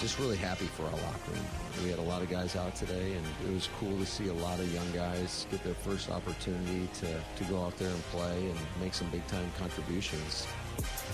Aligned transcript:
just 0.00 0.18
really 0.18 0.36
happy 0.36 0.64
for 0.64 0.84
our 0.84 0.92
locker 0.92 1.30
room. 1.30 1.44
We 1.84 1.90
had 1.90 1.98
a 1.98 2.02
lot 2.02 2.22
of 2.22 2.30
guys 2.30 2.56
out 2.56 2.74
today, 2.74 3.12
and 3.12 3.26
it 3.46 3.54
was 3.54 3.68
cool 3.78 3.96
to 3.98 4.06
see 4.06 4.28
a 4.28 4.32
lot 4.32 4.58
of 4.58 4.72
young 4.72 4.90
guys 4.92 5.46
get 5.50 5.62
their 5.62 5.74
first 5.74 6.10
opportunity 6.10 6.88
to, 7.00 7.06
to 7.06 7.50
go 7.50 7.62
out 7.62 7.76
there 7.76 7.90
and 7.90 8.02
play 8.04 8.48
and 8.48 8.58
make 8.80 8.94
some 8.94 9.10
big 9.10 9.26
time 9.26 9.50
contributions. 9.58 10.46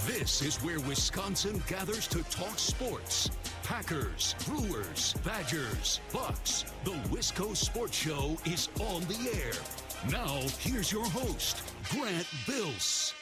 This 0.06 0.40
is 0.40 0.56
where 0.62 0.78
Wisconsin 0.80 1.60
gathers 1.66 2.06
to 2.08 2.22
talk 2.24 2.58
sports. 2.58 3.28
Packers, 3.64 4.36
Brewers, 4.46 5.14
Badgers, 5.24 6.00
Bucks. 6.12 6.64
The 6.84 6.92
Wisco 7.10 7.56
Sports 7.56 7.96
Show 7.96 8.36
is 8.44 8.68
on 8.80 9.02
the 9.02 9.30
air. 9.34 10.12
Now, 10.12 10.42
here's 10.60 10.92
your 10.92 11.06
host, 11.06 11.62
Grant 11.90 12.26
Bills. 12.46 13.14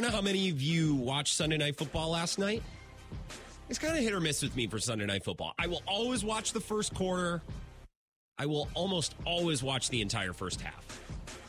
Don't 0.00 0.10
know 0.10 0.16
how 0.16 0.22
many 0.22 0.48
of 0.48 0.62
you 0.62 0.94
watched 0.94 1.34
Sunday 1.34 1.56
Night 1.56 1.76
Football 1.76 2.10
last 2.10 2.38
night. 2.38 2.62
It's 3.68 3.80
kind 3.80 3.96
of 3.96 4.02
hit 4.04 4.14
or 4.14 4.20
miss 4.20 4.42
with 4.42 4.54
me 4.54 4.68
for 4.68 4.78
Sunday 4.78 5.06
Night 5.06 5.24
Football. 5.24 5.54
I 5.58 5.66
will 5.66 5.82
always 5.88 6.24
watch 6.24 6.52
the 6.52 6.60
first 6.60 6.94
quarter. 6.94 7.42
I 8.38 8.46
will 8.46 8.68
almost 8.74 9.16
always 9.24 9.60
watch 9.60 9.90
the 9.90 10.00
entire 10.00 10.32
first 10.32 10.60
half. 10.60 10.84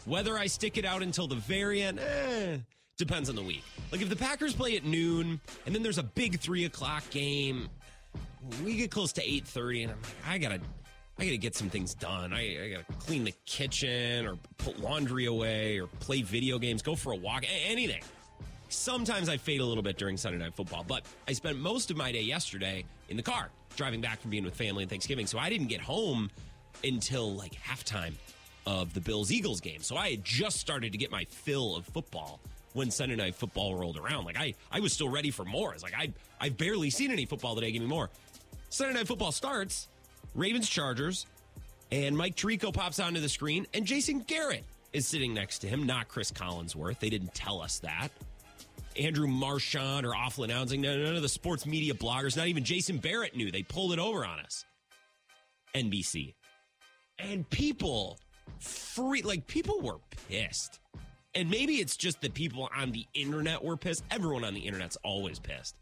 Whether 0.05 0.35
I 0.35 0.48
stick 0.48 0.80
it 0.80 0.85
out 0.85 1.04
until 1.04 1.27
the 1.27 1.35
very 1.35 1.84
end, 1.84 1.99
eh, 1.99 2.57
depends 2.98 3.30
on 3.30 3.35
the 3.35 3.43
week. 3.43 3.63
Like 3.91 4.02
if 4.02 4.09
the 4.09 4.16
Packers 4.16 4.55
play 4.55 4.76
at 4.76 4.84
noon 4.84 5.40
and 5.68 5.76
then 5.76 5.84
there's 5.84 5.99
a 5.99 6.04
big 6.04 6.40
three 6.40 6.66
o'clock 6.66 7.07
game, 7.12 7.70
we 8.66 8.77
get 8.77 8.90
close 8.90 9.13
to 9.13 9.21
eight 9.23 9.45
thirty, 9.45 9.84
and 9.84 9.91
I'm 9.91 10.02
like, 10.02 10.16
I 10.27 10.38
gotta, 10.40 10.59
I 11.20 11.26
gotta 11.26 11.38
get 11.38 11.55
some 11.55 11.70
things 11.70 11.93
done. 11.93 12.34
I, 12.34 12.66
I 12.66 12.70
gotta 12.71 12.85
clean 12.99 13.26
the 13.26 13.34
kitchen 13.45 14.26
or 14.26 14.40
put 14.57 14.79
laundry 14.79 15.26
away 15.26 15.79
or 15.79 15.85
play 15.99 16.23
video 16.23 16.57
games, 16.57 16.82
go 16.82 16.95
for 16.95 17.12
a 17.12 17.16
walk, 17.16 17.45
anything. 17.68 18.01
Sometimes 18.70 19.29
I 19.29 19.37
fade 19.37 19.62
a 19.62 19.65
little 19.65 19.84
bit 19.84 19.98
during 19.98 20.15
Sunday 20.15 20.37
Night 20.37 20.53
Football, 20.53 20.85
but 20.87 21.03
I 21.27 21.34
spent 21.34 21.57
most 21.57 21.89
of 21.89 21.98
my 21.98 22.12
day 22.12 22.21
yesterday 22.21 22.85
in 23.09 23.17
the 23.17 23.23
car, 23.23 23.49
driving 23.76 23.99
back 23.99 24.21
from 24.21 24.29
being 24.29 24.43
with 24.43 24.55
family 24.55 24.84
and 24.84 24.89
Thanksgiving. 24.89 25.26
So 25.26 25.39
I 25.39 25.49
didn't 25.49 25.67
get 25.67 25.81
home 25.81 26.29
until 26.84 27.34
like 27.35 27.53
halftime 27.53 28.13
of 28.67 28.93
the 28.93 29.01
Bills 29.01 29.31
Eagles 29.31 29.59
game. 29.59 29.81
So 29.81 29.98
I 29.98 30.11
had 30.11 30.23
just 30.23 30.57
started 30.57 30.91
to 30.91 30.98
get 30.98 31.09
my 31.11 31.26
fill 31.26 31.76
of 31.76 31.85
football 31.85 32.39
when 32.73 32.91
Sunday 32.91 33.15
Night 33.15 33.34
Football 33.34 33.76
rolled 33.76 33.98
around. 33.98 34.26
Like 34.26 34.37
I, 34.37 34.53
I 34.71 34.79
was 34.79 34.93
still 34.93 35.09
ready 35.09 35.31
for 35.31 35.45
more. 35.45 35.73
It's 35.73 35.81
like 35.81 35.95
I, 35.98 36.13
I've 36.39 36.57
barely 36.57 36.91
seen 36.91 37.09
any 37.09 37.26
football 37.26 37.55
today. 37.55 37.71
Give 37.71 37.81
me 37.81 37.87
more. 37.87 38.09
Sunday 38.70 38.93
Night 38.93 39.07
Football 39.07 39.31
starts. 39.31 39.87
Ravens 40.35 40.70
Chargers, 40.70 41.26
and 41.91 42.15
Mike 42.15 42.35
Tirico 42.35 42.71
pops 42.71 42.99
onto 42.99 43.20
the 43.20 43.29
screen, 43.29 43.65
and 43.73 43.85
Jason 43.85 44.20
Garrett 44.20 44.63
is 44.93 45.07
sitting 45.07 45.33
next 45.33 45.59
to 45.59 45.67
him, 45.67 45.87
not 45.87 46.07
Chris 46.07 46.31
Collinsworth. 46.31 46.99
They 46.99 47.09
didn't 47.09 47.33
tell 47.33 47.61
us 47.61 47.79
that. 47.79 48.09
Andrew 48.99 49.27
Marchand 49.27 50.05
or 50.05 50.13
awful 50.13 50.43
announcing. 50.43 50.81
None 50.81 51.15
of 51.15 51.21
the 51.21 51.29
sports 51.29 51.65
media 51.65 51.93
bloggers, 51.93 52.35
not 52.35 52.47
even 52.47 52.63
Jason 52.63 52.97
Barrett 52.97 53.35
knew. 53.35 53.51
They 53.51 53.63
pulled 53.63 53.93
it 53.93 53.99
over 53.99 54.25
on 54.25 54.39
us. 54.39 54.65
NBC. 55.73 56.35
And 57.17 57.49
people 57.49 58.20
free 58.59 59.21
like 59.21 59.47
people 59.47 59.79
were 59.81 59.97
pissed. 60.29 60.79
And 61.35 61.49
maybe 61.49 61.75
it's 61.75 61.95
just 61.95 62.21
that 62.21 62.33
people 62.33 62.70
on 62.75 62.91
the 62.91 63.05
internet 63.13 63.63
were 63.63 63.77
pissed. 63.77 64.03
Everyone 64.11 64.44
on 64.44 64.53
the 64.53 64.61
internet's 64.61 64.97
always 65.03 65.39
pissed. 65.39 65.75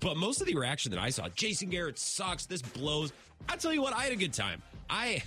But 0.00 0.16
most 0.16 0.40
of 0.40 0.46
the 0.46 0.56
reaction 0.56 0.90
that 0.92 1.00
I 1.00 1.10
saw, 1.10 1.28
Jason 1.28 1.68
Garrett 1.68 1.98
sucks, 1.98 2.46
this 2.46 2.62
blows. 2.62 3.12
I 3.48 3.56
tell 3.56 3.72
you 3.72 3.82
what, 3.82 3.94
I 3.94 4.02
had 4.04 4.12
a 4.12 4.16
good 4.16 4.32
time. 4.32 4.62
I 4.90 5.22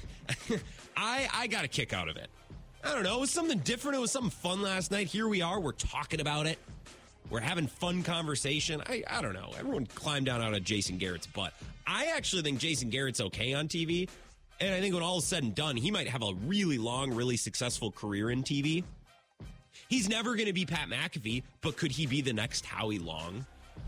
I 0.98 1.30
I 1.34 1.48
got 1.48 1.64
a 1.64 1.68
kick 1.68 1.94
out 1.94 2.10
of 2.10 2.18
it. 2.18 2.30
I 2.84 2.94
don't 2.94 3.04
know, 3.04 3.18
it 3.18 3.22
was 3.22 3.32
something 3.32 3.60
different. 3.60 3.98
It 3.98 4.02
was 4.02 4.12
something 4.12 4.32
fun 4.32 4.62
last 4.62 4.92
night. 4.92 5.08
Here 5.08 5.28
we 5.28 5.42
are, 5.42 5.60
we're 5.60 5.72
talking 5.72 6.20
about 6.20 6.48
it. 6.48 6.60
We're 7.30 7.42
having 7.42 7.68
fun 7.68 8.04
conversation. 8.04 8.82
I, 8.88 9.04
I 9.08 9.22
don't 9.22 9.34
know. 9.34 9.52
Everyone 9.58 9.86
climbed 9.86 10.28
down 10.28 10.42
out 10.42 10.54
of 10.54 10.64
Jason 10.64 10.98
Garrett's 10.98 11.28
butt. 11.28 11.54
I 11.86 12.06
actually 12.16 12.42
think 12.42 12.60
Jason 12.60 12.90
Garrett's 12.90 13.20
okay 13.20 13.54
on 13.54 13.68
TV. 13.68 14.10
And 14.60 14.74
I 14.74 14.80
think 14.80 14.94
when 14.94 15.04
all 15.04 15.20
is 15.20 15.26
said 15.26 15.44
and 15.44 15.54
done, 15.54 15.76
he 15.78 15.92
might 15.92 16.08
have 16.08 16.24
a 16.24 16.34
really 16.46 16.78
long, 16.78 17.14
really 17.14 17.38
successful 17.38 17.92
career 17.92 18.32
in 18.32 18.44
TV. 18.44 18.84
He's 19.88 20.10
never 20.10 20.36
going 20.36 20.48
to 20.48 20.54
be 20.54 20.66
Pat 20.66 20.90
McAfee, 20.90 21.44
but 21.62 21.78
could 21.78 21.92
he 21.92 22.08
be 22.08 22.22
the 22.22 22.34
next 22.34 22.66
Howie 22.66 22.98
Long? 22.98 23.46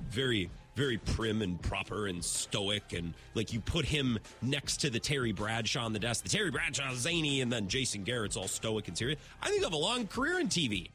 Very, 0.10 0.50
very 0.76 0.98
prim 0.98 1.42
and 1.42 1.62
proper 1.62 2.08
and 2.08 2.24
stoic. 2.24 2.94
And 2.94 3.14
like 3.34 3.52
you 3.52 3.60
put 3.62 3.86
him 3.86 4.20
next 4.42 4.78
to 4.82 4.90
the 4.90 5.00
Terry 5.00 5.32
Bradshaw 5.32 5.86
on 5.86 5.94
the 5.94 6.00
desk. 6.00 6.24
The 6.24 6.30
Terry 6.30 6.52
Bradshaw 6.52 6.94
zany, 6.94 7.42
and 7.42 7.52
then 7.52 7.68
Jason 7.68 8.04
Garrett's 8.04 8.38
all 8.38 8.48
stoic 8.48 8.88
and 8.88 8.98
serious. 8.98 9.20
I 9.42 9.48
think 9.48 9.62
he'll 9.62 9.70
have 9.70 9.74
a 9.74 9.78
long 9.78 10.08
career 10.08 10.40
in 10.40 10.48
TV. 10.50 10.90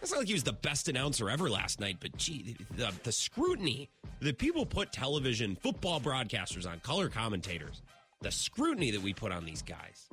It's 0.00 0.12
not 0.12 0.18
like 0.18 0.28
he 0.28 0.34
was 0.34 0.44
the 0.44 0.52
best 0.52 0.88
announcer 0.88 1.28
ever 1.28 1.50
last 1.50 1.80
night, 1.80 1.96
but 2.00 2.16
gee, 2.16 2.56
the, 2.76 2.92
the 3.02 3.12
scrutiny 3.12 3.88
that 4.20 4.38
people 4.38 4.64
put 4.64 4.92
television, 4.92 5.56
football 5.56 6.00
broadcasters 6.00 6.70
on, 6.70 6.80
color 6.80 7.08
commentators, 7.08 7.82
the 8.20 8.30
scrutiny 8.30 8.90
that 8.90 9.02
we 9.02 9.12
put 9.12 9.32
on 9.32 9.44
these 9.44 9.62
guys. 9.62 10.08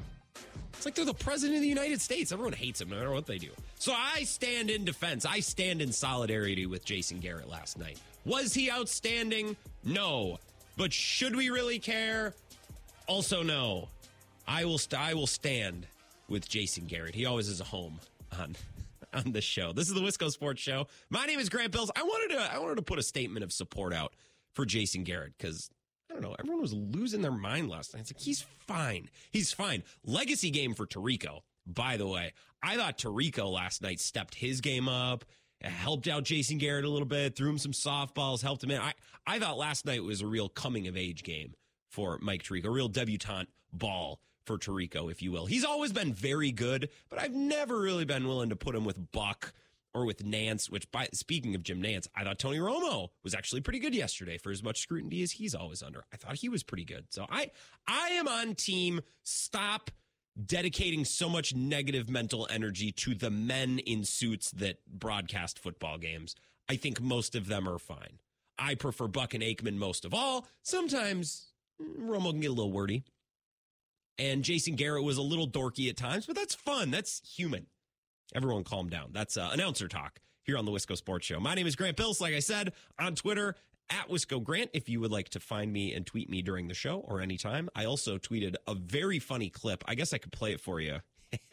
It's 0.73 0.85
like 0.85 0.95
they're 0.95 1.05
the 1.05 1.13
president 1.13 1.57
of 1.57 1.61
the 1.61 1.67
United 1.67 2.01
States. 2.01 2.31
Everyone 2.31 2.53
hates 2.53 2.81
him 2.81 2.89
no 2.89 2.97
matter 2.97 3.11
what 3.11 3.25
they 3.25 3.37
do. 3.37 3.49
So 3.79 3.93
I 3.93 4.23
stand 4.23 4.69
in 4.69 4.83
defense. 4.85 5.25
I 5.25 5.39
stand 5.39 5.81
in 5.81 5.91
solidarity 5.91 6.65
with 6.65 6.83
Jason 6.83 7.19
Garrett 7.19 7.49
last 7.49 7.77
night. 7.77 7.99
Was 8.25 8.53
he 8.53 8.69
outstanding? 8.69 9.55
No. 9.83 10.39
But 10.77 10.91
should 10.91 11.35
we 11.35 11.49
really 11.49 11.79
care? 11.79 12.33
Also, 13.07 13.43
no. 13.43 13.87
I 14.47 14.65
will. 14.65 14.77
St- 14.77 15.01
I 15.01 15.13
will 15.13 15.27
stand 15.27 15.87
with 16.27 16.47
Jason 16.49 16.85
Garrett. 16.85 17.15
He 17.15 17.25
always 17.25 17.47
is 17.47 17.61
a 17.61 17.65
home 17.65 17.99
on 18.37 18.55
on 19.15 19.31
the 19.31 19.41
show. 19.41 19.71
This 19.71 19.87
is 19.87 19.93
the 19.93 20.01
Wisco 20.01 20.29
Sports 20.31 20.61
Show. 20.61 20.87
My 21.09 21.25
name 21.25 21.39
is 21.39 21.49
Grant 21.49 21.71
Bills. 21.71 21.91
I 21.95 22.03
wanted 22.03 22.35
to 22.35 22.53
I 22.53 22.59
wanted 22.59 22.75
to 22.75 22.81
put 22.81 22.99
a 22.99 23.03
statement 23.03 23.43
of 23.43 23.51
support 23.51 23.93
out 23.93 24.13
for 24.53 24.65
Jason 24.65 25.03
Garrett 25.03 25.33
because 25.37 25.69
I 26.09 26.13
don't 26.13 26.21
know, 26.21 26.35
everyone 26.37 26.61
was 26.61 26.73
losing 26.73 27.21
their 27.21 27.31
mind 27.31 27.69
last 27.69 27.93
night. 27.93 28.01
It's 28.01 28.13
like 28.13 28.21
he's 28.21 28.41
fine. 28.41 29.09
He's 29.31 29.51
fine. 29.53 29.83
Legacy 30.03 30.49
game 30.49 30.73
for 30.73 30.85
Tirico, 30.85 31.39
by 31.65 31.97
the 31.97 32.07
way. 32.07 32.33
I 32.61 32.77
thought 32.77 32.97
Tirico 32.97 33.51
last 33.51 33.81
night 33.81 33.99
stepped 33.99 34.35
his 34.35 34.61
game 34.61 34.87
up, 34.87 35.25
helped 35.61 36.07
out 36.07 36.23
Jason 36.23 36.57
Garrett 36.57 36.85
a 36.85 36.89
little 36.89 37.07
bit, 37.07 37.35
threw 37.35 37.49
him 37.49 37.57
some 37.57 37.71
softballs, 37.71 38.41
helped 38.41 38.63
him 38.63 38.71
in. 38.71 38.81
I, 38.81 38.93
I 39.25 39.39
thought 39.39 39.57
last 39.57 39.85
night 39.85 40.03
was 40.03 40.21
a 40.21 40.27
real 40.27 40.49
coming 40.49 40.87
of 40.87 40.97
age 40.97 41.23
game 41.23 41.53
for 41.89 42.17
Mike 42.21 42.43
Tirico, 42.43 42.65
a 42.65 42.71
real 42.71 42.87
debutante 42.87 43.49
ball 43.73 44.19
for 44.45 44.57
Tirico, 44.57 45.11
if 45.11 45.21
you 45.21 45.31
will. 45.31 45.45
He's 45.45 45.65
always 45.65 45.91
been 45.91 46.13
very 46.13 46.51
good, 46.51 46.89
but 47.09 47.19
I've 47.19 47.33
never 47.33 47.79
really 47.79 48.05
been 48.05 48.27
willing 48.27 48.49
to 48.49 48.55
put 48.55 48.75
him 48.75 48.85
with 48.85 49.11
Buck 49.11 49.53
or 49.93 50.05
with 50.05 50.23
Nantz, 50.23 50.69
which 50.69 50.91
by 50.91 51.07
speaking 51.13 51.55
of 51.55 51.63
Jim 51.63 51.81
Nantz, 51.81 52.07
I 52.13 52.23
thought 52.23 52.37
Tony 52.37 52.57
Romo 52.57 53.09
was 53.23 53.33
actually 53.33 53.61
pretty 53.61 53.79
good 53.79 53.95
yesterday 53.95 54.37
for 54.37 54.51
as 54.51 54.61
much 54.61 54.81
scrutiny 54.81 55.23
as 55.23 55.31
he's 55.31 55.55
always 55.55 55.81
under. 55.81 56.03
I 56.13 56.17
thought 56.17 56.35
he 56.35 56.49
was 56.49 56.63
pretty 56.63 56.83
good. 56.83 57.05
So 57.09 57.25
I 57.29 57.51
I 57.87 58.09
am 58.09 58.27
on 58.27 58.55
team 58.55 59.01
stop 59.23 59.89
dedicating 60.43 61.05
so 61.05 61.29
much 61.29 61.55
negative 61.55 62.09
mental 62.09 62.45
energy 62.51 62.91
to 62.91 63.15
the 63.15 63.31
men 63.31 63.79
in 63.79 64.03
suits 64.03 64.51
that 64.51 64.79
broadcast 64.85 65.57
football 65.57 65.97
games. 65.97 66.35
I 66.67 66.75
think 66.75 66.99
most 66.99 67.35
of 67.35 67.47
them 67.47 67.69
are 67.69 67.79
fine. 67.79 68.19
I 68.59 68.75
prefer 68.75 69.07
Buck 69.07 69.33
and 69.33 69.43
Aikman 69.43 69.77
most 69.77 70.03
of 70.03 70.13
all. 70.13 70.47
Sometimes 70.61 71.53
mm, 71.81 72.09
Romo 72.09 72.31
can 72.31 72.41
get 72.41 72.49
a 72.49 72.53
little 72.53 72.71
wordy. 72.71 73.03
And 74.17 74.43
Jason 74.43 74.75
Garrett 74.75 75.03
was 75.03 75.17
a 75.17 75.21
little 75.21 75.47
dorky 75.47 75.89
at 75.89 75.97
times, 75.97 76.25
but 76.25 76.35
that's 76.35 76.55
fun. 76.55 76.91
That's 76.91 77.21
human. 77.35 77.67
Everyone 78.33 78.63
calm 78.63 78.89
down. 78.89 79.09
That's 79.11 79.37
uh, 79.37 79.49
announcer 79.51 79.87
talk 79.87 80.19
here 80.43 80.57
on 80.57 80.65
the 80.65 80.71
Wisco 80.71 80.95
Sports 80.95 81.25
Show. 81.25 81.39
My 81.39 81.53
name 81.53 81.67
is 81.67 81.75
Grant 81.75 81.97
Bills. 81.97 82.21
Like 82.21 82.33
I 82.33 82.39
said, 82.39 82.73
on 82.99 83.15
Twitter, 83.15 83.55
at 83.89 84.09
Wisco 84.09 84.43
Grant, 84.43 84.71
if 84.73 84.89
you 84.89 84.99
would 84.99 85.11
like 85.11 85.29
to 85.29 85.39
find 85.39 85.71
me 85.71 85.93
and 85.93 86.05
tweet 86.05 86.29
me 86.29 86.41
during 86.41 86.67
the 86.67 86.73
show 86.73 86.99
or 86.99 87.21
anytime. 87.21 87.69
I 87.75 87.85
also 87.85 88.17
tweeted 88.17 88.55
a 88.67 88.73
very 88.75 89.19
funny 89.19 89.49
clip. 89.49 89.83
I 89.87 89.95
guess 89.95 90.13
I 90.13 90.17
could 90.17 90.31
play 90.31 90.53
it 90.53 90.61
for 90.61 90.79
you. 90.79 90.99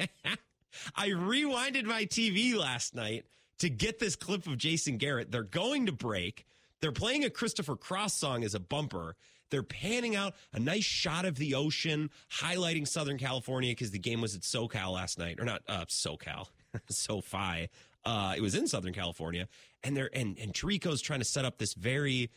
I 0.96 1.08
rewinded 1.08 1.84
my 1.84 2.06
TV 2.06 2.54
last 2.56 2.94
night 2.94 3.26
to 3.58 3.68
get 3.68 3.98
this 3.98 4.16
clip 4.16 4.46
of 4.46 4.56
Jason 4.56 4.96
Garrett. 4.96 5.30
They're 5.30 5.42
going 5.42 5.86
to 5.86 5.92
break. 5.92 6.46
They're 6.80 6.92
playing 6.92 7.24
a 7.24 7.30
Christopher 7.30 7.76
Cross 7.76 8.14
song 8.14 8.44
as 8.44 8.54
a 8.54 8.60
bumper. 8.60 9.16
They're 9.52 9.62
panning 9.62 10.16
out 10.16 10.34
a 10.54 10.58
nice 10.58 10.82
shot 10.82 11.26
of 11.26 11.36
the 11.36 11.54
ocean, 11.54 12.10
highlighting 12.40 12.88
Southern 12.88 13.18
California 13.18 13.70
because 13.70 13.90
the 13.90 13.98
game 13.98 14.22
was 14.22 14.34
at 14.34 14.40
SoCal 14.40 14.94
last 14.94 15.18
night, 15.18 15.38
or 15.38 15.44
not 15.44 15.62
uh, 15.68 15.84
SoCal, 15.84 16.48
SoFi. 16.88 17.68
Uh, 18.04 18.34
it 18.34 18.40
was 18.40 18.54
in 18.54 18.66
Southern 18.66 18.94
California, 18.94 19.46
and 19.84 19.94
they're 19.94 20.10
and 20.14 20.38
and 20.38 20.54
Tirico's 20.54 21.02
trying 21.02 21.20
to 21.20 21.24
set 21.24 21.44
up 21.44 21.58
this 21.58 21.74
very 21.74 22.30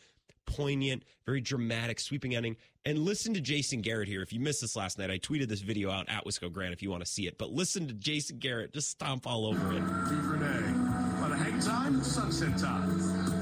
poignant, 0.46 1.04
very 1.26 1.40
dramatic, 1.42 2.00
sweeping 2.02 2.36
ending. 2.36 2.58
And 2.86 3.00
listen 3.00 3.34
to 3.34 3.42
Jason 3.42 3.82
Garrett 3.82 4.08
here. 4.08 4.22
If 4.22 4.32
you 4.32 4.40
missed 4.42 4.62
this 4.62 4.76
last 4.76 5.00
night, 5.00 5.10
I 5.10 5.18
tweeted 5.18 5.48
this 5.48 5.62
video 5.62 5.90
out 5.90 6.08
at 6.10 6.26
Wisco 6.26 6.52
Grant 6.52 6.74
if 6.74 6.84
you 6.84 6.92
want 6.92 7.04
to 7.04 7.10
see 7.10 7.28
it. 7.28 7.38
But 7.38 7.52
listen 7.52 7.88
to 7.88 7.94
Jason 7.94 8.38
Garrett 8.40 8.74
just 8.74 8.90
stomp 8.92 9.26
all 9.26 9.48
over 9.48 9.72
it. 9.72 9.80
DuVernay. 9.80 11.20
By 11.22 11.30
the 11.30 11.38
hang 11.38 11.60
time, 11.62 12.04
sunset 12.04 12.60
time. 12.60 13.35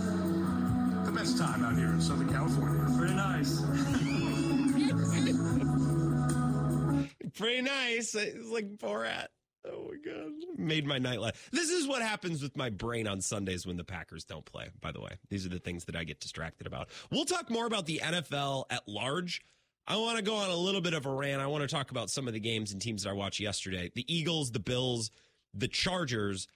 The 1.14 1.20
best 1.20 1.38
time 1.38 1.64
out 1.64 1.78
here 1.78 1.90
in 1.90 2.02
Southern 2.02 2.28
California. 2.28 2.84
Pretty 2.98 3.14
nice. 3.14 3.62
pretty 7.38 7.62
nice. 7.62 8.16
It's 8.16 8.50
like 8.50 8.78
Borat. 8.78 9.28
Oh 9.66 9.92
my 9.92 9.98
god, 10.04 10.32
made 10.58 10.86
my 10.88 10.98
night 10.98 11.22
laugh. 11.22 11.50
This 11.52 11.70
is 11.70 11.88
what 11.88 12.02
happens 12.02 12.42
with 12.42 12.58
my 12.58 12.72
brain 12.72 13.08
on 13.08 13.22
Sundays 13.22 13.68
when 13.68 13.78
the 13.78 13.84
Packers 13.84 14.26
don't 14.26 14.44
play. 14.44 14.70
By 14.82 14.92
the 14.92 15.02
way, 15.02 15.12
these 15.30 15.46
are 15.46 15.50
the 15.50 15.60
things 15.60 15.86
that 15.86 15.96
I 15.96 16.04
get 16.04 16.20
distracted 16.20 16.66
about. 16.66 16.90
We'll 17.12 17.26
talk 17.26 17.52
more 17.52 17.68
about 17.68 17.86
the 17.86 18.02
NFL 18.04 18.64
at 18.72 18.82
large. 18.88 19.44
I 19.88 19.98
want 19.98 20.18
to 20.18 20.24
go 20.24 20.34
on 20.36 20.50
a 20.50 20.56
little 20.56 20.82
bit 20.82 20.96
of 20.96 21.06
a 21.06 21.12
rant. 21.12 21.44
I 21.44 21.48
want 21.48 21.62
to 21.62 21.68
talk 21.68 21.92
about 21.92 22.10
some 22.10 22.28
of 22.28 22.34
the 22.34 22.40
games 22.40 22.74
and 22.74 22.82
teams 22.82 23.04
that 23.04 23.12
I 23.12 23.14
watched 23.14 23.40
yesterday: 23.40 23.92
the 23.94 24.12
Eagles, 24.12 24.50
the 24.50 24.60
Bills, 24.60 25.12
the 25.54 25.68
Chargers, 25.68 26.48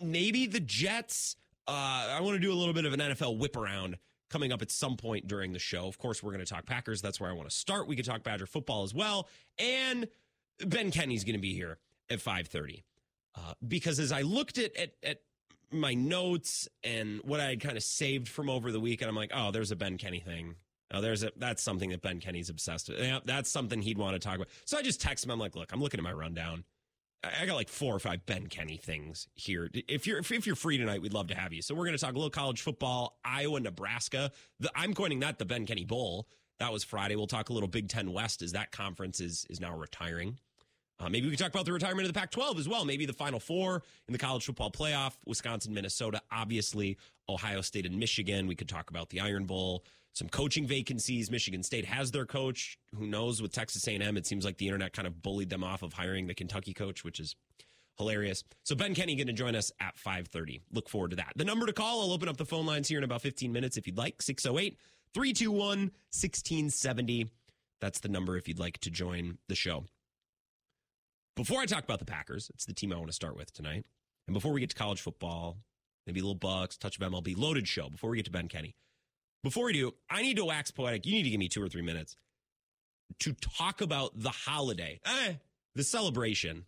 maybe 0.00 0.48
the 0.48 0.60
Jets. 0.60 1.36
Uh, 1.66 2.16
I 2.16 2.20
want 2.20 2.34
to 2.34 2.40
do 2.40 2.52
a 2.52 2.54
little 2.54 2.74
bit 2.74 2.84
of 2.84 2.92
an 2.92 3.00
NFL 3.00 3.38
whip 3.38 3.56
around 3.56 3.98
coming 4.30 4.52
up 4.52 4.62
at 4.62 4.70
some 4.70 4.96
point 4.96 5.28
during 5.28 5.52
the 5.52 5.58
show. 5.58 5.86
Of 5.86 5.98
course, 5.98 6.22
we're 6.22 6.32
going 6.32 6.44
to 6.44 6.50
talk 6.50 6.66
Packers. 6.66 7.02
That's 7.02 7.20
where 7.20 7.30
I 7.30 7.34
want 7.34 7.48
to 7.48 7.54
start. 7.54 7.86
We 7.86 7.96
could 7.96 8.04
talk 8.04 8.22
Badger 8.22 8.46
football 8.46 8.82
as 8.82 8.94
well, 8.94 9.28
and 9.58 10.08
Ben 10.64 10.90
Kenney's 10.90 11.24
going 11.24 11.36
to 11.36 11.40
be 11.40 11.54
here 11.54 11.78
at 12.10 12.18
5:30. 12.18 12.82
Uh, 13.34 13.54
because 13.66 13.98
as 13.98 14.12
I 14.12 14.22
looked 14.22 14.58
at, 14.58 14.76
at 14.76 14.92
at 15.02 15.20
my 15.70 15.94
notes 15.94 16.68
and 16.84 17.20
what 17.24 17.40
I 17.40 17.50
had 17.50 17.60
kind 17.60 17.76
of 17.76 17.82
saved 17.82 18.28
from 18.28 18.50
over 18.50 18.72
the 18.72 18.80
weekend, 18.80 19.08
I'm 19.08 19.16
like, 19.16 19.30
oh, 19.34 19.50
there's 19.50 19.70
a 19.70 19.76
Ben 19.76 19.96
Kenney 19.96 20.20
thing. 20.20 20.56
Oh, 20.92 21.00
there's 21.00 21.22
a 21.22 21.32
that's 21.36 21.62
something 21.62 21.90
that 21.90 22.02
Ben 22.02 22.20
Kenney's 22.20 22.50
obsessed 22.50 22.88
with. 22.88 22.98
Yeah, 22.98 23.20
that's 23.24 23.50
something 23.50 23.80
he'd 23.80 23.98
want 23.98 24.14
to 24.14 24.18
talk 24.18 24.36
about. 24.36 24.48
So 24.64 24.76
I 24.76 24.82
just 24.82 25.00
text 25.00 25.24
him. 25.24 25.30
I'm 25.30 25.38
like, 25.38 25.56
look, 25.56 25.72
I'm 25.72 25.80
looking 25.80 25.98
at 25.98 26.04
my 26.04 26.12
rundown. 26.12 26.64
I 27.24 27.46
got 27.46 27.54
like 27.54 27.68
four 27.68 27.94
or 27.94 27.98
five 28.00 28.26
Ben 28.26 28.48
Kenney 28.48 28.76
things 28.76 29.28
here. 29.34 29.70
If 29.72 30.06
you're 30.06 30.18
if 30.18 30.46
you're 30.46 30.56
free 30.56 30.76
tonight, 30.76 31.02
we'd 31.02 31.12
love 31.12 31.28
to 31.28 31.36
have 31.36 31.52
you. 31.52 31.62
So 31.62 31.74
we're 31.74 31.84
going 31.84 31.96
to 31.96 32.00
talk 32.00 32.14
a 32.14 32.16
little 32.16 32.30
college 32.30 32.62
football, 32.62 33.18
Iowa, 33.24 33.60
Nebraska. 33.60 34.32
The, 34.58 34.70
I'm 34.74 34.92
coining 34.92 35.20
that 35.20 35.38
the 35.38 35.44
Ben 35.44 35.66
Kenney 35.66 35.84
Bowl. 35.84 36.26
That 36.58 36.72
was 36.72 36.84
Friday. 36.84 37.16
We'll 37.16 37.26
talk 37.28 37.48
a 37.48 37.52
little 37.52 37.68
Big 37.68 37.88
Ten 37.88 38.12
West 38.12 38.42
as 38.42 38.52
that 38.52 38.72
conference 38.72 39.20
is 39.20 39.46
is 39.48 39.60
now 39.60 39.76
retiring. 39.76 40.38
Uh, 40.98 41.08
maybe 41.08 41.26
we 41.26 41.30
can 41.30 41.38
talk 41.38 41.52
about 41.52 41.64
the 41.64 41.72
retirement 41.72 42.06
of 42.06 42.12
the 42.12 42.18
Pac 42.18 42.30
12 42.30 42.60
as 42.60 42.68
well. 42.68 42.84
Maybe 42.84 43.06
the 43.06 43.12
Final 43.12 43.40
Four 43.40 43.82
in 44.06 44.12
the 44.12 44.18
college 44.18 44.44
football 44.44 44.70
playoff 44.70 45.14
Wisconsin, 45.26 45.74
Minnesota, 45.74 46.20
obviously, 46.30 46.96
Ohio 47.28 47.60
State 47.60 47.86
and 47.86 47.98
Michigan. 47.98 48.46
We 48.46 48.54
could 48.54 48.68
talk 48.68 48.90
about 48.90 49.10
the 49.10 49.20
Iron 49.20 49.44
Bowl, 49.44 49.84
some 50.12 50.28
coaching 50.28 50.66
vacancies. 50.66 51.30
Michigan 51.30 51.62
State 51.62 51.86
has 51.86 52.10
their 52.10 52.26
coach. 52.26 52.78
Who 52.96 53.06
knows 53.06 53.40
with 53.40 53.52
Texas 53.52 53.86
A&M? 53.88 54.16
It 54.16 54.26
seems 54.26 54.44
like 54.44 54.58
the 54.58 54.66
internet 54.66 54.92
kind 54.92 55.08
of 55.08 55.22
bullied 55.22 55.50
them 55.50 55.64
off 55.64 55.82
of 55.82 55.92
hiring 55.92 56.26
the 56.26 56.34
Kentucky 56.34 56.74
coach, 56.74 57.02
which 57.04 57.18
is 57.18 57.34
hilarious. 57.96 58.44
So 58.64 58.74
Ben 58.74 58.94
Kenney 58.94 59.16
going 59.16 59.26
to 59.26 59.32
join 59.32 59.54
us 59.54 59.72
at 59.80 59.96
5:30. 59.96 60.60
Look 60.72 60.88
forward 60.88 61.10
to 61.10 61.16
that. 61.16 61.32
The 61.36 61.44
number 61.44 61.66
to 61.66 61.72
call, 61.72 62.02
I'll 62.02 62.12
open 62.12 62.28
up 62.28 62.36
the 62.36 62.44
phone 62.44 62.66
lines 62.66 62.88
here 62.88 62.98
in 62.98 63.04
about 63.04 63.22
15 63.22 63.52
minutes 63.52 63.76
if 63.76 63.86
you'd 63.86 63.98
like. 63.98 64.20
608 64.22 64.78
321 65.14 65.78
1670. 65.78 67.30
That's 67.80 68.00
the 68.00 68.08
number 68.08 68.36
if 68.36 68.48
you'd 68.48 68.58
like 68.58 68.78
to 68.78 68.90
join 68.90 69.38
the 69.48 69.54
show. 69.54 69.84
Before 71.34 71.60
I 71.60 71.66
talk 71.66 71.84
about 71.84 71.98
the 71.98 72.04
Packers, 72.04 72.50
it's 72.54 72.66
the 72.66 72.74
team 72.74 72.92
I 72.92 72.96
want 72.96 73.08
to 73.08 73.14
start 73.14 73.36
with 73.36 73.52
tonight. 73.52 73.86
And 74.26 74.34
before 74.34 74.52
we 74.52 74.60
get 74.60 74.70
to 74.70 74.76
college 74.76 75.00
football, 75.00 75.56
maybe 76.06 76.20
a 76.20 76.22
little 76.22 76.34
Bucks, 76.34 76.76
touch 76.76 76.98
of 76.98 77.10
MLB, 77.10 77.36
loaded 77.36 77.66
show. 77.66 77.88
Before 77.88 78.10
we 78.10 78.18
get 78.18 78.26
to 78.26 78.30
Ben 78.30 78.48
Kenney, 78.48 78.76
before 79.42 79.66
we 79.66 79.72
do, 79.72 79.94
I 80.10 80.22
need 80.22 80.36
to 80.36 80.44
wax 80.44 80.70
poetic. 80.70 81.06
You 81.06 81.12
need 81.12 81.24
to 81.24 81.30
give 81.30 81.40
me 81.40 81.48
two 81.48 81.62
or 81.62 81.68
three 81.68 81.82
minutes 81.82 82.16
to 83.20 83.34
talk 83.34 83.80
about 83.80 84.12
the 84.14 84.30
holiday, 84.30 85.00
eh, 85.04 85.34
the 85.74 85.84
celebration 85.84 86.64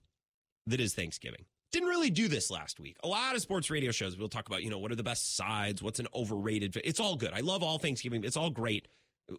that 0.67 0.81
is 0.81 0.95
Thanksgiving. 0.95 1.45
Didn't 1.73 1.89
really 1.89 2.11
do 2.11 2.29
this 2.29 2.51
last 2.51 2.79
week. 2.79 2.97
A 3.03 3.09
lot 3.09 3.35
of 3.35 3.43
sports 3.43 3.71
radio 3.71 3.91
shows 3.91 4.17
we'll 4.17 4.29
talk 4.29 4.47
about, 4.47 4.63
you 4.63 4.71
know, 4.71 4.79
what 4.79 4.93
are 4.93 4.97
the 4.97 5.03
best 5.03 5.37
sides, 5.37 5.83
what's 5.83 5.99
an 5.99 6.07
overrated. 6.15 6.81
It's 6.85 7.01
all 7.01 7.17
good. 7.17 7.33
I 7.33 7.41
love 7.41 7.63
all 7.63 7.79
Thanksgiving. 7.79 8.25
It's 8.25 8.37
all 8.37 8.51
great. 8.51 8.87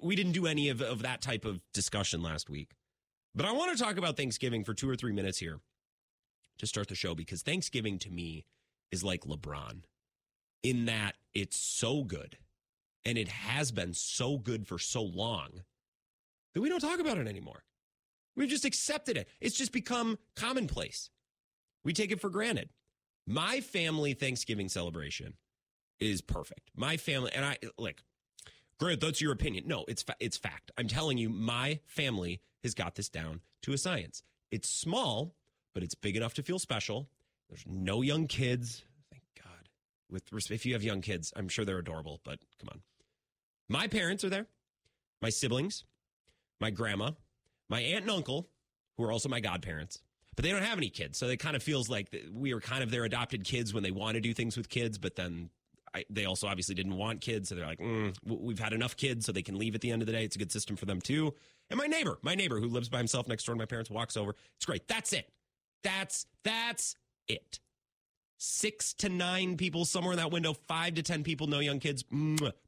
We 0.01 0.15
didn't 0.15 0.33
do 0.33 0.45
any 0.47 0.69
of, 0.69 0.81
of 0.81 1.03
that 1.03 1.21
type 1.21 1.45
of 1.45 1.61
discussion 1.73 2.21
last 2.21 2.49
week. 2.49 2.71
But 3.33 3.45
I 3.45 3.51
want 3.51 3.77
to 3.77 3.81
talk 3.81 3.97
about 3.97 4.17
Thanksgiving 4.17 4.63
for 4.63 4.73
two 4.73 4.89
or 4.89 4.95
three 4.95 5.13
minutes 5.13 5.37
here 5.37 5.59
to 6.57 6.67
start 6.67 6.87
the 6.87 6.95
show 6.95 7.15
because 7.15 7.41
Thanksgiving 7.41 7.99
to 7.99 8.09
me 8.09 8.45
is 8.91 9.03
like 9.03 9.21
LeBron 9.21 9.81
in 10.63 10.85
that 10.85 11.15
it's 11.33 11.57
so 11.57 12.03
good 12.03 12.37
and 13.05 13.17
it 13.17 13.27
has 13.27 13.71
been 13.71 13.93
so 13.93 14.37
good 14.37 14.67
for 14.67 14.79
so 14.79 15.03
long 15.03 15.61
that 16.53 16.61
we 16.61 16.69
don't 16.69 16.79
talk 16.79 16.99
about 16.99 17.17
it 17.17 17.27
anymore. 17.27 17.63
We've 18.35 18.49
just 18.49 18.65
accepted 18.65 19.17
it. 19.17 19.29
It's 19.39 19.57
just 19.57 19.71
become 19.71 20.17
commonplace. 20.35 21.09
We 21.83 21.93
take 21.93 22.11
it 22.11 22.19
for 22.19 22.29
granted. 22.29 22.69
My 23.27 23.61
family 23.61 24.13
Thanksgiving 24.13 24.69
celebration 24.69 25.35
is 25.99 26.21
perfect. 26.21 26.71
My 26.75 26.97
family, 26.97 27.31
and 27.33 27.45
I 27.45 27.57
like, 27.77 28.01
Grant, 28.79 28.99
that's 28.99 29.21
your 29.21 29.31
opinion. 29.31 29.65
No, 29.67 29.85
it's 29.87 30.03
fa- 30.03 30.17
it's 30.19 30.37
fact. 30.37 30.71
I'm 30.77 30.87
telling 30.87 31.17
you, 31.17 31.29
my 31.29 31.79
family 31.85 32.41
has 32.63 32.73
got 32.73 32.95
this 32.95 33.07
down 33.07 33.39
to 33.61 33.71
a 33.71 33.77
science. 33.77 34.21
It's 34.51 34.69
small, 34.69 35.33
but 35.73 35.81
it's 35.81 35.95
big 35.95 36.17
enough 36.17 36.33
to 36.35 36.43
feel 36.43 36.59
special. 36.59 37.07
There's 37.49 37.63
no 37.65 38.01
young 38.01 38.27
kids. 38.27 38.83
Thank 39.09 39.23
God. 39.37 39.69
With 40.11 40.51
if 40.51 40.65
you 40.65 40.73
have 40.73 40.83
young 40.83 41.01
kids, 41.01 41.31
I'm 41.35 41.47
sure 41.47 41.63
they're 41.63 41.77
adorable, 41.77 42.19
but 42.25 42.39
come 42.59 42.69
on. 42.71 42.81
My 43.69 43.87
parents 43.87 44.23
are 44.23 44.29
there. 44.29 44.47
My 45.21 45.29
siblings, 45.29 45.83
my 46.59 46.69
grandma, 46.69 47.11
my 47.69 47.81
aunt 47.81 48.03
and 48.03 48.11
uncle, 48.11 48.49
who 48.97 49.03
are 49.03 49.11
also 49.11 49.29
my 49.29 49.39
godparents, 49.39 50.01
but 50.35 50.43
they 50.43 50.51
don't 50.51 50.61
have 50.61 50.77
any 50.77 50.89
kids. 50.89 51.17
So 51.17 51.27
it 51.27 51.37
kind 51.37 51.55
of 51.55 51.63
feels 51.63 51.89
like 51.89 52.15
we 52.31 52.53
are 52.53 52.59
kind 52.59 52.83
of 52.83 52.91
their 52.91 53.05
adopted 53.05 53.43
kids 53.43 53.73
when 53.73 53.83
they 53.83 53.91
want 53.91 54.15
to 54.15 54.21
do 54.21 54.33
things 54.33 54.55
with 54.57 54.69
kids, 54.69 54.97
but 54.97 55.15
then 55.15 55.49
I, 55.95 56.03
they 56.09 56.25
also 56.25 56.47
obviously 56.47 56.75
didn't 56.75 56.97
want 56.97 57.21
kids. 57.21 57.49
So 57.49 57.55
they're 57.55 57.65
like, 57.65 57.79
mm, 57.79 58.13
we've 58.25 58.59
had 58.59 58.73
enough 58.73 58.97
kids 58.97 59.25
so 59.25 59.31
they 59.31 59.41
can 59.41 59.57
leave 59.57 59.75
at 59.75 59.81
the 59.81 59.91
end 59.91 60.01
of 60.01 60.05
the 60.05 60.11
day. 60.11 60.25
It's 60.25 60.35
a 60.35 60.39
good 60.39 60.51
system 60.51 60.75
for 60.75 60.85
them 60.85 60.99
too. 60.99 61.33
And 61.69 61.77
my 61.79 61.87
neighbor, 61.87 62.19
my 62.21 62.35
neighbor 62.35 62.59
who 62.59 62.67
lives 62.67 62.89
by 62.89 62.97
himself 62.97 63.27
next 63.27 63.45
door 63.45 63.55
to 63.55 63.59
my 63.59 63.65
parents 63.65 63.89
walks 63.89 64.17
over. 64.17 64.35
It's 64.57 64.65
great. 64.65 64.87
That's 64.87 65.13
it. 65.13 65.31
That's, 65.83 66.25
that's 66.43 66.95
it. 67.27 67.59
Six 68.37 68.93
to 68.95 69.09
nine 69.09 69.57
people 69.57 69.85
somewhere 69.85 70.13
in 70.13 70.17
that 70.19 70.31
window, 70.31 70.53
five 70.53 70.95
to 70.95 71.03
10 71.03 71.23
people, 71.23 71.47
no 71.47 71.59
young 71.59 71.79
kids. 71.79 72.03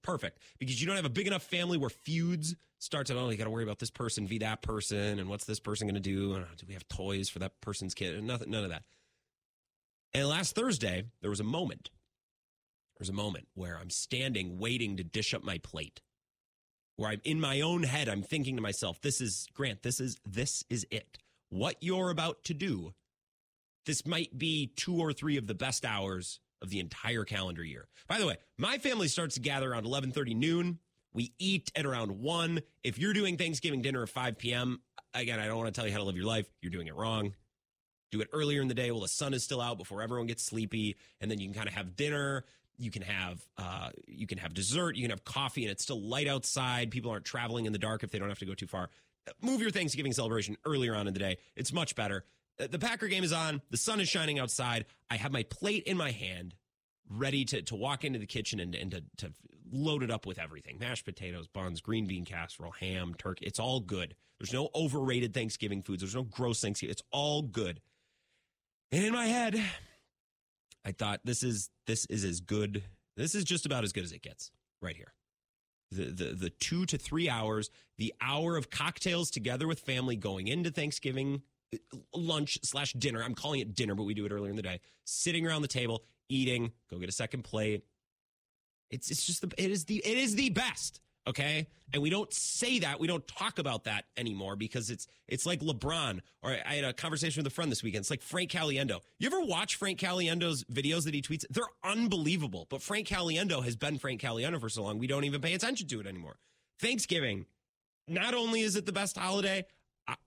Perfect. 0.02 0.40
Because 0.60 0.80
you 0.80 0.88
don't 0.88 0.96
have 0.96 1.06
a 1.06 1.10
big 1.10 1.28
enough 1.28 1.44
family 1.44 1.78
where 1.78 1.90
feuds 1.90 2.56
start 2.80 3.08
to, 3.08 3.18
oh, 3.18 3.30
you 3.30 3.38
got 3.38 3.46
to 3.46 3.50
worry 3.50 3.64
about 3.64 3.80
this 3.80 3.92
person, 3.92 4.28
v 4.28 4.38
that 4.40 4.62
person, 4.62 5.20
and 5.20 5.30
what's 5.30 5.46
this 5.46 5.60
person 5.60 5.88
going 5.88 5.96
to 5.96 6.00
do? 6.00 6.34
And, 6.36 6.46
oh, 6.46 6.54
do 6.58 6.66
we 6.68 6.74
have 6.74 6.88
toys 6.88 7.30
for 7.30 7.40
that 7.40 7.60
person's 7.62 7.94
kid? 7.94 8.16
And 8.16 8.28
nothing, 8.28 8.50
none 8.50 8.64
of 8.64 8.70
that. 8.70 8.84
And 10.14 10.28
last 10.28 10.56
Thursday, 10.56 11.04
there 11.22 11.30
was 11.30 11.40
a 11.40 11.44
moment 11.44 11.90
there's 12.98 13.10
a 13.10 13.14
moment 13.14 13.48
where 13.54 13.78
I'm 13.78 13.90
standing 13.90 14.58
waiting 14.58 14.98
to 14.98 15.04
dish 15.04 15.34
up 15.34 15.44
my 15.44 15.60
plate. 15.60 16.02
Where 16.96 17.12
I'm 17.12 17.22
in 17.24 17.40
my 17.40 17.62
own 17.62 17.84
head, 17.84 18.10
I'm 18.10 18.24
thinking 18.24 18.56
to 18.56 18.62
myself, 18.62 19.00
this 19.02 19.22
is 19.22 19.48
Grant, 19.54 19.84
this 19.84 20.00
is 20.00 20.18
this 20.26 20.64
is 20.70 20.86
it. 20.90 21.20
What 21.50 21.76
you're 21.80 22.10
about 22.10 22.44
to 22.46 22.56
do, 22.56 22.94
this 23.88 24.06
might 24.06 24.38
be 24.38 24.68
two 24.76 24.98
or 24.98 25.12
three 25.14 25.38
of 25.38 25.48
the 25.48 25.56
best 25.56 25.84
hours 25.84 26.40
of 26.62 26.70
the 26.70 26.80
entire 26.80 27.24
calendar 27.24 27.64
year. 27.64 27.88
By 28.08 28.20
the 28.20 28.28
way, 28.28 28.38
my 28.58 28.78
family 28.78 29.08
starts 29.08 29.36
to 29.36 29.42
gather 29.42 29.72
around 29.72 29.86
11:30 29.86 30.36
noon. 30.36 30.80
We 31.14 31.34
eat 31.40 31.72
at 31.76 31.86
around 31.86 32.20
1. 32.20 32.62
If 32.84 33.00
you're 33.00 33.14
doing 33.14 33.38
Thanksgiving 33.38 33.82
dinner 33.82 34.04
at 34.04 34.10
5 34.10 34.38
p.m., 34.38 34.82
again, 35.16 35.40
I 35.40 35.48
don't 35.48 35.58
want 35.58 35.74
to 35.74 35.80
tell 35.80 35.88
you 35.88 35.92
how 35.92 35.98
to 35.98 36.04
live 36.04 36.16
your 36.16 36.28
life. 36.28 36.46
You're 36.62 36.72
doing 36.72 36.86
it 36.86 36.96
wrong. 36.96 37.34
Do 38.12 38.22
it 38.22 38.30
earlier 38.32 38.62
in 38.62 38.68
the 38.68 38.76
day 38.76 38.92
while 38.92 39.02
the 39.02 39.08
sun 39.08 39.34
is 39.34 39.44
still 39.44 39.60
out 39.60 39.80
before 39.80 40.04
everyone 40.04 40.28
gets 40.28 40.44
sleepy. 40.44 40.96
And 41.20 41.32
then 41.32 41.40
you 41.40 41.48
can 41.48 41.56
kind 41.56 41.68
of 41.68 41.74
have 41.74 41.96
dinner 41.96 42.46
you 42.78 42.92
can 42.92 43.02
have 43.02 43.44
uh, 43.58 43.90
you 44.08 44.28
can 44.28 44.38
have 44.38 44.54
dessert, 44.54 44.96
you 44.96 45.02
can 45.02 45.10
have 45.10 45.24
coffee, 45.24 45.64
and 45.64 45.72
it's 45.72 45.84
still 45.84 46.02
light 46.02 46.28
outside. 46.28 46.92
People 46.92 47.12
aren't 47.12 47.26
traveling 47.26 47.66
in 47.66 47.74
the 47.74 47.80
dark 47.80 48.04
if 48.04 48.12
they 48.12 48.20
don't 48.20 48.30
have 48.30 48.40
to 48.40 48.46
go 48.46 48.54
too 48.54 48.68
far. 48.68 48.90
Move 49.42 49.62
your 49.62 49.72
Thanksgiving 49.72 50.14
celebration 50.14 50.56
earlier 50.66 50.96
on 50.96 51.08
in 51.08 51.14
the 51.14 51.20
day. 51.20 51.38
It's 51.56 51.74
much 51.74 51.96
better. 51.96 52.24
Uh, 52.60 52.68
the 52.68 52.80
Packer 52.80 53.08
game 53.08 53.24
is 53.24 53.34
on. 53.34 53.62
The 53.70 53.78
sun 53.78 54.00
is 54.00 54.10
shining 54.10 54.40
outside. 54.40 54.86
I 55.10 55.16
have 55.16 55.32
my 55.32 55.44
plate 55.44 55.84
in 55.84 55.98
my 55.98 56.12
hand, 56.12 56.56
ready 57.10 57.46
to 57.46 57.62
to 57.64 57.76
walk 57.76 58.04
into 58.04 58.20
the 58.20 58.26
kitchen 58.26 58.60
and, 58.60 58.76
and 58.76 58.92
to, 58.92 59.04
to 59.18 59.34
load 59.72 60.04
it 60.04 60.12
up 60.12 60.26
with 60.26 60.40
everything: 60.40 60.78
mashed 60.80 61.06
potatoes, 61.06 61.48
buns, 61.48 61.82
green 61.82 62.06
bean 62.06 62.26
casserole, 62.26 62.72
ham, 62.72 63.16
turkey. 63.18 63.46
It's 63.46 63.60
all 63.60 63.80
good. 63.80 64.16
There's 64.40 64.54
no 64.54 64.70
overrated 64.76 65.34
Thanksgiving 65.34 65.82
foods. 65.82 66.02
There's 66.02 66.16
no 66.16 66.24
gross 66.24 66.62
Thanksgiving. 66.62 66.92
It's 66.92 67.04
all 67.12 67.42
good. 67.42 67.82
And 68.92 69.04
in 69.04 69.14
my 69.14 69.26
head, 69.26 69.62
I 70.86 70.92
thought 70.92 71.22
this 71.24 71.44
is 71.44 71.70
this 71.86 72.06
is 72.06 72.24
as 72.24 72.40
good. 72.40 72.84
This 73.16 73.36
is 73.36 73.44
just 73.44 73.66
about 73.66 73.84
as 73.84 73.94
good 73.94 74.04
as 74.04 74.12
it 74.12 74.22
gets 74.22 74.52
right 74.82 74.96
here. 74.96 75.14
The, 75.92 76.06
the 76.06 76.34
the 76.34 76.50
two 76.50 76.86
to 76.86 76.98
three 76.98 77.30
hours, 77.30 77.70
the 77.98 78.14
hour 78.22 78.58
of 78.58 78.70
cocktails 78.70 79.32
together 79.32 79.68
with 79.68 79.80
family 79.80 80.16
going 80.16 80.48
into 80.48 80.70
Thanksgiving 80.70 81.42
lunch 82.14 82.60
slash 82.64 82.94
dinner. 82.94 83.24
I'm 83.24 83.36
calling 83.36 83.60
it 83.60 83.76
dinner, 83.76 83.96
but 83.96 84.04
we 84.04 84.14
do 84.14 84.26
it 84.26 84.32
earlier 84.32 84.50
in 84.50 84.56
the 84.56 84.62
day. 84.62 84.80
Sitting 85.06 85.46
around 85.46 85.62
the 85.62 85.68
table, 85.68 86.04
eating, 86.30 86.72
go 86.90 86.98
get 86.98 87.10
a 87.10 87.14
second 87.14 87.44
plate. 87.44 87.84
It's 88.90 89.12
it's 89.12 89.26
just 89.26 89.42
the 89.42 89.52
it 89.58 89.72
is 89.72 89.86
the 89.86 89.98
it 89.98 90.18
is 90.18 90.36
the 90.36 90.50
best. 90.50 91.02
Okay. 91.28 91.68
And 91.94 92.02
we 92.02 92.10
don't 92.10 92.34
say 92.34 92.80
that. 92.80 93.00
We 93.00 93.08
don't 93.08 93.26
talk 93.28 93.60
about 93.60 93.84
that 93.84 94.06
anymore 94.16 94.56
because 94.56 94.90
it's 94.90 95.08
it's 95.28 95.46
like 95.46 95.60
LeBron. 95.60 96.22
Or 96.42 96.56
I 96.66 96.76
had 96.76 96.86
a 96.86 96.94
conversation 96.94 97.44
with 97.44 97.52
a 97.52 97.54
friend 97.54 97.70
this 97.70 97.84
weekend. 97.84 98.02
It's 98.02 98.10
like 98.10 98.22
Frank 98.22 98.50
Caliendo. 98.50 99.02
You 99.20 99.28
ever 99.28 99.42
watch 99.42 99.76
Frank 99.76 100.00
Caliendo's 100.00 100.64
videos 100.66 101.04
that 101.04 101.14
he 101.14 101.22
tweets? 101.22 101.44
They're 101.50 101.66
unbelievable. 101.84 102.66
But 102.70 102.82
Frank 102.82 103.08
Caliendo 103.08 103.64
has 103.64 103.76
been 103.76 104.00
Frank 104.00 104.22
Caliendo 104.22 104.60
for 104.60 104.70
so 104.70 104.84
long, 104.84 105.00
we 105.00 105.08
don't 105.08 105.26
even 105.26 105.42
pay 105.42 105.54
attention 105.54 105.88
to 105.90 106.00
it 106.00 106.08
anymore. 106.08 106.38
Thanksgiving, 106.80 107.46
not 108.08 108.34
only 108.34 108.62
is 108.62 108.76
it 108.76 108.86
the 108.86 108.94
best 108.94 109.18
holiday, 109.18 109.66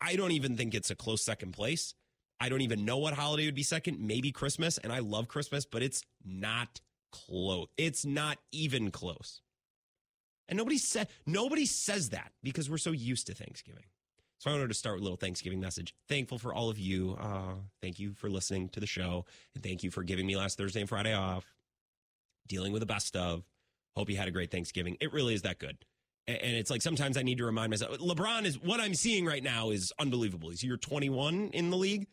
I, 0.00 0.16
don't 0.16 0.32
even 0.32 0.56
think 0.56 0.74
it's 0.74 0.90
a 0.90 0.94
close 0.94 1.22
second 1.22 1.52
place. 1.52 1.94
I 2.40 2.48
don't 2.48 2.60
even 2.60 2.84
know 2.84 2.98
what 2.98 3.14
holiday 3.14 3.46
would 3.46 3.54
be 3.54 3.62
second. 3.62 4.00
Maybe 4.00 4.32
Christmas, 4.32 4.78
and 4.78 4.92
I 4.92 4.98
love 4.98 5.28
Christmas, 5.28 5.64
but 5.64 5.82
it's 5.82 6.02
not 6.24 6.80
close. 7.12 7.68
It's 7.76 8.04
not 8.04 8.38
even 8.52 8.90
close. 8.90 9.42
And 10.48 10.56
nobody 10.56 10.78
said 10.78 11.08
nobody 11.26 11.64
says 11.64 12.10
that 12.10 12.32
because 12.42 12.68
we're 12.68 12.78
so 12.78 12.90
used 12.90 13.28
to 13.28 13.34
Thanksgiving. 13.34 13.84
So 14.38 14.50
I 14.50 14.54
wanted 14.54 14.68
to 14.68 14.74
start 14.74 14.96
with 14.96 15.02
a 15.02 15.04
little 15.04 15.18
Thanksgiving 15.18 15.60
message. 15.60 15.94
Thankful 16.08 16.38
for 16.38 16.54
all 16.54 16.70
of 16.70 16.78
you. 16.78 17.16
Uh, 17.20 17.56
thank 17.82 17.98
you 17.98 18.14
for 18.14 18.30
listening 18.30 18.70
to 18.70 18.80
the 18.80 18.86
show, 18.86 19.26
and 19.54 19.62
thank 19.62 19.84
you 19.84 19.90
for 19.90 20.02
giving 20.02 20.26
me 20.26 20.36
last 20.36 20.56
Thursday 20.56 20.80
and 20.80 20.88
Friday 20.88 21.12
off. 21.12 21.44
Dealing 22.48 22.72
with 22.72 22.80
the 22.80 22.86
best 22.86 23.16
of. 23.16 23.44
Hope 23.96 24.08
you 24.08 24.16
had 24.16 24.28
a 24.28 24.30
great 24.30 24.50
Thanksgiving. 24.50 24.96
It 25.00 25.12
really 25.12 25.34
is 25.34 25.42
that 25.42 25.58
good. 25.58 25.76
And 26.28 26.56
it's 26.56 26.70
like 26.70 26.82
sometimes 26.82 27.16
I 27.16 27.22
need 27.22 27.38
to 27.38 27.44
remind 27.44 27.70
myself. 27.70 27.98
LeBron 27.98 28.44
is 28.44 28.60
what 28.60 28.78
I'm 28.78 28.94
seeing 28.94 29.24
right 29.24 29.42
now 29.42 29.70
is 29.70 29.92
unbelievable. 29.98 30.50
He's 30.50 30.62
year 30.62 30.76
21 30.76 31.50
in 31.52 31.70
the 31.70 31.76
league 31.76 32.06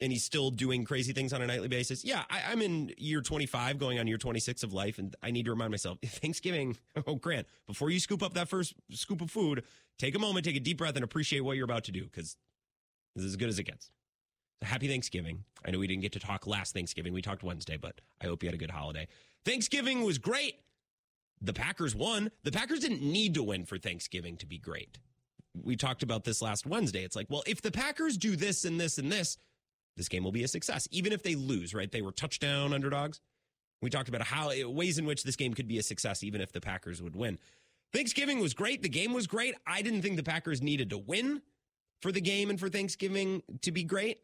and 0.00 0.12
he's 0.12 0.24
still 0.24 0.50
doing 0.50 0.84
crazy 0.84 1.12
things 1.12 1.32
on 1.32 1.42
a 1.42 1.46
nightly 1.46 1.68
basis. 1.68 2.04
Yeah, 2.04 2.24
I, 2.30 2.52
am 2.52 2.62
in 2.62 2.92
year 2.96 3.20
25, 3.20 3.78
going 3.78 3.98
on 3.98 4.06
year 4.06 4.16
26 4.18 4.62
of 4.62 4.72
life, 4.72 4.98
and 4.98 5.14
I 5.22 5.30
need 5.30 5.44
to 5.44 5.50
remind 5.50 5.70
myself 5.70 5.98
Thanksgiving. 6.04 6.76
Oh, 7.06 7.16
Grant, 7.16 7.46
before 7.66 7.90
you 7.90 8.00
scoop 8.00 8.22
up 8.22 8.34
that 8.34 8.48
first 8.48 8.74
scoop 8.92 9.20
of 9.20 9.30
food, 9.30 9.64
take 9.98 10.14
a 10.14 10.18
moment, 10.18 10.44
take 10.44 10.56
a 10.56 10.60
deep 10.60 10.78
breath, 10.78 10.96
and 10.96 11.04
appreciate 11.04 11.40
what 11.40 11.56
you're 11.56 11.64
about 11.64 11.84
to 11.84 11.92
do 11.92 12.04
because 12.04 12.36
this 13.14 13.24
is 13.24 13.32
as 13.32 13.36
good 13.36 13.48
as 13.48 13.58
it 13.58 13.64
gets. 13.64 13.90
Happy 14.62 14.88
Thanksgiving. 14.88 15.44
I 15.64 15.70
know 15.70 15.78
we 15.78 15.86
didn't 15.86 16.02
get 16.02 16.12
to 16.12 16.20
talk 16.20 16.46
last 16.46 16.74
Thanksgiving. 16.74 17.12
We 17.12 17.22
talked 17.22 17.42
Wednesday, 17.42 17.76
but 17.76 18.00
I 18.20 18.26
hope 18.26 18.42
you 18.42 18.48
had 18.48 18.54
a 18.54 18.58
good 18.58 18.70
holiday. 18.70 19.08
Thanksgiving 19.44 20.04
was 20.04 20.18
great. 20.18 20.56
The 21.40 21.52
Packers 21.52 21.94
won. 21.94 22.30
The 22.44 22.52
Packers 22.52 22.80
didn't 22.80 23.02
need 23.02 23.34
to 23.34 23.42
win 23.42 23.64
for 23.64 23.78
Thanksgiving 23.78 24.36
to 24.38 24.46
be 24.46 24.58
great. 24.58 24.98
We 25.54 25.74
talked 25.76 26.02
about 26.02 26.24
this 26.24 26.42
last 26.42 26.66
Wednesday. 26.66 27.02
It's 27.02 27.16
like, 27.16 27.26
well, 27.30 27.42
if 27.46 27.62
the 27.62 27.72
Packers 27.72 28.16
do 28.16 28.36
this 28.36 28.64
and 28.64 28.78
this 28.78 28.98
and 28.98 29.10
this, 29.10 29.36
this 29.96 30.08
game 30.08 30.22
will 30.22 30.32
be 30.32 30.44
a 30.44 30.48
success, 30.48 30.86
even 30.90 31.12
if 31.12 31.22
they 31.22 31.34
lose, 31.34 31.74
right? 31.74 31.90
They 31.90 32.02
were 32.02 32.12
touchdown 32.12 32.72
underdogs. 32.72 33.20
We 33.82 33.90
talked 33.90 34.08
about 34.08 34.22
how 34.22 34.50
eh, 34.50 34.64
ways 34.64 34.98
in 34.98 35.06
which 35.06 35.24
this 35.24 35.36
game 35.36 35.54
could 35.54 35.66
be 35.66 35.78
a 35.78 35.82
success, 35.82 36.22
even 36.22 36.40
if 36.40 36.52
the 36.52 36.60
Packers 36.60 37.02
would 37.02 37.16
win. 37.16 37.38
Thanksgiving 37.92 38.38
was 38.38 38.54
great. 38.54 38.82
The 38.82 38.88
game 38.88 39.12
was 39.12 39.26
great. 39.26 39.54
I 39.66 39.82
didn't 39.82 40.02
think 40.02 40.16
the 40.16 40.22
Packers 40.22 40.62
needed 40.62 40.90
to 40.90 40.98
win 40.98 41.42
for 42.00 42.12
the 42.12 42.20
game 42.20 42.50
and 42.50 42.60
for 42.60 42.68
Thanksgiving 42.68 43.42
to 43.62 43.72
be 43.72 43.82
great. 43.82 44.18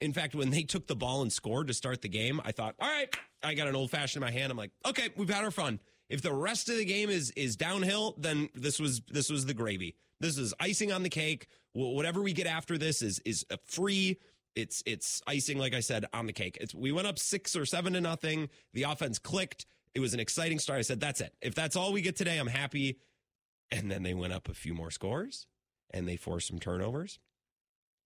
In 0.00 0.12
fact, 0.12 0.34
when 0.34 0.50
they 0.50 0.62
took 0.62 0.86
the 0.86 0.96
ball 0.96 1.22
and 1.22 1.32
scored 1.32 1.68
to 1.68 1.74
start 1.74 2.02
the 2.02 2.08
game, 2.08 2.40
I 2.44 2.52
thought, 2.52 2.74
all 2.78 2.88
right, 2.88 3.14
I 3.42 3.54
got 3.54 3.68
an 3.68 3.76
old 3.76 3.90
fashioned 3.90 4.22
in 4.22 4.26
my 4.26 4.32
hand. 4.32 4.50
I'm 4.50 4.58
like, 4.58 4.70
okay, 4.86 5.08
we've 5.16 5.28
had 5.28 5.44
our 5.44 5.50
fun. 5.50 5.80
If 6.08 6.22
the 6.22 6.32
rest 6.32 6.68
of 6.68 6.76
the 6.76 6.84
game 6.84 7.10
is 7.10 7.30
is 7.32 7.56
downhill, 7.56 8.14
then 8.18 8.48
this 8.54 8.78
was 8.78 9.00
this 9.10 9.30
was 9.30 9.46
the 9.46 9.54
gravy. 9.54 9.96
This 10.20 10.38
is 10.38 10.54
icing 10.60 10.92
on 10.92 11.02
the 11.02 11.08
cake. 11.08 11.48
Whatever 11.72 12.22
we 12.22 12.32
get 12.32 12.46
after 12.46 12.78
this 12.78 13.02
is 13.02 13.20
is 13.24 13.44
free 13.66 14.18
it's 14.56 14.82
it's 14.86 15.22
icing, 15.26 15.58
like 15.58 15.74
I 15.74 15.80
said, 15.80 16.06
on 16.12 16.26
the 16.26 16.32
cake. 16.32 16.56
It's, 16.60 16.74
we 16.74 16.90
went 16.90 17.06
up 17.06 17.18
six 17.18 17.54
or 17.54 17.66
seven 17.66 17.92
to 17.92 18.00
nothing. 18.00 18.48
The 18.72 18.84
offense 18.84 19.18
clicked. 19.18 19.66
It 19.94 20.00
was 20.00 20.14
an 20.14 20.20
exciting 20.20 20.58
start. 20.58 20.78
I 20.78 20.82
said, 20.82 20.98
that's 20.98 21.20
it. 21.20 21.34
If 21.40 21.54
that's 21.54 21.76
all 21.76 21.92
we 21.92 22.00
get 22.00 22.16
today, 22.16 22.38
I'm 22.38 22.46
happy. 22.46 22.98
And 23.70 23.90
then 23.90 24.02
they 24.02 24.14
went 24.14 24.32
up 24.32 24.48
a 24.48 24.54
few 24.54 24.74
more 24.74 24.90
scores 24.90 25.46
and 25.90 26.08
they 26.08 26.16
forced 26.16 26.48
some 26.48 26.58
turnovers. 26.58 27.18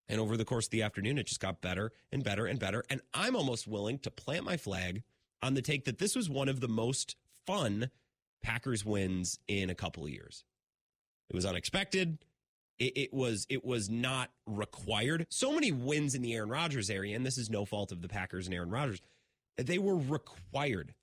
And 0.09 0.21
over 0.21 0.37
the 0.37 0.45
course 0.45 0.66
of 0.66 0.71
the 0.71 0.83
afternoon, 0.83 1.19
it 1.19 1.26
just 1.26 1.40
got 1.40 1.61
better 1.61 1.92
and 2.11 2.25
better 2.25 2.47
and 2.47 2.59
better. 2.59 2.85
And 2.90 3.00
I'm 3.14 3.37
almost 3.37 3.69
willing 3.69 3.99
to 4.00 4.11
plant 4.11 4.45
my 4.45 4.57
flag 4.57 5.04
on 5.42 5.54
the 5.54 5.62
take 5.62 5.85
that 5.85 5.99
this 5.99 6.16
was 6.16 6.28
one 6.28 6.49
of 6.49 6.61
the 6.61 6.69
most 6.69 7.14
fun 7.50 7.90
Packers 8.42 8.85
wins 8.85 9.38
in 9.49 9.71
a 9.71 9.75
couple 9.75 10.04
of 10.04 10.11
years. 10.11 10.45
It 11.28 11.37
was 11.37 11.45
unexpected. 11.45 12.19
It, 12.78 12.97
it, 12.97 13.14
was 13.14 13.47
it 13.50 13.64
was 13.64 13.90
not 13.90 14.30
required. 14.47 15.26
So 15.28 15.52
many 15.52 15.71
wins 15.71 16.14
in 16.14 16.23
the 16.23 16.33
Aaron 16.35 16.49
Rodgers 16.49 16.88
area, 16.88 17.14
and 17.14 17.26
this 17.26 17.37
is 17.37 17.50
no 17.50 17.64
fault 17.64 17.92
of 17.92 18.00
the 18.00 18.09
Packers 18.09 18.47
and 18.47 18.54
Aaron 18.54 18.71
Rodgers. 18.71 19.02
They 19.59 19.78
were 19.78 19.97
required, 19.97 20.95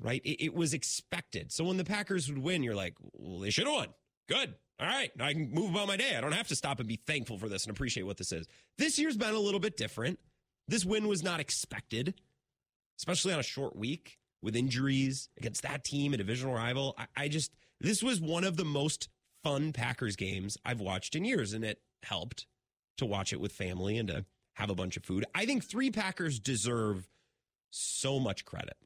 right? 0.00 0.20
It, 0.24 0.46
it 0.46 0.54
was 0.54 0.74
expected. 0.74 1.52
So 1.52 1.64
when 1.64 1.76
the 1.76 1.84
Packers 1.84 2.28
would 2.28 2.38
win, 2.38 2.64
you're 2.64 2.74
like, 2.74 2.94
well, 3.12 3.38
they 3.38 3.50
should 3.50 3.66
have 3.66 3.74
won. 3.74 3.88
Good. 4.28 4.54
All 4.80 4.86
right, 4.86 5.10
I 5.20 5.32
can 5.32 5.52
move 5.52 5.70
about 5.70 5.86
my 5.86 5.96
day. 5.96 6.16
I 6.16 6.20
don't 6.20 6.32
have 6.32 6.48
to 6.48 6.56
stop 6.56 6.80
and 6.80 6.88
be 6.88 7.00
thankful 7.06 7.38
for 7.38 7.48
this 7.48 7.64
and 7.64 7.70
appreciate 7.70 8.02
what 8.02 8.18
this 8.18 8.32
is. 8.32 8.46
This 8.76 8.98
year's 8.98 9.16
been 9.16 9.34
a 9.34 9.38
little 9.38 9.60
bit 9.60 9.76
different. 9.76 10.18
This 10.68 10.84
win 10.84 11.08
was 11.08 11.22
not 11.22 11.40
expected, 11.40 12.14
especially 12.98 13.32
on 13.32 13.38
a 13.38 13.44
short 13.44 13.76
week 13.76 14.18
with 14.42 14.56
injuries 14.56 15.28
against 15.38 15.62
that 15.62 15.84
team, 15.84 16.14
a 16.14 16.16
divisional 16.16 16.54
rival. 16.54 16.94
I, 16.98 17.06
I 17.16 17.28
just, 17.28 17.52
this 17.80 18.02
was 18.02 18.20
one 18.20 18.44
of 18.44 18.56
the 18.56 18.64
most 18.64 19.08
fun 19.42 19.72
Packers 19.72 20.16
games 20.16 20.58
I've 20.64 20.80
watched 20.80 21.14
in 21.14 21.24
years, 21.24 21.52
and 21.52 21.64
it 21.64 21.80
helped 22.02 22.46
to 22.98 23.06
watch 23.06 23.32
it 23.32 23.40
with 23.40 23.52
family 23.52 23.98
and 23.98 24.08
to 24.08 24.24
have 24.54 24.70
a 24.70 24.74
bunch 24.74 24.96
of 24.96 25.04
food. 25.04 25.24
I 25.34 25.46
think 25.46 25.64
three 25.64 25.90
Packers 25.90 26.38
deserve 26.38 27.08
so 27.70 28.18
much 28.18 28.44
credit. 28.44 28.76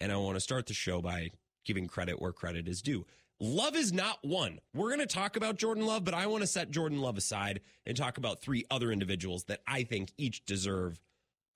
And 0.00 0.12
I 0.12 0.16
want 0.16 0.36
to 0.36 0.40
start 0.40 0.66
the 0.66 0.74
show 0.74 1.00
by 1.00 1.30
giving 1.64 1.86
credit 1.86 2.20
where 2.20 2.32
credit 2.32 2.68
is 2.68 2.82
due. 2.82 3.06
Love 3.38 3.76
is 3.76 3.92
not 3.92 4.18
one. 4.22 4.60
We're 4.74 4.88
going 4.88 5.00
to 5.00 5.06
talk 5.06 5.36
about 5.36 5.58
Jordan 5.58 5.84
Love, 5.84 6.04
but 6.04 6.14
I 6.14 6.26
want 6.26 6.42
to 6.42 6.46
set 6.46 6.70
Jordan 6.70 7.00
Love 7.00 7.18
aside 7.18 7.60
and 7.84 7.96
talk 7.96 8.16
about 8.16 8.40
three 8.40 8.64
other 8.70 8.90
individuals 8.90 9.44
that 9.44 9.60
I 9.66 9.82
think 9.82 10.12
each 10.16 10.46
deserve 10.46 11.00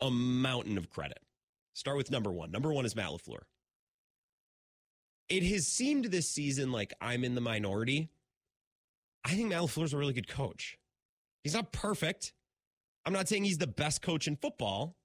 a 0.00 0.10
mountain 0.10 0.76
of 0.76 0.90
credit. 0.90 1.20
Start 1.74 1.96
with 1.96 2.10
number 2.10 2.32
one. 2.32 2.50
Number 2.50 2.72
one 2.72 2.84
is 2.84 2.96
Matt 2.96 3.10
LaFleur 3.10 3.42
it 5.30 5.44
has 5.44 5.66
seemed 5.66 6.06
this 6.06 6.28
season 6.28 6.72
like 6.72 6.92
I'm 7.00 7.24
in 7.24 7.36
the 7.36 7.40
minority. 7.40 8.10
I 9.24 9.30
think 9.30 9.48
Matt 9.48 9.62
LaFleur's 9.62 9.94
a 9.94 9.98
really 9.98 10.12
good 10.12 10.28
coach. 10.28 10.76
He's 11.44 11.54
not 11.54 11.72
perfect. 11.72 12.34
I'm 13.06 13.12
not 13.12 13.28
saying 13.28 13.44
he's 13.44 13.58
the 13.58 13.66
best 13.66 14.02
coach 14.02 14.26
in 14.26 14.36
football. 14.36 14.96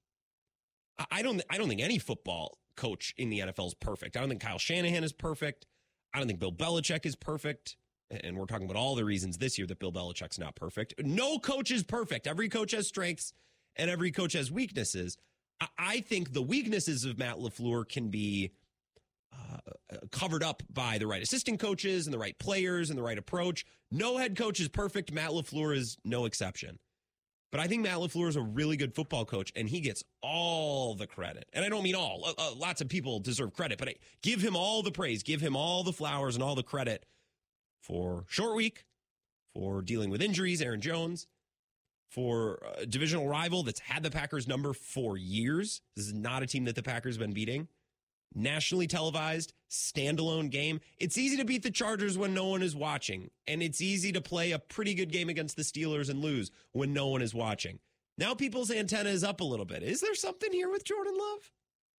I 1.11 1.21
don't 1.21 1.41
I 1.49 1.57
don't 1.57 1.69
think 1.69 1.81
any 1.81 1.99
football 1.99 2.57
coach 2.75 3.13
in 3.17 3.29
the 3.29 3.39
NFL 3.39 3.67
is 3.67 3.73
perfect. 3.75 4.17
I 4.17 4.19
don't 4.19 4.29
think 4.29 4.41
Kyle 4.41 4.57
Shanahan 4.57 5.03
is 5.03 5.13
perfect. 5.13 5.65
I 6.13 6.17
don't 6.17 6.27
think 6.27 6.39
Bill 6.39 6.51
Belichick 6.51 7.05
is 7.05 7.15
perfect. 7.15 7.77
And 8.09 8.37
we're 8.37 8.45
talking 8.45 8.65
about 8.65 8.77
all 8.77 8.95
the 8.95 9.05
reasons 9.05 9.37
this 9.37 9.57
year 9.57 9.67
that 9.67 9.79
Bill 9.79 9.91
Belichick's 9.91 10.39
not 10.39 10.55
perfect. 10.55 10.93
No 10.99 11.39
coach 11.39 11.71
is 11.71 11.83
perfect. 11.83 12.27
Every 12.27 12.49
coach 12.49 12.71
has 12.71 12.87
strengths 12.87 13.33
and 13.75 13.89
every 13.89 14.11
coach 14.11 14.33
has 14.33 14.51
weaknesses. 14.51 15.17
I 15.77 16.01
think 16.01 16.33
the 16.33 16.41
weaknesses 16.41 17.05
of 17.05 17.17
Matt 17.17 17.37
LaFleur 17.37 17.87
can 17.87 18.09
be 18.09 18.51
uh, 19.33 19.97
covered 20.11 20.43
up 20.43 20.63
by 20.71 20.97
the 20.97 21.07
right 21.07 21.21
assistant 21.21 21.59
coaches 21.59 22.07
and 22.07 22.13
the 22.13 22.17
right 22.17 22.37
players 22.39 22.89
and 22.89 22.99
the 22.99 23.03
right 23.03 23.17
approach. 23.17 23.65
No 23.91 24.17
head 24.17 24.35
coach 24.35 24.59
is 24.59 24.67
perfect. 24.67 25.11
Matt 25.11 25.31
LaFleur 25.31 25.75
is 25.75 25.97
no 26.03 26.25
exception. 26.25 26.79
But 27.51 27.61
I 27.61 27.67
think 27.67 27.83
Matt 27.83 27.99
LaFleur 27.99 28.27
is 28.27 28.35
a 28.35 28.41
really 28.41 28.75
good 28.75 28.93
football 28.93 29.23
coach 29.23 29.53
and 29.55 29.69
he 29.69 29.79
gets 29.79 30.03
all 30.21 30.93
the 30.95 31.07
credit. 31.07 31.45
And 31.53 31.63
I 31.63 31.69
don't 31.69 31.83
mean 31.83 31.95
all, 31.95 32.23
uh, 32.25 32.33
uh, 32.37 32.53
lots 32.55 32.81
of 32.81 32.89
people 32.89 33.19
deserve 33.19 33.53
credit, 33.53 33.77
but 33.77 33.87
I 33.87 33.95
give 34.21 34.41
him 34.41 34.57
all 34.57 34.83
the 34.83 34.91
praise, 34.91 35.23
give 35.23 35.39
him 35.39 35.55
all 35.55 35.83
the 35.83 35.93
flowers 35.93 36.35
and 36.35 36.43
all 36.43 36.55
the 36.55 36.63
credit 36.63 37.05
for 37.81 38.25
short 38.27 38.55
week, 38.55 38.83
for 39.53 39.81
dealing 39.81 40.09
with 40.09 40.21
injuries, 40.21 40.61
Aaron 40.61 40.81
Jones, 40.81 41.27
for 42.15 42.59
a 42.77 42.85
divisional 42.85 43.27
rival 43.27 43.61
that's 43.61 43.81
had 43.81 44.01
the 44.01 44.09
Packers 44.09 44.47
number 44.47 44.73
for 44.73 45.17
years. 45.17 45.81
This 45.95 46.07
is 46.07 46.13
not 46.13 46.41
a 46.41 46.47
team 46.47 46.65
that 46.65 46.75
the 46.75 46.83
Packers 46.83 47.15
have 47.15 47.21
been 47.21 47.33
beating 47.33 47.67
nationally 48.35 48.85
televised, 48.85 49.53
standalone 49.71 50.49
game. 50.49 50.81
It's 50.97 51.17
easy 51.17 51.37
to 51.37 51.45
beat 51.45 51.63
the 51.63 51.71
Chargers 51.71 52.17
when 52.17 52.33
no 52.33 52.47
one 52.47 52.61
is 52.61 52.75
watching, 52.75 53.31
and 53.47 53.63
it's 53.63 53.81
easy 53.81 54.11
to 54.11 54.21
play 54.21 54.51
a 54.51 54.59
pretty 54.59 54.93
good 54.93 55.11
game 55.11 55.29
against 55.29 55.55
the 55.55 55.63
Steelers 55.63 56.09
and 56.09 56.19
lose 56.19 56.51
when 56.73 56.93
no 56.93 57.07
one 57.07 57.21
is 57.21 57.33
watching. 57.33 57.79
Now 58.17 58.33
people's 58.33 58.71
antenna 58.71 59.09
is 59.09 59.23
up 59.23 59.41
a 59.41 59.45
little 59.45 59.65
bit. 59.65 59.83
Is 59.83 60.01
there 60.01 60.15
something 60.15 60.51
here 60.51 60.69
with 60.69 60.83
Jordan 60.83 61.15
Love? 61.17 61.51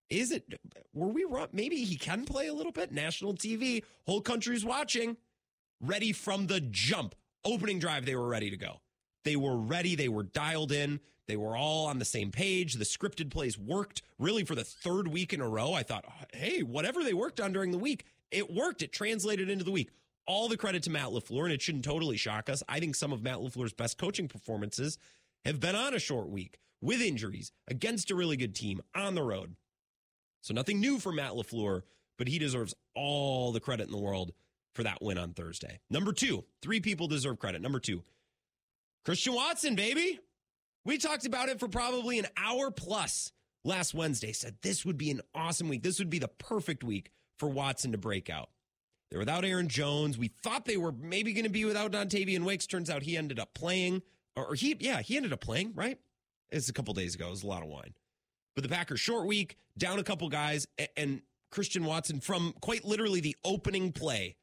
Is 0.10 0.32
it 0.32 0.46
were 0.94 1.08
we 1.08 1.24
wrong? 1.24 1.48
Maybe 1.52 1.78
he 1.78 1.96
can 1.96 2.26
play 2.26 2.48
a 2.48 2.54
little 2.54 2.72
bit. 2.72 2.92
National 2.92 3.34
TV, 3.34 3.84
whole 4.06 4.22
country's 4.22 4.64
watching. 4.64 5.18
Ready 5.82 6.12
from 6.12 6.48
the 6.48 6.62
jump. 6.62 7.16
Opening 7.44 7.80
drive, 7.80 8.06
they 8.06 8.16
were 8.16 8.28
ready 8.28 8.50
to 8.50 8.58
go. 8.58 8.80
They 9.26 9.36
were 9.36 9.58
ready, 9.58 9.96
they 9.96 10.08
were 10.08 10.24
dialed 10.24 10.72
in. 10.72 11.02
They 11.28 11.36
were 11.36 11.58
all 11.58 11.88
on 11.88 11.98
the 11.98 12.06
same 12.06 12.32
page. 12.32 12.76
The 12.76 12.86
scripted 12.86 13.32
plays 13.32 13.58
worked 13.58 14.04
really 14.20 14.46
for 14.46 14.54
the 14.54 14.64
third 14.64 15.08
week 15.08 15.34
in 15.34 15.42
a 15.42 15.50
row. 15.50 15.74
I 15.74 15.82
thought, 15.82 16.06
hey, 16.34 16.62
whatever 16.62 17.04
they 17.04 17.14
worked 17.14 17.42
on 17.42 17.52
during 17.52 17.72
the 17.72 17.80
week, 17.80 18.06
it 18.32 18.54
worked. 18.54 18.84
It 18.84 18.94
translated 18.94 19.50
into 19.50 19.66
the 19.66 19.72
week. 19.72 19.90
All 20.28 20.48
the 20.48 20.58
credit 20.58 20.84
to 20.84 20.90
Matt 20.92 21.10
LaFleur, 21.10 21.46
and 21.46 21.54
it 21.54 21.62
shouldn't 21.62 21.84
totally 21.84 22.18
shock 22.18 22.50
us. 22.50 22.64
I 22.70 22.80
think 22.80 22.96
some 22.96 23.12
of 23.12 23.24
Matt 23.24 23.38
LaFleur's 23.38 23.74
best 23.74 23.98
coaching 23.98 24.28
performances 24.28 24.98
have 25.46 25.60
been 25.60 25.76
on 25.76 25.94
a 25.94 26.00
short 26.00 26.30
week 26.30 26.60
with 26.82 27.02
injuries 27.02 27.52
against 27.68 28.12
a 28.12 28.16
really 28.16 28.38
good 28.38 28.56
team 28.56 28.82
on 28.96 29.16
the 29.16 29.24
road. 29.24 29.56
So 30.42 30.54
nothing 30.54 30.80
new 30.80 31.00
for 31.00 31.12
Matt 31.12 31.32
LaFleur, 31.32 31.82
but 32.18 32.28
he 32.28 32.38
deserves 32.38 32.76
all 32.94 33.52
the 33.52 33.60
credit 33.60 33.88
in 33.88 33.92
the 33.92 33.98
world 33.98 34.32
for 34.74 34.84
that 34.84 35.02
win 35.02 35.18
on 35.18 35.34
Thursday. 35.34 35.80
Number 35.90 36.14
two, 36.14 36.44
three 36.62 36.80
people 36.80 37.08
deserve 37.08 37.40
credit. 37.40 37.62
Number 37.62 37.80
two, 37.80 38.04
Christian 39.06 39.36
Watson, 39.36 39.76
baby. 39.76 40.20
We 40.84 40.98
talked 40.98 41.26
about 41.26 41.50
it 41.50 41.60
for 41.60 41.68
probably 41.68 42.18
an 42.18 42.28
hour 42.36 42.72
plus 42.72 43.32
last 43.64 43.94
Wednesday. 43.94 44.32
Said 44.32 44.58
this 44.62 44.84
would 44.84 44.98
be 44.98 45.12
an 45.12 45.22
awesome 45.34 45.70
week. 45.70 45.84
This 45.84 46.00
would 46.00 46.10
be 46.10 46.20
the 46.20 46.28
perfect 46.28 46.84
week 46.84 47.12
for 47.38 47.48
Watson 47.48 47.92
to 47.92 47.98
break 48.00 48.30
out. 48.30 48.50
They're 49.10 49.20
without 49.20 49.46
Aaron 49.46 49.70
Jones. 49.70 50.18
We 50.18 50.30
thought 50.44 50.66
they 50.66 50.78
were 50.78 50.92
maybe 50.92 51.34
going 51.34 51.46
to 51.46 51.52
be 51.52 51.66
without 51.66 51.92
Dontayvion 51.92 52.44
Wicks. 52.44 52.66
Turns 52.66 52.90
out 52.90 53.04
he 53.04 53.16
ended 53.16 53.40
up 53.40 53.54
playing, 53.54 54.02
or, 54.36 54.56
he, 54.56 54.76
yeah, 54.80 55.02
he 55.02 55.16
ended 55.16 55.32
up 55.32 55.42
playing, 55.42 55.74
right? 55.76 56.00
It's 56.50 56.70
a 56.70 56.74
couple 56.74 56.94
days 56.96 57.14
ago. 57.14 57.28
It 57.28 57.32
was 57.32 57.44
a 57.44 57.48
lot 57.48 57.62
of 57.62 57.70
wine. 57.70 57.94
But 58.56 58.64
the 58.64 58.70
Packers 58.70 59.00
short 59.00 59.28
week, 59.28 59.58
down 59.78 60.00
a 60.00 60.04
couple 60.04 60.28
guys, 60.30 60.66
and 60.98 61.22
Christian 61.52 61.86
Watson 61.86 62.20
from 62.20 62.54
quite 62.62 62.84
literally 62.84 63.20
the 63.20 63.36
opening 63.46 63.92
play 63.92 64.36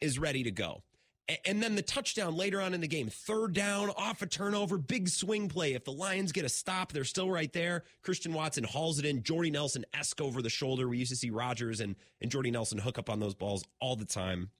is 0.00 0.18
ready 0.18 0.42
to 0.42 0.50
go. 0.50 0.82
And 1.46 1.62
then 1.62 1.74
the 1.74 1.82
touchdown 1.82 2.36
later 2.36 2.60
on 2.60 2.74
in 2.74 2.82
the 2.82 2.88
game, 2.88 3.08
third 3.08 3.54
down, 3.54 3.90
off 3.96 4.20
a 4.20 4.26
turnover, 4.26 4.76
big 4.76 5.08
swing 5.08 5.48
play. 5.48 5.72
If 5.72 5.84
the 5.84 5.92
Lions 5.92 6.32
get 6.32 6.44
a 6.44 6.50
stop, 6.50 6.92
they're 6.92 7.04
still 7.04 7.30
right 7.30 7.50
there. 7.52 7.84
Christian 8.02 8.34
Watson 8.34 8.64
hauls 8.64 8.98
it 8.98 9.06
in. 9.06 9.22
Jordy 9.22 9.50
Nelson 9.50 9.86
esque 9.94 10.20
over 10.20 10.42
the 10.42 10.50
shoulder. 10.50 10.86
We 10.86 10.98
used 10.98 11.12
to 11.12 11.16
see 11.16 11.30
Rodgers 11.30 11.80
and, 11.80 11.96
and 12.20 12.30
Jordy 12.30 12.50
Nelson 12.50 12.76
hook 12.76 12.98
up 12.98 13.08
on 13.08 13.20
those 13.20 13.34
balls 13.34 13.64
all 13.80 13.96
the 13.96 14.04
time. 14.04 14.50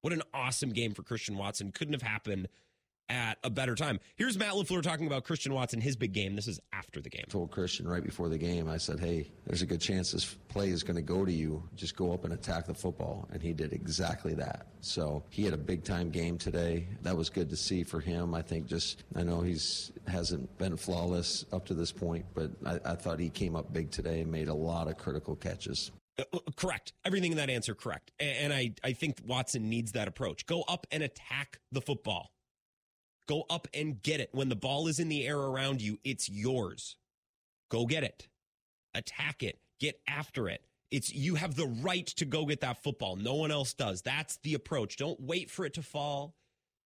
What 0.00 0.12
an 0.12 0.22
awesome 0.34 0.70
game 0.70 0.94
for 0.94 1.04
Christian 1.04 1.36
Watson. 1.36 1.70
Couldn't 1.70 1.94
have 1.94 2.02
happened 2.02 2.48
at 3.08 3.38
a 3.42 3.50
better 3.50 3.74
time. 3.74 4.00
Here's 4.16 4.38
Matt 4.38 4.52
LaFleur 4.52 4.82
talking 4.82 5.06
about 5.06 5.24
Christian 5.24 5.54
Watson, 5.54 5.80
his 5.80 5.96
big 5.96 6.12
game. 6.12 6.36
This 6.36 6.48
is 6.48 6.60
after 6.72 7.00
the 7.00 7.08
game. 7.08 7.24
I 7.26 7.30
told 7.30 7.50
Christian 7.50 7.88
right 7.88 8.02
before 8.02 8.28
the 8.28 8.38
game, 8.38 8.68
I 8.68 8.76
said, 8.76 9.00
hey, 9.00 9.30
there's 9.46 9.62
a 9.62 9.66
good 9.66 9.80
chance 9.80 10.12
this 10.12 10.36
play 10.48 10.68
is 10.70 10.82
going 10.82 10.96
to 10.96 11.02
go 11.02 11.24
to 11.24 11.32
you. 11.32 11.62
Just 11.74 11.96
go 11.96 12.12
up 12.12 12.24
and 12.24 12.34
attack 12.34 12.66
the 12.66 12.74
football. 12.74 13.28
And 13.32 13.42
he 13.42 13.52
did 13.52 13.72
exactly 13.72 14.34
that. 14.34 14.66
So 14.80 15.22
he 15.30 15.44
had 15.44 15.54
a 15.54 15.58
big 15.58 15.84
time 15.84 16.10
game 16.10 16.38
today. 16.38 16.88
That 17.02 17.16
was 17.16 17.30
good 17.30 17.48
to 17.50 17.56
see 17.56 17.82
for 17.82 18.00
him. 18.00 18.34
I 18.34 18.42
think 18.42 18.66
just, 18.66 19.04
I 19.16 19.22
know 19.22 19.40
he's 19.40 19.92
hasn't 20.06 20.56
been 20.58 20.76
flawless 20.76 21.44
up 21.52 21.66
to 21.66 21.74
this 21.74 21.92
point, 21.92 22.24
but 22.34 22.50
I, 22.64 22.80
I 22.84 22.94
thought 22.94 23.18
he 23.18 23.30
came 23.30 23.56
up 23.56 23.72
big 23.72 23.90
today 23.90 24.20
and 24.20 24.30
made 24.30 24.48
a 24.48 24.54
lot 24.54 24.88
of 24.88 24.98
critical 24.98 25.36
catches. 25.36 25.90
Uh, 26.18 26.24
uh 26.32 26.38
correct. 26.56 26.92
Everything 27.04 27.32
in 27.32 27.38
that 27.38 27.50
answer, 27.50 27.74
correct. 27.74 28.12
And 28.20 28.52
I, 28.52 28.74
I 28.84 28.92
think 28.92 29.18
Watson 29.24 29.68
needs 29.68 29.92
that 29.92 30.08
approach. 30.08 30.46
Go 30.46 30.62
up 30.62 30.86
and 30.90 31.02
attack 31.02 31.58
the 31.72 31.80
football. 31.80 32.30
Go 33.28 33.44
up 33.50 33.68
and 33.74 34.02
get 34.02 34.20
it. 34.20 34.30
When 34.32 34.48
the 34.48 34.56
ball 34.56 34.88
is 34.88 34.98
in 34.98 35.08
the 35.08 35.26
air 35.26 35.38
around 35.38 35.82
you, 35.82 35.98
it's 36.02 36.28
yours. 36.28 36.96
Go 37.70 37.84
get 37.86 38.02
it. 38.02 38.26
Attack 38.94 39.42
it. 39.42 39.60
Get 39.78 40.00
after 40.08 40.48
it. 40.48 40.62
It's 40.90 41.12
you 41.12 41.34
have 41.34 41.54
the 41.54 41.66
right 41.66 42.06
to 42.06 42.24
go 42.24 42.46
get 42.46 42.62
that 42.62 42.82
football. 42.82 43.16
No 43.16 43.34
one 43.34 43.50
else 43.50 43.74
does. 43.74 44.00
That's 44.00 44.38
the 44.38 44.54
approach. 44.54 44.96
Don't 44.96 45.20
wait 45.20 45.50
for 45.50 45.66
it 45.66 45.74
to 45.74 45.82
fall 45.82 46.34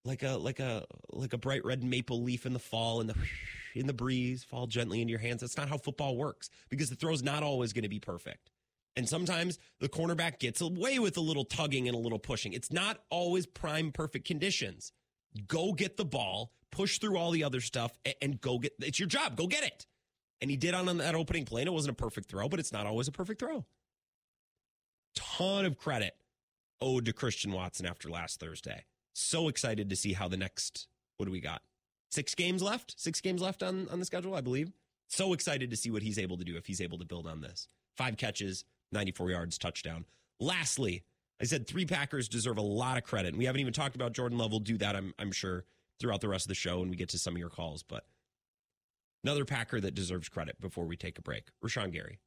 like 0.05 0.25
a 0.25 0.37
like 0.37 0.59
a 0.59 0.85
like 1.13 1.33
a 1.33 1.39
bright 1.39 1.65
red 1.65 1.85
maple 1.85 2.21
leaf 2.21 2.45
in 2.45 2.53
the 2.53 2.59
fall 2.59 3.01
in 3.01 3.07
the 3.07 3.15
in 3.77 3.87
the 3.87 3.93
breeze, 3.93 4.43
fall 4.43 4.67
gently 4.67 5.01
in 5.01 5.09
your 5.09 5.21
hands. 5.21 5.41
That's 5.41 5.57
not 5.57 5.69
how 5.69 5.79
football 5.79 6.17
works 6.17 6.51
because 6.69 6.91
the 6.91 6.97
throw's 6.97 7.23
not 7.23 7.45
always 7.45 7.73
going 7.73 7.85
to 7.85 7.89
be 7.89 8.01
perfect. 8.01 8.51
And 8.97 9.09
sometimes 9.09 9.59
the 9.81 9.89
cornerback 9.89 10.41
gets 10.41 10.61
away 10.61 10.99
with 10.99 11.17
a 11.17 11.21
little 11.21 11.45
tugging 11.45 11.89
and 11.89 11.97
a 11.97 12.01
little 12.01 12.19
pushing. 12.19 12.53
It's 12.53 12.73
not 12.73 12.99
always 13.09 13.47
prime 13.47 13.93
perfect 13.93 14.27
conditions 14.27 14.93
go 15.47 15.73
get 15.73 15.97
the 15.97 16.05
ball, 16.05 16.53
push 16.71 16.99
through 16.99 17.17
all 17.17 17.31
the 17.31 17.45
other 17.45 17.61
stuff, 17.61 17.93
and, 18.05 18.15
and 18.23 18.41
go 18.41 18.59
get 18.59 18.73
it's 18.81 18.99
your 18.99 19.09
job. 19.09 19.37
Go 19.37 19.47
get 19.47 19.65
it. 19.65 19.87
And 20.41 20.51
he 20.51 20.57
did 20.57 20.75
on, 20.75 20.89
on 20.89 20.99
that 20.99 21.15
opening 21.15 21.45
play. 21.45 21.63
And 21.63 21.69
it 21.69 21.73
wasn't 21.73 21.93
a 21.93 22.03
perfect 22.03 22.29
throw, 22.29 22.49
but 22.49 22.59
it's 22.59 22.73
not 22.73 22.87
always 22.87 23.09
a 23.09 23.13
perfect 23.13 23.41
throw. 23.41 23.65
Ton 25.15 25.65
of 25.65 25.79
credit 25.79 26.17
owed 26.81 27.05
to 27.05 27.13
Christian 27.13 27.53
Watson 27.53 27.87
after 27.87 28.09
last 28.09 28.41
Thursday. 28.41 28.85
So 29.15 29.49
excited 29.49 29.89
to 29.91 29.97
see 29.97 30.15
how 30.15 30.27
the 30.29 30.37
next, 30.37 30.89
what 31.17 31.27
do 31.27 31.33
we 31.33 31.41
got? 31.41 31.63
Six 32.11 32.35
games 32.35 32.63
left? 32.63 32.95
Six 32.99 33.21
games 33.21 33.41
left 33.41 33.63
on, 33.63 33.89
on 33.89 33.99
the 33.99 34.05
schedule, 34.05 34.35
I 34.35 34.41
believe. 34.41 34.73
So 35.09 35.33
excited 35.33 35.71
to 35.71 35.77
see 35.77 35.91
what 35.91 36.03
he's 36.03 36.19
able 36.19 36.39
to 36.39 36.45
do 36.45 36.57
if 36.57 36.67
he's 36.67 36.81
able 36.81 36.99
to 36.99 37.05
build 37.05 37.27
on 37.27 37.41
this. 37.41 37.69
Five 37.97 38.17
catches, 38.17 38.65
94 38.93 39.31
yards, 39.31 39.59
touchdown. 39.59 40.07
Lastly, 40.41 41.05
I 41.43 41.45
said 41.45 41.67
three 41.67 41.85
Packers 41.85 42.29
deserve 42.29 42.57
a 42.59 42.63
lot 42.63 42.97
of 42.97 43.03
credit. 43.03 43.31
And 43.31 43.39
we 43.39 43.47
haven't 43.47 43.61
even 43.61 43.73
talked 43.73 43.97
about 43.97 44.13
Jordan 44.13 44.39
Love. 44.39 44.53
We'll 44.53 44.61
do 44.61 44.79
that, 44.79 44.95
I'm, 44.95 45.13
I'm 45.19 45.33
sure, 45.33 45.65
throughout 45.99 46.21
the 46.21 46.29
rest 46.29 46.45
of 46.45 46.49
the 46.49 46.55
show 46.55 46.79
when 46.79 46.89
we 46.89 46.97
get 46.97 47.09
to 47.11 47.19
some 47.19 47.35
of 47.35 47.39
your 47.39 47.51
calls. 47.51 47.83
But 47.83 48.07
another 49.25 49.45
Packer 49.45 49.81
that 49.81 49.95
deserves 49.95 50.29
credit 50.29 50.61
before 50.61 50.87
we 50.87 50.97
take 50.97 51.19
a 51.19 51.23
break 51.23 51.49
Rashan 51.65 51.93
Gary. 51.93 52.21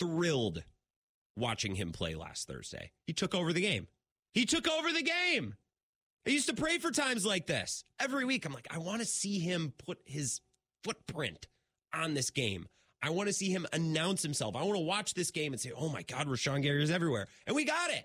Thrilled 0.00 0.64
watching 1.36 1.76
him 1.76 1.92
play 1.92 2.16
last 2.16 2.48
Thursday. 2.48 2.90
He 3.06 3.12
took 3.12 3.34
over 3.34 3.52
the 3.52 3.60
game. 3.60 3.86
He 4.34 4.44
took 4.44 4.68
over 4.68 4.92
the 4.92 5.02
game. 5.02 5.54
I 6.26 6.30
used 6.30 6.48
to 6.48 6.54
pray 6.54 6.78
for 6.78 6.90
times 6.90 7.24
like 7.24 7.46
this. 7.46 7.84
Every 8.00 8.24
week, 8.24 8.44
I'm 8.44 8.52
like, 8.52 8.66
I 8.70 8.78
want 8.78 9.00
to 9.00 9.06
see 9.06 9.38
him 9.38 9.72
put 9.78 9.98
his 10.04 10.40
footprint 10.82 11.46
on 11.94 12.14
this 12.14 12.30
game. 12.30 12.66
I 13.02 13.10
want 13.10 13.28
to 13.28 13.32
see 13.32 13.50
him 13.50 13.66
announce 13.72 14.22
himself. 14.22 14.56
I 14.56 14.62
want 14.62 14.76
to 14.76 14.84
watch 14.84 15.14
this 15.14 15.30
game 15.30 15.52
and 15.52 15.60
say, 15.60 15.72
oh 15.76 15.88
my 15.88 16.02
God, 16.02 16.26
Rashan 16.26 16.62
Gary 16.62 16.82
is 16.82 16.90
everywhere. 16.90 17.28
And 17.46 17.54
we 17.54 17.64
got 17.64 17.90
it. 17.90 18.04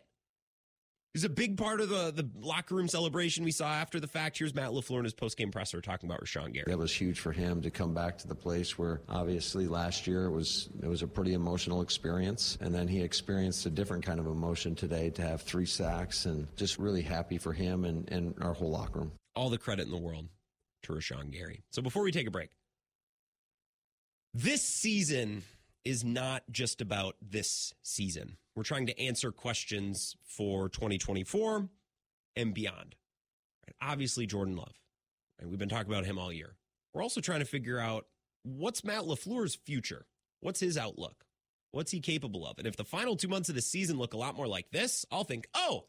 He's 1.14 1.26
a 1.26 1.30
big 1.30 1.58
part 1.58 1.82
of 1.82 1.90
the, 1.90 2.12
the 2.12 2.30
locker 2.40 2.74
room 2.74 2.88
celebration 2.88 3.44
we 3.44 3.52
saw 3.52 3.68
after 3.68 4.00
the 4.00 4.08
fact. 4.08 4.38
Here's 4.38 4.56
Matt 4.56 4.70
LaFleur 4.70 5.00
in 5.00 5.04
his 5.04 5.14
post-game 5.14 5.52
presser 5.52 5.82
talking 5.82 6.10
about 6.10 6.24
Rashan 6.24 6.54
Gary. 6.54 6.64
That 6.68 6.78
was 6.78 6.94
huge 6.94 7.20
for 7.20 7.34
him 7.34 7.62
to 7.64 7.70
come 7.70 7.94
back 7.94 8.18
to 8.20 8.30
the 8.30 8.36
place 8.36 8.78
where 8.78 9.02
obviously 9.10 9.68
last 9.68 10.08
year 10.08 10.24
it 10.24 10.32
was 10.32 10.70
it 10.82 10.88
was 10.88 11.02
a 11.02 11.08
pretty 11.08 11.34
emotional 11.34 11.82
experience. 11.82 12.58
And 12.62 12.74
then 12.74 12.88
he 12.88 13.02
experienced 13.02 13.66
a 13.66 13.70
different 13.70 14.06
kind 14.06 14.22
of 14.22 14.26
emotion 14.26 14.74
today 14.74 15.10
to 15.10 15.22
have 15.22 15.42
three 15.42 15.66
sacks 15.66 16.28
and 16.28 16.48
just 16.56 16.78
really 16.80 17.02
happy 17.02 17.38
for 17.38 17.52
him 17.52 17.84
and, 17.84 18.10
and 18.10 18.34
our 18.40 18.54
whole 18.54 18.72
locker 18.72 19.00
room. 19.00 19.12
All 19.36 19.50
the 19.50 19.58
credit 19.58 19.88
in 19.88 19.92
the 19.92 19.98
world 19.98 20.30
to 20.84 20.94
Rashan 20.94 21.30
Gary. 21.32 21.62
So 21.72 21.82
before 21.82 22.04
we 22.04 22.14
take 22.14 22.28
a 22.28 22.32
break, 22.32 22.52
this 24.34 24.63
season 24.63 25.44
is 25.84 26.04
not 26.04 26.44
just 26.52 26.82
about 26.82 27.15
this 27.22 27.74
season. 27.82 28.38
We're 28.56 28.63
trying 28.63 28.88
to 28.88 29.00
answer 29.00 29.32
questions 29.32 30.15
for 30.24 30.70
2024 30.70 31.70
and 32.36 32.54
beyond. 32.54 32.96
Right? 33.67 33.76
Obviously, 33.82 34.26
Jordan 34.26 34.56
Love. 34.56 34.80
Right? 35.39 35.50
We've 35.50 35.60
been 35.60 35.70
talking 35.70 35.91
about 35.91 36.06
him 36.06 36.20
all 36.20 36.32
year. 36.32 36.56
We're 36.94 37.04
also 37.04 37.22
trying 37.22 37.39
to 37.39 37.46
figure 37.46 37.80
out 37.80 38.06
what's 38.44 38.84
Matt 38.84 39.04
LaFleur's 39.04 39.56
future? 39.56 40.06
What's 40.41 40.60
his 40.60 40.78
outlook? 40.78 41.26
What's 41.72 41.91
he 41.91 42.02
capable 42.02 42.46
of? 42.46 42.58
And 42.58 42.67
if 42.67 42.76
the 42.76 42.84
final 42.84 43.15
two 43.15 43.30
months 43.30 43.50
of 43.50 43.56
the 43.56 43.62
season 43.62 43.98
look 43.98 44.13
a 44.13 44.17
lot 44.17 44.36
more 44.36 44.48
like 44.48 44.70
this, 44.72 45.06
I'll 45.12 45.24
think, 45.24 45.48
oh, 45.54 45.86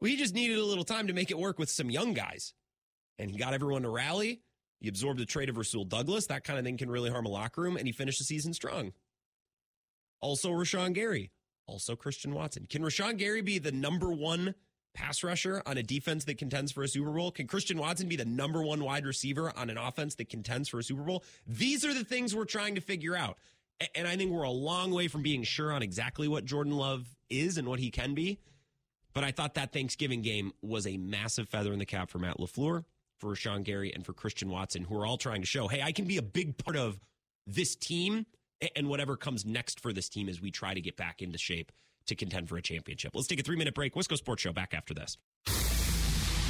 he 0.00 0.16
just 0.16 0.34
needed 0.34 0.58
a 0.58 0.64
little 0.64 0.84
time 0.84 1.06
to 1.06 1.12
make 1.12 1.30
it 1.30 1.38
work 1.38 1.58
with 1.58 1.70
some 1.70 1.90
young 1.90 2.14
guys. 2.14 2.52
And 3.18 3.30
he 3.30 3.38
got 3.38 3.54
everyone 3.54 3.82
to 3.82 3.88
rally 3.88 4.42
he 4.84 4.88
absorbed 4.90 5.18
the 5.18 5.24
trade 5.24 5.48
of 5.48 5.56
Rasul 5.56 5.84
Douglas. 5.84 6.26
That 6.26 6.44
kind 6.44 6.58
of 6.58 6.64
thing 6.66 6.76
can 6.76 6.90
really 6.90 7.08
harm 7.08 7.24
a 7.24 7.30
locker 7.30 7.62
room, 7.62 7.78
and 7.78 7.86
he 7.86 7.92
finished 7.92 8.18
the 8.18 8.24
season 8.24 8.52
strong. 8.52 8.92
Also, 10.20 10.50
Rashan 10.50 10.92
Gary. 10.92 11.30
Also, 11.66 11.96
Christian 11.96 12.34
Watson. 12.34 12.66
Can 12.68 12.82
Rashan 12.82 13.16
Gary 13.16 13.40
be 13.40 13.58
the 13.58 13.72
number 13.72 14.12
one 14.12 14.54
pass 14.92 15.24
rusher 15.24 15.62
on 15.64 15.78
a 15.78 15.82
defense 15.82 16.26
that 16.26 16.36
contends 16.36 16.70
for 16.70 16.82
a 16.82 16.88
Super 16.88 17.12
Bowl? 17.12 17.30
Can 17.30 17.46
Christian 17.46 17.78
Watson 17.78 18.08
be 18.08 18.16
the 18.16 18.26
number 18.26 18.62
one 18.62 18.84
wide 18.84 19.06
receiver 19.06 19.50
on 19.56 19.70
an 19.70 19.78
offense 19.78 20.16
that 20.16 20.28
contends 20.28 20.68
for 20.68 20.78
a 20.78 20.82
Super 20.82 21.02
Bowl? 21.02 21.24
These 21.46 21.86
are 21.86 21.94
the 21.94 22.04
things 22.04 22.36
we're 22.36 22.44
trying 22.44 22.74
to 22.74 22.82
figure 22.82 23.16
out. 23.16 23.38
And 23.94 24.06
I 24.06 24.18
think 24.18 24.32
we're 24.32 24.42
a 24.42 24.50
long 24.50 24.92
way 24.92 25.08
from 25.08 25.22
being 25.22 25.44
sure 25.44 25.72
on 25.72 25.82
exactly 25.82 26.28
what 26.28 26.44
Jordan 26.44 26.76
Love 26.76 27.06
is 27.30 27.56
and 27.56 27.66
what 27.66 27.80
he 27.80 27.90
can 27.90 28.12
be. 28.12 28.38
But 29.14 29.24
I 29.24 29.30
thought 29.30 29.54
that 29.54 29.72
Thanksgiving 29.72 30.20
game 30.20 30.52
was 30.60 30.86
a 30.86 30.98
massive 30.98 31.48
feather 31.48 31.72
in 31.72 31.78
the 31.78 31.86
cap 31.86 32.10
for 32.10 32.18
Matt 32.18 32.36
LaFleur 32.36 32.84
for 33.20 33.34
Sean 33.34 33.62
Gary 33.62 33.92
and 33.94 34.04
for 34.04 34.12
Christian 34.12 34.50
Watson, 34.50 34.84
who 34.84 34.96
are 34.98 35.06
all 35.06 35.16
trying 35.16 35.40
to 35.40 35.46
show, 35.46 35.68
hey, 35.68 35.82
I 35.82 35.92
can 35.92 36.04
be 36.04 36.16
a 36.16 36.22
big 36.22 36.56
part 36.58 36.76
of 36.76 36.98
this 37.46 37.76
team 37.76 38.26
and 38.76 38.88
whatever 38.88 39.16
comes 39.16 39.44
next 39.44 39.80
for 39.80 39.92
this 39.92 40.08
team 40.08 40.28
as 40.28 40.40
we 40.40 40.50
try 40.50 40.74
to 40.74 40.80
get 40.80 40.96
back 40.96 41.22
into 41.22 41.38
shape 41.38 41.72
to 42.06 42.14
contend 42.14 42.48
for 42.48 42.56
a 42.56 42.62
championship. 42.62 43.12
Let's 43.14 43.28
take 43.28 43.40
a 43.40 43.42
three 43.42 43.56
minute 43.56 43.74
break. 43.74 43.94
Wisco 43.94 44.16
Sports 44.16 44.42
Show 44.42 44.52
back 44.52 44.74
after 44.74 44.94
this. 44.94 45.16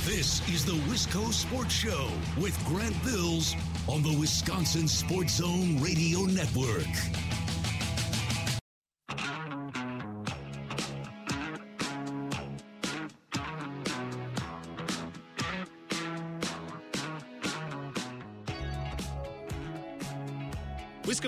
This 0.05 0.47
is 0.51 0.67
the 0.67 0.73
Wisco 0.73 1.33
Sports 1.33 1.73
Show 1.73 2.09
with 2.39 2.63
Grant 2.67 2.95
Bills 3.05 3.55
on 3.89 4.03
the 4.03 4.15
Wisconsin 4.19 4.87
Sports 4.87 5.37
Zone 5.37 5.81
Radio 5.81 6.21
Network. 6.25 6.85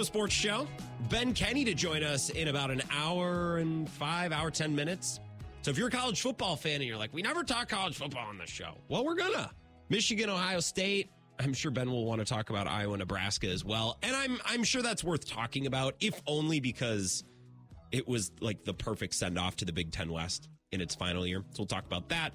Sports 0.05 0.35
Show. 0.35 0.67
Ben 1.09 1.33
Kenney 1.33 1.65
to 1.65 1.75
join 1.75 2.03
us 2.03 2.31
in 2.31 2.49
about 2.49 2.71
an 2.71 2.83
hour 2.91 3.59
and 3.59 3.89
five, 3.89 4.33
hour, 4.33 4.51
10 4.51 4.75
minutes. 4.75 5.21
So 5.63 5.71
if 5.71 5.79
you're 5.79 5.89
a 5.89 5.91
college 5.91 6.21
football 6.21 6.57
fan 6.57 6.77
and 6.77 6.85
you're 6.85 6.97
like, 6.97 7.13
we 7.13 7.23
never 7.23 7.43
talk 7.43 7.69
college 7.69 7.97
football 7.97 8.27
on 8.29 8.39
the 8.39 8.47
show, 8.47 8.75
well, 8.89 9.05
we're 9.05 9.15
gonna. 9.15 9.51
Michigan, 9.89 10.31
Ohio 10.31 10.61
State. 10.61 11.11
I'm 11.39 11.53
sure 11.53 11.71
Ben 11.71 11.91
will 11.91 12.05
want 12.05 12.21
to 12.21 12.25
talk 12.25 12.51
about 12.51 12.67
Iowa, 12.67 12.97
Nebraska 12.97 13.49
as 13.49 13.65
well. 13.65 13.99
And 14.03 14.15
I'm 14.17 14.39
I'm 14.45 14.65
sure 14.65 14.83
that's 14.83 15.05
worth 15.05 15.27
talking 15.29 15.67
about, 15.67 15.95
if 16.01 16.21
only 16.27 16.61
because 16.61 17.25
it 17.93 18.07
was 18.07 18.33
like 18.41 18.65
the 18.65 18.75
perfect 18.75 19.15
send 19.15 19.39
off 19.39 19.57
to 19.57 19.65
the 19.65 19.73
Big 19.73 19.93
Ten 19.93 20.11
West 20.11 20.49
in 20.73 20.81
its 20.81 20.95
final 20.95 21.27
year. 21.27 21.43
So 21.51 21.61
we'll 21.61 21.67
talk 21.67 21.87
about 21.87 22.09
that. 22.09 22.33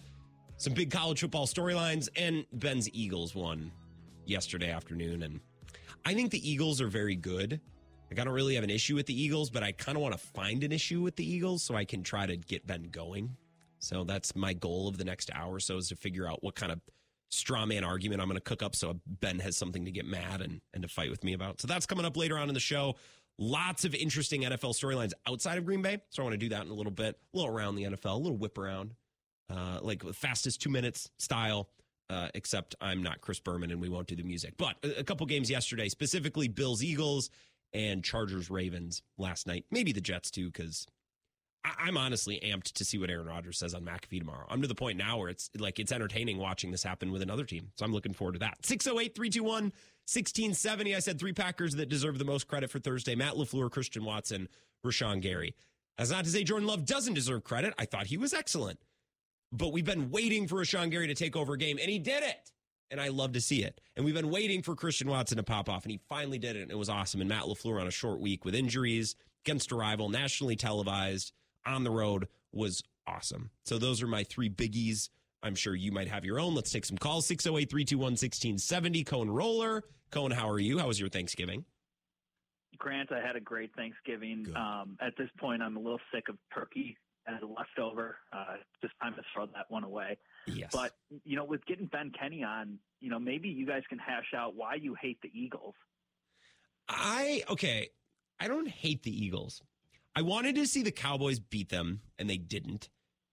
Some 0.57 0.73
big 0.73 0.91
college 0.91 1.21
football 1.21 1.47
storylines, 1.47 2.09
and 2.15 2.45
Ben's 2.53 2.89
Eagles 2.93 3.33
won 3.33 3.71
yesterday 4.25 4.69
afternoon, 4.69 5.23
and 5.23 5.39
I 6.05 6.13
think 6.13 6.31
the 6.31 6.49
Eagles 6.49 6.81
are 6.81 6.87
very 6.87 7.15
good. 7.15 7.61
Like, 8.09 8.19
I 8.19 8.23
don't 8.23 8.33
really 8.33 8.55
have 8.55 8.63
an 8.63 8.69
issue 8.69 8.95
with 8.95 9.05
the 9.05 9.19
Eagles, 9.19 9.49
but 9.49 9.63
I 9.63 9.71
kind 9.71 9.95
of 9.95 10.01
want 10.01 10.13
to 10.13 10.17
find 10.17 10.63
an 10.63 10.71
issue 10.71 11.01
with 11.01 11.15
the 11.15 11.29
Eagles 11.29 11.63
so 11.63 11.75
I 11.75 11.85
can 11.85 12.03
try 12.03 12.25
to 12.25 12.35
get 12.35 12.67
Ben 12.67 12.89
going. 12.91 13.37
So 13.79 14.03
that's 14.03 14.35
my 14.35 14.53
goal 14.53 14.87
of 14.87 14.97
the 14.97 15.05
next 15.05 15.31
hour 15.33 15.55
or 15.55 15.59
so 15.59 15.77
is 15.77 15.87
to 15.89 15.95
figure 15.95 16.27
out 16.27 16.43
what 16.43 16.55
kind 16.55 16.71
of 16.71 16.81
straw 17.29 17.65
man 17.65 17.83
argument 17.83 18.21
I'm 18.21 18.27
going 18.27 18.37
to 18.37 18.41
cook 18.41 18.61
up 18.61 18.75
so 18.75 18.99
Ben 19.07 19.39
has 19.39 19.57
something 19.57 19.85
to 19.85 19.91
get 19.91 20.05
mad 20.05 20.41
and, 20.41 20.61
and 20.73 20.83
to 20.83 20.89
fight 20.89 21.09
with 21.09 21.23
me 21.23 21.33
about. 21.33 21.61
So 21.61 21.67
that's 21.67 21.85
coming 21.85 22.05
up 22.05 22.17
later 22.17 22.37
on 22.37 22.49
in 22.49 22.53
the 22.53 22.59
show. 22.59 22.95
Lots 23.39 23.85
of 23.85 23.95
interesting 23.95 24.41
NFL 24.41 24.75
storylines 24.75 25.13
outside 25.27 25.57
of 25.57 25.65
Green 25.65 25.81
Bay. 25.81 25.99
So 26.09 26.21
I 26.21 26.25
want 26.25 26.33
to 26.33 26.37
do 26.37 26.49
that 26.49 26.63
in 26.65 26.69
a 26.69 26.73
little 26.73 26.91
bit, 26.91 27.17
a 27.33 27.37
little 27.37 27.53
around 27.53 27.75
the 27.75 27.83
NFL, 27.83 28.13
a 28.13 28.17
little 28.17 28.37
whip 28.37 28.57
around, 28.57 28.93
uh, 29.49 29.79
like 29.81 30.03
fastest 30.13 30.61
two 30.61 30.69
minutes 30.69 31.09
style. 31.17 31.69
Uh, 32.11 32.27
except 32.33 32.75
I'm 32.81 33.01
not 33.01 33.21
Chris 33.21 33.39
Berman 33.39 33.71
and 33.71 33.79
we 33.79 33.87
won't 33.87 34.07
do 34.07 34.17
the 34.17 34.23
music. 34.23 34.55
But 34.57 34.75
a, 34.83 34.99
a 34.99 35.03
couple 35.05 35.25
games 35.27 35.49
yesterday, 35.49 35.87
specifically 35.87 36.49
Bills 36.49 36.83
Eagles 36.83 37.29
and 37.71 38.03
Chargers 38.03 38.49
Ravens 38.49 39.01
last 39.17 39.47
night. 39.47 39.63
Maybe 39.71 39.93
the 39.93 40.01
Jets 40.01 40.29
too, 40.29 40.47
because 40.47 40.85
I- 41.63 41.87
am 41.87 41.95
honestly 41.95 42.37
amped 42.43 42.73
to 42.73 42.83
see 42.83 42.97
what 42.97 43.09
Aaron 43.09 43.27
Rodgers 43.27 43.57
says 43.59 43.73
on 43.73 43.85
McAfee 43.85 44.19
tomorrow. 44.19 44.45
I'm 44.49 44.61
to 44.61 44.67
the 44.67 44.75
point 44.75 44.97
now 44.97 45.19
where 45.19 45.29
it's 45.29 45.49
like 45.57 45.79
it's 45.79 45.93
entertaining 45.93 46.37
watching 46.37 46.69
this 46.71 46.83
happen 46.83 47.13
with 47.13 47.21
another 47.21 47.45
team. 47.45 47.71
So 47.77 47.85
I'm 47.85 47.93
looking 47.93 48.13
forward 48.13 48.33
to 48.33 48.39
that. 48.39 48.65
608 48.65 49.15
321 49.15 49.63
1670. 49.63 50.93
I 50.93 50.99
said 50.99 51.17
three 51.17 51.31
Packers 51.31 51.75
that 51.75 51.87
deserve 51.87 52.17
the 52.17 52.25
most 52.25 52.45
credit 52.45 52.69
for 52.69 52.79
Thursday 52.79 53.15
Matt 53.15 53.35
LaFleur, 53.35 53.71
Christian 53.71 54.03
Watson, 54.03 54.49
Rashan 54.85 55.21
Gary. 55.21 55.55
That's 55.97 56.11
not 56.11 56.25
to 56.25 56.29
say 56.29 56.43
Jordan 56.43 56.67
Love 56.67 56.85
doesn't 56.85 57.13
deserve 57.13 57.45
credit. 57.45 57.73
I 57.77 57.85
thought 57.85 58.07
he 58.07 58.17
was 58.17 58.33
excellent. 58.33 58.79
But 59.51 59.73
we've 59.73 59.85
been 59.85 60.11
waiting 60.11 60.47
for 60.47 60.55
Rashan 60.55 60.91
Gary 60.91 61.07
to 61.07 61.15
take 61.15 61.35
over 61.35 61.53
a 61.53 61.57
game, 61.57 61.77
and 61.79 61.89
he 61.89 61.99
did 61.99 62.23
it. 62.23 62.51
And 62.89 62.99
I 62.99 63.07
love 63.07 63.33
to 63.33 63.41
see 63.41 63.63
it. 63.63 63.79
And 63.95 64.03
we've 64.05 64.15
been 64.15 64.29
waiting 64.29 64.61
for 64.61 64.75
Christian 64.75 65.09
Watson 65.09 65.37
to 65.37 65.43
pop 65.43 65.69
off, 65.69 65.83
and 65.83 65.91
he 65.91 65.99
finally 66.09 66.37
did 66.37 66.55
it. 66.57 66.63
And 66.63 66.71
it 66.71 66.77
was 66.77 66.89
awesome. 66.89 67.21
And 67.21 67.29
Matt 67.29 67.43
LaFleur 67.43 67.79
on 67.79 67.87
a 67.87 67.91
short 67.91 68.19
week 68.19 68.43
with 68.43 68.53
injuries 68.53 69.15
against 69.45 69.71
a 69.71 69.75
rival, 69.75 70.09
nationally 70.09 70.55
televised 70.55 71.31
on 71.65 71.83
the 71.83 71.91
road 71.91 72.27
was 72.51 72.83
awesome. 73.07 73.49
So 73.65 73.77
those 73.77 74.01
are 74.01 74.07
my 74.07 74.23
three 74.23 74.49
biggies. 74.49 75.09
I'm 75.43 75.55
sure 75.55 75.73
you 75.73 75.91
might 75.91 76.09
have 76.09 76.25
your 76.25 76.39
own. 76.39 76.53
Let's 76.53 76.71
take 76.71 76.85
some 76.85 76.97
calls. 76.97 77.25
608 77.27 77.69
321 77.69 78.11
1670. 78.11 79.03
Cone 79.05 79.29
Roller. 79.29 79.83
Cohen, 80.11 80.31
how 80.31 80.49
are 80.49 80.59
you? 80.59 80.77
How 80.77 80.87
was 80.87 80.99
your 80.99 81.09
Thanksgiving? 81.09 81.65
Grant, 82.77 83.11
I 83.11 83.25
had 83.25 83.35
a 83.35 83.39
great 83.39 83.73
Thanksgiving. 83.75 84.47
Um, 84.55 84.97
at 85.01 85.13
this 85.17 85.29
point, 85.39 85.61
I'm 85.61 85.77
a 85.77 85.79
little 85.79 85.99
sick 86.13 86.29
of 86.29 86.35
turkey 86.53 86.97
as 87.27 87.41
a 87.41 87.45
leftover. 87.45 88.17
Uh, 88.33 88.55
just 88.81 88.93
time 89.01 89.13
to 89.15 89.21
throw 89.33 89.45
that 89.47 89.65
one 89.69 89.83
away. 89.83 90.17
Yes. 90.47 90.69
But, 90.73 90.93
you 91.23 91.35
know, 91.35 91.45
with 91.45 91.65
getting 91.65 91.87
Ben 91.87 92.11
Kenney 92.17 92.43
on, 92.43 92.79
you 92.99 93.09
know, 93.09 93.19
maybe 93.19 93.49
you 93.49 93.65
guys 93.65 93.83
can 93.89 93.99
hash 93.99 94.33
out 94.35 94.55
why 94.55 94.75
you 94.75 94.95
hate 94.99 95.21
the 95.21 95.29
Eagles. 95.33 95.75
I, 96.89 97.43
okay, 97.49 97.89
I 98.39 98.47
don't 98.47 98.67
hate 98.67 99.03
the 99.03 99.25
Eagles. 99.25 99.61
I 100.15 100.23
wanted 100.23 100.55
to 100.55 100.65
see 100.65 100.83
the 100.83 100.91
Cowboys 100.91 101.39
beat 101.39 101.69
them, 101.69 102.01
and 102.19 102.29
they 102.29 102.37
didn't. 102.37 102.89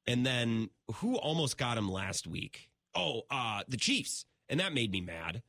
And 0.07 0.24
then 0.24 0.70
who 0.96 1.16
almost 1.16 1.59
got 1.59 1.74
them 1.74 1.90
last 1.90 2.27
week? 2.27 2.70
Oh, 2.94 3.22
uh, 3.31 3.62
the 3.68 3.77
Chiefs. 3.77 4.24
And 4.48 4.61
that 4.61 4.72
made 4.72 4.90
me 4.90 5.01
mad. 5.01 5.42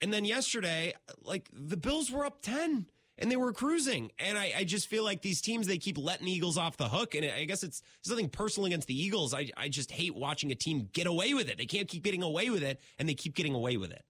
And 0.00 0.12
then 0.12 0.24
yesterday, 0.24 0.94
like 1.22 1.48
the 1.52 1.76
Bills 1.76 2.10
were 2.10 2.24
up 2.24 2.42
10 2.42 2.86
and 3.18 3.30
they 3.30 3.36
were 3.36 3.52
cruising. 3.52 4.10
And 4.18 4.36
I, 4.36 4.52
I 4.58 4.64
just 4.64 4.88
feel 4.88 5.04
like 5.04 5.22
these 5.22 5.40
teams, 5.40 5.66
they 5.66 5.78
keep 5.78 5.98
letting 5.98 6.26
the 6.26 6.32
Eagles 6.32 6.58
off 6.58 6.76
the 6.76 6.88
hook. 6.88 7.14
And 7.14 7.24
I 7.24 7.44
guess 7.44 7.62
it's, 7.62 7.82
it's 8.00 8.10
nothing 8.10 8.28
personal 8.28 8.66
against 8.66 8.88
the 8.88 9.00
Eagles. 9.00 9.34
I, 9.34 9.50
I 9.56 9.68
just 9.68 9.90
hate 9.90 10.14
watching 10.14 10.52
a 10.52 10.54
team 10.54 10.88
get 10.92 11.06
away 11.06 11.34
with 11.34 11.48
it. 11.48 11.58
They 11.58 11.66
can't 11.66 11.88
keep 11.88 12.04
getting 12.04 12.22
away 12.22 12.50
with 12.50 12.62
it, 12.62 12.80
and 12.98 13.08
they 13.08 13.14
keep 13.14 13.34
getting 13.34 13.54
away 13.54 13.76
with 13.76 13.90
it. 13.90 14.04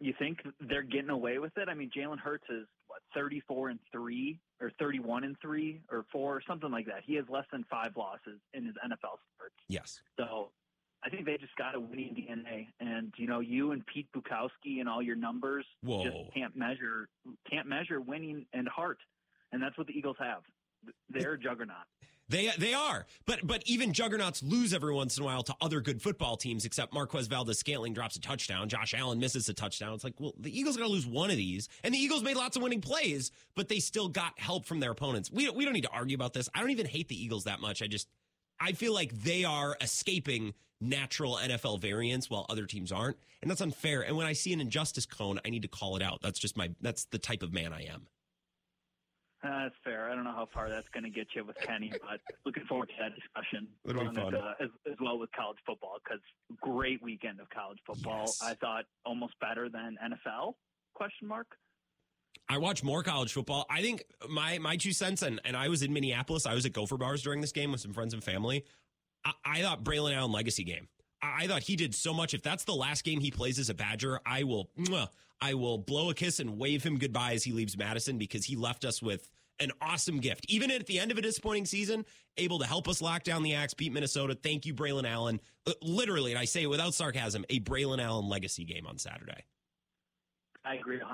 You 0.00 0.12
think 0.18 0.40
they're 0.60 0.82
getting 0.82 1.10
away 1.10 1.38
with 1.38 1.56
it? 1.56 1.68
I 1.70 1.74
mean, 1.74 1.90
Jalen 1.96 2.18
Hurts 2.18 2.44
is 2.50 2.66
what 2.86 3.00
34 3.14 3.70
and 3.70 3.78
three 3.90 4.38
or 4.60 4.70
31 4.78 5.24
and 5.24 5.36
three 5.40 5.80
or 5.90 6.04
four 6.12 6.36
or 6.36 6.42
something 6.46 6.70
like 6.70 6.84
that. 6.86 7.02
He 7.04 7.14
has 7.14 7.24
less 7.30 7.46
than 7.50 7.64
five 7.70 7.96
losses 7.96 8.38
in 8.52 8.66
his 8.66 8.74
NFL 8.84 9.16
starts. 9.36 9.54
Yes. 9.68 10.00
So 10.18 10.50
I 11.04 11.10
think 11.10 11.24
they 11.24 11.36
just 11.36 11.54
got 11.56 11.74
a 11.74 11.80
winning 11.80 12.14
DNA, 12.14 12.68
and 12.80 13.12
you 13.16 13.26
know, 13.26 13.40
you 13.40 13.72
and 13.72 13.84
Pete 13.86 14.08
Bukowski 14.16 14.80
and 14.80 14.88
all 14.88 15.02
your 15.02 15.16
numbers 15.16 15.64
Whoa. 15.82 16.04
just 16.04 16.16
can't 16.34 16.56
measure 16.56 17.08
can't 17.50 17.66
measure 17.66 18.00
winning 18.00 18.46
and 18.52 18.68
heart, 18.68 18.98
and 19.52 19.62
that's 19.62 19.76
what 19.78 19.86
the 19.86 19.96
Eagles 19.96 20.16
have. 20.18 20.42
They're 21.08 21.34
a 21.34 21.38
juggernaut. 21.38 21.76
They 22.28 22.50
they 22.58 22.74
are, 22.74 23.06
but 23.24 23.46
but 23.46 23.62
even 23.66 23.92
juggernauts 23.92 24.42
lose 24.42 24.74
every 24.74 24.92
once 24.92 25.16
in 25.16 25.22
a 25.22 25.26
while 25.26 25.44
to 25.44 25.54
other 25.60 25.80
good 25.80 26.02
football 26.02 26.36
teams. 26.36 26.64
Except 26.64 26.92
Marquez 26.92 27.28
Valdes-Scantling 27.28 27.92
drops 27.94 28.16
a 28.16 28.20
touchdown, 28.20 28.68
Josh 28.68 28.94
Allen 28.94 29.20
misses 29.20 29.48
a 29.48 29.54
touchdown. 29.54 29.94
It's 29.94 30.02
like, 30.02 30.14
well, 30.18 30.34
the 30.36 30.56
Eagles 30.58 30.76
are 30.76 30.80
gonna 30.80 30.90
lose 30.90 31.06
one 31.06 31.30
of 31.30 31.36
these, 31.36 31.68
and 31.84 31.94
the 31.94 31.98
Eagles 31.98 32.24
made 32.24 32.36
lots 32.36 32.56
of 32.56 32.62
winning 32.62 32.80
plays, 32.80 33.30
but 33.54 33.68
they 33.68 33.78
still 33.78 34.08
got 34.08 34.38
help 34.40 34.66
from 34.66 34.80
their 34.80 34.90
opponents. 34.90 35.30
We 35.30 35.48
we 35.50 35.64
don't 35.64 35.74
need 35.74 35.84
to 35.84 35.90
argue 35.90 36.16
about 36.16 36.32
this. 36.32 36.48
I 36.52 36.60
don't 36.60 36.70
even 36.70 36.86
hate 36.86 37.06
the 37.06 37.22
Eagles 37.22 37.44
that 37.44 37.60
much. 37.60 37.80
I 37.80 37.86
just 37.86 38.08
I 38.58 38.72
feel 38.72 38.92
like 38.92 39.12
they 39.12 39.44
are 39.44 39.76
escaping 39.80 40.54
natural 40.80 41.36
NFL 41.36 41.80
variance 41.80 42.28
while 42.28 42.46
other 42.48 42.66
teams 42.66 42.92
aren't, 42.92 43.16
and 43.42 43.50
that's 43.50 43.60
unfair. 43.60 44.02
And 44.02 44.16
when 44.16 44.26
I 44.26 44.32
see 44.32 44.52
an 44.52 44.60
injustice 44.60 45.06
cone, 45.06 45.40
I 45.44 45.50
need 45.50 45.62
to 45.62 45.68
call 45.68 45.96
it 45.96 46.02
out. 46.02 46.20
That's 46.22 46.38
just 46.38 46.56
my 46.56 46.70
that's 46.80 47.04
the 47.06 47.18
type 47.18 47.42
of 47.42 47.52
man 47.52 47.72
I 47.72 47.84
am. 47.84 48.06
Uh, 49.44 49.64
that's 49.64 49.74
fair. 49.84 50.10
I 50.10 50.14
don't 50.14 50.24
know 50.24 50.32
how 50.32 50.48
far 50.52 50.68
that's 50.68 50.88
going 50.88 51.04
to 51.04 51.10
get 51.10 51.28
you 51.34 51.44
with 51.44 51.56
Kenney, 51.60 51.92
but 51.92 52.20
looking 52.44 52.64
forward 52.64 52.88
to 52.88 52.94
that 52.98 53.12
discussion. 53.14 53.68
It'll 53.84 54.08
be 54.08 54.14
fun. 54.14 54.34
Uh, 54.34 54.54
as, 54.60 54.70
as 54.90 54.96
well 55.00 55.18
with 55.18 55.30
college 55.32 55.58
football 55.66 55.98
because 56.02 56.20
great 56.60 57.02
weekend 57.02 57.40
of 57.40 57.48
college 57.50 57.78
football. 57.86 58.22
Yes. 58.26 58.40
I 58.42 58.54
thought 58.54 58.84
almost 59.04 59.34
better 59.40 59.68
than 59.68 59.98
NFL? 60.02 60.54
Question 60.94 61.28
mark. 61.28 61.46
I 62.48 62.58
watch 62.58 62.82
more 62.82 63.02
college 63.02 63.32
football. 63.32 63.66
I 63.68 63.82
think 63.82 64.04
my 64.28 64.58
my 64.58 64.76
two 64.76 64.92
cents, 64.92 65.22
and, 65.22 65.40
and 65.44 65.56
I 65.56 65.68
was 65.68 65.82
in 65.82 65.92
Minneapolis. 65.92 66.46
I 66.46 66.54
was 66.54 66.64
at 66.64 66.72
Gopher 66.72 66.96
Bars 66.96 67.22
during 67.22 67.40
this 67.40 67.52
game 67.52 67.72
with 67.72 67.80
some 67.80 67.92
friends 67.92 68.14
and 68.14 68.22
family. 68.22 68.64
I, 69.26 69.32
I 69.44 69.62
thought 69.62 69.84
Braylon 69.84 70.14
Allen 70.14 70.32
legacy 70.32 70.64
game. 70.64 70.88
I, 71.22 71.44
I 71.44 71.46
thought 71.46 71.62
he 71.62 71.76
did 71.76 71.94
so 71.94 72.14
much. 72.14 72.34
If 72.34 72.42
that's 72.42 72.64
the 72.64 72.74
last 72.74 73.04
game 73.04 73.20
he 73.20 73.30
plays 73.30 73.58
as 73.58 73.68
a 73.68 73.74
Badger, 73.74 74.20
I 74.24 74.44
will 74.44 74.70
I 75.40 75.54
will 75.54 75.78
blow 75.78 76.10
a 76.10 76.14
kiss 76.14 76.40
and 76.40 76.58
wave 76.58 76.82
him 76.82 76.98
goodbye 76.98 77.32
as 77.32 77.44
he 77.44 77.52
leaves 77.52 77.76
Madison 77.76 78.18
because 78.18 78.44
he 78.44 78.56
left 78.56 78.84
us 78.84 79.02
with 79.02 79.28
an 79.60 79.70
awesome 79.80 80.20
gift. 80.20 80.46
Even 80.48 80.70
at 80.70 80.86
the 80.86 80.98
end 80.98 81.10
of 81.10 81.18
a 81.18 81.22
disappointing 81.22 81.66
season, 81.66 82.04
able 82.36 82.58
to 82.58 82.66
help 82.66 82.88
us 82.88 83.00
lock 83.00 83.22
down 83.22 83.42
the 83.42 83.54
axe, 83.54 83.74
beat 83.74 83.92
Minnesota. 83.92 84.34
Thank 84.34 84.66
you, 84.66 84.74
Braylon 84.74 85.08
Allen. 85.08 85.40
Uh, 85.66 85.72
Literally, 85.82 86.32
and 86.32 86.38
I 86.38 86.44
say 86.44 86.62
it 86.62 86.66
without 86.66 86.94
sarcasm, 86.94 87.44
a 87.48 87.60
Braylon 87.60 88.02
Allen 88.02 88.28
legacy 88.28 88.64
game 88.64 88.86
on 88.86 88.98
Saturday. 88.98 89.44
I 90.64 90.74
agree 90.74 90.98
100%. 90.98 91.04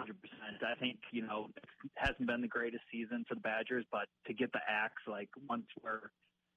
I 0.67 0.75
think, 0.81 0.99
you 1.13 1.27
know, 1.27 1.51
it 1.57 1.91
hasn't 1.97 2.27
been 2.27 2.41
the 2.41 2.49
greatest 2.49 2.85
season 2.91 3.25
for 3.29 3.35
the 3.35 3.41
Badgers, 3.43 3.85
but 3.93 4.07
to 4.27 4.33
get 4.33 4.51
the 4.53 4.61
axe, 4.67 5.03
like 5.07 5.29
once 5.49 5.67
we're 5.83 6.11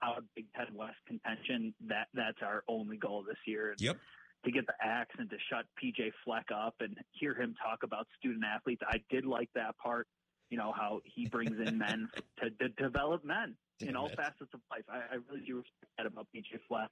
out 0.04 0.18
of 0.18 0.24
Big 0.36 0.46
Ten 0.56 0.68
West 0.76 0.98
contention, 1.08 1.74
that 1.88 2.08
that's 2.14 2.38
our 2.42 2.64
only 2.68 2.98
goal 2.98 3.24
this 3.28 3.38
year. 3.46 3.72
And 3.72 3.82
Yep. 3.82 3.98
To 4.46 4.52
get 4.52 4.68
the 4.68 4.74
axe 4.80 5.16
and 5.18 5.28
to 5.32 5.38
shut 5.50 5.66
PJ 5.84 6.12
Fleck 6.24 6.46
up 6.56 6.76
and 6.80 6.96
hear 7.14 7.34
him 7.34 7.56
talk 7.60 7.82
about 7.82 8.06
student 8.20 8.44
athletes. 8.46 8.84
I 8.88 8.98
did 9.10 9.26
like 9.26 9.50
that 9.56 9.76
part, 9.80 10.08
you 10.52 10.58
know, 10.60 10.72
how 10.72 11.02
he 11.04 11.28
brings 11.28 11.58
in 11.60 11.80
men 11.80 12.08
to, 12.44 12.52
to 12.52 12.70
develop 12.70 13.26
men 13.26 13.56
in 13.80 13.96
all 13.96 14.06
it. 14.06 14.16
facets 14.16 14.52
of 14.54 14.60
life. 14.70 14.84
I, 14.88 14.98
I 14.98 15.16
really 15.32 15.44
do 15.48 15.56
respect 15.56 15.92
that 15.98 16.06
about 16.06 16.28
PJ 16.36 16.60
Fleck. 16.68 16.90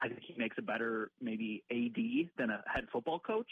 I 0.00 0.08
think 0.08 0.20
he 0.26 0.34
makes 0.38 0.56
a 0.56 0.62
better 0.62 1.10
maybe 1.20 1.62
AD 1.70 2.30
than 2.38 2.48
a 2.48 2.62
head 2.66 2.84
football 2.90 3.18
coach, 3.18 3.50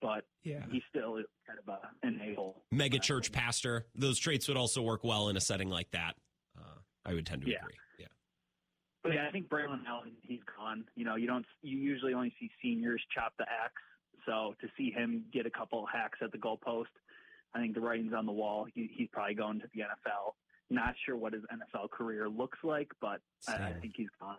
but 0.00 0.24
Yeah. 0.44 0.64
he 0.70 0.80
still 0.88 1.14
kind 1.44 1.58
of 1.58 1.66
a, 1.68 2.06
an 2.06 2.20
a-hole. 2.22 2.62
mega 2.70 3.00
church 3.00 3.32
pastor. 3.32 3.86
Those 3.96 4.16
traits 4.20 4.46
would 4.46 4.56
also 4.56 4.80
work 4.80 5.02
well 5.02 5.28
in 5.28 5.36
a 5.36 5.40
setting 5.40 5.70
like 5.70 5.90
that. 5.90 6.14
Uh, 6.56 6.62
I 7.04 7.14
would 7.14 7.26
tend 7.26 7.42
to 7.42 7.50
Yeah. 7.50 7.56
agree. 7.62 7.74
Yeah. 9.08 9.14
But 9.14 9.22
yeah, 9.22 9.28
I 9.28 9.32
think 9.32 9.48
Braylon 9.48 9.80
Allen, 9.86 10.12
he's 10.22 10.40
gone. 10.56 10.84
You 10.94 11.04
know, 11.04 11.16
you 11.16 11.26
don't, 11.26 11.46
you 11.62 11.78
usually 11.78 12.14
only 12.14 12.32
see 12.40 12.50
seniors 12.62 13.02
chop 13.14 13.32
the 13.38 13.44
axe. 13.44 13.82
So 14.26 14.54
to 14.60 14.68
see 14.76 14.90
him 14.90 15.24
get 15.32 15.46
a 15.46 15.50
couple 15.50 15.86
hacks 15.86 16.18
at 16.22 16.32
the 16.32 16.38
goalpost, 16.38 16.86
I 17.54 17.60
think 17.60 17.74
the 17.74 17.80
writing's 17.80 18.12
on 18.12 18.26
the 18.26 18.32
wall. 18.32 18.66
He, 18.74 18.90
he's 18.92 19.08
probably 19.12 19.34
going 19.34 19.60
to 19.60 19.66
the 19.74 19.80
NFL. 19.80 20.32
Not 20.68 20.94
sure 21.04 21.16
what 21.16 21.32
his 21.32 21.42
NFL 21.42 21.90
career 21.90 22.28
looks 22.28 22.58
like, 22.64 22.90
but 23.00 23.20
I, 23.48 23.52
I 23.52 23.72
think 23.80 23.94
he's 23.96 24.08
gone. 24.20 24.38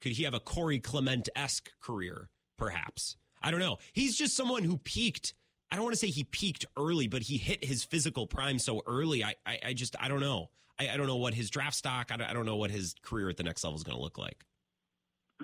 Could 0.00 0.12
he 0.12 0.24
have 0.24 0.34
a 0.34 0.40
Corey 0.40 0.80
Clement 0.80 1.28
esque 1.36 1.70
career? 1.80 2.28
Perhaps. 2.58 3.16
I 3.42 3.50
don't 3.50 3.60
know. 3.60 3.78
He's 3.92 4.16
just 4.16 4.36
someone 4.36 4.64
who 4.64 4.78
peaked. 4.78 5.34
I 5.70 5.76
don't 5.76 5.84
want 5.84 5.94
to 5.94 6.00
say 6.00 6.08
he 6.08 6.24
peaked 6.24 6.66
early, 6.76 7.06
but 7.06 7.22
he 7.22 7.38
hit 7.38 7.64
his 7.64 7.84
physical 7.84 8.26
prime 8.26 8.58
so 8.58 8.82
early. 8.86 9.22
I, 9.22 9.34
I, 9.46 9.58
I 9.66 9.72
just, 9.72 9.94
I 10.00 10.08
don't 10.08 10.20
know. 10.20 10.50
I, 10.80 10.94
I 10.94 10.96
don't 10.96 11.06
know 11.06 11.16
what 11.16 11.34
his 11.34 11.50
draft 11.50 11.76
stock. 11.76 12.10
I 12.10 12.16
don't, 12.16 12.28
I 12.28 12.32
don't 12.32 12.46
know 12.46 12.56
what 12.56 12.70
his 12.70 12.94
career 13.02 13.28
at 13.28 13.36
the 13.36 13.42
next 13.42 13.62
level 13.62 13.76
is 13.76 13.84
going 13.84 13.96
to 13.96 14.02
look 14.02 14.18
like. 14.18 14.44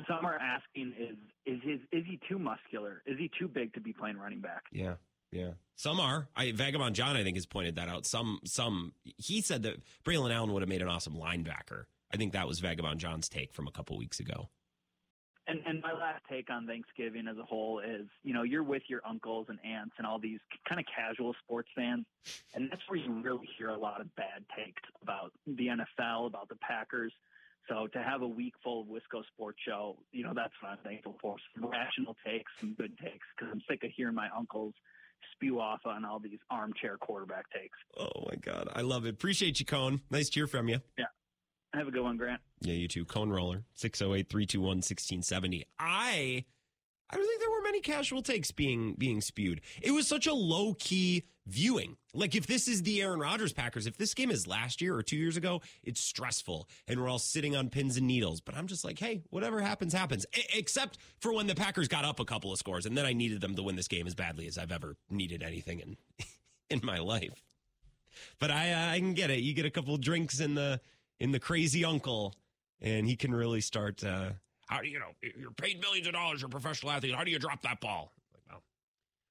Some 0.08 0.24
are 0.24 0.38
asking, 0.38 0.94
is 0.98 1.16
is 1.46 1.62
his 1.62 1.80
is 1.92 2.04
he 2.06 2.18
too 2.28 2.38
muscular? 2.38 3.02
Is 3.06 3.18
he 3.18 3.30
too 3.38 3.48
big 3.48 3.72
to 3.74 3.80
be 3.80 3.92
playing 3.92 4.18
running 4.18 4.40
back? 4.40 4.64
Yeah. 4.72 4.94
Yeah. 5.32 5.52
Some 5.74 6.00
are. 6.00 6.28
I 6.36 6.52
Vagabond 6.52 6.94
John, 6.94 7.16
I 7.16 7.22
think, 7.22 7.36
has 7.36 7.46
pointed 7.46 7.76
that 7.76 7.88
out. 7.88 8.06
Some, 8.06 8.40
some. 8.44 8.92
He 9.16 9.40
said 9.40 9.62
that 9.64 9.76
Braylon 10.04 10.34
Allen 10.34 10.52
would 10.52 10.62
have 10.62 10.68
made 10.68 10.82
an 10.82 10.88
awesome 10.88 11.14
linebacker. 11.14 11.84
I 12.12 12.16
think 12.16 12.32
that 12.32 12.46
was 12.46 12.60
Vagabond 12.60 13.00
John's 13.00 13.28
take 13.28 13.52
from 13.52 13.66
a 13.66 13.70
couple 13.70 13.96
weeks 13.98 14.20
ago. 14.20 14.48
And 15.48 15.60
and 15.64 15.80
my 15.80 15.92
last 15.92 16.22
take 16.28 16.50
on 16.50 16.66
Thanksgiving 16.66 17.28
as 17.28 17.38
a 17.38 17.44
whole 17.44 17.78
is, 17.78 18.06
you 18.24 18.34
know, 18.34 18.42
you're 18.42 18.64
with 18.64 18.82
your 18.88 19.00
uncles 19.08 19.46
and 19.48 19.58
aunts 19.64 19.94
and 19.98 20.06
all 20.06 20.18
these 20.18 20.40
kind 20.68 20.80
of 20.80 20.86
casual 20.94 21.34
sports 21.44 21.68
fans, 21.74 22.04
and 22.54 22.68
that's 22.70 22.82
where 22.88 22.98
you 22.98 23.12
really 23.22 23.48
hear 23.56 23.68
a 23.68 23.78
lot 23.78 24.00
of 24.00 24.14
bad 24.16 24.44
takes 24.56 24.82
about 25.02 25.32
the 25.46 25.68
NFL, 25.68 26.26
about 26.26 26.48
the 26.48 26.56
Packers. 26.56 27.12
So 27.68 27.86
to 27.88 28.02
have 28.02 28.22
a 28.22 28.28
week 28.28 28.54
full 28.62 28.82
of 28.82 28.86
Wisco 28.88 29.24
Sports 29.34 29.58
Show, 29.66 29.96
you 30.12 30.22
know, 30.22 30.32
that's 30.34 30.52
what 30.60 30.72
I'm 30.72 30.78
thankful 30.84 31.16
for. 31.20 31.36
Some 31.54 31.68
rational 31.68 32.16
takes, 32.24 32.50
some 32.60 32.74
good 32.74 32.96
takes, 32.98 33.26
because 33.36 33.52
I'm 33.52 33.60
sick 33.68 33.82
of 33.84 33.90
hearing 33.96 34.14
my 34.14 34.28
uncles 34.36 34.74
spew 35.32 35.60
off 35.60 35.80
on 35.84 36.04
all 36.04 36.18
these 36.18 36.38
armchair 36.50 36.96
quarterback 36.96 37.46
takes. 37.50 37.78
Oh 37.98 38.26
my 38.28 38.36
God, 38.36 38.68
I 38.74 38.82
love 38.82 39.06
it. 39.06 39.10
Appreciate 39.10 39.58
you, 39.60 39.66
Cone. 39.66 40.00
Nice 40.10 40.28
to 40.30 40.40
hear 40.40 40.46
from 40.46 40.68
you. 40.68 40.80
Yeah. 40.98 41.06
Have 41.76 41.88
a 41.88 41.90
good 41.90 42.02
one, 42.02 42.16
Grant. 42.16 42.40
Yeah, 42.62 42.72
you 42.72 42.88
too. 42.88 43.04
Cone 43.04 43.28
Roller, 43.28 43.62
608 43.74 44.30
321 44.30 44.66
1670. 44.78 45.66
I 45.78 46.44
I 47.10 47.16
don't 47.16 47.26
think 47.26 47.40
there 47.40 47.50
were 47.50 47.62
many 47.62 47.80
casual 47.80 48.22
takes 48.22 48.50
being 48.50 48.94
being 48.94 49.20
spewed. 49.20 49.60
It 49.82 49.90
was 49.90 50.08
such 50.08 50.26
a 50.26 50.32
low 50.32 50.74
key 50.78 51.24
viewing. 51.46 51.98
Like 52.14 52.34
if 52.34 52.46
this 52.46 52.66
is 52.66 52.82
the 52.82 53.02
Aaron 53.02 53.20
Rodgers 53.20 53.52
Packers, 53.52 53.86
if 53.86 53.98
this 53.98 54.14
game 54.14 54.30
is 54.30 54.46
last 54.46 54.80
year 54.80 54.96
or 54.96 55.02
two 55.02 55.16
years 55.16 55.36
ago, 55.36 55.60
it's 55.84 56.00
stressful 56.00 56.66
and 56.88 56.98
we're 56.98 57.10
all 57.10 57.18
sitting 57.18 57.54
on 57.54 57.68
pins 57.68 57.98
and 57.98 58.06
needles. 58.06 58.40
But 58.40 58.56
I'm 58.56 58.66
just 58.66 58.82
like, 58.82 58.98
hey, 58.98 59.22
whatever 59.28 59.60
happens, 59.60 59.92
happens. 59.92 60.24
A- 60.34 60.58
except 60.58 60.96
for 61.20 61.34
when 61.34 61.46
the 61.46 61.54
Packers 61.54 61.88
got 61.88 62.06
up 62.06 62.20
a 62.20 62.24
couple 62.24 62.52
of 62.52 62.58
scores, 62.58 62.86
and 62.86 62.96
then 62.96 63.04
I 63.04 63.12
needed 63.12 63.42
them 63.42 63.54
to 63.54 63.62
win 63.62 63.76
this 63.76 63.86
game 63.86 64.06
as 64.06 64.14
badly 64.14 64.46
as 64.46 64.56
I've 64.56 64.72
ever 64.72 64.96
needed 65.10 65.42
anything 65.42 65.80
in 65.80 65.96
in 66.70 66.80
my 66.82 67.00
life. 67.00 67.44
But 68.40 68.50
I 68.50 68.72
uh, 68.72 68.92
I 68.92 68.98
can 68.98 69.12
get 69.12 69.28
it. 69.28 69.40
You 69.40 69.52
get 69.52 69.66
a 69.66 69.70
couple 69.70 69.94
drinks 69.98 70.40
in 70.40 70.54
the 70.54 70.80
in 71.20 71.32
the 71.32 71.38
crazy 71.40 71.84
uncle, 71.84 72.34
and 72.80 73.06
he 73.06 73.16
can 73.16 73.34
really 73.34 73.60
start. 73.60 74.02
Uh, 74.04 74.30
how 74.68 74.80
do 74.80 74.88
you 74.88 74.98
know 74.98 75.12
you're 75.36 75.50
paid 75.52 75.80
millions 75.80 76.06
of 76.06 76.12
dollars? 76.12 76.40
You're 76.40 76.48
a 76.48 76.50
professional 76.50 76.92
athlete. 76.92 77.14
How 77.14 77.24
do 77.24 77.30
you 77.30 77.38
drop 77.38 77.62
that 77.62 77.80
ball? 77.80 78.12
Like, 78.32 78.42
well, 78.50 78.62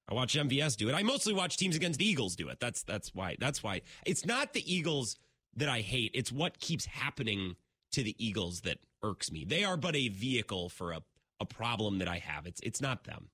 I 0.10 0.14
watch 0.14 0.36
MVS 0.36 0.78
do 0.78 0.90
it. 0.90 0.94
I 0.94 1.04
mostly 1.04 1.34
watch 1.34 1.58
teams 1.58 1.76
against 1.76 2.00
the 2.00 2.08
Eagles 2.08 2.36
do 2.36 2.50
it. 2.50 2.60
That's 2.60 2.84
that's 2.84 3.14
why. 3.14 3.36
That's 3.40 3.64
why 3.64 3.82
it's 4.06 4.26
not 4.26 4.54
the 4.54 4.74
Eagles 4.74 5.18
that 5.56 5.70
I 5.70 5.82
hate. 5.82 6.12
It's 6.14 6.32
what 6.32 6.60
keeps 6.60 6.86
happening 6.86 7.56
to 7.92 8.04
the 8.04 8.16
Eagles 8.24 8.62
that 8.62 8.80
irks 9.04 9.32
me. 9.32 9.46
They 9.46 9.64
are 9.64 9.78
but 9.78 9.96
a 9.96 10.10
vehicle 10.10 10.70
for 10.70 10.92
a 10.92 11.02
a 11.40 11.46
problem 11.46 12.00
that 12.00 12.08
I 12.08 12.20
have. 12.20 12.46
It's 12.46 12.62
it's 12.62 12.82
not 12.82 13.04
them. 13.04 13.30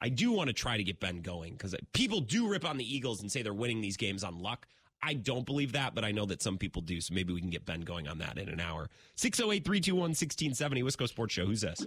I 0.00 0.08
do 0.08 0.32
want 0.32 0.48
to 0.48 0.54
try 0.54 0.76
to 0.76 0.84
get 0.84 1.00
Ben 1.00 1.20
going 1.20 1.52
because 1.52 1.74
people 1.92 2.20
do 2.20 2.48
rip 2.48 2.64
on 2.64 2.78
the 2.78 2.96
Eagles 2.96 3.20
and 3.20 3.30
say 3.30 3.42
they're 3.42 3.52
winning 3.52 3.82
these 3.82 3.98
games 3.98 4.24
on 4.24 4.38
luck. 4.38 4.66
I 5.02 5.14
don't 5.14 5.46
believe 5.46 5.72
that, 5.72 5.94
but 5.94 6.04
I 6.04 6.12
know 6.12 6.26
that 6.26 6.42
some 6.42 6.58
people 6.58 6.82
do. 6.82 7.00
So 7.00 7.14
maybe 7.14 7.32
we 7.32 7.40
can 7.40 7.50
get 7.50 7.64
Ben 7.64 7.80
going 7.80 8.06
on 8.06 8.18
that 8.18 8.38
in 8.38 8.48
an 8.48 8.60
hour. 8.60 8.88
608 9.16 9.64
321 9.64 10.10
1670, 10.10 10.82
Wisco 10.82 11.08
Sports 11.08 11.34
Show. 11.34 11.46
Who's 11.46 11.62
this? 11.62 11.86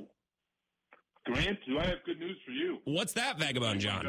Grant, 1.26 1.60
do 1.68 1.80
I 1.80 1.86
have 1.86 2.04
good 2.06 2.20
news 2.20 2.38
for 2.46 2.52
you? 2.52 2.80
What's 2.86 3.14
that, 3.14 3.40
Vagabond 3.40 3.80
John? 3.80 4.08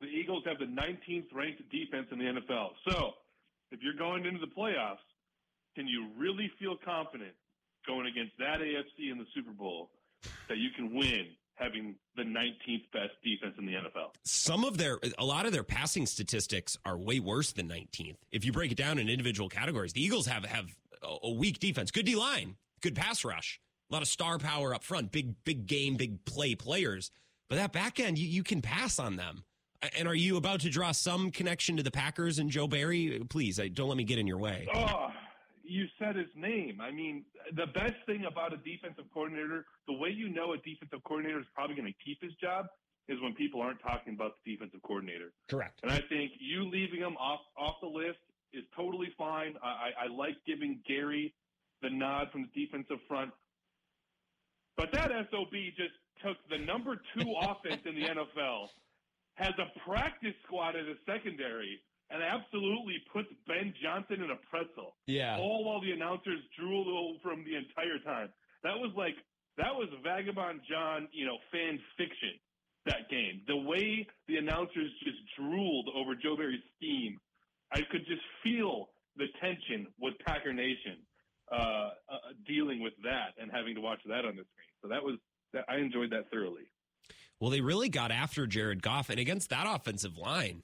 The 0.00 0.06
Eagles 0.06 0.44
have 0.46 0.58
the 0.58 0.66
19th 0.66 1.32
ranked 1.32 1.62
defense 1.70 2.06
in 2.12 2.18
the 2.18 2.24
NFL. 2.24 2.68
So 2.88 3.12
if 3.72 3.80
you're 3.82 3.96
going 3.98 4.26
into 4.26 4.38
the 4.38 4.52
playoffs, 4.52 5.02
can 5.74 5.88
you 5.88 6.08
really 6.16 6.50
feel 6.58 6.76
confident 6.84 7.32
going 7.86 8.06
against 8.06 8.32
that 8.38 8.60
AFC 8.60 9.10
in 9.10 9.18
the 9.18 9.26
Super 9.34 9.52
Bowl 9.52 9.90
that 10.48 10.58
you 10.58 10.68
can 10.76 10.94
win 10.94 11.26
having 11.56 11.96
the 12.16 12.22
19th 12.22 12.84
best 12.92 13.12
defense 13.24 13.54
in 13.58 13.66
the 13.66 13.72
NFL. 13.72 14.10
Some 14.24 14.64
of 14.64 14.78
their, 14.78 14.98
a 15.18 15.24
lot 15.24 15.46
of 15.46 15.52
their 15.52 15.62
passing 15.62 16.06
statistics 16.06 16.78
are 16.84 16.96
way 16.96 17.18
worse 17.18 17.52
than 17.52 17.68
19th. 17.68 18.16
If 18.30 18.44
you 18.44 18.52
break 18.52 18.72
it 18.72 18.78
down 18.78 18.98
in 18.98 19.08
individual 19.08 19.48
categories, 19.48 19.92
the 19.92 20.02
Eagles 20.02 20.26
have 20.26 20.44
have 20.44 20.66
a 21.22 21.30
weak 21.30 21.58
defense, 21.58 21.90
good 21.90 22.06
D 22.06 22.16
line, 22.16 22.56
good 22.80 22.94
pass 22.94 23.24
rush, 23.24 23.60
a 23.90 23.94
lot 23.94 24.02
of 24.02 24.08
star 24.08 24.38
power 24.38 24.74
up 24.74 24.82
front, 24.82 25.12
big 25.12 25.34
big 25.44 25.66
game, 25.66 25.96
big 25.96 26.24
play 26.24 26.54
players. 26.54 27.10
But 27.48 27.56
that 27.56 27.72
back 27.72 28.00
end, 28.00 28.18
you, 28.18 28.28
you 28.28 28.42
can 28.42 28.60
pass 28.60 28.98
on 28.98 29.16
them. 29.16 29.44
And 29.96 30.08
are 30.08 30.14
you 30.14 30.36
about 30.36 30.60
to 30.60 30.70
draw 30.70 30.92
some 30.92 31.30
connection 31.30 31.76
to 31.76 31.82
the 31.82 31.90
Packers 31.90 32.38
and 32.38 32.50
Joe 32.50 32.66
Barry? 32.66 33.22
Please, 33.28 33.60
don't 33.74 33.88
let 33.88 33.96
me 33.96 34.04
get 34.04 34.18
in 34.18 34.26
your 34.26 34.38
way. 34.38 34.66
Oh, 34.74 35.10
you 35.68 35.86
said 35.98 36.16
his 36.16 36.30
name. 36.34 36.80
I 36.80 36.90
mean, 36.90 37.24
the 37.54 37.66
best 37.66 37.94
thing 38.06 38.24
about 38.24 38.52
a 38.52 38.56
defensive 38.58 39.04
coordinator, 39.12 39.66
the 39.86 39.94
way 39.94 40.10
you 40.10 40.28
know 40.28 40.52
a 40.52 40.58
defensive 40.58 41.02
coordinator 41.04 41.40
is 41.40 41.46
probably 41.54 41.76
going 41.76 41.92
to 41.92 42.04
keep 42.04 42.22
his 42.22 42.32
job 42.40 42.66
is 43.08 43.20
when 43.22 43.34
people 43.34 43.60
aren't 43.60 43.80
talking 43.82 44.14
about 44.14 44.32
the 44.44 44.52
defensive 44.52 44.82
coordinator. 44.82 45.32
Correct. 45.48 45.78
And 45.82 45.92
I 45.92 46.00
think 46.08 46.32
you 46.38 46.64
leaving 46.64 47.00
him 47.00 47.16
off 47.18 47.40
off 47.56 47.76
the 47.80 47.88
list 47.88 48.18
is 48.52 48.64
totally 48.74 49.08
fine. 49.16 49.54
I, 49.62 50.06
I 50.06 50.06
like 50.08 50.36
giving 50.46 50.80
Gary 50.86 51.34
the 51.82 51.90
nod 51.90 52.28
from 52.32 52.48
the 52.48 52.66
defensive 52.66 52.98
front, 53.06 53.30
but 54.76 54.92
that 54.92 55.10
sob 55.30 55.52
just 55.76 55.94
took 56.24 56.36
the 56.50 56.58
number 56.58 57.00
two 57.16 57.34
offense 57.42 57.82
in 57.84 57.94
the 57.94 58.08
NFL, 58.08 58.68
has 59.34 59.52
a 59.58 59.78
practice 59.88 60.34
squad 60.44 60.70
as 60.76 60.86
a 60.86 60.96
secondary, 61.10 61.80
and 62.10 62.22
absolutely 62.22 63.02
puts 63.12 63.28
Ben 63.46 63.74
Johnson 63.82 64.22
in 64.22 64.30
a 64.30 64.40
pretzel. 64.48 64.94
Yeah. 65.06 65.38
All 65.38 65.64
while 65.64 65.80
the 65.80 65.92
announcers 65.92 66.40
drooled 66.58 66.88
over 66.88 67.34
him 67.34 67.44
the 67.44 67.56
entire 67.56 67.98
time. 68.04 68.28
That 68.62 68.78
was 68.78 68.92
like 68.96 69.14
that 69.58 69.74
was 69.74 69.88
Vagabond 70.02 70.60
John, 70.68 71.08
you 71.12 71.26
know, 71.26 71.38
fan 71.50 71.78
fiction. 71.96 72.38
That 72.86 73.10
game, 73.10 73.42
the 73.48 73.56
way 73.56 74.06
the 74.28 74.36
announcers 74.36 74.92
just 75.02 75.18
drooled 75.36 75.88
over 75.96 76.14
Joe 76.14 76.36
Barry's 76.36 76.62
scheme, 76.78 77.18
I 77.72 77.80
could 77.90 78.06
just 78.06 78.22
feel 78.44 78.90
the 79.16 79.26
tension 79.40 79.88
with 79.98 80.14
Packer 80.24 80.52
Nation 80.52 81.02
uh, 81.50 81.56
uh, 81.56 81.90
dealing 82.46 82.80
with 82.80 82.92
that 83.02 83.34
and 83.40 83.50
having 83.52 83.74
to 83.74 83.80
watch 83.80 83.98
that 84.06 84.24
on 84.24 84.36
the 84.36 84.44
screen. 84.54 84.70
So 84.82 84.88
that 84.88 85.02
was 85.02 85.16
that, 85.52 85.64
I 85.68 85.78
enjoyed 85.78 86.10
that 86.10 86.30
thoroughly. 86.30 86.62
Well, 87.40 87.50
they 87.50 87.60
really 87.60 87.88
got 87.88 88.12
after 88.12 88.46
Jared 88.46 88.82
Goff, 88.82 89.10
and 89.10 89.18
against 89.18 89.50
that 89.50 89.66
offensive 89.68 90.16
line, 90.16 90.62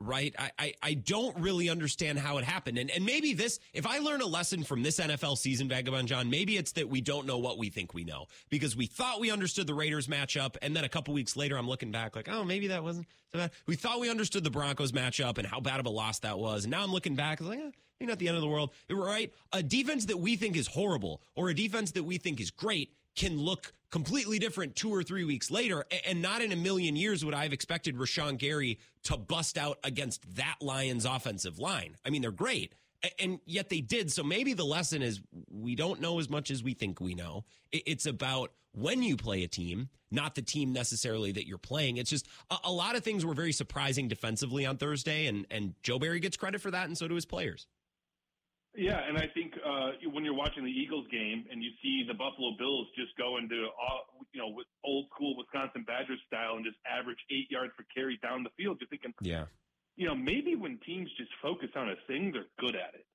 right? 0.00 0.34
I, 0.38 0.50
I, 0.58 0.74
I, 0.82 0.94
don't 0.94 1.38
really 1.38 1.68
understand 1.68 2.18
how 2.18 2.38
it 2.38 2.44
happened. 2.44 2.78
And, 2.78 2.90
and 2.90 3.04
maybe 3.04 3.32
this, 3.32 3.58
if 3.72 3.86
I 3.86 3.98
learn 3.98 4.20
a 4.20 4.26
lesson 4.26 4.62
from 4.62 4.82
this 4.82 4.98
NFL 4.98 5.38
season, 5.38 5.68
Vagabond 5.68 6.08
John, 6.08 6.28
maybe 6.28 6.56
it's 6.56 6.72
that 6.72 6.88
we 6.88 7.00
don't 7.00 7.26
know 7.26 7.38
what 7.38 7.58
we 7.58 7.70
think 7.70 7.94
we 7.94 8.04
know 8.04 8.26
because 8.50 8.76
we 8.76 8.86
thought 8.86 9.20
we 9.20 9.30
understood 9.30 9.66
the 9.66 9.74
Raiders 9.74 10.06
matchup. 10.06 10.56
And 10.60 10.76
then 10.76 10.84
a 10.84 10.88
couple 10.88 11.14
weeks 11.14 11.36
later, 11.36 11.56
I'm 11.56 11.68
looking 11.68 11.92
back 11.92 12.14
like, 12.14 12.28
oh, 12.28 12.44
maybe 12.44 12.68
that 12.68 12.82
wasn't 12.82 13.06
so 13.32 13.38
bad. 13.38 13.52
We 13.66 13.76
thought 13.76 14.00
we 14.00 14.10
understood 14.10 14.44
the 14.44 14.50
Broncos 14.50 14.92
matchup 14.92 15.38
and 15.38 15.46
how 15.46 15.60
bad 15.60 15.80
of 15.80 15.86
a 15.86 15.90
loss 15.90 16.18
that 16.20 16.38
was. 16.38 16.64
And 16.64 16.70
now 16.70 16.82
I'm 16.82 16.92
looking 16.92 17.16
back 17.16 17.40
like, 17.40 17.58
eh, 17.58 17.70
maybe 17.98 18.10
not 18.10 18.18
the 18.18 18.28
end 18.28 18.36
of 18.36 18.42
the 18.42 18.48
world, 18.48 18.72
right? 18.90 19.32
A 19.52 19.62
defense 19.62 20.06
that 20.06 20.18
we 20.18 20.36
think 20.36 20.56
is 20.56 20.66
horrible 20.66 21.22
or 21.34 21.48
a 21.48 21.54
defense 21.54 21.92
that 21.92 22.04
we 22.04 22.18
think 22.18 22.40
is 22.40 22.50
great 22.50 22.92
can 23.14 23.38
look 23.38 23.72
completely 23.96 24.38
different 24.38 24.76
two 24.76 24.94
or 24.94 25.02
three 25.02 25.24
weeks 25.24 25.50
later. 25.50 25.86
And 26.06 26.20
not 26.20 26.42
in 26.42 26.52
a 26.52 26.56
million 26.56 26.96
years 26.96 27.24
would 27.24 27.32
I 27.32 27.44
have 27.44 27.54
expected 27.54 27.96
Rashan 27.96 28.36
Gary 28.36 28.78
to 29.04 29.16
bust 29.16 29.56
out 29.56 29.78
against 29.82 30.36
that 30.36 30.56
Lions 30.60 31.06
offensive 31.06 31.58
line. 31.58 31.96
I 32.04 32.10
mean, 32.10 32.20
they're 32.20 32.30
great. 32.30 32.74
And 33.18 33.40
yet 33.46 33.70
they 33.70 33.80
did. 33.80 34.12
So 34.12 34.22
maybe 34.22 34.52
the 34.52 34.66
lesson 34.66 35.00
is 35.00 35.22
we 35.50 35.76
don't 35.76 36.02
know 36.02 36.18
as 36.18 36.28
much 36.28 36.50
as 36.50 36.62
we 36.62 36.74
think 36.74 37.00
we 37.00 37.14
know. 37.14 37.46
It's 37.72 38.04
about 38.04 38.52
when 38.72 39.02
you 39.02 39.16
play 39.16 39.44
a 39.44 39.48
team, 39.48 39.88
not 40.10 40.34
the 40.34 40.42
team 40.42 40.74
necessarily 40.74 41.32
that 41.32 41.46
you're 41.46 41.56
playing. 41.56 41.96
It's 41.96 42.10
just 42.10 42.28
a, 42.64 42.70
lot 42.70 42.96
of 42.96 43.02
things 43.02 43.24
were 43.24 43.32
very 43.32 43.52
surprising 43.52 44.08
defensively 44.08 44.66
on 44.66 44.76
Thursday. 44.76 45.24
And, 45.24 45.46
and 45.50 45.72
Joe 45.82 45.98
Barry 45.98 46.20
gets 46.20 46.36
credit 46.36 46.60
for 46.60 46.70
that. 46.70 46.84
And 46.84 46.98
so 46.98 47.08
do 47.08 47.14
his 47.14 47.24
players. 47.24 47.66
Yeah, 48.76 49.00
and 49.08 49.16
I 49.16 49.26
think 49.32 49.54
uh, 49.64 49.96
when 50.12 50.24
you're 50.24 50.36
watching 50.36 50.64
the 50.64 50.70
Eagles 50.70 51.06
game 51.10 51.46
and 51.50 51.62
you 51.62 51.70
see 51.82 52.04
the 52.06 52.14
Buffalo 52.14 52.52
Bills 52.58 52.86
just 52.94 53.16
go 53.16 53.38
into 53.38 53.68
all, 53.80 54.04
you 54.32 54.40
know 54.40 54.52
old 54.84 55.06
school 55.14 55.36
Wisconsin 55.36 55.84
Badgers 55.86 56.20
style 56.26 56.56
and 56.56 56.64
just 56.64 56.76
average 56.84 57.18
eight 57.30 57.50
yards 57.50 57.72
per 57.76 57.84
carry 57.94 58.20
down 58.22 58.44
the 58.44 58.52
field, 58.56 58.76
you're 58.80 58.88
thinking, 58.88 59.14
yeah, 59.20 59.46
you 59.96 60.06
know, 60.06 60.14
maybe 60.14 60.54
when 60.54 60.78
teams 60.84 61.08
just 61.16 61.30
focus 61.40 61.70
on 61.74 61.88
a 61.88 61.96
thing, 62.06 62.32
they're 62.32 62.52
good 62.60 62.76
at 62.76 62.92
it. 62.94 63.06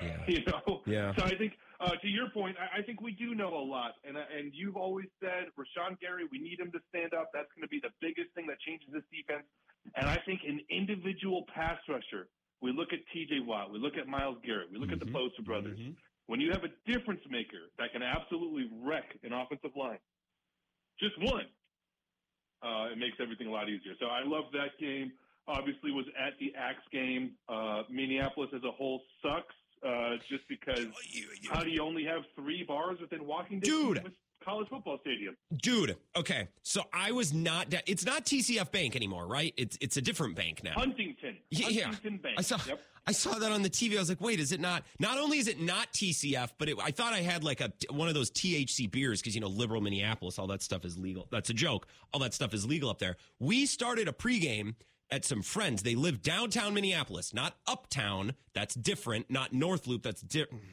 Yeah. 0.00 0.24
you 0.28 0.40
know, 0.48 0.82
yeah. 0.86 1.12
So 1.16 1.24
I 1.24 1.36
think 1.36 1.52
uh, 1.78 1.92
to 2.00 2.08
your 2.08 2.30
point, 2.30 2.56
I, 2.56 2.80
I 2.80 2.82
think 2.82 3.00
we 3.00 3.12
do 3.12 3.34
know 3.34 3.52
a 3.52 3.64
lot, 3.64 4.00
and 4.02 4.16
uh, 4.16 4.24
and 4.32 4.52
you've 4.54 4.76
always 4.76 5.06
said 5.20 5.52
Rashan 5.60 6.00
Gary, 6.00 6.24
we 6.32 6.38
need 6.38 6.58
him 6.58 6.72
to 6.72 6.80
stand 6.88 7.12
up. 7.12 7.30
That's 7.32 7.52
going 7.54 7.68
to 7.68 7.70
be 7.70 7.80
the 7.80 7.92
biggest 8.00 8.32
thing 8.34 8.46
that 8.48 8.58
changes 8.60 8.88
this 8.92 9.04
defense. 9.12 9.44
And 9.94 10.08
I 10.08 10.18
think 10.26 10.40
an 10.42 10.60
individual 10.68 11.44
pass 11.54 11.78
rusher 11.88 12.26
we 12.62 12.72
look 12.72 12.92
at 12.92 13.00
T.J. 13.12 13.40
Watt. 13.40 13.72
We 13.72 13.78
look 13.78 13.96
at 13.96 14.06
Myles 14.06 14.38
Garrett. 14.44 14.70
We 14.72 14.78
look 14.78 14.88
mm-hmm. 14.88 14.94
at 14.94 15.00
the 15.00 15.06
mm-hmm. 15.06 15.16
Bosa 15.16 15.44
brothers. 15.44 15.78
Mm-hmm. 15.78 15.92
When 16.26 16.40
you 16.40 16.50
have 16.52 16.64
a 16.64 16.90
difference 16.90 17.20
maker 17.30 17.70
that 17.78 17.92
can 17.92 18.02
absolutely 18.02 18.68
wreck 18.82 19.16
an 19.22 19.32
offensive 19.32 19.76
line, 19.76 19.98
just 20.98 21.14
one, 21.20 21.46
uh, 22.62 22.92
it 22.92 22.98
makes 22.98 23.18
everything 23.20 23.46
a 23.46 23.50
lot 23.50 23.68
easier. 23.68 23.92
So 24.00 24.06
I 24.06 24.24
love 24.24 24.44
that 24.52 24.78
game. 24.80 25.12
Obviously, 25.46 25.92
was 25.92 26.06
at 26.18 26.32
the 26.40 26.52
Axe 26.56 26.82
game. 26.90 27.32
Uh, 27.48 27.82
Minneapolis 27.88 28.50
as 28.56 28.64
a 28.64 28.72
whole 28.72 29.02
sucks 29.22 29.54
uh, 29.86 30.16
just 30.28 30.48
because. 30.48 30.86
How 31.48 31.62
do 31.62 31.70
you 31.70 31.82
only 31.82 32.04
have 32.04 32.22
three 32.34 32.64
bars 32.64 32.98
within 33.00 33.24
walking 33.24 33.60
distance? 33.60 34.00
Dude, 34.02 34.12
college 34.46 34.68
football 34.68 34.98
stadium. 35.02 35.36
Dude, 35.62 35.96
okay. 36.16 36.48
So 36.62 36.82
I 36.92 37.12
was 37.12 37.34
not. 37.34 37.68
Da- 37.68 37.82
it's 37.86 38.06
not 38.06 38.24
TCF 38.24 38.70
Bank 38.70 38.96
anymore, 38.96 39.26
right? 39.26 39.52
It's 39.56 39.76
it's 39.80 39.96
a 39.96 40.02
different 40.02 40.36
bank 40.36 40.62
now. 40.62 40.72
Huntington. 40.72 41.36
Yeah, 41.50 41.68
yeah. 41.68 41.84
Huntington 41.86 42.18
Bank. 42.18 42.36
I 42.38 42.42
saw. 42.42 42.58
Yep. 42.66 42.80
I 43.08 43.12
saw 43.12 43.38
that 43.38 43.52
on 43.52 43.62
the 43.62 43.70
TV. 43.70 43.96
I 43.96 44.00
was 44.00 44.08
like, 44.08 44.20
wait, 44.20 44.40
is 44.40 44.50
it 44.50 44.60
not? 44.60 44.82
Not 44.98 45.18
only 45.18 45.38
is 45.38 45.46
it 45.46 45.60
not 45.60 45.92
TCF, 45.92 46.50
but 46.58 46.68
it, 46.68 46.76
I 46.82 46.90
thought 46.90 47.12
I 47.12 47.20
had 47.20 47.44
like 47.44 47.60
a 47.60 47.72
one 47.90 48.08
of 48.08 48.14
those 48.14 48.30
THC 48.30 48.90
beers 48.90 49.20
because 49.20 49.34
you 49.34 49.40
know 49.40 49.48
liberal 49.48 49.80
Minneapolis, 49.80 50.38
all 50.38 50.46
that 50.48 50.62
stuff 50.62 50.84
is 50.84 50.96
legal. 50.98 51.28
That's 51.30 51.50
a 51.50 51.54
joke. 51.54 51.86
All 52.12 52.20
that 52.20 52.34
stuff 52.34 52.54
is 52.54 52.66
legal 52.66 52.88
up 52.90 52.98
there. 52.98 53.16
We 53.38 53.66
started 53.66 54.08
a 54.08 54.12
pregame 54.12 54.74
at 55.10 55.24
some 55.24 55.42
friends. 55.42 55.82
They 55.82 55.94
live 55.94 56.22
downtown 56.22 56.74
Minneapolis, 56.74 57.32
not 57.32 57.56
uptown. 57.66 58.34
That's 58.54 58.74
different. 58.74 59.30
Not 59.30 59.52
North 59.52 59.86
Loop. 59.86 60.02
That's 60.02 60.20
different. 60.22 60.64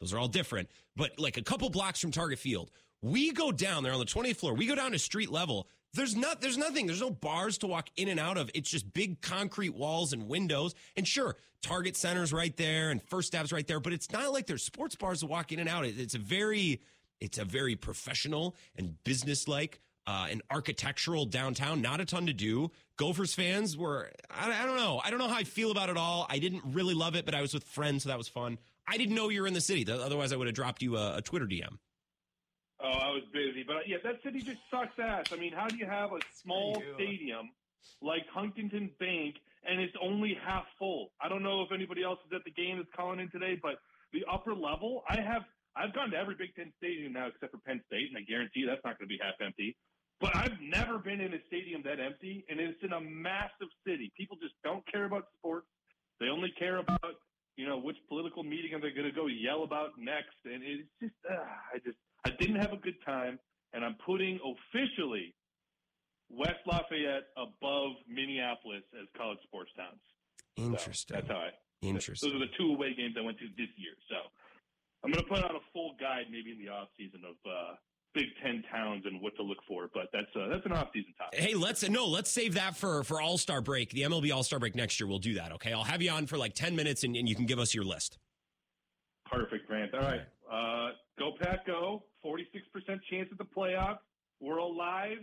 Those 0.00 0.12
are 0.12 0.18
all 0.18 0.28
different. 0.28 0.68
But 0.96 1.18
like 1.18 1.36
a 1.36 1.42
couple 1.42 1.70
blocks 1.70 2.00
from 2.00 2.10
Target 2.10 2.38
Field, 2.38 2.70
we 3.02 3.32
go 3.32 3.52
down 3.52 3.82
there 3.82 3.92
on 3.92 3.98
the 3.98 4.06
20th 4.06 4.36
floor. 4.36 4.54
We 4.54 4.66
go 4.66 4.74
down 4.74 4.92
to 4.92 4.98
street 4.98 5.30
level. 5.30 5.68
There's 5.94 6.16
not 6.16 6.40
there's 6.40 6.56
nothing. 6.56 6.86
There's 6.86 7.00
no 7.00 7.10
bars 7.10 7.58
to 7.58 7.66
walk 7.66 7.88
in 7.96 8.08
and 8.08 8.18
out 8.18 8.38
of. 8.38 8.50
It's 8.54 8.70
just 8.70 8.92
big 8.94 9.20
concrete 9.20 9.74
walls 9.74 10.12
and 10.12 10.26
windows. 10.26 10.74
And 10.96 11.06
sure, 11.06 11.36
Target 11.60 11.96
Center's 11.96 12.32
right 12.32 12.56
there 12.56 12.90
and 12.90 13.02
First 13.02 13.28
Stab's 13.28 13.52
right 13.52 13.66
there, 13.66 13.78
but 13.78 13.92
it's 13.92 14.10
not 14.10 14.32
like 14.32 14.46
there's 14.46 14.62
sports 14.62 14.94
bars 14.94 15.20
to 15.20 15.26
walk 15.26 15.52
in 15.52 15.58
and 15.58 15.68
out. 15.68 15.84
It's 15.84 16.14
a 16.14 16.18
very 16.18 16.80
it's 17.20 17.38
a 17.38 17.44
very 17.44 17.76
professional 17.76 18.56
and 18.76 18.96
businesslike 19.04 19.80
uh, 20.06 20.28
and 20.30 20.42
architectural 20.50 21.26
downtown. 21.26 21.82
Not 21.82 22.00
a 22.00 22.06
ton 22.06 22.26
to 22.26 22.32
do. 22.32 22.70
Gophers 22.96 23.34
fans 23.34 23.76
were 23.76 24.10
I, 24.30 24.62
I 24.62 24.64
don't 24.64 24.76
know. 24.76 24.98
I 25.04 25.10
don't 25.10 25.18
know 25.18 25.28
how 25.28 25.36
I 25.36 25.44
feel 25.44 25.70
about 25.70 25.90
it 25.90 25.98
all. 25.98 26.26
I 26.30 26.38
didn't 26.38 26.62
really 26.72 26.94
love 26.94 27.16
it, 27.16 27.26
but 27.26 27.34
I 27.34 27.42
was 27.42 27.52
with 27.52 27.64
friends, 27.64 28.04
so 28.04 28.08
that 28.08 28.18
was 28.18 28.28
fun. 28.28 28.58
I 28.86 28.96
didn't 28.96 29.14
know 29.14 29.28
you 29.28 29.42
were 29.42 29.46
in 29.46 29.54
the 29.54 29.60
city. 29.60 29.86
Otherwise, 29.90 30.32
I 30.32 30.36
would 30.36 30.46
have 30.46 30.56
dropped 30.56 30.80
you 30.80 30.96
a, 30.96 31.18
a 31.18 31.22
Twitter 31.22 31.46
DM. 31.46 31.76
Oh, 32.82 32.98
I 32.98 33.10
was 33.10 33.22
busy, 33.32 33.62
but 33.62 33.86
yeah, 33.86 33.98
that 34.02 34.22
city 34.24 34.42
just 34.42 34.58
sucks 34.68 34.98
ass. 34.98 35.32
I 35.32 35.36
mean, 35.36 35.52
how 35.52 35.68
do 35.68 35.76
you 35.76 35.86
have 35.86 36.10
a 36.12 36.18
small 36.42 36.82
stadium 36.94 37.50
like 38.00 38.26
Huntington 38.34 38.90
Bank 38.98 39.36
and 39.62 39.80
it's 39.80 39.94
only 40.02 40.36
half 40.44 40.64
full? 40.78 41.12
I 41.20 41.28
don't 41.28 41.44
know 41.44 41.62
if 41.62 41.70
anybody 41.70 42.02
else 42.02 42.18
is 42.26 42.32
at 42.34 42.42
the 42.44 42.50
game 42.50 42.78
that's 42.78 42.90
calling 42.96 43.20
in 43.20 43.30
today, 43.30 43.56
but 43.62 43.76
the 44.12 44.24
upper 44.30 44.54
level, 44.54 45.04
I 45.08 45.20
have 45.20 45.42
I've 45.76 45.94
gone 45.94 46.10
to 46.10 46.16
every 46.16 46.34
Big 46.34 46.54
Ten 46.56 46.72
stadium 46.76 47.12
now 47.14 47.28
except 47.28 47.52
for 47.52 47.58
Penn 47.62 47.80
State, 47.86 48.10
and 48.10 48.18
I 48.18 48.26
guarantee 48.28 48.66
that's 48.66 48.82
not 48.84 48.98
going 48.98 49.08
to 49.08 49.14
be 49.14 49.18
half 49.22 49.38
empty. 49.40 49.76
But 50.20 50.36
I've 50.36 50.58
never 50.60 50.98
been 50.98 51.20
in 51.20 51.32
a 51.34 51.40
stadium 51.46 51.82
that 51.84 51.98
empty, 51.98 52.44
and 52.50 52.60
it's 52.60 52.82
in 52.82 52.92
a 52.92 53.00
massive 53.00 53.70
city. 53.86 54.12
People 54.18 54.36
just 54.42 54.54
don't 54.62 54.84
care 54.90 55.04
about 55.04 55.26
sports. 55.38 55.66
They 56.20 56.26
only 56.26 56.52
care 56.58 56.78
about 56.78 57.14
you 57.56 57.66
know 57.66 57.78
which 57.78 57.96
political 58.08 58.42
meeting 58.42 58.74
are 58.74 58.80
they 58.80 58.90
going 58.90 59.06
to 59.06 59.14
go 59.14 59.26
yell 59.26 59.62
about 59.62 59.94
next, 59.98 60.36
and 60.44 60.62
it's 60.62 60.90
just 61.00 61.14
uh, 61.30 61.46
I 61.74 61.78
just 61.78 61.98
I 62.24 62.30
didn't 62.38 62.56
have 62.56 62.72
a 62.72 62.76
good 62.76 62.96
time, 63.04 63.38
and 63.72 63.84
I'm 63.84 63.96
putting 64.06 64.38
officially 64.42 65.34
West 66.30 66.62
Lafayette 66.66 67.28
above 67.36 67.92
Minneapolis 68.08 68.82
as 68.94 69.06
college 69.16 69.38
sports 69.44 69.70
towns. 69.76 70.00
So 70.56 70.64
Interesting. 70.64 71.14
that's 71.16 71.28
how 71.28 71.36
I. 71.36 71.50
Interesting. 71.82 72.30
Those 72.30 72.36
are 72.36 72.46
the 72.46 72.52
two 72.56 72.72
away 72.72 72.94
games 72.94 73.16
I 73.18 73.22
went 73.22 73.38
to 73.38 73.46
this 73.56 73.68
year. 73.76 73.94
So 74.08 74.16
I'm 75.02 75.10
going 75.10 75.22
to 75.22 75.28
put 75.28 75.42
out 75.42 75.50
a 75.50 75.64
full 75.72 75.96
guide 76.00 76.26
maybe 76.30 76.52
in 76.52 76.58
the 76.58 76.70
off 76.70 76.88
season 76.96 77.22
of 77.26 77.34
uh, 77.44 77.74
Big 78.14 78.26
Ten 78.42 78.62
towns 78.70 79.02
and 79.04 79.20
what 79.20 79.34
to 79.36 79.42
look 79.42 79.58
for. 79.66 79.90
But 79.92 80.08
that's 80.12 80.30
uh, 80.36 80.48
that's 80.48 80.64
an 80.64 80.72
off 80.72 80.88
season 80.94 81.12
topic. 81.18 81.40
Hey, 81.40 81.54
let's 81.54 81.88
no, 81.88 82.06
let's 82.06 82.30
save 82.30 82.54
that 82.54 82.76
for 82.76 83.02
for 83.02 83.20
All 83.20 83.36
Star 83.36 83.60
break, 83.60 83.90
the 83.90 84.02
MLB 84.02 84.32
All 84.32 84.44
Star 84.44 84.58
break 84.58 84.76
next 84.76 85.00
year. 85.00 85.08
We'll 85.08 85.18
do 85.18 85.34
that. 85.34 85.52
Okay, 85.52 85.72
I'll 85.72 85.84
have 85.84 86.02
you 86.02 86.10
on 86.10 86.26
for 86.26 86.38
like 86.38 86.54
ten 86.54 86.76
minutes, 86.76 87.02
and, 87.02 87.16
and 87.16 87.28
you 87.28 87.34
can 87.34 87.46
give 87.46 87.58
us 87.58 87.74
your 87.74 87.84
list. 87.84 88.18
Perfect, 89.30 89.66
Grant. 89.66 89.94
All 89.94 90.00
right. 90.00 90.20
Uh, 90.52 90.90
go 91.18 91.32
Pack 91.40 91.66
Go. 91.66 92.04
46% 92.24 92.34
chance 93.10 93.28
at 93.32 93.38
the 93.38 93.44
playoffs. 93.44 93.98
We're 94.40 94.58
alive, 94.58 95.18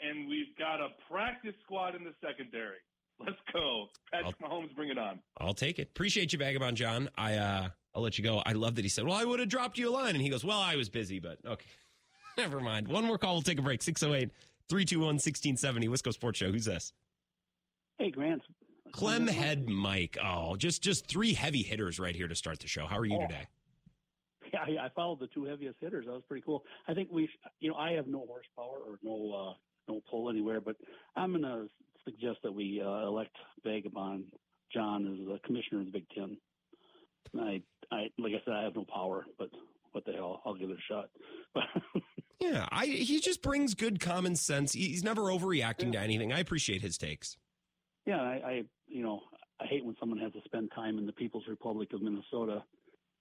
and 0.00 0.28
we've 0.28 0.54
got 0.58 0.80
a 0.80 0.88
practice 1.10 1.54
squad 1.64 1.94
in 1.94 2.04
the 2.04 2.12
secondary. 2.24 2.76
Let's 3.18 3.38
go. 3.52 3.86
Patrick 4.12 4.38
Mahomes, 4.40 4.74
bring 4.76 4.90
it 4.90 4.98
on. 4.98 5.20
I'll 5.38 5.54
take 5.54 5.78
it. 5.78 5.88
Appreciate 5.88 6.32
you, 6.32 6.38
Vagabond 6.38 6.76
John. 6.76 7.08
I 7.16 7.34
uh, 7.36 7.68
I'll 7.94 8.02
let 8.02 8.18
you 8.18 8.24
go. 8.24 8.42
I 8.44 8.52
love 8.52 8.74
that 8.74 8.84
he 8.84 8.88
said, 8.90 9.04
"Well, 9.06 9.16
I 9.16 9.24
would 9.24 9.40
have 9.40 9.48
dropped 9.48 9.78
you 9.78 9.88
a 9.88 9.92
line," 9.92 10.14
and 10.14 10.20
he 10.22 10.28
goes, 10.28 10.44
"Well, 10.44 10.58
I 10.60 10.76
was 10.76 10.90
busy, 10.90 11.18
but 11.18 11.38
okay, 11.46 11.70
never 12.38 12.60
mind." 12.60 12.88
One 12.88 13.04
more 13.04 13.16
call. 13.16 13.32
We'll 13.34 13.42
take 13.42 13.58
a 13.58 13.62
break. 13.62 13.80
608 13.82 14.30
321 14.68 15.14
1670 15.14 15.88
Wisco 15.88 16.12
Sports 16.12 16.38
Show. 16.38 16.52
Who's 16.52 16.66
this? 16.66 16.92
Hey, 17.98 18.10
Grant. 18.10 18.42
Clem 18.92 19.26
Head 19.26 19.66
Mike. 19.66 20.18
Oh, 20.22 20.56
just 20.56 20.82
just 20.82 21.06
three 21.06 21.32
heavy 21.32 21.62
hitters 21.62 21.98
right 21.98 22.14
here 22.14 22.28
to 22.28 22.34
start 22.34 22.58
the 22.60 22.68
show. 22.68 22.86
How 22.86 22.98
are 22.98 23.06
you 23.06 23.16
Oh. 23.16 23.26
today? 23.26 23.46
Yeah, 24.66 24.80
I, 24.82 24.86
I 24.86 24.88
followed 24.94 25.20
the 25.20 25.28
two 25.28 25.44
heaviest 25.44 25.76
hitters. 25.80 26.06
That 26.06 26.12
was 26.12 26.22
pretty 26.28 26.42
cool. 26.44 26.62
I 26.88 26.94
think 26.94 27.10
we, 27.12 27.28
you 27.60 27.70
know, 27.70 27.76
I 27.76 27.92
have 27.92 28.06
no 28.06 28.26
horsepower 28.26 28.78
or 28.86 28.98
no 29.02 29.32
uh, 29.34 29.54
no 29.92 30.00
pull 30.10 30.30
anywhere, 30.30 30.60
but 30.60 30.76
I'm 31.14 31.30
going 31.30 31.42
to 31.42 31.68
suggest 32.04 32.38
that 32.42 32.52
we 32.52 32.82
uh, 32.84 33.06
elect 33.06 33.36
Vagabond 33.64 34.24
John 34.72 35.06
as 35.06 35.26
the 35.26 35.38
commissioner 35.44 35.80
of 35.80 35.86
the 35.86 35.92
Big 35.92 36.06
Ten. 36.14 36.36
I, 37.38 37.62
I, 37.92 38.06
like 38.18 38.32
I 38.32 38.42
said, 38.44 38.54
I 38.54 38.62
have 38.64 38.74
no 38.76 38.84
power, 38.92 39.26
but 39.38 39.48
what 39.92 40.04
the 40.04 40.12
hell? 40.12 40.42
I'll 40.46 40.54
give 40.54 40.70
it 40.70 40.76
a 40.76 40.92
shot. 40.92 41.10
Yeah, 42.38 42.66
I 42.70 42.86
he 42.86 43.20
just 43.20 43.40
brings 43.40 43.74
good 43.74 43.98
common 43.98 44.36
sense. 44.36 44.72
He's 44.72 45.02
never 45.02 45.22
overreacting 45.22 45.92
to 45.92 45.98
anything. 45.98 46.32
I 46.32 46.40
appreciate 46.40 46.82
his 46.82 46.98
takes. 46.98 47.36
yeah, 48.04 48.20
I, 48.20 48.42
I, 48.44 48.62
you 48.86 49.02
know, 49.02 49.20
I 49.58 49.64
hate 49.64 49.84
when 49.84 49.96
someone 49.98 50.18
has 50.18 50.32
to 50.34 50.40
spend 50.44 50.70
time 50.74 50.98
in 50.98 51.06
the 51.06 51.12
People's 51.12 51.44
Republic 51.48 51.94
of 51.94 52.02
Minnesota, 52.02 52.62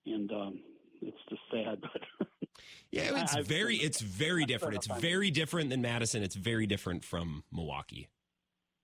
and 0.06 0.30
um, 0.32 0.60
it's 1.06 1.18
just 1.30 1.42
sad. 1.52 1.82
But 1.82 2.28
Yeah, 2.92 3.12
I- 3.16 3.22
it's 3.22 3.36
I've- 3.36 3.48
very 3.48 3.78
it's 3.78 4.02
very 4.02 4.46
different. 4.46 4.76
It's 4.76 4.88
very 4.88 5.32
different 5.32 5.70
than 5.70 5.82
Madison. 5.82 6.24
It's 6.24 6.36
very 6.36 6.68
different 6.68 7.04
from 7.04 7.44
Milwaukee. 7.52 8.10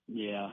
Yeah, 0.07 0.49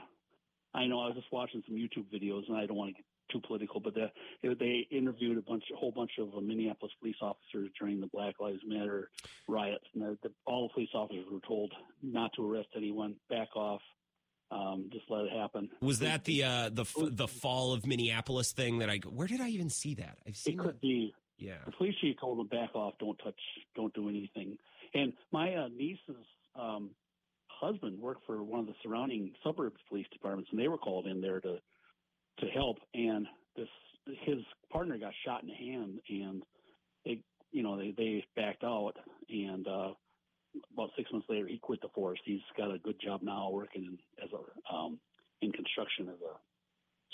I 0.74 0.86
know. 0.86 1.00
I 1.00 1.06
was 1.06 1.16
just 1.16 1.32
watching 1.32 1.62
some 1.66 1.76
YouTube 1.76 2.06
videos, 2.14 2.48
and 2.48 2.56
I 2.56 2.66
don't 2.66 2.76
want 2.76 2.90
to 2.90 2.94
get 2.94 3.04
too 3.32 3.40
political, 3.46 3.80
but 3.80 3.94
they 3.94 4.54
they 4.54 4.86
interviewed 4.90 5.36
a 5.38 5.42
bunch, 5.42 5.64
a 5.72 5.76
whole 5.76 5.90
bunch 5.92 6.12
of 6.18 6.34
uh, 6.36 6.40
Minneapolis 6.40 6.92
police 7.00 7.16
officers 7.20 7.70
during 7.78 8.00
the 8.00 8.06
Black 8.06 8.34
Lives 8.40 8.60
Matter 8.66 9.10
riots, 9.48 9.84
and 9.94 10.02
the, 10.02 10.18
the, 10.22 10.30
all 10.46 10.68
the 10.68 10.74
police 10.74 10.90
officers 10.94 11.24
were 11.30 11.40
told 11.46 11.72
not 12.02 12.32
to 12.36 12.50
arrest 12.50 12.68
anyone, 12.76 13.16
back 13.28 13.48
off, 13.56 13.80
um, 14.50 14.88
just 14.92 15.04
let 15.10 15.24
it 15.24 15.32
happen. 15.32 15.68
Was 15.80 15.98
that 15.98 16.24
the 16.24 16.44
uh, 16.44 16.68
the 16.72 16.84
the 17.10 17.26
fall 17.28 17.72
of 17.72 17.84
Minneapolis 17.86 18.52
thing 18.52 18.78
that 18.78 18.88
I? 18.88 18.98
Where 18.98 19.26
did 19.26 19.40
I 19.40 19.48
even 19.48 19.70
see 19.70 19.94
that? 19.96 20.18
I've 20.26 20.34
It 20.34 20.36
seen. 20.36 20.58
could 20.58 20.68
That. 20.68 20.80
be 20.80 21.12
Yeah. 21.38 21.58
the 21.64 21.72
police 21.72 21.94
chief 22.00 22.16
told 22.20 22.38
them 22.38 22.48
back 22.48 22.74
off, 22.74 22.94
don't 22.98 23.18
touch, 23.22 23.38
don't 23.76 23.94
do 23.94 24.08
anything. 24.08 24.58
And 24.94 25.12
my 25.32 25.54
uh, 25.54 25.68
niece's 25.68 26.26
um, 26.58 26.90
husband 27.48 27.98
worked 28.00 28.26
for 28.26 28.42
one 28.42 28.60
of 28.60 28.66
the 28.66 28.74
surrounding 28.82 29.32
suburbs 29.44 29.80
police 29.88 30.06
departments, 30.12 30.50
and 30.50 30.60
they 30.60 30.68
were 30.68 30.78
called 30.78 31.06
in 31.06 31.20
there 31.20 31.40
to 31.40 31.58
to 32.40 32.46
help. 32.46 32.78
And 32.94 33.26
this 33.56 33.68
his 34.24 34.38
partner 34.70 34.98
got 34.98 35.12
shot 35.24 35.42
in 35.42 35.48
the 35.48 35.54
hand, 35.54 36.00
and 36.08 36.42
they, 37.04 37.20
you 37.52 37.62
know, 37.62 37.76
they 37.76 37.92
they 37.96 38.24
backed 38.36 38.64
out. 38.64 38.94
And 39.28 39.66
uh, 39.66 39.90
about 40.72 40.90
six 40.96 41.10
months 41.12 41.26
later, 41.28 41.46
he 41.46 41.58
quit 41.58 41.80
the 41.82 41.88
force. 41.94 42.18
He's 42.24 42.40
got 42.56 42.74
a 42.74 42.78
good 42.78 43.00
job 43.00 43.22
now, 43.22 43.50
working 43.50 43.98
as 44.22 44.30
a 44.32 44.74
um, 44.74 44.98
in 45.42 45.52
construction 45.52 46.08
as 46.08 46.20
a 46.20 46.34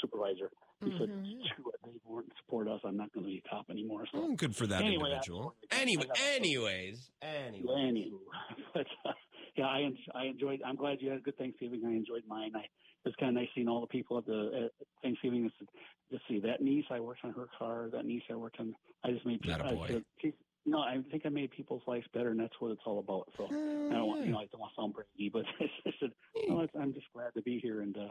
supervisor. 0.00 0.50
He 0.82 0.90
said, 0.98 1.08
"Screw 1.46 1.70
it, 1.70 1.80
they 1.84 1.92
won't 2.04 2.30
support 2.38 2.68
us. 2.68 2.80
I'm 2.84 2.96
not 2.96 3.12
going 3.12 3.24
to 3.26 3.30
be 3.30 3.42
a 3.44 3.48
cop 3.48 3.66
anymore." 3.70 4.04
So. 4.12 4.18
Oh, 4.22 4.34
good 4.34 4.54
for 4.56 4.66
that 4.66 4.82
Anyway, 4.82 5.10
individual. 5.10 5.54
I- 5.72 5.80
Anyway, 5.80 6.06
I 6.14 6.36
anyways, 6.36 7.10
anyway. 7.22 7.74
Anywho, 7.74 8.18
but 8.74 8.86
uh, 9.06 9.12
yeah, 9.56 9.66
I 9.66 9.82
en- 9.82 9.98
I 10.14 10.24
enjoyed. 10.24 10.60
I'm 10.64 10.76
glad 10.76 10.98
you 11.00 11.10
had 11.10 11.18
a 11.18 11.22
good 11.22 11.36
Thanksgiving. 11.38 11.82
I 11.86 11.90
enjoyed 11.90 12.22
mine. 12.26 12.52
I 12.54 12.60
it 12.60 13.08
was 13.08 13.14
kind 13.20 13.30
of 13.36 13.42
nice 13.42 13.48
seeing 13.54 13.68
all 13.68 13.80
the 13.82 13.86
people 13.86 14.18
at 14.18 14.26
the 14.26 14.64
at 14.66 14.86
Thanksgiving. 15.02 15.44
Just, 15.58 15.70
just 16.10 16.22
see 16.28 16.40
that 16.40 16.60
niece. 16.60 16.84
I 16.90 17.00
worked 17.00 17.24
on 17.24 17.32
her 17.32 17.48
car. 17.58 17.88
That 17.92 18.04
niece 18.04 18.22
I 18.30 18.34
worked 18.34 18.60
on. 18.60 18.74
I 19.04 19.10
just 19.10 19.24
made 19.26 19.40
people. 19.42 19.58
Attaboy. 19.58 19.84
I 19.84 19.88
said, 19.88 20.04
"Geez, 20.20 20.32
no, 20.66 20.78
I 20.80 20.98
think 21.10 21.24
I 21.26 21.28
made 21.28 21.50
people's 21.50 21.82
lives 21.86 22.06
better, 22.14 22.30
and 22.30 22.40
that's 22.40 22.54
what 22.60 22.72
it's 22.72 22.80
all 22.86 22.98
about. 22.98 23.28
So 23.36 23.44
I 23.46 23.50
don't 23.50 24.06
want 24.06 24.24
you 24.26 24.32
know 24.32 24.38
I 24.38 24.46
don't 24.50 24.60
want 24.60 24.72
to 24.74 24.80
sound 24.80 24.94
braggy, 24.94 25.30
but 25.32 25.44
I 25.60 25.90
said, 26.00 26.10
no, 26.48 26.66
I'm 26.80 26.92
just 26.94 27.06
glad 27.14 27.32
to 27.34 27.42
be 27.42 27.58
here, 27.60 27.80
and 27.82 27.96
uh, 27.96 28.08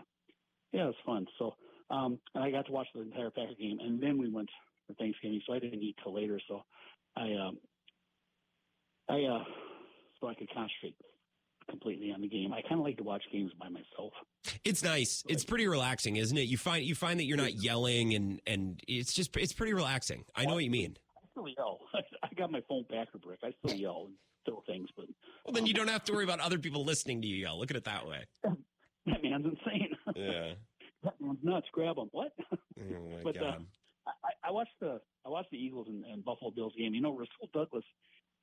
yeah, 0.72 0.84
it 0.84 0.88
was 0.88 0.96
fun. 1.06 1.26
So 1.40 1.56
um, 1.94 2.20
and 2.34 2.44
I 2.44 2.52
got 2.52 2.66
to 2.66 2.72
watch 2.72 2.88
the 2.94 3.02
entire 3.02 3.30
Packer 3.30 3.54
game, 3.60 3.78
and 3.80 4.02
then 4.02 4.18
we 4.18 4.30
went 4.30 4.50
for 4.88 4.94
Thanksgiving, 4.96 5.42
so 5.46 5.54
I 5.54 5.60
didn't 5.60 5.82
eat 5.82 5.96
till 6.04 6.14
later. 6.14 6.40
So 6.48 6.64
I 7.16 7.34
um, 7.34 7.58
I 9.10 9.22
uh, 9.24 9.44
so 10.20 10.28
I 10.28 10.34
could 10.34 10.50
concentrate 10.54 10.96
completely 11.70 12.12
on 12.12 12.22
the 12.22 12.28
game. 12.28 12.52
I 12.54 12.62
kind 12.62 12.80
of 12.80 12.86
like 12.86 12.98
to 12.98 13.04
watch 13.04 13.24
games 13.32 13.52
by 13.60 13.70
myself. 13.70 14.14
It's 14.64 14.84
nice. 14.84 15.24
It's 15.28 15.46
pretty 15.46 15.68
relaxing, 15.68 16.18
isn't 16.18 16.38
it? 16.38 16.48
You 16.48 16.58
find 16.58 16.84
you 16.84 16.96
find 16.96 17.20
that 17.20 17.26
you're 17.26 17.38
not 17.38 17.54
yelling 17.54 18.14
and 18.14 18.42
and 18.48 18.82
it's 18.88 19.14
just 19.14 19.36
it's 19.38 19.54
pretty 19.54 19.74
relaxing. 19.74 20.26
I 20.36 20.46
know 20.46 20.56
what 20.56 20.64
you 20.64 20.72
mean. 20.72 20.98
I 21.18 21.28
still 21.32 21.48
yell. 21.48 21.80
I 22.24 22.28
got 22.36 22.52
my 22.52 22.62
phone 22.68 22.86
Packer 22.90 23.20
brick. 23.20 23.40
I 23.44 23.52
still 23.64 23.78
yell 23.78 24.06
and 24.08 24.16
throw 24.46 24.64
things, 24.68 24.90
but 24.96 25.06
Well, 25.46 25.54
then 25.54 25.66
you 25.66 25.74
don't 25.74 25.90
have 25.90 26.04
to 26.06 26.14
worry 26.14 26.24
about 26.24 26.40
other 26.40 26.60
people 26.60 26.84
listening 26.84 27.22
to 27.22 27.28
you 27.28 27.38
yell. 27.38 27.60
Look 27.60 27.72
at 27.72 27.78
it 27.78 27.86
that 27.86 28.08
way. 28.08 28.26
that 28.44 29.24
man's 29.24 29.46
insane. 29.46 29.90
Yeah. 30.16 30.54
nuts. 31.44 31.68
Grab 31.72 31.96
them. 31.96 32.10
What? 32.12 32.34
Oh 32.80 33.10
my 33.10 33.22
But, 33.24 33.38
uh. 33.42 33.56
I, 34.06 34.48
I 34.50 34.52
watched 34.52 34.78
the 34.82 35.00
I 35.26 35.30
watched 35.30 35.52
the 35.52 35.58
Eagles 35.58 35.88
and, 35.88 36.04
and 36.06 36.26
Buffalo 36.26 36.52
Bills 36.52 36.74
game. 36.78 36.94
You 36.94 37.02
know, 37.02 37.12
Rasul 37.14 37.50
Douglas 37.54 37.86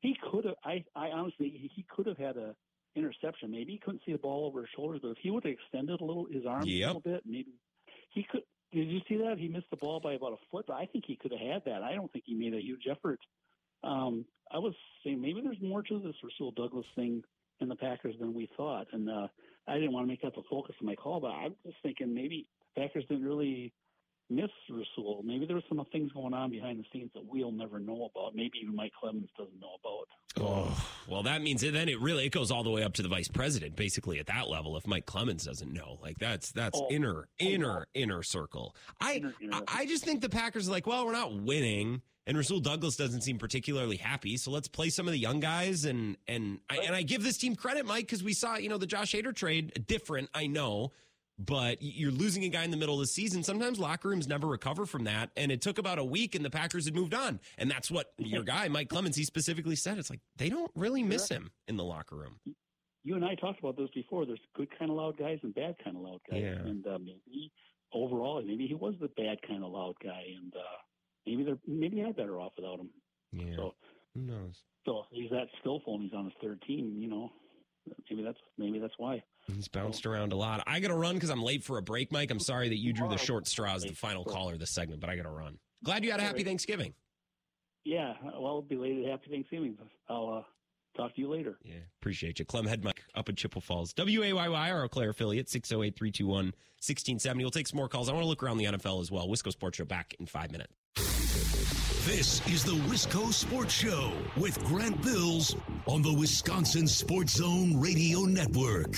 he 0.01 0.17
could 0.31 0.45
have. 0.47 0.55
I, 0.65 0.85
I 0.97 1.09
honestly, 1.09 1.51
he, 1.51 1.71
he 1.75 1.85
could 1.95 2.07
have 2.07 2.17
had 2.17 2.37
a 2.37 2.55
interception. 2.97 3.51
Maybe 3.51 3.73
he 3.73 3.79
couldn't 3.79 4.03
see 4.05 4.13
the 4.13 4.19
ball 4.19 4.47
over 4.47 4.61
his 4.61 4.69
shoulders, 4.75 5.01
but 5.03 5.11
if 5.11 5.19
he 5.23 5.31
would 5.31 5.45
have 5.45 5.53
extended 5.53 6.01
a 6.01 6.05
little 6.05 6.27
his 6.31 6.47
arm 6.47 6.65
Yep. 6.67 6.83
a 6.85 6.87
little 6.95 7.01
bit, 7.13 7.23
maybe 7.27 7.53
he 8.11 8.25
could. 8.31 8.43
Did 8.73 8.89
you 8.89 9.01
see 9.09 9.17
that? 9.19 9.37
He 9.39 9.49
missed 9.49 9.69
the 9.71 9.77
ball 9.77 10.01
by 10.01 10.15
about 10.15 10.33
a 10.33 10.37
foot, 10.51 10.65
but 10.69 10.75
I 10.75 10.87
think 10.87 11.05
he 11.07 11.17
could 11.17 11.33
have 11.33 11.41
had 11.41 11.65
that. 11.67 11.83
I 11.83 11.95
don't 11.95 12.11
think 12.13 12.25
he 12.27 12.35
made 12.35 12.55
a 12.55 12.63
huge 12.63 12.85
effort. 12.91 13.19
Um, 13.83 14.25
I 14.53 14.59
was 14.59 14.75
saying 15.05 15.21
maybe 15.21 15.41
there's 15.43 15.61
more 15.61 15.83
to 15.83 15.99
this 16.01 16.15
Rasul 16.23 16.53
Douglas 16.53 16.87
thing 16.95 17.23
in 17.61 17.69
the 17.69 17.77
Packers 17.77 18.15
than 18.19 18.33
we 18.33 18.49
thought, 18.57 18.87
and 18.93 19.11
uh, 19.11 19.27
I 19.69 19.75
didn't 19.75 19.93
want 19.93 20.05
to 20.05 20.09
make 20.09 20.23
that 20.23 20.35
the 20.35 20.43
focus 20.49 20.75
of 20.81 20.87
my 20.87 20.95
call, 20.95 21.21
but 21.21 21.29
I'm 21.29 21.55
just 21.65 21.77
thinking 21.83 22.13
maybe 22.15 22.47
Packers 22.77 23.05
didn't 23.09 23.25
really 23.25 23.73
miss 24.31 24.51
Rasul. 24.71 25.23
Maybe 25.25 25.45
there 25.47 25.57
were 25.57 25.63
some 25.69 25.85
things 25.93 26.13
going 26.13 26.33
on 26.35 26.51
behind 26.51 26.79
the 26.79 26.85
scenes 26.93 27.11
that 27.15 27.23
we'll 27.27 27.53
never 27.53 27.79
know 27.79 28.09
about. 28.15 28.35
Maybe 28.35 28.59
even 28.63 28.75
Mike 28.77 28.93
Clemens 28.99 29.29
doesn't 29.37 29.61
know 29.61 29.77
about. 29.83 30.09
Oh, 30.41 30.87
well, 31.09 31.23
that 31.25 31.43
means 31.43 31.61
then 31.63 31.89
it 31.89 32.01
really 32.01 32.27
it 32.27 32.31
goes 32.33 32.51
all 32.51 32.63
the 32.63 32.71
way 32.71 32.83
up 32.85 32.93
to 32.95 33.03
the 33.03 33.09
vice 33.09 33.29
president, 33.29 33.75
basically 33.77 34.19
at 34.21 34.27
that 34.27 34.49
level. 34.49 34.77
If 34.77 34.87
Mike 34.87 35.05
Clemens 35.07 35.45
doesn't 35.45 35.73
know, 35.73 35.99
like 36.03 36.19
that's 36.19 36.53
that's 36.53 36.79
Oh, 36.81 36.87
inner 36.91 37.29
inner 37.39 37.87
inner 37.95 38.23
circle. 38.23 38.75
I, 39.01 39.15
Inner- 39.15 39.35
inner. 39.43 39.61
I 39.67 39.87
just 39.87 40.05
think 40.05 40.21
the 40.21 40.29
Packers 40.29 40.69
are 40.69 40.73
like, 40.73 40.87
well, 40.87 41.05
we're 41.05 41.13
not 41.13 41.35
winning, 41.35 42.01
and 42.27 42.37
Rasul 42.37 42.61
Douglas 42.61 42.95
doesn't 42.97 43.23
seem 43.23 43.39
particularly 43.39 43.97
happy, 43.97 44.37
so 44.37 44.53
let's 44.53 44.69
play 44.69 44.89
some 44.89 45.09
of 45.09 45.13
the 45.13 45.19
young 45.19 45.41
guys 45.41 45.85
and 45.85 46.17
and 46.29 46.61
I, 46.71 46.77
and 46.79 46.95
I 46.95 47.03
give 47.03 47.25
this 47.25 47.37
team 47.37 47.57
credit, 47.57 47.85
Mike, 47.85 48.05
because 48.07 48.23
we 48.23 48.33
saw 48.33 48.57
you 48.57 48.69
know 48.69 48.79
the 48.79 48.87
Josh 48.87 49.13
Hader 49.13 49.35
trade 49.35 49.85
different, 49.89 50.29
I 50.33 50.47
know. 50.47 50.93
But 51.47 51.79
you're 51.81 52.11
losing 52.11 52.45
a 52.45 52.49
guy 52.49 52.65
in 52.65 52.71
the 52.71 52.77
middle 52.77 52.95
of 52.97 53.01
the 53.01 53.07
season. 53.07 53.43
Sometimes 53.43 53.79
locker 53.79 54.09
rooms 54.09 54.29
never 54.29 54.47
recover 54.47 54.85
from 54.85 55.05
that. 55.05 55.31
And 55.37 55.51
it 55.51 55.63
took 55.63 55.79
about 55.79 55.99
a 55.99 56.05
week, 56.05 56.35
and 56.35 56.45
the 56.45 56.51
Packers 56.51 56.85
had 56.85 56.95
moved 56.95 57.15
on. 57.15 57.41
And 57.57 57.71
that's 57.71 57.91
what 57.91 58.13
your 58.19 58.43
guy, 58.43 58.69
Mike 58.69 58.89
Clemens, 58.91 59.17
he 59.17 59.25
specifically 59.25 59.77
said. 59.77 59.97
It's 59.97 60.11
like 60.11 60.21
they 60.37 60.51
don't 60.51 60.71
really 60.75 61.03
miss 61.03 61.29
him 61.31 61.51
in 61.67 61.77
the 61.79 61.85
locker 61.85 62.17
room. 62.17 62.41
You 63.05 63.15
and 63.15 63.25
I 63.25 63.35
talked 63.37 63.59
about 63.61 63.79
this 63.79 63.89
before. 63.95 64.27
There's 64.27 64.41
good 64.55 64.69
kind 64.79 64.91
of 64.91 64.97
loud 64.99 65.17
guys 65.17 65.39
and 65.43 65.55
bad 65.55 65.77
kind 65.83 65.97
of 65.97 66.03
loud 66.03 66.21
guys, 66.31 66.43
Yeah. 66.43 66.51
and 66.69 66.87
uh, 66.87 66.99
maybe 66.99 67.51
overall, 67.95 68.43
maybe 68.45 68.67
he 68.67 68.75
was 68.75 68.95
the 69.01 69.09
bad 69.17 69.39
kind 69.49 69.65
of 69.65 69.71
loud 69.73 69.95
guy, 70.05 70.25
and 70.37 70.53
uh, 70.55 70.77
maybe 71.27 71.43
they're 71.43 71.59
maybe 71.67 71.97
they're 72.03 72.13
better 72.13 72.39
off 72.39 72.53
without 72.57 72.79
him. 72.81 72.91
Yeah. 73.33 73.57
So, 73.57 73.75
Who 74.15 74.21
knows? 74.23 74.63
so 74.85 75.05
he's 75.11 75.31
that 75.31 75.47
skillful, 75.61 75.95
and 75.95 76.03
he's 76.05 76.13
on 76.13 76.25
his 76.27 76.35
third 76.43 76.61
team. 76.67 76.99
You 77.01 77.09
know, 77.09 77.33
maybe 78.09 78.23
that's 78.23 78.39
maybe 78.59 78.79
that's 78.79 78.95
why. 78.99 79.23
He's 79.47 79.69
bounced 79.69 80.07
around 80.07 80.33
a 80.33 80.37
lot. 80.37 80.63
I 80.67 80.81
got 80.81 80.89
to 80.89 80.95
run 80.95 81.15
because 81.15 81.31
I'm 81.31 81.43
late 81.43 81.65
for 81.65 81.79
a 81.79 81.83
break, 81.83 82.13
Mike. 82.13 82.31
I'm 82.31 82.41
sorry 82.41 82.69
that 82.69 82.79
you 82.79 82.93
drew 82.93 83.09
the 83.09 83.19
short 83.19 83.47
straw 83.47 83.75
as 83.75 83.83
the 83.83 83.95
final 83.95 84.25
caller 84.25 84.57
this 84.57 84.71
segment, 84.71 85.01
but 85.01 85.11
I 85.11 85.17
got 85.17 85.25
to 85.25 85.31
run. 85.31 85.59
Glad 85.83 86.05
you 86.05 86.11
had 86.11 86.21
a 86.21 86.23
happy 86.23 86.45
Thanksgiving. 86.45 86.95
Yeah, 87.85 88.15
well, 88.39 88.63
belated 88.63 89.09
happy 89.09 89.31
Thanksgiving. 89.31 89.79
I'll 90.09 90.29
uh, 90.29 90.43
talk 90.97 91.15
to 91.15 91.21
you 91.21 91.31
later. 91.31 91.59
Yeah, 91.65 91.77
appreciate 92.01 92.39
you. 92.39 92.45
Clem 92.45 92.67
Head 92.67 92.85
Mike 92.85 93.03
up 93.15 93.29
in 93.29 93.37
Chippewa 93.37 93.61
Falls. 93.61 93.95
WAYY, 93.95 94.71
our 94.71 94.85
Eau 94.85 94.89
Claire 94.89 95.11
affiliate, 95.11 95.49
608 95.49 95.97
321 95.97 96.45
1670. 96.47 97.45
We'll 97.45 97.51
take 97.51 97.69
some 97.69 97.79
more 97.79 97.89
calls. 97.89 98.09
I 98.09 98.13
want 98.13 98.25
to 98.25 98.29
look 98.29 98.43
around 98.43 98.59
the 98.59 98.67
NFL 98.67 99.01
as 99.01 99.11
well. 99.11 99.29
Wisco 99.29 99.51
Sports 99.51 99.79
Show 99.79 99.85
back 99.85 100.15
in 100.21 100.27
five 100.27 100.51
minutes. 100.51 100.75
This 102.07 102.41
is 102.49 102.65
the 102.65 102.73
Wisco 102.73 103.31
Sports 103.31 103.75
Show 103.75 104.11
with 104.35 104.59
Grant 104.65 105.03
Bills 105.03 105.55
on 105.87 106.01
the 106.01 106.11
Wisconsin 106.11 106.87
Sports 106.87 107.35
Zone 107.35 107.79
Radio 107.79 108.21
Network. 108.21 108.93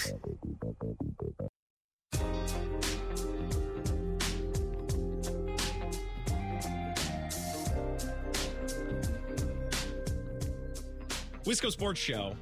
Wisco 11.44 11.72
Sports 11.72 11.98
Show. 12.00 12.36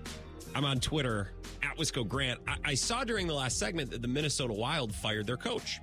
I'm 0.55 0.67
on 0.67 0.79
Twitter 0.79 1.33
at 1.63 1.79
Wisco 1.79 2.07
Grant. 2.07 2.39
I, 2.47 2.57
I 2.65 2.75
saw 2.75 3.03
during 3.05 3.27
the 3.27 3.35
last 3.35 3.59
segment 3.59 3.91
that 3.93 4.03
the 4.03 4.09
Minnesota 4.09 4.53
Wild 4.53 4.95
fired 4.95 5.27
their 5.27 5.39
coach. 5.39 5.81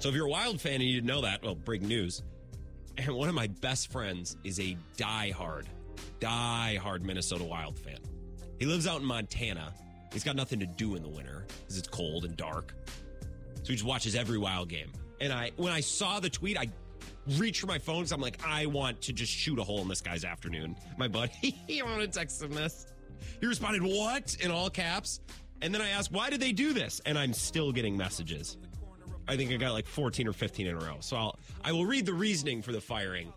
So 0.00 0.08
if 0.08 0.16
you're 0.16 0.26
a 0.26 0.30
Wild 0.30 0.60
fan 0.60 0.74
and 0.74 0.82
you 0.82 0.94
didn't 0.96 1.06
know 1.06 1.20
that, 1.20 1.44
well, 1.44 1.54
breaking 1.54 1.86
news. 1.86 2.24
And 2.98 3.14
one 3.14 3.28
of 3.28 3.34
my 3.34 3.46
best 3.46 3.90
friends 3.90 4.36
is 4.44 4.60
a 4.60 4.76
die-hard, 4.96 5.66
die-hard 6.18 7.02
Minnesota 7.04 7.44
Wild 7.44 7.78
fan. 7.78 7.98
He 8.58 8.66
lives 8.66 8.86
out 8.86 9.00
in 9.00 9.06
Montana. 9.06 9.72
He's 10.12 10.24
got 10.24 10.36
nothing 10.36 10.60
to 10.60 10.66
do 10.66 10.96
in 10.96 11.02
the 11.02 11.08
winter 11.08 11.46
because 11.60 11.78
it's 11.78 11.88
cold 11.88 12.24
and 12.24 12.36
dark. 12.36 12.74
So 13.62 13.68
he 13.68 13.74
just 13.74 13.84
watches 13.84 14.14
every 14.14 14.38
Wild 14.38 14.68
game. 14.68 14.92
And 15.20 15.32
I, 15.32 15.52
when 15.56 15.72
I 15.72 15.80
saw 15.80 16.20
the 16.20 16.30
tweet, 16.30 16.58
I 16.58 16.68
reached 17.38 17.60
for 17.60 17.66
my 17.66 17.78
phone 17.78 17.98
because 17.98 18.12
I'm 18.12 18.20
like, 18.20 18.38
I 18.44 18.66
want 18.66 19.00
to 19.02 19.12
just 19.12 19.32
shoot 19.32 19.58
a 19.58 19.64
hole 19.64 19.80
in 19.80 19.88
this 19.88 20.00
guy's 20.00 20.24
afternoon. 20.24 20.76
My 20.98 21.08
buddy, 21.08 21.58
I 21.80 21.82
want 21.84 22.00
to 22.00 22.08
text 22.08 22.42
him 22.42 22.52
this. 22.52 22.86
He 23.40 23.46
responded, 23.46 23.82
"What?" 23.82 24.36
in 24.40 24.50
all 24.50 24.70
caps. 24.70 25.20
And 25.62 25.74
then 25.74 25.82
I 25.82 25.90
asked, 25.90 26.10
"Why 26.10 26.30
did 26.30 26.40
they 26.40 26.52
do 26.52 26.72
this?" 26.72 27.00
And 27.04 27.18
I'm 27.18 27.34
still 27.34 27.70
getting 27.70 27.96
messages. 27.96 28.56
I 29.28 29.36
think 29.36 29.52
I 29.52 29.56
got 29.56 29.72
like 29.72 29.86
14 29.86 30.26
or 30.26 30.32
15 30.32 30.66
in 30.66 30.76
a 30.76 30.78
row. 30.78 30.96
So 31.00 31.16
I'll 31.16 31.38
I 31.64 31.72
will 31.72 31.86
read 31.86 32.06
the 32.06 32.14
reasoning 32.14 32.62
for 32.62 32.72
the 32.72 32.80
firing 32.80 33.32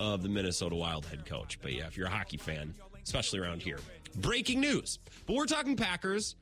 of 0.00 0.22
the 0.22 0.28
Minnesota 0.28 0.74
Wild 0.74 1.06
head 1.06 1.26
coach. 1.26 1.58
But 1.60 1.72
yeah, 1.72 1.86
if 1.86 1.96
you're 1.96 2.06
a 2.06 2.10
hockey 2.10 2.36
fan, 2.36 2.74
especially 3.04 3.40
around 3.40 3.62
here, 3.62 3.78
breaking 4.16 4.60
news. 4.60 4.98
But 5.26 5.36
we're 5.36 5.46
talking 5.46 5.76
Packers. 5.76 6.34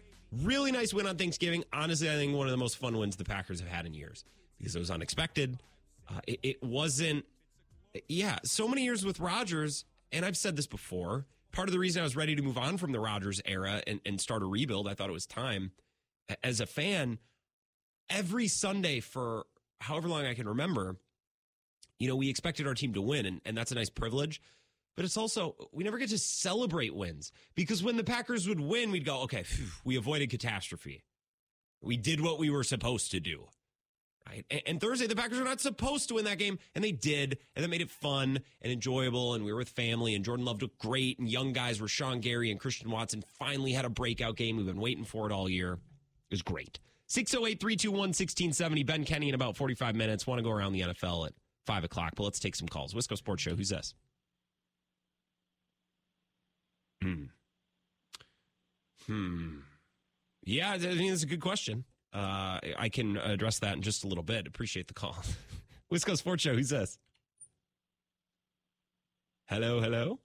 Really 0.42 0.72
nice 0.72 0.92
win 0.92 1.06
on 1.06 1.16
Thanksgiving. 1.16 1.64
Honestly, 1.72 2.10
I 2.10 2.14
think 2.14 2.34
one 2.34 2.46
of 2.46 2.50
the 2.50 2.56
most 2.56 2.78
fun 2.78 2.96
wins 2.98 3.16
the 3.16 3.24
Packers 3.24 3.60
have 3.60 3.68
had 3.68 3.86
in 3.86 3.94
years 3.94 4.24
because 4.58 4.74
it 4.74 4.78
was 4.78 4.90
unexpected. 4.90 5.58
Uh, 6.08 6.20
it, 6.26 6.40
it 6.42 6.62
wasn't. 6.62 7.24
Yeah, 8.08 8.38
so 8.44 8.68
many 8.68 8.84
years 8.84 9.04
with 9.04 9.20
Rodgers, 9.20 9.84
and 10.12 10.24
I've 10.24 10.36
said 10.36 10.56
this 10.56 10.66
before. 10.66 11.26
Part 11.52 11.68
of 11.68 11.72
the 11.72 11.78
reason 11.78 12.00
I 12.00 12.04
was 12.04 12.16
ready 12.16 12.34
to 12.36 12.42
move 12.42 12.58
on 12.58 12.76
from 12.76 12.92
the 12.92 13.00
Rodgers 13.00 13.40
era 13.46 13.82
and, 13.86 14.00
and 14.04 14.20
start 14.20 14.42
a 14.42 14.46
rebuild, 14.46 14.86
I 14.88 14.94
thought 14.94 15.08
it 15.08 15.14
was 15.14 15.26
time. 15.26 15.70
As 16.44 16.60
a 16.60 16.66
fan, 16.66 17.18
every 18.10 18.48
Sunday 18.48 19.00
for 19.00 19.46
however 19.80 20.08
long 20.08 20.24
I 20.24 20.34
can 20.34 20.48
remember, 20.48 20.96
you 21.98 22.08
know, 22.08 22.16
we 22.16 22.28
expected 22.28 22.66
our 22.66 22.74
team 22.74 22.94
to 22.94 23.00
win, 23.00 23.26
and, 23.26 23.40
and 23.44 23.56
that's 23.56 23.72
a 23.72 23.74
nice 23.74 23.90
privilege. 23.90 24.40
But 24.96 25.04
it's 25.04 25.16
also, 25.16 25.56
we 25.72 25.84
never 25.84 25.98
get 25.98 26.08
to 26.10 26.18
celebrate 26.18 26.94
wins 26.94 27.30
because 27.54 27.82
when 27.82 27.96
the 27.96 28.04
Packers 28.04 28.48
would 28.48 28.60
win, 28.60 28.90
we'd 28.90 29.04
go, 29.04 29.22
okay, 29.22 29.42
phew, 29.42 29.66
we 29.84 29.96
avoided 29.96 30.30
catastrophe. 30.30 31.04
We 31.82 31.98
did 31.98 32.20
what 32.20 32.38
we 32.38 32.48
were 32.48 32.64
supposed 32.64 33.10
to 33.10 33.20
do. 33.20 33.46
Right. 34.26 34.44
And, 34.50 34.62
and 34.66 34.80
Thursday, 34.80 35.06
the 35.06 35.14
Packers 35.14 35.38
were 35.38 35.44
not 35.44 35.60
supposed 35.60 36.08
to 36.08 36.14
win 36.14 36.24
that 36.24 36.38
game, 36.38 36.58
and 36.74 36.82
they 36.82 36.92
did. 36.92 37.38
And 37.54 37.62
that 37.62 37.68
made 37.68 37.82
it 37.82 37.90
fun 37.90 38.40
and 38.62 38.72
enjoyable. 38.72 39.34
And 39.34 39.44
we 39.44 39.52
were 39.52 39.58
with 39.58 39.68
family, 39.68 40.14
and 40.14 40.24
Jordan 40.24 40.46
Love 40.46 40.62
looked 40.62 40.78
great. 40.78 41.18
And 41.18 41.28
young 41.28 41.52
guys 41.52 41.80
were 41.80 41.88
Sean 41.88 42.20
Gary 42.20 42.50
and 42.50 42.58
Christian 42.58 42.90
Watson 42.90 43.22
finally 43.38 43.72
had 43.72 43.84
a 43.84 43.90
breakout 43.90 44.36
game. 44.36 44.56
We've 44.56 44.66
been 44.66 44.80
waiting 44.80 45.04
for 45.04 45.26
it 45.26 45.32
all 45.32 45.48
year. 45.48 45.74
It 45.74 45.78
was 46.32 46.42
great. 46.42 46.80
608 47.08 47.60
321 47.60 48.00
1670. 48.08 48.82
Ben 48.82 49.04
Kenney 49.04 49.28
in 49.28 49.34
about 49.34 49.56
45 49.56 49.94
minutes. 49.94 50.26
Want 50.26 50.38
to 50.38 50.42
go 50.42 50.50
around 50.50 50.72
the 50.72 50.80
NFL 50.80 51.26
at 51.26 51.32
5 51.66 51.84
o'clock, 51.84 52.12
but 52.16 52.24
let's 52.24 52.38
take 52.38 52.56
some 52.56 52.68
calls. 52.68 52.94
Wisco 52.94 53.16
Sports 53.16 53.42
Show. 53.42 53.54
Who's 53.54 53.68
this? 53.68 53.94
Hmm. 57.02 57.24
Hmm. 59.06 59.58
Yeah, 60.44 60.72
I 60.72 60.78
think 60.78 61.10
that's 61.10 61.22
a 61.22 61.26
good 61.26 61.40
question. 61.40 61.84
Uh, 62.12 62.58
I 62.78 62.88
can 62.88 63.16
address 63.16 63.58
that 63.60 63.74
in 63.74 63.82
just 63.82 64.04
a 64.04 64.08
little 64.08 64.24
bit. 64.24 64.46
Appreciate 64.46 64.88
the 64.88 64.94
call. 64.94 65.16
Wisco 65.92 66.16
Sports 66.16 66.42
Show. 66.42 66.54
Who's 66.54 66.70
this? 66.70 66.98
Hello, 69.46 69.80
hello. 69.80 70.18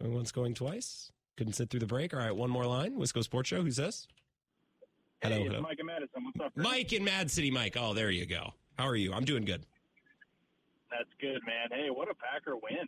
Going 0.00 0.14
once, 0.14 0.32
going 0.32 0.54
twice. 0.54 1.12
Couldn't 1.36 1.52
sit 1.52 1.70
through 1.70 1.80
the 1.80 1.86
break. 1.86 2.14
All 2.14 2.20
right, 2.20 2.34
one 2.34 2.50
more 2.50 2.66
line. 2.66 2.98
Wisco 2.98 3.22
Sports 3.22 3.48
Show. 3.48 3.62
Who's 3.62 3.76
this? 3.76 4.08
Hello, 5.24 5.36
hey, 5.36 5.44
hello. 5.48 5.60
Mike 5.62 5.78
and 5.78 5.86
Madison. 5.86 6.24
What's 6.24 6.40
up? 6.40 6.54
Chris? 6.54 6.64
Mike 6.64 6.92
in 6.92 7.02
Mad 7.04 7.30
City, 7.30 7.50
Mike. 7.50 7.76
Oh, 7.78 7.94
there 7.94 8.10
you 8.10 8.26
go. 8.26 8.52
How 8.78 8.86
are 8.86 8.96
you? 8.96 9.12
I'm 9.12 9.24
doing 9.24 9.44
good. 9.44 9.64
That's 10.90 11.08
good, 11.20 11.40
man. 11.46 11.68
Hey, 11.70 11.88
what 11.90 12.08
a 12.10 12.14
Packer 12.14 12.56
win! 12.56 12.86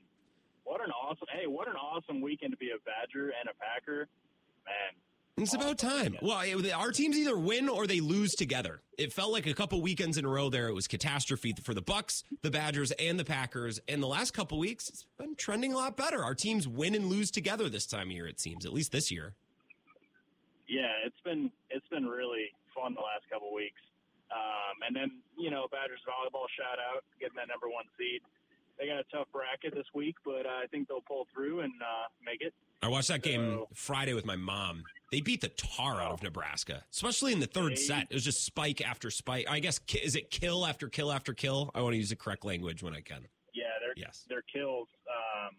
What 0.64 0.80
an 0.84 0.91
awesome. 0.91 1.26
Hey, 1.32 1.47
what 1.47 1.66
an 1.68 1.76
awesome 1.76 2.20
weekend 2.20 2.53
to 2.53 2.57
be 2.57 2.66
a 2.70 2.78
Badger 2.84 3.32
and 3.41 3.49
a 3.49 3.55
Packer, 3.59 4.09
man. 4.64 4.95
It's 5.39 5.55
about 5.55 5.78
time. 5.78 6.16
Well, 6.22 6.41
it- 6.41 6.72
our 6.72 6.93
teams 6.93 7.16
either 7.16 7.37
win 7.37 7.68
or 7.68 7.87
they 7.87 8.01
lose 8.01 8.34
together. 8.34 8.80
It 8.97 9.12
felt 9.12 9.32
like 9.32 9.47
a 9.47 9.53
couple 9.55 9.80
weekends 9.82 10.16
in 10.16 10.24
a 10.24 10.28
row 10.28 10.49
there. 10.49 10.68
It 10.68 10.72
was 10.74 10.89
catastrophe 10.89 11.55
for 11.62 11.74
the 11.74 11.82
Bucks, 11.82 12.24
the 12.43 12.51
Badgers, 12.51 12.91
and 12.93 13.18
the 13.18 13.24
Packers. 13.24 13.78
And 13.87 14.03
the 14.03 14.07
last 14.07 14.32
couple 14.32 14.59
weeks, 14.59 14.89
it's 14.89 15.05
been 15.18 15.37
trending 15.37 15.72
a 15.72 15.76
lot 15.76 15.97
better. 15.97 16.24
Our 16.24 16.34
teams 16.34 16.66
win 16.66 16.95
and 16.95 17.07
lose 17.07 17.30
together 17.30 17.68
this 17.68 17.87
time 17.87 18.09
of 18.09 18.12
year. 18.12 18.26
It 18.26 18.41
seems, 18.41 18.64
at 18.64 18.72
least 18.72 18.93
this 18.93 19.11
year. 19.11 19.34
Yeah, 20.68 20.90
it's 21.04 21.20
been 21.24 21.50
it's 21.70 21.86
been 21.88 22.06
really 22.06 22.50
fun 22.74 22.94
the 22.94 23.00
last 23.00 23.28
couple 23.30 23.52
weeks. 23.54 23.80
Um, 24.34 24.82
and 24.86 24.94
then 24.96 25.10
you 25.38 25.50
know, 25.50 25.66
Badgers 25.70 26.00
volleyball 26.06 26.46
shout 26.58 26.78
out 26.82 27.04
getting 27.20 27.36
that 27.36 27.48
number 27.48 27.68
one 27.68 27.84
seed. 27.98 28.20
They 28.78 28.86
got 28.86 28.98
a 28.98 29.04
tough 29.10 29.28
bracket 29.32 29.74
this 29.74 29.86
week, 29.94 30.16
but 30.24 30.44
uh, 30.44 30.60
I 30.62 30.66
think 30.70 30.88
they'll 30.88 31.00
pull 31.00 31.26
through 31.32 31.60
and 31.60 31.72
uh, 31.80 32.08
make 32.24 32.42
it. 32.42 32.52
I 32.82 32.88
watched 32.88 33.08
that 33.08 33.22
game 33.22 33.40
So- 33.54 33.68
Friday 33.74 34.12
with 34.12 34.26
my 34.26 34.36
mom. 34.36 34.84
They 35.12 35.20
beat 35.22 35.40
the 35.40 35.48
tar 35.48 36.02
out 36.02 36.12
of 36.12 36.22
Nebraska, 36.22 36.82
especially 36.92 37.32
in 37.32 37.40
the 37.40 37.46
third 37.46 37.72
They- 37.72 37.76
set. 37.76 38.08
It 38.10 38.14
was 38.14 38.24
just 38.24 38.44
spike 38.44 38.86
after 38.86 39.10
spike. 39.10 39.46
I 39.48 39.60
guess 39.60 39.80
is 40.02 40.16
it 40.16 40.30
kill 40.30 40.66
after 40.66 40.88
kill 40.88 41.10
after 41.12 41.32
kill? 41.32 41.70
I 41.74 41.80
want 41.80 41.92
to 41.94 41.96
use 41.98 42.10
the 42.10 42.16
correct 42.16 42.44
language 42.44 42.82
when 42.82 42.92
I 42.92 43.00
can. 43.00 43.26
Yeah, 43.54 43.64
they're 43.80 43.94
Yes. 43.96 44.26
they're 44.28 44.42
kills. 44.52 44.88
Um, 45.08 45.54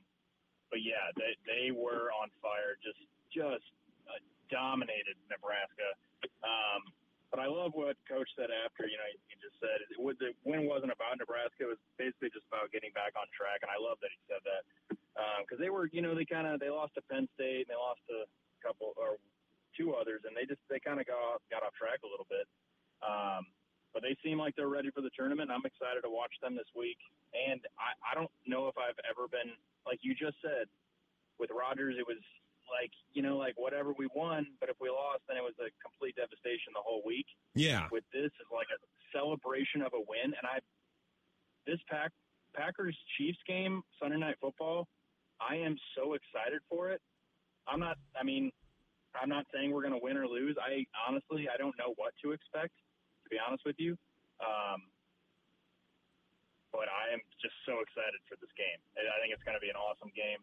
but 0.69 0.79
yeah, 0.83 1.09
they 1.15 1.33
they 1.47 1.71
were 1.71 2.11
on 2.21 2.29
fire, 2.41 2.77
just 2.83 2.99
just 3.33 3.63
dominated 4.49 5.19
Nebraska. 5.29 5.89
Um, 6.43 6.87
but 7.31 7.43
I 7.43 7.47
love 7.51 7.75
what 7.75 7.99
Coach 8.07 8.27
said 8.39 8.49
after. 8.49 8.87
You 8.87 8.95
know, 8.95 9.07
he, 9.27 9.35
just 9.43 9.59
said 9.59 9.83
it, 9.83 9.99
was, 9.99 10.15
the 10.19 10.31
win 10.47 10.65
wasn't 10.67 10.95
about 10.95 11.19
Nebraska; 11.19 11.67
it 11.67 11.71
was 11.75 11.81
basically 11.99 12.31
just 12.31 12.47
about 12.47 12.71
getting 12.71 12.91
back 12.95 13.13
on 13.19 13.27
track. 13.35 13.61
And 13.63 13.71
I 13.71 13.79
love 13.79 13.99
that 13.99 14.11
he 14.11 14.19
said 14.27 14.43
that 14.47 14.63
because 15.43 15.59
um, 15.59 15.63
they 15.63 15.71
were, 15.71 15.91
you 15.91 15.99
know, 15.99 16.15
they 16.15 16.25
kind 16.25 16.47
of 16.47 16.59
they 16.63 16.71
lost 16.71 16.95
to 16.95 17.03
Penn 17.05 17.27
State 17.35 17.67
and 17.67 17.71
they 17.71 17.79
lost 17.79 18.01
to 18.07 18.25
a 18.25 18.61
couple 18.63 18.95
or 18.95 19.19
two 19.75 19.93
others, 19.93 20.23
and 20.23 20.33
they 20.33 20.47
just 20.47 20.63
they 20.71 20.79
kind 20.79 20.97
of 20.97 21.05
got 21.05 21.43
got 21.51 21.61
off 21.67 21.75
track 21.75 22.01
a 22.01 22.09
little 22.09 22.27
bit. 22.31 22.47
Um, 23.03 23.45
but 23.93 24.05
they 24.05 24.15
seem 24.21 24.37
like 24.37 24.53
they're 24.55 24.69
ready 24.69 24.91
for 24.93 25.01
the 25.01 25.09
tournament. 25.17 25.49
I'm 25.49 25.65
excited 25.65 26.05
to 26.05 26.11
watch 26.11 26.33
them 26.41 26.53
this 26.53 26.69
week. 26.77 27.01
And 27.33 27.61
I, 27.81 27.97
I 28.05 28.11
don't 28.13 28.29
know 28.45 28.67
if 28.69 28.77
I've 28.77 28.99
ever 29.09 29.25
been 29.25 29.57
like 29.89 29.99
you 30.05 30.13
just 30.13 30.37
said 30.37 30.69
with 31.41 31.49
Rodgers. 31.49 31.95
It 31.97 32.05
was 32.05 32.21
like 32.69 32.91
you 33.13 33.21
know 33.21 33.37
like 33.37 33.53
whatever 33.57 33.93
we 33.97 34.07
won, 34.15 34.45
but 34.59 34.69
if 34.69 34.77
we 34.79 34.89
lost, 34.89 35.23
then 35.27 35.37
it 35.37 35.43
was 35.43 35.55
a 35.59 35.69
complete 35.81 36.15
devastation 36.15 36.75
the 36.75 36.83
whole 36.83 37.01
week. 37.05 37.27
Yeah. 37.55 37.87
With 37.91 38.03
this 38.13 38.31
is 38.31 38.49
like 38.51 38.67
a 38.71 38.79
celebration 39.15 39.81
of 39.81 39.93
a 39.93 40.01
win, 40.03 40.35
and 40.35 40.45
I 40.45 40.59
this 41.65 41.79
pack 41.89 42.11
Packers 42.53 42.97
Chiefs 43.17 43.39
game 43.47 43.81
Sunday 44.01 44.17
Night 44.17 44.35
Football. 44.41 44.87
I 45.37 45.55
am 45.55 45.77
so 45.95 46.13
excited 46.13 46.61
for 46.69 46.89
it. 46.89 47.01
I'm 47.67 47.79
not. 47.79 47.97
I 48.19 48.23
mean, 48.23 48.51
I'm 49.13 49.29
not 49.29 49.45
saying 49.53 49.71
we're 49.71 49.85
going 49.85 49.93
to 49.93 50.01
win 50.01 50.17
or 50.17 50.27
lose. 50.27 50.55
I 50.57 50.85
honestly 51.07 51.47
I 51.51 51.57
don't 51.57 51.77
know 51.77 51.93
what 51.97 52.13
to 52.23 52.31
expect 52.31 52.73
to 53.27 53.29
be 53.29 53.37
honest 53.43 53.67
with 53.67 53.75
you. 53.77 53.99
Um, 54.39 54.87
but 56.71 56.87
I 56.87 57.11
am 57.11 57.19
just 57.41 57.55
so 57.67 57.83
excited 57.83 58.19
for 58.31 58.39
this 58.39 58.51
game. 58.55 58.79
I 58.95 59.17
think 59.19 59.35
it's 59.35 59.43
going 59.43 59.57
to 59.57 59.63
be 59.63 59.71
an 59.71 59.79
awesome 59.79 60.11
game, 60.15 60.39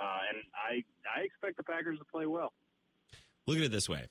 uh, 0.00 0.18
and 0.28 0.42
I 0.54 0.84
I 1.18 1.24
expect 1.24 1.56
the 1.56 1.62
Packers 1.62 1.98
to 1.98 2.04
play 2.04 2.26
well. 2.26 2.52
Look 3.46 3.58
at 3.58 3.64
it 3.64 3.72
this 3.72 3.88
way: 3.88 4.06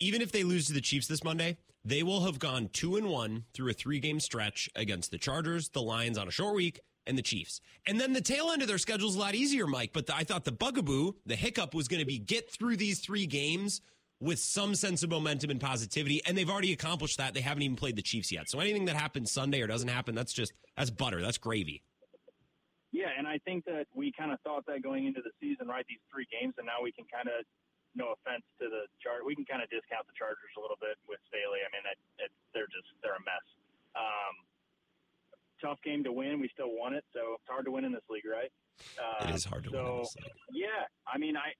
even 0.00 0.22
if 0.22 0.32
they 0.32 0.44
lose 0.44 0.66
to 0.66 0.72
the 0.72 0.80
Chiefs 0.80 1.06
this 1.06 1.24
Monday, 1.24 1.58
they 1.84 2.02
will 2.02 2.24
have 2.24 2.38
gone 2.38 2.68
two 2.72 2.96
and 2.96 3.08
one 3.08 3.44
through 3.54 3.70
a 3.70 3.74
three 3.74 4.00
game 4.00 4.20
stretch 4.20 4.68
against 4.74 5.10
the 5.10 5.18
Chargers, 5.18 5.70
the 5.70 5.82
Lions 5.82 6.18
on 6.18 6.28
a 6.28 6.30
short 6.30 6.54
week, 6.54 6.80
and 7.06 7.16
the 7.16 7.22
Chiefs. 7.22 7.60
And 7.86 8.00
then 8.00 8.12
the 8.12 8.20
tail 8.20 8.50
end 8.50 8.62
of 8.62 8.68
their 8.68 8.78
schedule 8.78 9.08
is 9.08 9.16
a 9.16 9.18
lot 9.18 9.34
easier, 9.34 9.66
Mike. 9.66 9.90
But 9.92 10.06
the, 10.06 10.14
I 10.14 10.24
thought 10.24 10.44
the 10.44 10.52
bugaboo, 10.52 11.12
the 11.26 11.36
hiccup, 11.36 11.74
was 11.74 11.88
going 11.88 12.00
to 12.00 12.06
be 12.06 12.18
get 12.18 12.50
through 12.50 12.76
these 12.76 13.00
three 13.00 13.26
games 13.26 13.80
with 14.20 14.38
some 14.38 14.74
sense 14.74 15.02
of 15.02 15.10
momentum 15.10 15.50
and 15.50 15.60
positivity. 15.60 16.20
And 16.26 16.36
they've 16.36 16.50
already 16.50 16.72
accomplished 16.72 17.18
that. 17.18 17.34
They 17.34 17.40
haven't 17.40 17.62
even 17.62 17.76
played 17.76 17.96
the 17.96 18.02
Chiefs 18.02 18.30
yet. 18.32 18.48
So 18.48 18.60
anything 18.60 18.84
that 18.86 18.96
happens 18.96 19.32
Sunday 19.32 19.60
or 19.62 19.66
doesn't 19.66 19.88
happen, 19.88 20.14
that's 20.14 20.32
just 20.32 20.52
that's 20.76 20.90
butter. 20.90 21.22
That's 21.22 21.38
gravy. 21.38 21.82
Yeah, 22.90 23.12
and 23.12 23.28
I 23.28 23.36
think 23.44 23.68
that 23.68 23.84
we 23.92 24.08
kind 24.16 24.32
of 24.32 24.40
thought 24.40 24.64
that 24.64 24.80
going 24.80 25.04
into 25.04 25.20
the 25.20 25.32
season, 25.36 25.68
right? 25.68 25.84
These 25.84 26.00
three 26.08 26.24
games, 26.32 26.56
and 26.56 26.64
now 26.64 26.80
we 26.80 26.88
can 26.88 27.04
kind 27.12 27.28
of, 27.28 27.44
no 27.92 28.16
offense 28.16 28.44
to 28.60 28.72
the 28.72 28.88
chart, 29.04 29.28
we 29.28 29.36
can 29.36 29.44
kind 29.44 29.60
of 29.60 29.68
discount 29.68 30.08
the 30.08 30.16
Chargers 30.16 30.52
a 30.56 30.60
little 30.60 30.80
bit 30.80 30.96
with 31.04 31.20
Staley. 31.28 31.60
I 31.60 31.68
mean, 31.68 31.84
it, 31.84 31.98
it, 32.16 32.30
they're 32.56 32.70
just 32.72 32.88
they're 33.04 33.16
a 33.16 33.24
mess. 33.28 33.44
Um, 33.92 34.34
tough 35.60 35.82
game 35.84 36.04
to 36.04 36.12
win. 36.12 36.40
We 36.40 36.48
still 36.54 36.70
won 36.72 36.94
it, 36.94 37.04
so 37.12 37.36
it's 37.36 37.48
hard 37.50 37.66
to 37.66 37.72
win 37.74 37.84
in 37.84 37.92
this 37.92 38.06
league, 38.08 38.24
right? 38.24 38.52
Uh, 38.96 39.28
it 39.28 39.34
is 39.34 39.44
hard 39.44 39.64
to 39.66 39.70
so, 39.70 39.76
win. 39.76 39.92
In 39.92 39.98
this 40.00 40.16
league. 40.16 40.64
Yeah, 40.64 40.82
I 41.04 41.18
mean, 41.18 41.36
I 41.36 41.52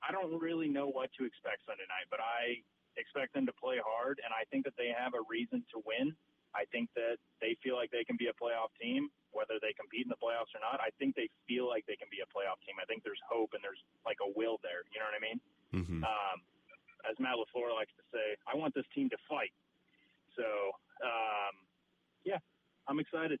I 0.00 0.12
don't 0.12 0.32
really 0.40 0.68
know 0.68 0.88
what 0.88 1.12
to 1.20 1.24
expect 1.24 1.64
Sunday 1.68 1.88
night, 1.88 2.08
but 2.08 2.20
I 2.20 2.60
expect 2.96 3.34
them 3.34 3.44
to 3.46 3.54
play 3.56 3.80
hard, 3.82 4.20
and 4.24 4.30
I 4.32 4.44
think 4.48 4.64
that 4.64 4.76
they 4.78 4.92
have 4.96 5.12
a 5.12 5.22
reason 5.28 5.64
to 5.74 5.82
win. 5.84 6.14
I 6.54 6.64
think 6.70 6.88
that 6.94 7.18
they 7.40 7.58
feel 7.64 7.74
like 7.74 7.90
they 7.90 8.04
can 8.04 8.16
be 8.16 8.30
a 8.30 8.36
playoff 8.36 8.70
team, 8.78 9.10
whether 9.34 9.60
they 9.60 9.74
compete 9.74 10.06
in 10.06 10.10
the 10.10 10.18
playoffs 10.18 10.54
or 10.54 10.62
not. 10.62 10.80
I 10.80 10.94
think 10.96 11.18
they 11.18 11.28
feel 11.44 11.68
like 11.68 11.84
they 11.84 11.98
can 11.98 12.08
be 12.08 12.22
a 12.22 12.28
playoff 12.30 12.62
team. 12.64 12.78
I 12.80 12.86
think 12.86 13.02
there's 13.04 13.20
hope 13.26 13.52
and 13.52 13.60
there's 13.60 13.82
like 14.06 14.18
a 14.22 14.30
will 14.32 14.62
there. 14.62 14.86
You 14.94 15.02
know 15.02 15.08
what 15.10 15.18
I 15.18 15.22
mean? 15.22 15.38
Mm-hmm. 15.74 16.00
Um, 16.06 16.38
as 17.04 17.18
Matt 17.20 17.36
LaFleur 17.36 17.74
likes 17.74 17.92
to 17.98 18.04
say, 18.14 18.38
I 18.48 18.56
want 18.56 18.72
this 18.72 18.86
team 18.94 19.10
to 19.10 19.18
fight. 19.28 19.52
So, 20.36 20.46
um, 21.04 21.54
yeah, 22.24 22.38
I'm 22.88 22.98
excited. 22.98 23.38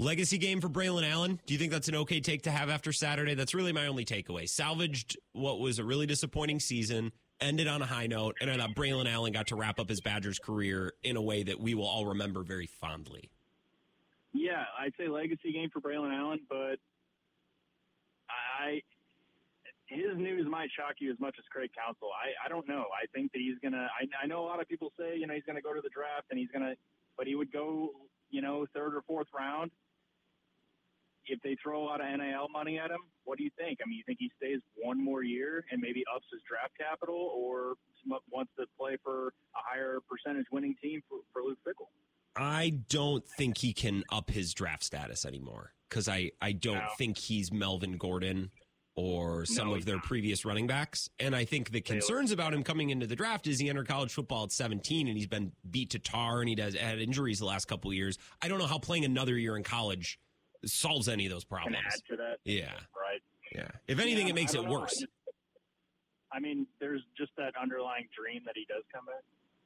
Legacy 0.00 0.38
game 0.38 0.60
for 0.60 0.68
Braylon 0.68 1.08
Allen. 1.08 1.40
Do 1.46 1.54
you 1.54 1.58
think 1.58 1.72
that's 1.72 1.88
an 1.88 1.96
okay 1.96 2.20
take 2.20 2.42
to 2.42 2.50
have 2.50 2.70
after 2.70 2.92
Saturday? 2.92 3.34
That's 3.34 3.54
really 3.54 3.72
my 3.72 3.86
only 3.86 4.04
takeaway. 4.04 4.48
Salvaged 4.48 5.16
what 5.32 5.58
was 5.58 5.80
a 5.80 5.84
really 5.84 6.06
disappointing 6.06 6.60
season, 6.60 7.10
ended 7.40 7.66
on 7.66 7.82
a 7.82 7.86
high 7.86 8.06
note, 8.06 8.36
and 8.40 8.48
I 8.48 8.56
thought 8.56 8.76
Braylon 8.76 9.12
Allen 9.12 9.32
got 9.32 9.48
to 9.48 9.56
wrap 9.56 9.80
up 9.80 9.88
his 9.88 10.00
Badgers 10.00 10.38
career 10.38 10.92
in 11.02 11.16
a 11.16 11.22
way 11.22 11.42
that 11.42 11.58
we 11.58 11.74
will 11.74 11.88
all 11.88 12.06
remember 12.06 12.44
very 12.44 12.66
fondly. 12.66 13.30
Yeah, 14.32 14.64
I'd 14.78 14.92
say 14.98 15.08
legacy 15.08 15.52
game 15.52 15.70
for 15.72 15.80
Braylon 15.80 16.16
Allen, 16.16 16.40
but 16.48 16.76
I 18.28 18.82
his 19.86 20.16
news 20.16 20.46
might 20.50 20.68
shock 20.76 20.96
you 21.00 21.10
as 21.10 21.18
much 21.18 21.36
as 21.38 21.44
Craig 21.50 21.70
Counsell. 21.72 22.10
I, 22.12 22.44
I 22.44 22.48
don't 22.50 22.68
know. 22.68 22.84
I 22.92 23.06
think 23.14 23.32
that 23.32 23.38
he's 23.38 23.56
gonna. 23.62 23.88
I, 23.88 24.04
I 24.22 24.26
know 24.26 24.44
a 24.44 24.46
lot 24.46 24.60
of 24.60 24.68
people 24.68 24.92
say 24.98 25.16
you 25.16 25.26
know 25.26 25.34
he's 25.34 25.44
gonna 25.46 25.62
go 25.62 25.72
to 25.72 25.80
the 25.80 25.88
draft 25.88 26.26
and 26.30 26.38
he's 26.38 26.50
gonna, 26.52 26.74
but 27.16 27.26
he 27.26 27.34
would 27.34 27.50
go 27.52 27.90
you 28.30 28.42
know 28.42 28.66
third 28.74 28.94
or 28.94 29.02
fourth 29.06 29.28
round 29.36 29.70
if 31.28 31.40
they 31.42 31.56
throw 31.62 31.82
a 31.82 31.84
lot 31.84 32.00
of 32.00 32.06
NIL 32.06 32.48
money 32.52 32.78
at 32.78 32.90
him, 32.90 33.00
what 33.24 33.38
do 33.38 33.44
you 33.44 33.50
think? 33.58 33.78
I 33.84 33.88
mean, 33.88 33.98
you 33.98 34.04
think 34.06 34.18
he 34.18 34.30
stays 34.36 34.60
one 34.76 35.02
more 35.02 35.22
year 35.22 35.64
and 35.70 35.80
maybe 35.80 36.02
ups 36.14 36.26
his 36.32 36.40
draft 36.48 36.72
capital, 36.78 37.32
or 37.36 37.74
wants 38.32 38.50
to 38.58 38.64
play 38.78 38.96
for 39.04 39.28
a 39.54 39.60
higher 39.60 39.98
percentage 40.08 40.46
winning 40.50 40.74
team 40.82 41.02
for, 41.08 41.18
for 41.32 41.42
Luke 41.42 41.58
Fickell? 41.66 41.92
I 42.38 42.74
don't 42.88 43.26
think 43.36 43.58
he 43.58 43.72
can 43.72 44.04
up 44.10 44.30
his 44.30 44.54
draft 44.54 44.84
status 44.84 45.24
anymore 45.24 45.72
because 45.88 46.08
I, 46.08 46.32
I 46.40 46.52
don't 46.52 46.76
no. 46.76 46.88
think 46.96 47.18
he's 47.18 47.52
Melvin 47.52 47.96
Gordon 47.96 48.50
or 48.94 49.44
some 49.44 49.68
no, 49.68 49.74
of 49.74 49.84
their 49.84 49.96
not. 49.96 50.04
previous 50.04 50.44
running 50.44 50.66
backs. 50.66 51.08
And 51.20 51.34
I 51.34 51.44
think 51.44 51.70
the 51.70 51.80
concerns 51.80 52.32
about 52.32 52.52
him 52.52 52.64
coming 52.64 52.90
into 52.90 53.06
the 53.06 53.14
draft 53.14 53.46
is 53.46 53.60
he 53.60 53.68
entered 53.68 53.86
college 53.86 54.12
football 54.12 54.44
at 54.44 54.52
17 54.52 55.06
and 55.06 55.16
he's 55.16 55.28
been 55.28 55.52
beat 55.70 55.90
to 55.90 56.00
tar 56.00 56.40
and 56.40 56.48
he 56.48 56.56
does 56.56 56.74
had 56.74 56.98
injuries 56.98 57.38
the 57.38 57.44
last 57.44 57.66
couple 57.66 57.90
of 57.90 57.96
years. 57.96 58.18
I 58.42 58.48
don't 58.48 58.58
know 58.58 58.66
how 58.66 58.78
playing 58.78 59.04
another 59.04 59.38
year 59.38 59.56
in 59.56 59.62
college 59.62 60.18
solves 60.64 61.08
any 61.08 61.26
of 61.26 61.32
those 61.32 61.44
problems. 61.44 61.76
Can 61.76 61.86
add 61.86 62.00
to 62.10 62.16
that. 62.16 62.38
Yeah. 62.44 62.72
Right. 62.96 63.22
Yeah. 63.54 63.68
If 63.86 64.00
anything, 64.00 64.26
yeah, 64.26 64.32
it 64.32 64.34
makes 64.34 64.54
it 64.54 64.64
know. 64.64 64.70
worse. 64.70 64.96
I, 64.98 65.00
just, 65.00 65.12
I, 66.32 66.40
mean, 66.40 66.66
there's 66.80 67.02
just 67.16 67.30
that 67.36 67.52
underlying 67.60 68.08
dream 68.16 68.42
that 68.46 68.54
he 68.56 68.66
does 68.68 68.82
come 68.92 69.06
back. 69.06 69.22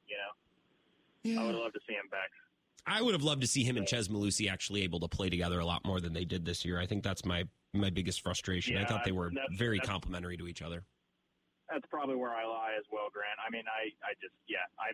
You 0.07 0.17
know, 0.17 1.33
yeah. 1.33 1.41
I 1.41 1.45
would 1.47 1.55
love 1.55 1.73
to 1.73 1.79
see 1.87 1.93
him 1.93 2.07
back. 2.11 2.29
I 2.85 3.01
would 3.01 3.13
have 3.13 3.23
loved 3.23 3.41
to 3.41 3.47
see 3.47 3.63
him 3.63 3.77
and 3.77 3.87
Chez 3.87 4.09
Mellusi 4.09 4.51
actually 4.51 4.83
able 4.83 4.99
to 4.99 5.07
play 5.07 5.29
together 5.29 5.59
a 5.59 5.65
lot 5.65 5.85
more 5.85 6.01
than 6.01 6.13
they 6.13 6.25
did 6.25 6.43
this 6.43 6.65
year. 6.65 6.79
I 6.79 6.85
think 6.85 7.03
that's 7.03 7.23
my 7.23 7.47
my 7.73 7.89
biggest 7.89 8.21
frustration. 8.21 8.75
Yeah, 8.75 8.83
I 8.83 8.85
thought 8.85 9.03
they 9.03 9.15
were 9.15 9.31
that's, 9.33 9.55
very 9.55 9.79
that's, 9.79 9.89
complementary 9.89 10.37
to 10.37 10.47
each 10.47 10.61
other. 10.61 10.83
That's 11.71 11.85
probably 11.87 12.15
where 12.15 12.35
I 12.35 12.45
lie 12.45 12.75
as 12.77 12.85
well, 12.91 13.07
Grant. 13.09 13.39
I 13.39 13.49
mean, 13.49 13.63
I 13.71 13.89
I 14.03 14.13
just 14.19 14.35
yeah, 14.51 14.67
I 14.77 14.91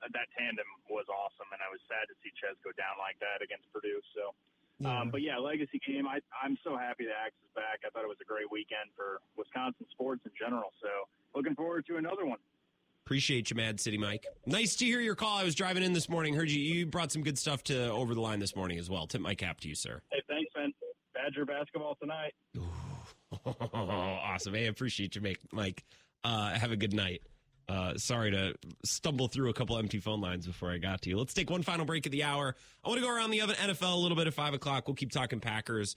that 0.00 0.28
tandem 0.32 0.66
was 0.88 1.04
awesome, 1.12 1.48
and 1.52 1.60
I 1.60 1.68
was 1.68 1.80
sad 1.86 2.08
to 2.08 2.16
see 2.24 2.32
Chez 2.40 2.56
go 2.64 2.72
down 2.74 2.96
like 2.96 3.20
that 3.20 3.44
against 3.44 3.68
Purdue. 3.72 4.00
So 4.16 4.32
yeah. 4.80 5.00
Um, 5.00 5.08
but 5.08 5.22
yeah, 5.22 5.38
legacy 5.38 5.80
game. 5.80 6.04
I, 6.06 6.20
I'm 6.36 6.58
so 6.60 6.76
happy 6.76 7.08
that 7.08 7.16
Axe 7.16 7.40
is 7.40 7.52
back. 7.56 7.80
I 7.84 7.88
thought 7.90 8.04
it 8.04 8.12
was 8.12 8.20
a 8.20 8.28
great 8.28 8.50
weekend 8.52 8.92
for 8.92 9.24
Wisconsin 9.36 9.88
sports 9.92 10.20
in 10.28 10.32
general. 10.36 10.68
So 10.84 11.08
looking 11.32 11.56
forward 11.56 11.86
to 11.88 11.96
another 11.96 12.26
one. 12.26 12.38
Appreciate 13.06 13.50
you, 13.50 13.56
Mad 13.56 13.78
City 13.78 13.98
Mike. 13.98 14.26
Nice 14.46 14.74
to 14.74 14.84
hear 14.84 15.00
your 15.00 15.14
call. 15.14 15.38
I 15.38 15.44
was 15.44 15.54
driving 15.54 15.84
in 15.84 15.92
this 15.92 16.08
morning. 16.08 16.34
Heard 16.34 16.50
you. 16.50 16.58
You 16.58 16.86
brought 16.86 17.12
some 17.12 17.22
good 17.22 17.38
stuff 17.38 17.62
to 17.64 17.88
over 17.92 18.16
the 18.16 18.20
line 18.20 18.40
this 18.40 18.56
morning 18.56 18.80
as 18.80 18.90
well. 18.90 19.06
Tip 19.06 19.20
my 19.20 19.36
cap 19.36 19.60
to 19.60 19.68
you, 19.68 19.76
sir. 19.76 20.00
Hey, 20.10 20.20
thanks, 20.28 20.50
man. 20.56 20.74
Badger 21.14 21.44
basketball 21.44 21.96
tonight. 22.02 22.34
awesome. 23.72 24.54
Hey, 24.54 24.64
I 24.64 24.68
appreciate 24.68 25.14
you, 25.14 25.22
Mike. 25.52 25.84
Uh, 26.24 26.50
have 26.50 26.72
a 26.72 26.76
good 26.76 26.92
night. 26.92 27.22
Uh, 27.68 27.96
sorry 27.96 28.32
to 28.32 28.56
stumble 28.84 29.28
through 29.28 29.50
a 29.50 29.54
couple 29.54 29.78
empty 29.78 30.00
phone 30.00 30.20
lines 30.20 30.44
before 30.44 30.72
I 30.72 30.78
got 30.78 31.02
to 31.02 31.10
you. 31.10 31.16
Let's 31.16 31.32
take 31.32 31.48
one 31.48 31.62
final 31.62 31.84
break 31.84 32.06
of 32.06 32.12
the 32.12 32.24
hour. 32.24 32.56
I 32.84 32.88
want 32.88 32.98
to 33.00 33.06
go 33.06 33.14
around 33.14 33.30
the 33.30 33.38
NFL 33.38 33.94
a 33.94 33.98
little 33.98 34.16
bit 34.16 34.26
at 34.26 34.34
five 34.34 34.52
o'clock. 34.52 34.88
We'll 34.88 34.96
keep 34.96 35.12
talking 35.12 35.38
Packers. 35.38 35.94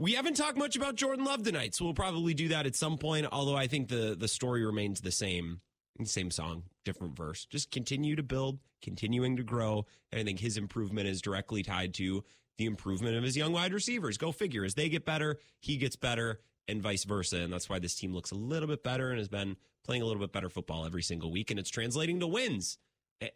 We 0.00 0.14
haven't 0.14 0.34
talked 0.34 0.58
much 0.58 0.74
about 0.74 0.96
Jordan 0.96 1.24
Love 1.24 1.44
tonight, 1.44 1.76
so 1.76 1.84
we'll 1.84 1.94
probably 1.94 2.34
do 2.34 2.48
that 2.48 2.66
at 2.66 2.74
some 2.74 2.98
point. 2.98 3.26
Although 3.30 3.56
I 3.56 3.68
think 3.68 3.86
the 3.86 4.16
the 4.18 4.26
story 4.26 4.66
remains 4.66 5.00
the 5.00 5.12
same, 5.12 5.60
same 6.06 6.30
song, 6.30 6.64
different 6.84 7.16
verse. 7.16 7.46
Just 7.46 7.70
continue 7.70 8.16
to 8.16 8.22
build, 8.22 8.58
continuing 8.82 9.36
to 9.36 9.42
grow, 9.42 9.86
and 10.12 10.20
I 10.20 10.24
think 10.24 10.40
his 10.40 10.56
improvement 10.56 11.08
is 11.08 11.20
directly 11.20 11.62
tied 11.62 11.94
to 11.94 12.24
the 12.56 12.66
improvement 12.66 13.16
of 13.16 13.22
his 13.22 13.36
young 13.36 13.52
wide 13.52 13.72
receivers. 13.72 14.18
Go 14.18 14.32
figure. 14.32 14.64
As 14.64 14.74
they 14.74 14.88
get 14.88 15.04
better, 15.04 15.38
he 15.60 15.76
gets 15.76 15.96
better, 15.96 16.40
and 16.66 16.82
vice 16.82 17.04
versa. 17.04 17.38
And 17.38 17.52
that's 17.52 17.68
why 17.68 17.78
this 17.78 17.94
team 17.94 18.12
looks 18.12 18.30
a 18.30 18.34
little 18.34 18.68
bit 18.68 18.82
better 18.82 19.10
and 19.10 19.18
has 19.18 19.28
been 19.28 19.56
playing 19.84 20.02
a 20.02 20.04
little 20.04 20.20
bit 20.20 20.32
better 20.32 20.50
football 20.50 20.84
every 20.84 21.02
single 21.02 21.30
week, 21.30 21.50
and 21.50 21.58
it's 21.58 21.70
translating 21.70 22.20
to 22.20 22.26
wins. 22.26 22.78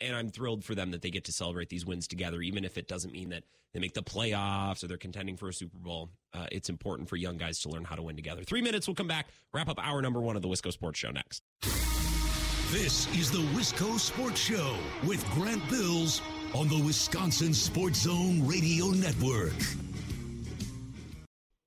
And 0.00 0.14
I'm 0.14 0.28
thrilled 0.28 0.64
for 0.64 0.76
them 0.76 0.92
that 0.92 1.02
they 1.02 1.10
get 1.10 1.24
to 1.24 1.32
celebrate 1.32 1.68
these 1.68 1.84
wins 1.84 2.06
together, 2.06 2.40
even 2.40 2.64
if 2.64 2.78
it 2.78 2.86
doesn't 2.86 3.12
mean 3.12 3.30
that 3.30 3.42
they 3.72 3.80
make 3.80 3.94
the 3.94 4.02
playoffs 4.02 4.84
or 4.84 4.86
they're 4.86 4.96
contending 4.96 5.36
for 5.36 5.48
a 5.48 5.52
Super 5.52 5.76
Bowl. 5.78 6.10
Uh, 6.32 6.46
it's 6.52 6.68
important 6.68 7.08
for 7.08 7.16
young 7.16 7.36
guys 7.36 7.58
to 7.60 7.68
learn 7.68 7.82
how 7.82 7.96
to 7.96 8.02
win 8.02 8.14
together. 8.14 8.44
Three 8.44 8.62
minutes, 8.62 8.86
we'll 8.86 8.94
come 8.94 9.08
back, 9.08 9.28
wrap 9.52 9.68
up 9.68 9.84
hour 9.84 10.00
number 10.00 10.20
one 10.20 10.36
of 10.36 10.42
the 10.42 10.48
Wisco 10.48 10.72
Sports 10.72 11.00
Show 11.00 11.10
next. 11.10 11.42
This 12.72 13.06
is 13.08 13.30
the 13.30 13.46
Wisco 13.54 14.00
Sports 14.00 14.40
Show 14.40 14.74
with 15.06 15.22
Grant 15.32 15.60
Bills 15.68 16.22
on 16.54 16.68
the 16.68 16.82
Wisconsin 16.82 17.52
Sports 17.52 18.00
Zone 18.04 18.46
Radio 18.46 18.86
Network. 18.86 19.52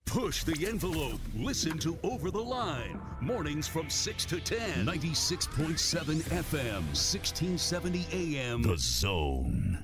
Push 0.07 0.45
the 0.45 0.65
envelope. 0.67 1.19
Listen 1.35 1.77
to 1.77 1.95
Over 2.01 2.31
the 2.31 2.41
Line. 2.41 2.99
Mornings 3.21 3.67
from 3.67 3.87
6 3.87 4.25
to 4.25 4.41
10. 4.41 4.83
96.7 4.83 6.23
FM, 6.23 6.81
1670 6.95 8.07
AM. 8.11 8.63
The 8.63 8.75
Zone. 8.75 9.83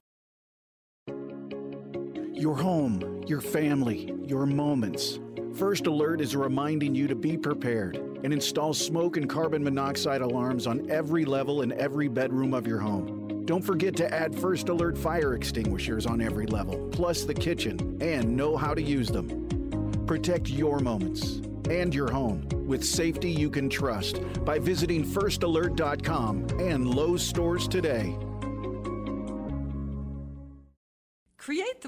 Your 2.34 2.57
home, 2.57 3.24
your 3.28 3.41
family, 3.41 4.11
your 4.26 4.47
moments. 4.47 5.19
First 5.53 5.86
Alert 5.86 6.19
is 6.19 6.36
reminding 6.36 6.95
you 6.95 7.07
to 7.07 7.15
be 7.15 7.38
prepared 7.38 8.11
and 8.24 8.34
install 8.34 8.74
smoke 8.74 9.17
and 9.17 9.30
carbon 9.30 9.63
monoxide 9.63 10.22
alarms 10.22 10.67
on 10.67 10.89
every 10.89 11.26
level 11.26 11.61
in 11.61 11.72
every 11.74 12.07
bedroom 12.07 12.53
of 12.53 12.67
your 12.67 12.80
home. 12.80 13.43
Don't 13.45 13.63
forget 13.63 13.95
to 13.97 14.13
add 14.13 14.34
First 14.34 14.69
Alert 14.69 14.97
fire 14.97 15.34
extinguishers 15.34 16.05
on 16.05 16.22
every 16.22 16.45
level, 16.45 16.88
plus 16.91 17.24
the 17.24 17.34
kitchen, 17.34 17.97
and 18.01 18.36
know 18.36 18.55
how 18.55 18.74
to 18.74 18.82
use 18.82 19.09
them. 19.09 20.05
Protect 20.05 20.49
your 20.49 20.80
moments 20.80 21.41
and 21.69 21.93
your 21.93 22.11
home 22.11 22.47
with 22.67 22.84
safety 22.84 23.30
you 23.30 23.49
can 23.49 23.69
trust 23.69 24.22
by 24.45 24.59
visiting 24.59 25.03
firstalert.com 25.03 26.47
and 26.59 26.93
Lowe's 26.93 27.26
stores 27.26 27.67
today. 27.67 28.15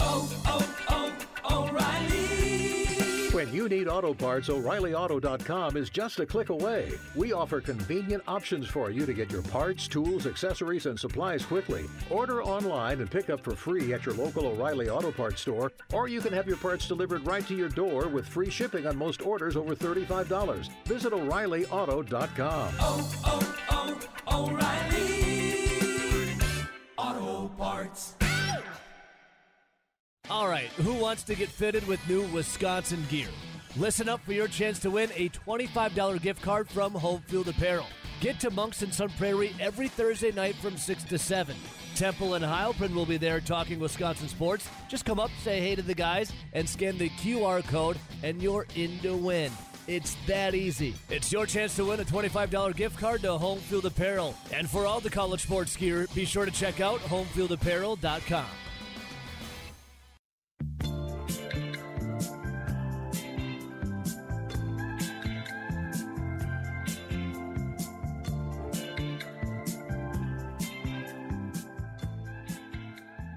Oh, 0.00 0.42
oh, 0.88 1.12
oh, 1.44 1.68
O'Reilly. 1.68 2.26
When 3.32 3.52
you 3.52 3.68
need 3.68 3.86
auto 3.88 4.14
parts, 4.14 4.48
O'ReillyAuto.com 4.48 5.76
is 5.76 5.90
just 5.90 6.20
a 6.20 6.26
click 6.26 6.48
away. 6.48 6.92
We 7.14 7.32
offer 7.32 7.60
convenient 7.60 8.22
options 8.26 8.66
for 8.66 8.90
you 8.90 9.04
to 9.04 9.12
get 9.12 9.30
your 9.30 9.42
parts, 9.42 9.88
tools, 9.88 10.26
accessories, 10.26 10.86
and 10.86 10.98
supplies 10.98 11.44
quickly. 11.44 11.84
Order 12.08 12.42
online 12.42 13.00
and 13.00 13.10
pick 13.10 13.28
up 13.28 13.42
for 13.44 13.54
free 13.54 13.92
at 13.92 14.06
your 14.06 14.14
local 14.14 14.46
O'Reilly 14.46 14.88
Auto 14.88 15.12
Parts 15.12 15.42
store, 15.42 15.70
or 15.92 16.08
you 16.08 16.20
can 16.20 16.32
have 16.32 16.46
your 16.46 16.56
parts 16.56 16.88
delivered 16.88 17.26
right 17.26 17.46
to 17.46 17.54
your 17.54 17.68
door 17.68 18.08
with 18.08 18.26
free 18.26 18.48
shipping 18.48 18.86
on 18.86 18.96
most 18.96 19.20
orders 19.20 19.56
over 19.56 19.74
$35. 19.74 20.70
Visit 20.86 21.12
O'ReillyAuto.com. 21.12 22.74
Oh, 22.80 23.22
oh, 23.26 23.98
oh, 24.28 24.48
O'Reilly. 24.48 25.16
Auto 26.96 27.48
Parts. 27.56 28.14
All 30.28 30.48
right, 30.48 30.68
who 30.70 30.94
wants 30.94 31.22
to 31.24 31.36
get 31.36 31.48
fitted 31.48 31.86
with 31.86 32.00
new 32.08 32.22
Wisconsin 32.28 33.04
gear? 33.08 33.28
Listen 33.76 34.08
up 34.08 34.20
for 34.24 34.32
your 34.32 34.48
chance 34.48 34.80
to 34.80 34.90
win 34.90 35.10
a 35.14 35.28
$25 35.28 36.20
gift 36.20 36.42
card 36.42 36.68
from 36.68 36.92
Home 36.94 37.20
Field 37.28 37.46
Apparel. 37.46 37.86
Get 38.20 38.40
to 38.40 38.50
Monks 38.50 38.82
and 38.82 38.92
Sun 38.92 39.10
Prairie 39.18 39.54
every 39.60 39.86
Thursday 39.86 40.32
night 40.32 40.56
from 40.56 40.76
6 40.76 41.04
to 41.04 41.16
7. 41.18 41.54
Temple 41.94 42.34
and 42.34 42.44
Heilprin 42.44 42.92
will 42.92 43.06
be 43.06 43.18
there 43.18 43.40
talking 43.40 43.78
Wisconsin 43.78 44.26
sports. 44.26 44.68
Just 44.88 45.04
come 45.04 45.20
up, 45.20 45.30
say 45.44 45.60
hey 45.60 45.76
to 45.76 45.82
the 45.82 45.94
guys, 45.94 46.32
and 46.54 46.68
scan 46.68 46.98
the 46.98 47.10
QR 47.10 47.62
code, 47.68 47.96
and 48.24 48.42
you're 48.42 48.66
in 48.74 48.98
to 49.00 49.16
win. 49.16 49.52
It's 49.86 50.16
that 50.26 50.56
easy. 50.56 50.96
It's 51.08 51.30
your 51.30 51.46
chance 51.46 51.76
to 51.76 51.84
win 51.84 52.00
a 52.00 52.04
$25 52.04 52.74
gift 52.74 52.98
card 52.98 53.22
to 53.22 53.38
Home 53.38 53.60
Field 53.60 53.86
Apparel. 53.86 54.34
And 54.52 54.68
for 54.68 54.86
all 54.86 54.98
the 54.98 55.10
college 55.10 55.42
sports 55.42 55.76
gear, 55.76 56.08
be 56.16 56.24
sure 56.24 56.44
to 56.44 56.50
check 56.50 56.80
out 56.80 56.98
homefieldapparel.com. 57.02 58.46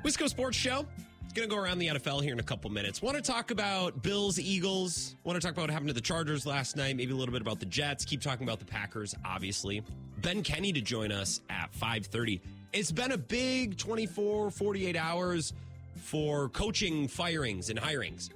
Wisco 0.10 0.28
Sports 0.28 0.58
Show. 0.58 0.88
It's 1.24 1.34
going 1.34 1.48
to 1.48 1.56
go 1.56 1.62
around 1.62 1.78
the 1.78 1.86
NFL 1.86 2.24
here 2.24 2.34
in 2.34 2.40
a 2.40 2.44
couple 2.44 2.72
minutes. 2.72 3.00
Want 3.00 3.16
to 3.16 3.22
talk 3.22 3.52
about 3.52 4.02
Bills, 4.02 4.40
Eagles. 4.40 5.16
Want 5.24 5.40
to 5.40 5.40
talk 5.40 5.52
about 5.54 5.62
what 5.62 5.70
happened 5.70 5.90
to 5.90 5.94
the 5.94 6.02
Chargers 6.02 6.48
last 6.48 6.76
night. 6.76 6.96
Maybe 6.96 7.12
a 7.12 7.16
little 7.16 7.32
bit 7.32 7.44
about 7.44 7.60
the 7.60 7.68
Jets. 7.68 8.06
Keep 8.06 8.22
talking 8.22 8.44
about 8.44 8.58
the 8.58 8.66
Packers, 8.66 9.14
obviously. 9.24 9.84
Ben 10.18 10.42
Kenney 10.42 10.74
to 10.74 10.82
join 10.82 11.12
us 11.12 11.42
at 11.52 11.72
5.30. 11.80 12.42
It's 12.74 12.92
been 12.92 13.12
a 13.12 13.20
big 13.20 13.78
24, 13.78 14.50
48 14.50 14.96
hours 14.96 15.54
for 15.98 16.50
coaching 16.50 17.08
firings 17.08 17.70
and 17.70 17.80
hirings. 17.80 18.32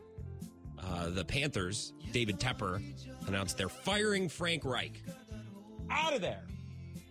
Uh, 0.80 1.10
the 1.10 1.26
Panthers, 1.26 1.94
David 2.12 2.40
Tepper, 2.40 2.84
announced 3.26 3.58
they're 3.58 3.68
firing 3.68 4.30
Frank 4.30 4.64
Reich. 4.64 5.02
Out 5.90 6.14
of 6.14 6.22
there. 6.22 6.44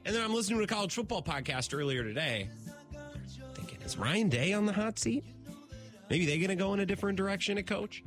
And 0.04 0.14
then 0.14 0.22
I'm 0.22 0.32
listening 0.32 0.58
to 0.58 0.64
a 0.64 0.68
college 0.68 0.94
football 0.94 1.20
podcast 1.20 1.76
earlier 1.76 2.04
today. 2.04 2.48
Is 3.84 3.96
Ryan 3.96 4.28
Day 4.28 4.52
on 4.52 4.66
the 4.66 4.72
hot 4.72 4.98
seat? 4.98 5.24
Maybe 6.10 6.26
they're 6.26 6.36
going 6.36 6.48
to 6.48 6.56
go 6.56 6.74
in 6.74 6.80
a 6.80 6.86
different 6.86 7.16
direction 7.16 7.58
at 7.58 7.66
coach? 7.66 8.02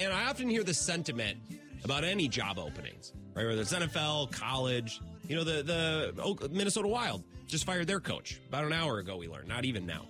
And 0.00 0.12
I 0.12 0.28
often 0.28 0.48
hear 0.48 0.62
the 0.62 0.74
sentiment 0.74 1.38
about 1.84 2.04
any 2.04 2.28
job 2.28 2.58
openings, 2.58 3.12
right? 3.34 3.46
Whether 3.46 3.62
it's 3.62 3.72
NFL, 3.72 4.32
college, 4.32 5.00
you 5.28 5.36
know, 5.36 5.44
the, 5.44 5.62
the 5.62 6.48
Minnesota 6.50 6.88
Wild 6.88 7.24
just 7.46 7.64
fired 7.64 7.86
their 7.86 8.00
coach 8.00 8.40
about 8.48 8.64
an 8.64 8.72
hour 8.72 8.98
ago, 8.98 9.16
we 9.16 9.28
learned, 9.28 9.48
not 9.48 9.64
even 9.64 9.86
now. 9.86 10.06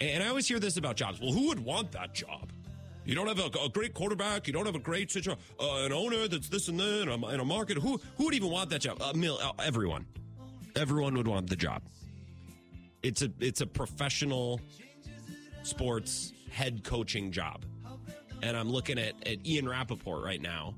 And 0.00 0.22
I 0.22 0.28
always 0.28 0.48
hear 0.48 0.58
this 0.58 0.76
about 0.76 0.96
jobs. 0.96 1.20
Well, 1.20 1.32
who 1.32 1.48
would 1.48 1.60
want 1.60 1.92
that 1.92 2.12
job? 2.12 2.50
You 3.04 3.14
don't 3.14 3.26
have 3.26 3.38
a, 3.38 3.64
a 3.64 3.68
great 3.68 3.94
quarterback. 3.94 4.46
You 4.46 4.52
don't 4.52 4.66
have 4.66 4.74
a 4.74 4.80
great 4.80 5.10
situ- 5.10 5.34
uh, 5.60 5.84
an 5.84 5.92
owner 5.92 6.28
that's 6.28 6.48
this 6.48 6.68
and 6.68 6.78
that, 6.78 7.08
and 7.08 7.24
a, 7.24 7.40
a 7.40 7.44
market. 7.44 7.78
Who 7.78 8.00
who 8.16 8.26
would 8.26 8.34
even 8.34 8.50
want 8.50 8.70
that 8.70 8.80
job? 8.80 9.00
Mil, 9.14 9.38
uh, 9.42 9.52
everyone, 9.58 10.06
everyone 10.76 11.16
would 11.16 11.26
want 11.26 11.50
the 11.50 11.56
job. 11.56 11.82
It's 13.02 13.22
a 13.22 13.30
it's 13.40 13.60
a 13.60 13.66
professional 13.66 14.60
sports 15.62 16.32
head 16.50 16.84
coaching 16.84 17.32
job, 17.32 17.64
and 18.42 18.56
I'm 18.56 18.70
looking 18.70 18.98
at, 18.98 19.14
at 19.26 19.44
Ian 19.46 19.68
Rapoport 19.68 20.24
right 20.24 20.40
now 20.40 20.74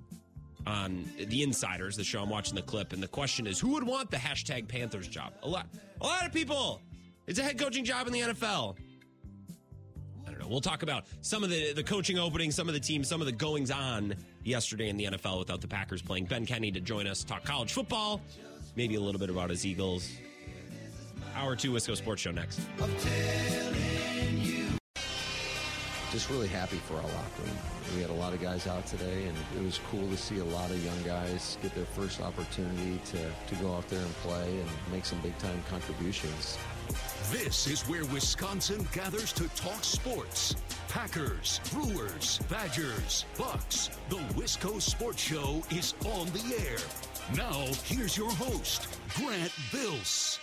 on 0.66 1.04
the 1.18 1.42
Insiders, 1.42 1.96
the 1.96 2.04
show. 2.04 2.22
I'm 2.22 2.30
watching 2.30 2.54
the 2.54 2.62
clip, 2.62 2.92
and 2.92 3.02
the 3.02 3.08
question 3.08 3.46
is, 3.46 3.60
who 3.60 3.72
would 3.74 3.84
want 3.84 4.10
the 4.10 4.16
hashtag 4.16 4.68
Panthers 4.68 5.08
job? 5.08 5.32
A 5.42 5.48
lot, 5.48 5.66
a 6.00 6.06
lot 6.06 6.24
of 6.26 6.32
people. 6.32 6.80
It's 7.26 7.38
a 7.38 7.42
head 7.42 7.58
coaching 7.58 7.84
job 7.84 8.06
in 8.06 8.12
the 8.12 8.20
NFL. 8.20 8.76
I 10.26 10.30
don't 10.30 10.38
know. 10.38 10.48
We'll 10.48 10.60
talk 10.60 10.82
about 10.82 11.04
some 11.22 11.42
of 11.42 11.50
the, 11.50 11.72
the 11.72 11.82
coaching 11.82 12.18
openings, 12.18 12.54
some 12.54 12.68
of 12.68 12.74
the 12.74 12.80
teams, 12.80 13.08
some 13.08 13.20
of 13.20 13.26
the 13.26 13.32
goings 13.32 13.70
on 13.70 14.14
yesterday 14.42 14.88
in 14.88 14.96
the 14.96 15.06
NFL 15.06 15.38
without 15.38 15.60
the 15.60 15.68
Packers 15.68 16.02
playing. 16.02 16.26
Ben 16.26 16.44
Kenney 16.44 16.70
to 16.72 16.80
join 16.80 17.06
us, 17.06 17.24
talk 17.24 17.44
college 17.44 17.72
football, 17.72 18.20
maybe 18.76 18.94
a 18.94 19.00
little 19.00 19.18
bit 19.18 19.30
about 19.30 19.50
his 19.50 19.64
Eagles. 19.64 20.10
Hour 21.36 21.56
two 21.56 21.72
Wisco 21.72 21.96
Sports 21.96 22.22
Show 22.22 22.30
next. 22.30 22.60
just 26.14 26.30
really 26.30 26.46
happy 26.46 26.76
for 26.76 26.94
our 26.94 27.02
locker 27.02 27.42
room. 27.42 27.56
We 27.96 28.00
had 28.00 28.10
a 28.10 28.14
lot 28.14 28.32
of 28.32 28.40
guys 28.40 28.68
out 28.68 28.86
today, 28.86 29.26
and 29.26 29.36
it 29.58 29.64
was 29.64 29.80
cool 29.90 30.08
to 30.08 30.16
see 30.16 30.38
a 30.38 30.44
lot 30.44 30.70
of 30.70 30.82
young 30.84 31.02
guys 31.02 31.58
get 31.60 31.74
their 31.74 31.86
first 31.86 32.20
opportunity 32.20 33.00
to, 33.06 33.18
to 33.18 33.54
go 33.60 33.74
out 33.74 33.88
there 33.88 33.98
and 33.98 34.14
play 34.18 34.48
and 34.60 34.68
make 34.92 35.04
some 35.04 35.18
big 35.22 35.36
time 35.38 35.60
contributions. 35.68 36.56
This 37.32 37.66
is 37.66 37.82
where 37.88 38.04
Wisconsin 38.04 38.86
gathers 38.92 39.32
to 39.32 39.48
talk 39.56 39.82
sports. 39.82 40.54
Packers, 40.88 41.60
Brewers, 41.72 42.38
Badgers, 42.48 43.24
Bucks. 43.36 43.90
The 44.08 44.18
Wisco 44.36 44.80
Sports 44.80 45.20
Show 45.20 45.64
is 45.72 45.94
on 46.06 46.26
the 46.26 46.64
air. 46.64 46.78
Now, 47.36 47.66
here's 47.86 48.16
your 48.16 48.30
host, 48.30 48.86
Grant 49.16 49.52
Bills. 49.72 50.38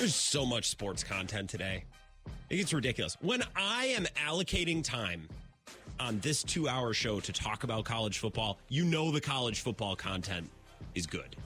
There's 0.00 0.14
so 0.14 0.46
much 0.46 0.70
sports 0.70 1.04
content 1.04 1.50
today. 1.50 1.84
It 2.48 2.56
gets 2.56 2.72
ridiculous. 2.72 3.18
When 3.20 3.42
I 3.54 3.88
am 3.88 4.06
allocating 4.26 4.82
time 4.82 5.28
on 6.00 6.18
this 6.20 6.42
two 6.42 6.68
hour 6.68 6.94
show 6.94 7.20
to 7.20 7.32
talk 7.34 7.64
about 7.64 7.84
college 7.84 8.18
football, 8.18 8.58
you 8.70 8.86
know 8.86 9.10
the 9.10 9.20
college 9.20 9.60
football 9.60 9.94
content 9.94 10.48
is 10.94 11.06
good. 11.06 11.36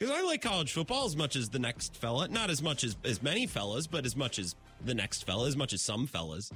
Because 0.00 0.16
I 0.16 0.22
like 0.22 0.40
college 0.40 0.72
football 0.72 1.04
as 1.04 1.16
much 1.16 1.36
as 1.36 1.50
the 1.50 1.58
next 1.58 1.94
fella. 1.94 2.28
Not 2.28 2.48
as 2.48 2.62
much 2.62 2.82
as, 2.82 2.96
as 3.04 3.22
many 3.22 3.46
fellas, 3.46 3.86
but 3.86 4.06
as 4.06 4.16
much 4.16 4.38
as 4.38 4.56
the 4.82 4.94
next 4.94 5.26
fella, 5.26 5.46
as 5.46 5.54
much 5.58 5.74
as 5.74 5.82
some 5.82 6.06
fellas, 6.06 6.50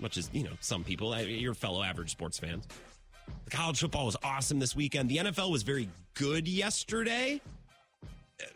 much 0.00 0.16
as, 0.16 0.30
you 0.32 0.44
know, 0.44 0.56
some 0.60 0.82
people, 0.82 1.14
your 1.20 1.52
fellow 1.52 1.82
average 1.82 2.10
sports 2.10 2.38
fans. 2.38 2.66
The 3.44 3.50
college 3.50 3.80
football 3.80 4.06
was 4.06 4.16
awesome 4.24 4.60
this 4.60 4.74
weekend. 4.74 5.10
The 5.10 5.18
NFL 5.18 5.52
was 5.52 5.62
very 5.62 5.90
good 6.14 6.48
yesterday. 6.48 7.42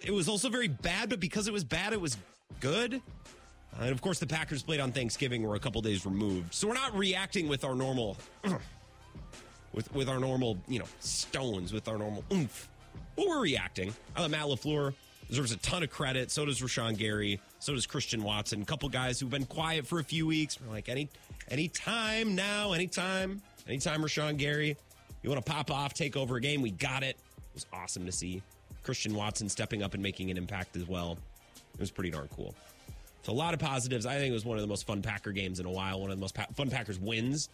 It 0.05 0.13
was 0.13 0.29
also 0.29 0.49
very 0.49 0.69
bad, 0.69 1.11
but 1.11 1.21
because 1.21 1.49
it 1.49 1.53
was 1.53 1.65
bad, 1.65 1.93
it 1.93 2.01
was 2.01 2.17
good. 2.61 2.95
Uh, 2.95 3.83
and 3.83 3.91
of 3.91 4.01
course, 4.01 4.19
the 4.19 4.27
Packers 4.27 4.63
played 4.63 4.81
on 4.81 4.93
Thanksgiving. 4.93 5.43
We're 5.43 5.57
a 5.57 5.61
couple 5.61 5.81
days 5.83 6.07
removed, 6.07 6.55
so 6.55 6.69
we're 6.69 6.75
not 6.75 6.97
reacting 6.97 7.49
with 7.49 7.65
our 7.65 7.75
normal, 7.75 8.17
with 9.73 9.93
with 9.95 10.09
our 10.09 10.19
normal, 10.19 10.59
you 10.69 10.79
know, 10.79 10.87
stones, 11.01 11.73
with 11.73 11.89
our 11.89 11.99
normal 11.99 12.25
oomph. 12.33 12.69
But 13.17 13.27
we're 13.29 13.41
reacting. 13.41 13.95
I 14.15 14.21
thought 14.21 14.31
Matt 14.31 14.45
LaFleur 14.45 14.95
deserves 15.29 15.53
a 15.53 15.57
ton 15.59 15.83
of 15.83 15.91
credit. 15.91 16.31
So 16.31 16.45
does 16.45 16.61
Rashan 16.61 16.97
Gary. 16.97 17.41
So 17.59 17.75
does 17.75 17.87
Christian 17.87 18.23
Watson. 18.23 18.63
A 18.63 18.65
couple 18.65 18.89
guys 18.89 19.19
who've 19.19 19.31
been 19.31 19.47
quiet 19.47 19.87
for 19.87 19.99
a 19.99 20.05
few 20.05 20.27
weeks. 20.27 20.59
We're 20.61 20.73
like 20.73 20.89
any 20.89 21.09
any 21.49 21.69
time 21.69 22.35
now, 22.35 22.73
anytime, 22.73 23.43
anytime. 23.69 24.03
Rashan 24.03 24.37
Gary, 24.37 24.77
you 25.23 25.31
want 25.31 25.45
to 25.45 25.51
pop 25.51 25.71
off, 25.71 25.95
take 25.95 26.17
over 26.17 26.37
a 26.37 26.41
game? 26.41 26.63
We 26.63 26.71
got 26.71 27.03
it. 27.03 27.17
It 27.17 27.55
was 27.55 27.67
awesome 27.73 28.07
to 28.07 28.13
see. 28.13 28.43
Christian 28.87 29.17
Watson 29.17 29.49
stepping 29.49 29.83
up 29.83 29.95
and 29.95 30.03
making 30.03 30.31
an 30.31 30.39
impact 30.39 30.77
as 30.77 30.87
well. 30.87 31.19
It 31.75 31.81
was 31.81 31.91
pretty 31.91 32.11
darn 32.11 32.29
cool. 32.35 32.55
So 33.25 33.33
a 33.33 33.35
lot 33.35 33.53
of 33.53 33.59
positives. 33.59 34.07
I 34.07 34.15
think 34.15 34.31
it 34.31 34.33
was 34.33 34.45
one 34.45 34.57
of 34.57 34.63
the 34.63 34.69
most 34.69 34.87
fun 34.87 35.03
Packer 35.03 35.33
games 35.33 35.59
in 35.59 35.67
a 35.67 35.71
while. 35.71 36.01
One 36.01 36.13
of 36.13 36.17
the 36.17 36.21
most 36.21 36.37
pa- 36.37 36.47
fun 36.55 36.71
Packers 36.71 37.01
wins, 37.01 37.49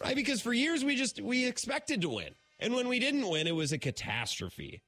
right? 0.00 0.14
Because 0.14 0.40
for 0.40 0.52
years 0.52 0.84
we 0.84 0.94
just 0.94 1.20
we 1.20 1.44
expected 1.46 2.00
to 2.02 2.08
win, 2.08 2.28
and 2.60 2.74
when 2.74 2.86
we 2.86 3.00
didn't 3.00 3.28
win, 3.28 3.48
it 3.48 3.56
was 3.56 3.72
a 3.72 3.78
catastrophe. 3.78 4.82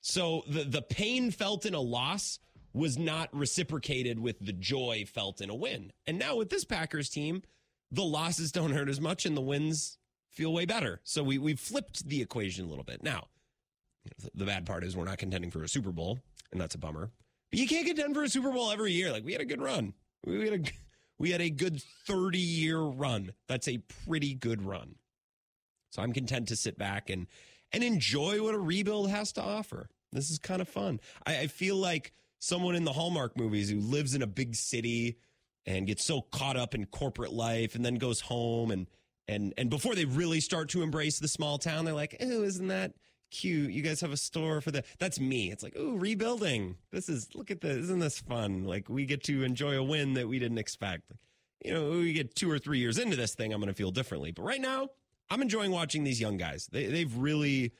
So 0.00 0.42
the 0.48 0.64
the 0.64 0.80
pain 0.80 1.30
felt 1.30 1.66
in 1.66 1.74
a 1.74 1.80
loss 1.80 2.38
was 2.72 2.96
not 2.96 3.28
reciprocated 3.34 4.18
with 4.18 4.38
the 4.40 4.54
joy 4.54 5.04
felt 5.06 5.42
in 5.42 5.50
a 5.50 5.54
win. 5.54 5.92
And 6.06 6.18
now 6.18 6.36
with 6.36 6.48
this 6.48 6.64
Packers 6.64 7.10
team, 7.10 7.42
the 7.92 8.02
losses 8.02 8.50
don't 8.50 8.72
hurt 8.72 8.88
as 8.88 9.02
much, 9.02 9.26
and 9.26 9.36
the 9.36 9.42
wins 9.42 9.98
feel 10.30 10.54
way 10.54 10.64
better. 10.64 11.02
So 11.04 11.22
we 11.22 11.36
we 11.36 11.54
flipped 11.54 12.08
the 12.08 12.22
equation 12.22 12.64
a 12.64 12.68
little 12.68 12.84
bit. 12.84 13.02
Now 13.02 13.26
the 14.34 14.44
bad 14.44 14.66
part 14.66 14.84
is 14.84 14.96
we're 14.96 15.04
not 15.04 15.18
contending 15.18 15.50
for 15.50 15.62
a 15.62 15.68
Super 15.68 15.92
Bowl, 15.92 16.18
and 16.52 16.60
that's 16.60 16.74
a 16.74 16.78
bummer. 16.78 17.10
But 17.50 17.60
you 17.60 17.68
can't 17.68 17.86
contend 17.86 18.14
for 18.14 18.22
a 18.22 18.28
Super 18.28 18.50
Bowl 18.50 18.70
every 18.70 18.92
year. 18.92 19.12
Like 19.12 19.24
we 19.24 19.32
had 19.32 19.40
a 19.40 19.46
good 19.46 19.60
run. 19.62 19.94
We 20.26 20.48
had 20.48 20.60
a 20.60 20.72
we 21.18 21.30
had 21.30 21.40
a 21.40 21.50
good 21.50 21.82
30 22.06 22.38
year 22.38 22.80
run. 22.80 23.32
That's 23.48 23.68
a 23.68 23.78
pretty 24.06 24.34
good 24.34 24.62
run. 24.62 24.96
So 25.90 26.02
I'm 26.02 26.12
content 26.12 26.48
to 26.48 26.56
sit 26.56 26.76
back 26.78 27.10
and 27.10 27.26
and 27.72 27.82
enjoy 27.82 28.42
what 28.42 28.54
a 28.54 28.58
rebuild 28.58 29.10
has 29.10 29.32
to 29.32 29.42
offer. 29.42 29.88
This 30.12 30.30
is 30.30 30.38
kind 30.38 30.62
of 30.62 30.68
fun. 30.68 31.00
I, 31.26 31.40
I 31.40 31.46
feel 31.48 31.76
like 31.76 32.12
someone 32.38 32.74
in 32.74 32.84
the 32.84 32.92
Hallmark 32.92 33.36
movies 33.36 33.68
who 33.70 33.80
lives 33.80 34.14
in 34.14 34.22
a 34.22 34.26
big 34.26 34.54
city 34.54 35.16
and 35.66 35.86
gets 35.86 36.04
so 36.04 36.20
caught 36.20 36.56
up 36.56 36.74
in 36.74 36.84
corporate 36.86 37.32
life 37.32 37.74
and 37.74 37.84
then 37.84 37.96
goes 37.96 38.20
home 38.20 38.70
and 38.70 38.86
and 39.26 39.54
and 39.56 39.70
before 39.70 39.94
they 39.94 40.04
really 40.04 40.40
start 40.40 40.68
to 40.70 40.82
embrace 40.82 41.18
the 41.18 41.28
small 41.28 41.56
town, 41.58 41.84
they're 41.84 41.94
like, 41.94 42.16
"Oh, 42.20 42.42
isn't 42.42 42.68
that 42.68 42.92
cute. 43.30 43.70
You 43.70 43.82
guys 43.82 44.00
have 44.00 44.12
a 44.12 44.16
store 44.16 44.60
for 44.60 44.70
the. 44.70 44.84
That's 44.98 45.20
me. 45.20 45.50
It's 45.50 45.62
like, 45.62 45.76
ooh, 45.76 45.96
rebuilding. 45.96 46.76
This 46.92 47.08
is 47.08 47.28
look 47.34 47.50
at 47.50 47.60
this. 47.60 47.76
Isn't 47.76 48.00
this 48.00 48.20
fun? 48.20 48.64
Like 48.64 48.88
we 48.88 49.06
get 49.06 49.24
to 49.24 49.42
enjoy 49.42 49.76
a 49.76 49.82
win 49.82 50.14
that 50.14 50.28
we 50.28 50.38
didn't 50.38 50.58
expect. 50.58 51.12
You 51.64 51.72
know, 51.72 51.90
we 51.90 52.12
get 52.12 52.34
two 52.34 52.50
or 52.50 52.58
three 52.58 52.78
years 52.78 52.98
into 52.98 53.16
this 53.16 53.34
thing, 53.34 53.52
I'm 53.52 53.60
going 53.60 53.72
to 53.72 53.74
feel 53.74 53.90
differently. 53.90 54.32
But 54.32 54.42
right 54.42 54.60
now, 54.60 54.88
I'm 55.30 55.40
enjoying 55.40 55.70
watching 55.70 56.04
these 56.04 56.20
young 56.20 56.36
guys. 56.36 56.68
They, 56.70 56.86
they've 56.86 57.16
really 57.16 57.72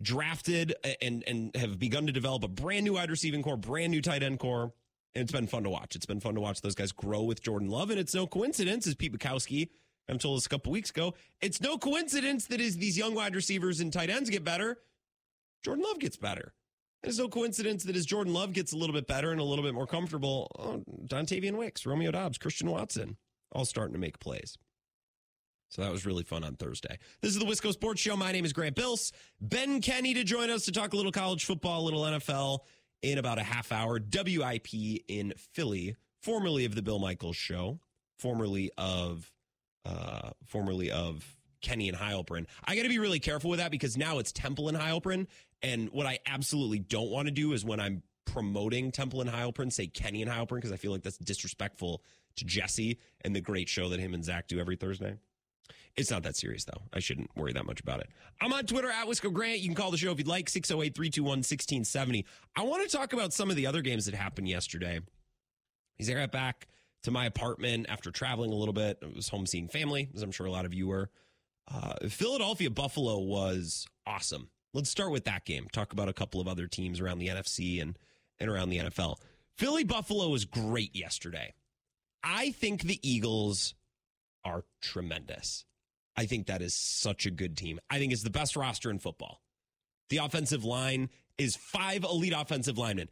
drafted 0.00 0.74
and 1.00 1.22
and 1.26 1.54
have 1.54 1.78
begun 1.78 2.06
to 2.06 2.12
develop 2.12 2.42
a 2.42 2.48
brand 2.48 2.84
new 2.84 2.94
wide 2.94 3.10
receiving 3.10 3.42
core, 3.42 3.56
brand 3.56 3.90
new 3.92 4.00
tight 4.00 4.22
end 4.22 4.38
core. 4.38 4.72
And 5.14 5.22
it's 5.22 5.32
been 5.32 5.46
fun 5.46 5.64
to 5.64 5.70
watch. 5.70 5.94
It's 5.94 6.06
been 6.06 6.20
fun 6.20 6.34
to 6.36 6.40
watch 6.40 6.62
those 6.62 6.74
guys 6.74 6.90
grow 6.90 7.22
with 7.22 7.42
Jordan 7.42 7.68
Love. 7.68 7.90
And 7.90 8.00
it's 8.00 8.14
no 8.14 8.26
coincidence, 8.26 8.86
as 8.86 8.94
Pete 8.94 9.12
Bukowski 9.12 9.68
I'm 10.08 10.18
told 10.18 10.38
us 10.38 10.46
a 10.46 10.48
couple 10.48 10.72
weeks 10.72 10.90
ago. 10.90 11.14
It's 11.40 11.60
no 11.60 11.78
coincidence 11.78 12.46
that 12.46 12.60
as 12.60 12.76
these 12.76 12.98
young 12.98 13.14
wide 13.14 13.34
receivers 13.34 13.80
and 13.80 13.92
tight 13.92 14.10
ends 14.10 14.30
get 14.30 14.44
better, 14.44 14.78
Jordan 15.64 15.84
Love 15.84 16.00
gets 16.00 16.16
better. 16.16 16.52
And 17.02 17.10
It's 17.10 17.18
no 17.18 17.28
coincidence 17.28 17.84
that 17.84 17.96
as 17.96 18.06
Jordan 18.06 18.32
Love 18.32 18.52
gets 18.52 18.72
a 18.72 18.76
little 18.76 18.94
bit 18.94 19.06
better 19.06 19.32
and 19.32 19.40
a 19.40 19.44
little 19.44 19.64
bit 19.64 19.74
more 19.74 19.86
comfortable, 19.86 20.50
oh, 20.58 20.82
Dontayvion 21.06 21.56
Wicks, 21.56 21.86
Romeo 21.86 22.10
Doubs, 22.10 22.38
Christian 22.38 22.70
Watson, 22.70 23.16
all 23.52 23.64
starting 23.64 23.94
to 23.94 23.98
make 23.98 24.18
plays. 24.18 24.56
So 25.68 25.80
that 25.82 25.90
was 25.90 26.04
really 26.04 26.22
fun 26.22 26.44
on 26.44 26.56
Thursday. 26.56 26.98
This 27.22 27.32
is 27.32 27.38
the 27.38 27.46
Wisco 27.46 27.72
Sports 27.72 28.00
Show. 28.00 28.14
My 28.14 28.30
name 28.30 28.44
is 28.44 28.52
Grant 28.52 28.76
Bills. 28.76 29.10
Ben 29.40 29.80
Kenney 29.80 30.12
to 30.14 30.22
join 30.22 30.50
us 30.50 30.66
to 30.66 30.72
talk 30.72 30.92
a 30.92 30.96
little 30.96 31.12
college 31.12 31.46
football, 31.46 31.80
a 31.80 31.84
little 31.84 32.02
NFL 32.02 32.58
in 33.00 33.16
about 33.16 33.38
a 33.38 33.42
half 33.42 33.72
hour. 33.72 33.98
WIP 33.98 34.74
in 35.08 35.32
Philly, 35.54 35.96
formerly 36.20 36.66
of 36.66 36.74
the 36.74 36.82
Bill 36.82 36.98
Michaels 36.98 37.36
Show, 37.36 37.80
formerly 38.18 38.70
of 38.76 39.32
uh, 39.84 40.30
formerly 40.46 40.90
of 40.90 41.24
Kenney 41.60 41.88
and 41.88 41.96
Heilprin. 41.96 42.46
I 42.64 42.76
got 42.76 42.82
to 42.82 42.88
be 42.88 42.98
really 42.98 43.20
careful 43.20 43.50
with 43.50 43.60
that 43.60 43.70
because 43.70 43.96
now 43.96 44.18
it's 44.18 44.32
Temple 44.32 44.68
and 44.68 44.76
Heilprin. 44.76 45.26
And 45.62 45.88
what 45.90 46.06
I 46.06 46.18
absolutely 46.26 46.80
don't 46.80 47.10
want 47.10 47.28
to 47.28 47.32
do 47.32 47.52
is 47.52 47.64
when 47.64 47.80
I'm 47.80 48.02
promoting 48.24 48.90
Temple 48.90 49.20
and 49.20 49.30
Heilprin, 49.30 49.72
say 49.72 49.86
Kenney 49.86 50.22
and 50.22 50.30
Heilprin, 50.30 50.56
because 50.56 50.72
I 50.72 50.76
feel 50.76 50.92
like 50.92 51.02
that's 51.02 51.18
disrespectful 51.18 52.02
to 52.36 52.44
Jesse 52.44 52.98
and 53.22 53.34
the 53.34 53.40
great 53.40 53.68
show 53.68 53.88
that 53.90 54.00
him 54.00 54.14
and 54.14 54.24
Zach 54.24 54.48
do 54.48 54.58
every 54.58 54.76
Thursday. 54.76 55.16
It's 55.94 56.10
not 56.10 56.22
that 56.22 56.36
serious, 56.36 56.64
though. 56.64 56.82
I 56.92 57.00
shouldn't 57.00 57.30
worry 57.36 57.52
that 57.52 57.66
much 57.66 57.80
about 57.80 58.00
it. 58.00 58.08
I'm 58.40 58.52
on 58.52 58.64
Twitter 58.64 58.90
at 58.90 59.06
Wisco 59.06 59.30
Grant. 59.30 59.60
You 59.60 59.68
can 59.68 59.74
call 59.74 59.90
the 59.90 59.98
show 59.98 60.10
if 60.10 60.18
you'd 60.18 60.26
like, 60.26 60.48
608 60.48 60.94
321 60.94 61.28
1670. 61.38 62.24
I 62.56 62.62
want 62.62 62.88
to 62.88 62.96
talk 62.96 63.12
about 63.12 63.34
some 63.34 63.50
of 63.50 63.56
the 63.56 63.66
other 63.66 63.82
games 63.82 64.06
that 64.06 64.14
happened 64.14 64.48
yesterday. 64.48 65.00
He's 65.96 66.06
there 66.06 66.18
at 66.18 66.32
back 66.32 66.66
to 67.02 67.10
my 67.10 67.26
apartment 67.26 67.86
after 67.88 68.10
traveling 68.10 68.52
a 68.52 68.56
little 68.56 68.72
bit. 68.74 68.98
I 69.02 69.06
was 69.14 69.28
home 69.28 69.46
seeing 69.46 69.68
family, 69.68 70.08
as 70.14 70.22
I'm 70.22 70.32
sure 70.32 70.46
a 70.46 70.50
lot 70.50 70.64
of 70.64 70.74
you 70.74 70.88
were. 70.88 71.10
Uh, 71.72 72.08
Philadelphia 72.08 72.70
Buffalo 72.70 73.18
was 73.18 73.86
awesome. 74.06 74.48
Let's 74.74 74.90
start 74.90 75.12
with 75.12 75.24
that 75.24 75.44
game. 75.44 75.68
Talk 75.72 75.92
about 75.92 76.08
a 76.08 76.12
couple 76.12 76.40
of 76.40 76.48
other 76.48 76.66
teams 76.66 77.00
around 77.00 77.18
the 77.18 77.28
NFC 77.28 77.80
and, 77.80 77.98
and 78.38 78.50
around 78.50 78.70
the 78.70 78.78
NFL. 78.78 79.16
Philly 79.58 79.84
Buffalo 79.84 80.28
was 80.28 80.44
great 80.44 80.96
yesterday. 80.96 81.54
I 82.24 82.52
think 82.52 82.82
the 82.82 82.98
Eagles 83.08 83.74
are 84.44 84.64
tremendous. 84.80 85.64
I 86.16 86.26
think 86.26 86.46
that 86.46 86.62
is 86.62 86.74
such 86.74 87.26
a 87.26 87.30
good 87.30 87.56
team. 87.56 87.80
I 87.90 87.98
think 87.98 88.12
it's 88.12 88.22
the 88.22 88.30
best 88.30 88.56
roster 88.56 88.90
in 88.90 88.98
football. 88.98 89.40
The 90.10 90.18
offensive 90.18 90.64
line 90.64 91.10
is 91.38 91.56
five 91.56 92.04
elite 92.04 92.34
offensive 92.36 92.78
linemen. 92.78 93.08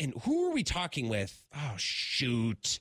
And 0.00 0.14
who 0.22 0.48
are 0.48 0.52
we 0.52 0.62
talking 0.62 1.08
with? 1.08 1.44
Oh, 1.54 1.74
shoot. 1.76 2.80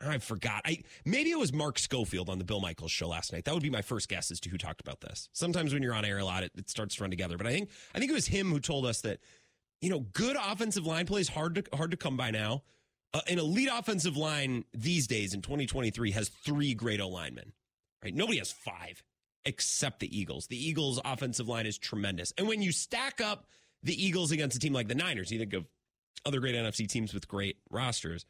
I 0.00 0.18
forgot. 0.18 0.62
I 0.64 0.82
maybe 1.04 1.30
it 1.30 1.38
was 1.38 1.52
Mark 1.52 1.78
Schofield 1.78 2.28
on 2.28 2.38
the 2.38 2.44
Bill 2.44 2.60
Michaels 2.60 2.90
show 2.90 3.08
last 3.08 3.32
night. 3.32 3.44
That 3.44 3.54
would 3.54 3.62
be 3.62 3.70
my 3.70 3.82
first 3.82 4.08
guess 4.08 4.30
as 4.30 4.40
to 4.40 4.50
who 4.50 4.58
talked 4.58 4.80
about 4.80 5.00
this. 5.00 5.28
Sometimes 5.32 5.72
when 5.72 5.82
you're 5.82 5.94
on 5.94 6.04
air 6.04 6.18
a 6.18 6.24
lot, 6.24 6.42
it, 6.42 6.52
it 6.56 6.68
starts 6.68 6.96
to 6.96 7.02
run 7.02 7.10
together. 7.10 7.36
But 7.36 7.46
I 7.46 7.52
think 7.52 7.70
I 7.94 7.98
think 7.98 8.10
it 8.10 8.14
was 8.14 8.26
him 8.26 8.50
who 8.50 8.60
told 8.60 8.86
us 8.86 9.00
that 9.02 9.20
you 9.80 9.90
know 9.90 10.00
good 10.00 10.36
offensive 10.36 10.86
line 10.86 11.06
play 11.06 11.20
is 11.20 11.28
hard 11.28 11.54
to 11.56 11.64
hard 11.76 11.90
to 11.92 11.96
come 11.96 12.16
by 12.16 12.30
now. 12.30 12.62
Uh, 13.12 13.20
an 13.28 13.38
elite 13.38 13.68
offensive 13.72 14.16
line 14.16 14.64
these 14.74 15.06
days 15.06 15.34
in 15.34 15.40
2023 15.40 16.10
has 16.10 16.28
three 16.28 16.74
great 16.74 17.00
O 17.00 17.08
linemen. 17.08 17.52
Right? 18.02 18.14
Nobody 18.14 18.38
has 18.38 18.52
five 18.52 19.02
except 19.44 20.00
the 20.00 20.18
Eagles. 20.18 20.46
The 20.46 20.68
Eagles' 20.68 21.00
offensive 21.04 21.48
line 21.48 21.66
is 21.66 21.78
tremendous. 21.78 22.32
And 22.36 22.48
when 22.48 22.62
you 22.62 22.72
stack 22.72 23.20
up 23.20 23.46
the 23.82 24.02
Eagles 24.02 24.32
against 24.32 24.56
a 24.56 24.58
team 24.58 24.72
like 24.72 24.88
the 24.88 24.94
Niners, 24.94 25.30
you 25.30 25.38
think 25.38 25.52
of 25.52 25.66
other 26.24 26.40
great 26.40 26.54
NFC 26.54 26.88
teams 26.88 27.12
with 27.12 27.28
great 27.28 27.58
rosters 27.70 28.24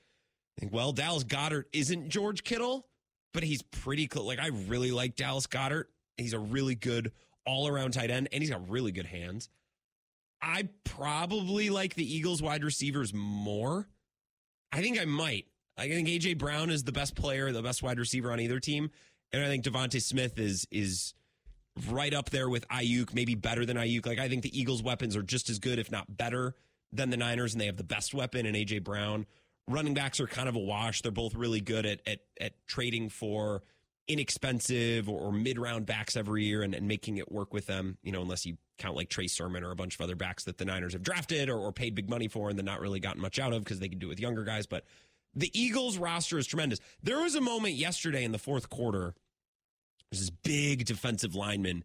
think, 0.61 0.73
well, 0.73 0.93
Dallas 0.93 1.25
Goedert 1.25 1.65
isn't 1.73 2.09
George 2.09 2.45
Kittle, 2.45 2.87
but 3.33 3.43
he's 3.43 3.63
pretty 3.63 4.07
close. 4.07 4.27
Like, 4.27 4.39
I 4.39 4.49
really 4.69 4.91
like 4.91 5.17
Dallas 5.17 5.47
Goedert. 5.47 5.85
He's 6.17 6.33
a 6.33 6.39
really 6.39 6.75
good 6.75 7.13
all 7.47 7.69
around 7.69 7.93
tight 7.93 8.11
end, 8.11 8.29
and 8.33 8.43
he's 8.43 8.51
got 8.51 8.69
really 8.69 8.93
good 8.93 9.07
hands. 9.07 9.49
I 10.41 10.69
probably 10.85 11.71
like 11.71 11.95
the 11.95 12.15
Eagles 12.15 12.43
wide 12.43 12.65
receivers 12.65 13.13
more. 13.15 13.89
I 14.73 14.81
think 14.81 15.01
I 15.01 15.05
might. 15.05 15.47
I 15.77 15.89
think 15.89 16.09
AJ 16.09 16.39
Brown 16.39 16.71
is 16.71 16.85
the 16.85 16.93
best 16.93 17.17
player, 17.17 17.51
the 17.51 17.63
best 17.63 17.83
wide 17.83 17.99
receiver 17.99 18.31
on 18.31 18.41
either 18.41 18.61
team, 18.61 18.91
and 19.33 19.43
I 19.43 19.47
think 19.47 19.65
DeVonta 19.65 20.01
Smith 20.01 20.39
is 20.39 20.69
is 20.71 21.15
right 21.91 22.15
up 22.15 22.31
there 22.31 22.49
with 22.49 22.69
Aiyuk, 22.69 23.13
maybe 23.13 23.35
better 23.35 23.67
than 23.67 23.77
Aiyuk. 23.77 24.07
Like 24.07 24.21
I 24.21 24.29
think 24.29 24.43
the 24.43 24.59
Eagles' 24.59 24.83
weapons 24.83 25.17
are 25.17 25.23
just 25.23 25.51
as 25.51 25.59
good, 25.59 25.79
if 25.79 25.91
not 25.91 26.17
better, 26.17 26.55
than 26.93 27.11
the 27.11 27.17
Niners, 27.17 27.55
and 27.55 27.61
they 27.61 27.67
have 27.67 27.77
the 27.77 27.83
best 27.85 28.15
weapon 28.15 28.47
in 28.47 28.55
AJ 28.55 28.85
Brown. 28.85 29.27
Running 29.69 29.95
backs 29.95 30.21
are 30.21 30.27
kind 30.27 30.49
of 30.49 30.57
a 30.57 30.61
wash. 30.61 31.03
They're 31.03 31.12
both 31.12 31.35
really 31.35 31.61
good 31.61 31.87
at 31.87 32.01
at, 32.07 32.21
at 32.41 32.67
trading 32.67 33.09
for 33.09 33.62
inexpensive 34.07 35.09
or, 35.09 35.19
or 35.19 35.33
mid 35.33 35.59
round 35.59 35.87
backs 35.87 36.17
every 36.17 36.45
year 36.45 36.62
and, 36.62 36.75
and 36.75 36.87
making 36.87 37.17
it 37.17 37.33
work 37.33 37.55
with 37.55 37.67
them. 37.67 37.97
You 38.03 38.12
know, 38.12 38.23
unless 38.23 38.45
you 38.45 38.59
count 38.79 38.97
like 38.97 39.09
Trey 39.09 39.27
Sermon 39.27 39.65
or 39.65 39.71
a 39.71 39.77
bunch 39.77 39.95
of 39.95 40.01
other 40.01 40.17
backs 40.17 40.45
that 40.45 40.59
the 40.59 40.65
Niners 40.65 40.93
have 40.93 41.03
drafted 41.03 41.49
or, 41.49 41.59
or 41.59 41.73
paid 41.73 41.95
big 41.95 42.11
money 42.11 42.29
for 42.29 42.51
and 42.51 42.59
then 42.59 42.67
not 42.67 42.81
really 42.81 43.01
gotten 43.01 43.23
much 43.23 43.39
out 43.39 43.53
of 43.53 43.65
because 43.65 43.79
they 43.79 43.89
can 43.89 43.99
do 43.99 44.07
it 44.07 44.11
with 44.11 44.21
younger 44.21 44.45
guys. 44.45 44.67
But 44.67 44.85
the 45.35 45.51
Eagles 45.59 45.99
roster 45.99 46.39
is 46.39 46.47
tremendous. 46.47 46.81
There 47.03 47.21
was 47.21 47.35
a 47.35 47.41
moment 47.41 47.75
yesterday 47.75 48.25
in 48.25 48.33
the 48.33 48.39
fourth 48.39 48.69
quarter. 48.69 49.15
This 50.11 50.31
big 50.31 50.85
defensive 50.85 51.35
lineman 51.35 51.85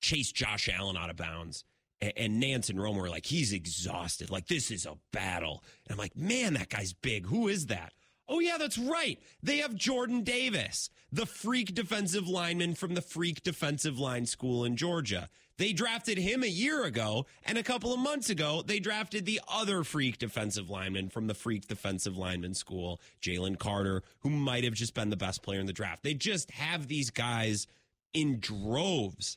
chase 0.00 0.32
Josh 0.32 0.68
Allen 0.68 0.96
out 0.96 1.10
of 1.10 1.16
bounds. 1.16 1.64
And, 2.00 2.42
Nantz 2.42 2.70
and 2.70 2.78
Romo 2.78 3.00
were 3.00 3.08
like, 3.08 3.26
he's 3.26 3.52
exhausted. 3.52 4.30
Like, 4.30 4.46
this 4.46 4.70
is 4.70 4.86
a 4.86 4.96
battle. 5.12 5.64
And 5.84 5.92
I'm 5.92 5.98
like, 5.98 6.16
man, 6.16 6.54
that 6.54 6.68
guy's 6.68 6.92
big. 6.92 7.26
Who 7.26 7.48
is 7.48 7.66
that? 7.66 7.92
Oh, 8.28 8.40
yeah, 8.40 8.58
that's 8.58 8.78
right. 8.78 9.18
They 9.42 9.58
have 9.58 9.74
Jordan 9.74 10.22
Davis, 10.22 10.90
the 11.10 11.26
freak 11.26 11.74
defensive 11.74 12.28
lineman 12.28 12.74
from 12.74 12.94
the 12.94 13.00
freak 13.00 13.42
defensive 13.42 13.98
line 13.98 14.26
school 14.26 14.64
in 14.64 14.76
Georgia. 14.76 15.28
They 15.56 15.72
drafted 15.72 16.18
him 16.18 16.44
a 16.44 16.48
year 16.48 16.84
ago, 16.84 17.26
and 17.44 17.58
a 17.58 17.64
couple 17.64 17.92
of 17.92 17.98
months 17.98 18.30
ago, 18.30 18.62
they 18.64 18.78
drafted 18.78 19.26
the 19.26 19.40
other 19.48 19.82
freak 19.82 20.18
defensive 20.18 20.70
lineman 20.70 21.08
from 21.08 21.26
the 21.26 21.34
freak 21.34 21.66
defensive 21.66 22.16
lineman 22.16 22.54
school, 22.54 23.00
Jalen 23.20 23.58
Carter, 23.58 24.04
who 24.20 24.30
might 24.30 24.62
have 24.62 24.74
just 24.74 24.94
been 24.94 25.10
the 25.10 25.16
best 25.16 25.42
player 25.42 25.58
in 25.58 25.66
the 25.66 25.72
draft. 25.72 26.04
They 26.04 26.14
just 26.14 26.52
have 26.52 26.86
these 26.86 27.10
guys 27.10 27.66
in 28.14 28.38
droves. 28.38 29.36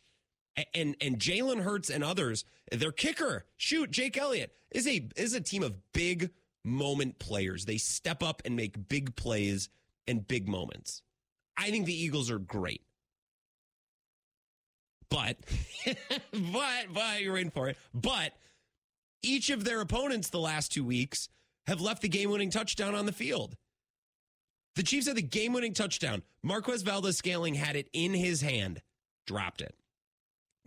And 0.73 0.95
and 0.99 1.17
Jalen 1.17 1.61
Hurts 1.61 1.89
and 1.89 2.03
others, 2.03 2.43
their 2.71 2.91
kicker, 2.91 3.45
shoot, 3.57 3.89
Jake 3.89 4.17
Elliott 4.17 4.53
is 4.71 4.87
a 4.87 5.07
is 5.15 5.33
a 5.33 5.41
team 5.41 5.63
of 5.63 5.75
big 5.93 6.31
moment 6.63 7.19
players. 7.19 7.65
They 7.65 7.77
step 7.77 8.21
up 8.21 8.41
and 8.45 8.55
make 8.55 8.89
big 8.89 9.15
plays 9.15 9.69
and 10.07 10.27
big 10.27 10.47
moments. 10.47 11.01
I 11.57 11.69
think 11.71 11.85
the 11.85 11.99
Eagles 11.99 12.29
are 12.29 12.39
great. 12.39 12.81
But, 15.09 15.37
but, 16.31 16.85
but, 16.93 17.21
you're 17.21 17.37
in 17.37 17.49
for 17.49 17.67
it. 17.67 17.77
But 17.93 18.33
each 19.21 19.49
of 19.49 19.65
their 19.65 19.81
opponents 19.81 20.29
the 20.29 20.39
last 20.39 20.71
two 20.71 20.85
weeks 20.85 21.27
have 21.67 21.81
left 21.81 22.01
the 22.01 22.09
game 22.09 22.31
winning 22.31 22.49
touchdown 22.49 22.95
on 22.95 23.05
the 23.05 23.11
field. 23.11 23.55
The 24.75 24.83
Chiefs 24.83 25.07
had 25.07 25.17
the 25.17 25.21
game 25.21 25.51
winning 25.51 25.73
touchdown. 25.73 26.23
Marquez 26.43 26.81
Valdes-Scantling 26.81 27.55
had 27.55 27.75
it 27.75 27.89
in 27.91 28.13
his 28.13 28.41
hand, 28.41 28.81
dropped 29.27 29.61
it. 29.61 29.75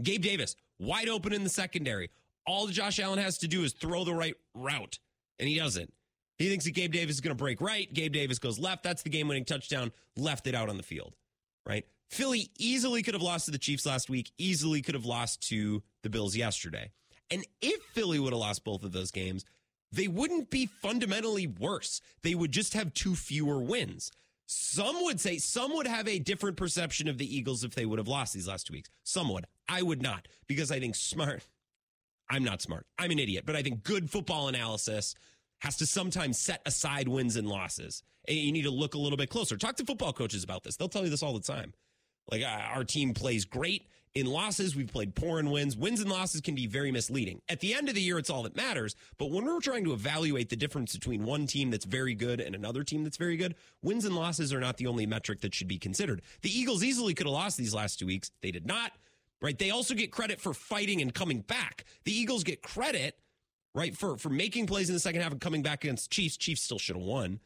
Gabe 0.03 0.23
Davis, 0.23 0.57
wide 0.79 1.09
open 1.09 1.33
in 1.33 1.45
the 1.45 1.51
secondary. 1.51 2.11
All 2.47 2.67
Josh 2.67 2.99
Allen 2.99 3.19
has 3.19 3.39
to 3.39 3.49
do 3.49 3.63
is 3.63 3.73
throw 3.73 4.05
the 4.05 4.13
right 4.13 4.35
route, 4.55 4.99
and 5.39 5.49
he 5.49 5.59
doesn't. 5.59 5.93
He 6.39 6.49
thinks 6.49 6.65
that 6.65 6.73
Gabe 6.73 6.93
Davis 6.93 7.17
is 7.17 7.21
going 7.21 7.37
to 7.37 7.41
break 7.41 7.61
right. 7.61 7.93
Gabe 7.93 8.13
Davis 8.13 8.39
goes 8.39 8.59
left. 8.59 8.83
That's 8.83 9.03
the 9.03 9.11
game 9.11 9.29
winning 9.29 9.45
touchdown. 9.45 9.93
Left 10.17 10.47
it 10.47 10.55
out 10.55 10.69
on 10.69 10.77
the 10.77 10.83
field, 10.83 11.15
right? 11.65 11.87
Philly 12.11 12.51
easily 12.59 13.03
could 13.03 13.15
have 13.15 13.23
lost 13.23 13.47
to 13.47 13.51
the 13.51 13.59
Chiefs 13.59 13.87
last 13.87 14.11
week, 14.11 14.33
easily 14.37 14.83
could 14.83 14.95
have 14.95 15.07
lost 15.07 15.49
to 15.49 15.83
the 16.03 16.11
Bills 16.11 16.37
yesterday. 16.37 16.91
And 17.31 17.47
if 17.63 17.83
Philly 17.95 18.19
would 18.19 18.33
have 18.33 18.41
lost 18.41 18.65
both 18.65 18.85
of 18.85 18.93
those 18.93 19.11
games, 19.11 19.45
they 19.91 20.09
wouldn't 20.09 20.51
be 20.51 20.67
fundamentally 20.67 21.47
worse. 21.47 22.01
They 22.23 22.35
would 22.35 22.53
just 22.53 22.75
have 22.75 22.95
two 22.95 23.15
fewer 23.15 23.59
wins. 23.59 24.11
Some 24.47 25.05
would 25.05 25.21
say, 25.21 25.39
some 25.39 25.75
would 25.75 25.87
have 25.87 26.07
a 26.07 26.19
different 26.19 26.57
perception 26.57 27.09
of 27.09 27.19
the 27.19 27.37
Eagles 27.37 27.65
if 27.65 27.75
they 27.75 27.87
would 27.87 27.99
have 27.99 28.09
lost 28.09 28.35
these 28.35 28.49
last 28.49 28.67
two 28.67 28.75
weeks. 28.75 28.91
Some 29.03 29.33
would. 29.33 29.47
I 29.69 29.83
would 29.83 30.03
not, 30.03 30.29
because 30.47 30.71
I 30.71 30.81
think 30.81 30.95
smart, 30.95 31.47
I'm 32.29 32.45
not 32.45 32.61
smart. 32.61 32.87
I'm 32.99 33.11
an 33.11 33.19
idiot, 33.19 33.45
but 33.47 33.57
I 33.57 33.63
think 33.63 33.83
good 33.83 34.11
football 34.11 34.49
analysis 34.49 35.15
has 35.61 35.77
to 35.79 35.87
sometimes 35.87 36.39
set 36.39 36.61
aside 36.67 37.09
wins 37.09 37.37
and 37.37 37.49
losses. 37.49 38.03
And 38.29 38.37
you 38.37 38.53
need 38.53 38.63
to 38.63 38.71
look 38.71 38.95
a 38.95 38.99
little 38.99 39.17
bit 39.17 39.31
closer. 39.31 39.57
Talk 39.57 39.77
to 39.77 39.85
football 39.85 40.13
coaches 40.13 40.45
about 40.45 40.63
this. 40.63 40.77
They'll 40.77 40.89
tell 40.89 41.05
you 41.05 41.11
this 41.11 41.23
all 41.23 41.35
the 41.35 41.41
time. 41.41 41.73
Like 42.31 42.43
uh, 42.43 42.47
our 42.47 42.85
team 42.85 43.15
plays 43.15 43.45
great 43.45 43.87
in 44.15 44.27
losses. 44.27 44.77
We've 44.77 44.93
played 44.93 45.15
poor 45.15 45.41
in 45.41 45.51
wins. 45.51 45.77
Wins 45.77 46.01
and 46.01 46.11
losses 46.11 46.41
can 46.41 46.55
be 46.55 46.67
very 46.67 46.93
misleading. 46.93 47.43
At 47.49 47.61
the 47.61 47.75
end 47.75 47.89
of 47.89 47.95
the 47.95 48.01
year, 48.01 48.19
it's 48.19 48.31
all 48.31 48.45
that 48.45 48.57
matters. 48.57 48.95
But 49.19 49.31
when 49.31 49.45
we're 49.45 49.61
trying 49.61 49.85
to 49.85 49.93
evaluate 49.93 50.51
the 50.51 50.57
difference 50.57 50.95
between 50.95 51.25
one 51.25 51.47
team 51.47 51.71
that's 51.71 51.85
very 51.85 52.15
good 52.15 52.41
and 52.41 52.55
another 52.55 52.85
team 52.85 53.03
that's 53.03 53.17
very 53.17 53.37
good, 53.37 53.57
wins 53.83 54.05
and 54.05 54.15
losses 54.15 54.53
are 54.53 54.61
not 54.61 54.77
the 54.77 54.87
only 54.87 55.07
metric 55.07 55.41
that 55.41 55.55
should 55.55 55.69
be 55.69 55.79
considered. 55.79 56.23
The 56.43 56.57
Eagles 56.57 56.85
easily 56.85 57.15
could 57.15 57.27
have 57.27 57.35
lost 57.35 57.57
these 57.59 57.75
last 57.75 57.99
two 57.99 58.07
weeks. 58.07 58.31
They 58.41 58.53
did 58.53 58.67
not. 58.67 58.93
Right? 59.43 59.59
They 59.59 59.71
also 59.71 59.95
get 59.95 60.11
credit 60.11 60.41
for 60.41 60.55
fighting 60.55 61.03
and 61.03 61.13
coming 61.13 61.41
back. 61.41 61.85
The 62.05 62.17
Eagles 62.17 62.45
get 62.45 62.63
credit, 62.63 63.19
right, 63.75 63.95
for 63.95 64.17
for 64.17 64.31
making 64.31 64.67
plays 64.67 64.89
in 64.89 64.95
the 64.95 65.01
second 65.01 65.21
half 65.21 65.33
and 65.33 65.41
coming 65.41 65.63
back 65.63 65.85
against 65.85 66.11
Chiefs. 66.11 66.39
Chiefs 66.39 66.63
still 66.63 66.79
should 66.79 66.97
have 66.97 67.05
won 67.05 67.41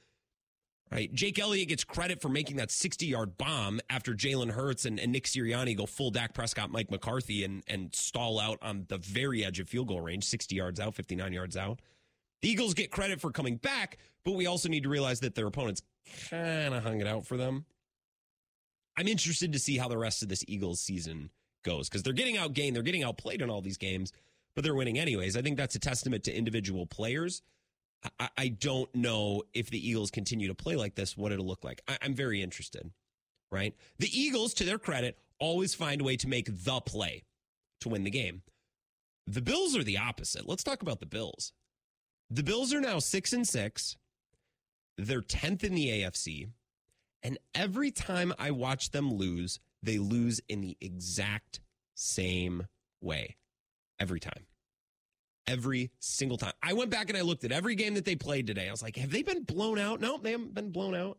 right? 0.91 1.13
Jake 1.13 1.39
Elliott 1.39 1.69
gets 1.69 1.85
credit 1.85 2.21
for 2.21 2.29
making 2.29 2.57
that 2.57 2.71
60 2.71 3.07
yard 3.07 3.39
bomb 3.39 3.81
after 3.91 4.15
Jalen 4.15 4.51
Hurts 4.51 4.85
and, 4.85 4.99
and, 4.99 5.13
Nick 5.13 5.25
Sirianni 5.25 5.77
go 5.77 5.87
full 5.87 6.11
Dak 6.11 6.35
Prescott, 6.35 6.71
Mike 6.71 6.91
McCarthy, 6.91 7.45
and, 7.45 7.63
and 7.67 7.95
stall 7.95 8.39
out 8.39 8.59
on 8.63 8.87
the 8.89 8.99
very 8.99 9.45
edge 9.45 9.61
of 9.61 9.69
field 9.69 9.89
goal 9.89 10.01
range, 10.01 10.25
60 10.25 10.55
yards 10.55 10.81
out, 10.81 10.95
59 10.95 11.33
yards 11.33 11.57
out. 11.57 11.81
The 12.43 12.51
Eagles 12.51 12.75
get 12.75 12.91
credit 12.91 13.21
for 13.21 13.31
coming 13.31 13.57
back, 13.57 13.99
but 14.25 14.33
we 14.33 14.47
also 14.47 14.69
need 14.69 14.85
to 14.85 14.89
realize 14.89 15.21
that 15.21 15.35
their 15.35 15.47
opponents 15.47 15.83
kind 16.31 16.75
of 16.75 16.83
hung 16.83 17.01
it 17.01 17.07
out 17.07 17.27
for 17.27 17.37
them. 17.37 17.65
I'm 18.97 19.09
interested 19.09 19.53
to 19.53 19.59
see 19.59 19.79
how 19.79 19.89
the 19.89 19.99
rest 19.99 20.23
of 20.23 20.29
this 20.29 20.45
Eagles 20.49 20.81
season 20.81 21.31
goes 21.65 21.89
because 21.89 22.03
they're 22.03 22.13
getting 22.13 22.37
outgained, 22.37 22.75
they're 22.75 22.83
getting 22.83 23.05
outplayed 23.05 23.43
in 23.43 23.51
all 23.51 23.61
these 23.61 23.79
games, 23.79 24.13
but 24.55 24.65
they're 24.65 24.75
winning 24.75 24.99
anyways. 24.99 25.37
I 25.37 25.43
think 25.43 25.57
that's 25.57 25.75
a 25.75 25.81
testament 25.81 26.25
to 26.25 26.35
individual 26.35 26.87
players. 26.87 27.43
I, 28.19 28.29
I 28.37 28.49
don't 28.49 28.93
know 28.95 29.43
if 29.53 29.71
the 29.71 29.89
Eagles 29.89 30.11
continue 30.11 30.49
to 30.49 30.55
play 30.55 30.77
like 30.77 30.95
this, 30.95 31.17
what 31.17 31.33
it'll 31.33 31.47
look 31.47 31.65
like. 31.65 31.83
I, 31.89 31.99
I'm 32.03 32.15
very 32.15 32.43
interested, 32.43 32.91
right? 33.51 33.75
The 33.99 34.09
Eagles, 34.19 34.55
to 34.55 34.65
their 34.65 34.79
credit, 34.79 35.19
always 35.39 35.75
find 35.75 36.01
a 36.01 36.05
way 36.05 36.17
to 36.17 36.29
make 36.29 36.49
the 36.51 36.81
play 36.81 37.25
to 37.81 37.89
win 37.89 38.05
the 38.05 38.11
game. 38.11 38.43
The 39.27 39.43
Bills 39.43 39.77
are 39.77 39.85
the 39.85 39.99
opposite. 39.99 40.49
Let's 40.49 40.65
talk 40.65 40.83
about 40.83 41.01
the 41.01 41.07
Bills. 41.07 41.53
The 42.31 42.43
Bills 42.43 42.73
are 42.73 42.81
now 42.81 42.99
six 42.99 43.33
and 43.33 43.47
six. 43.47 43.97
They're 44.97 45.23
10th 45.23 45.65
in 45.65 45.75
the 45.75 45.89
AFC. 45.89 46.49
And 47.23 47.39
every 47.55 47.91
time 47.91 48.33
I 48.39 48.51
watch 48.53 48.91
them 48.91 49.13
lose, 49.13 49.61
they 49.83 49.99
lose 49.99 50.41
in 50.49 50.61
the 50.61 50.77
exact 50.81 51.61
same 51.95 52.67
way. 53.01 53.37
Every 54.01 54.21
time 54.21 54.47
every 55.49 55.91
single 55.99 56.37
time. 56.37 56.53
I 56.63 56.75
went 56.75 56.91
back 56.91 57.09
and 57.09 57.19
I 57.19 57.23
looked 57.23 57.43
at 57.43 57.51
every 57.51 57.75
game 57.75 57.95
that 57.95 58.05
they 58.05 58.15
played 58.15 58.47
today. 58.47 58.69
I 58.69 58.71
was 58.71 58.83
like, 58.83 58.97
have 58.97 59.11
they 59.11 59.23
been 59.23 59.43
blown 59.43 59.79
out? 59.79 60.01
No, 60.01 60.19
they 60.19 60.33
haven't 60.33 60.55
been 60.55 60.71
blown 60.71 60.95
out. 60.95 61.19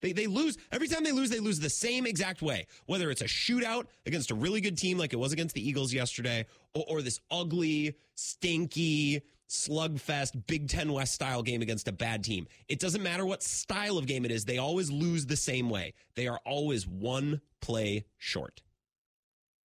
They, 0.00 0.12
they 0.12 0.26
lose 0.26 0.58
every 0.70 0.88
time 0.88 1.02
they 1.02 1.12
lose, 1.12 1.30
they 1.30 1.40
lose 1.40 1.60
the 1.60 1.70
same 1.70 2.06
exact 2.06 2.42
way. 2.42 2.66
Whether 2.86 3.10
it's 3.10 3.22
a 3.22 3.26
shootout 3.26 3.86
against 4.04 4.30
a 4.30 4.34
really 4.34 4.60
good 4.60 4.76
team 4.76 4.98
like 4.98 5.12
it 5.12 5.18
was 5.18 5.32
against 5.32 5.54
the 5.54 5.66
Eagles 5.66 5.92
yesterday, 5.92 6.46
or, 6.74 6.84
or 6.88 7.02
this 7.02 7.20
ugly, 7.30 7.96
stinky, 8.14 9.22
slugfest 9.48 10.46
Big 10.46 10.68
Ten 10.68 10.92
West 10.92 11.14
style 11.14 11.42
game 11.42 11.62
against 11.62 11.88
a 11.88 11.92
bad 11.92 12.22
team. 12.22 12.46
It 12.68 12.78
doesn't 12.78 13.02
matter 13.02 13.24
what 13.24 13.42
style 13.42 13.98
of 13.98 14.06
game 14.06 14.24
it 14.24 14.30
is, 14.30 14.44
they 14.44 14.58
always 14.58 14.90
lose 14.90 15.26
the 15.26 15.36
same 15.36 15.70
way. 15.70 15.94
They 16.14 16.28
are 16.28 16.40
always 16.44 16.86
one 16.86 17.40
play 17.60 18.04
short 18.18 18.62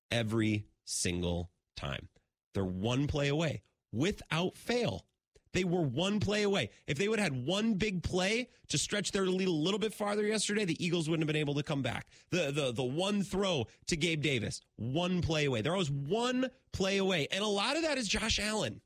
every 0.09 0.65
single 0.85 1.51
time. 1.75 2.07
They're 2.53 2.65
one 2.65 3.07
play 3.07 3.27
away 3.27 3.61
without 3.93 4.57
fail. 4.57 5.05
They 5.53 5.63
were 5.63 5.81
one 5.81 6.19
play 6.19 6.41
away. 6.43 6.71
If 6.87 6.97
they 6.97 7.07
would 7.07 7.19
have 7.19 7.31
had 7.31 7.45
one 7.45 7.75
big 7.75 8.01
play 8.01 8.49
to 8.69 8.77
stretch 8.77 9.11
their 9.11 9.27
lead 9.27 9.47
a 9.47 9.51
little 9.51 9.79
bit 9.79 9.93
farther 9.93 10.23
yesterday, 10.23 10.65
the 10.65 10.83
Eagles 10.83 11.07
wouldn't 11.07 11.23
have 11.23 11.31
been 11.31 11.39
able 11.39 11.53
to 11.53 11.63
come 11.63 11.83
back. 11.83 12.07
The 12.31 12.51
the 12.51 12.71
the 12.73 12.83
one 12.83 13.21
throw 13.21 13.67
to 13.87 13.95
Gabe 13.95 14.21
Davis, 14.21 14.61
one 14.77 15.21
play 15.21 15.45
away. 15.45 15.61
There 15.61 15.75
was 15.75 15.91
one 15.91 16.49
play 16.71 16.97
away. 16.97 17.27
And 17.31 17.43
a 17.43 17.47
lot 17.47 17.77
of 17.77 17.83
that 17.83 17.99
is 17.99 18.07
Josh 18.07 18.39
Allen. 18.39 18.81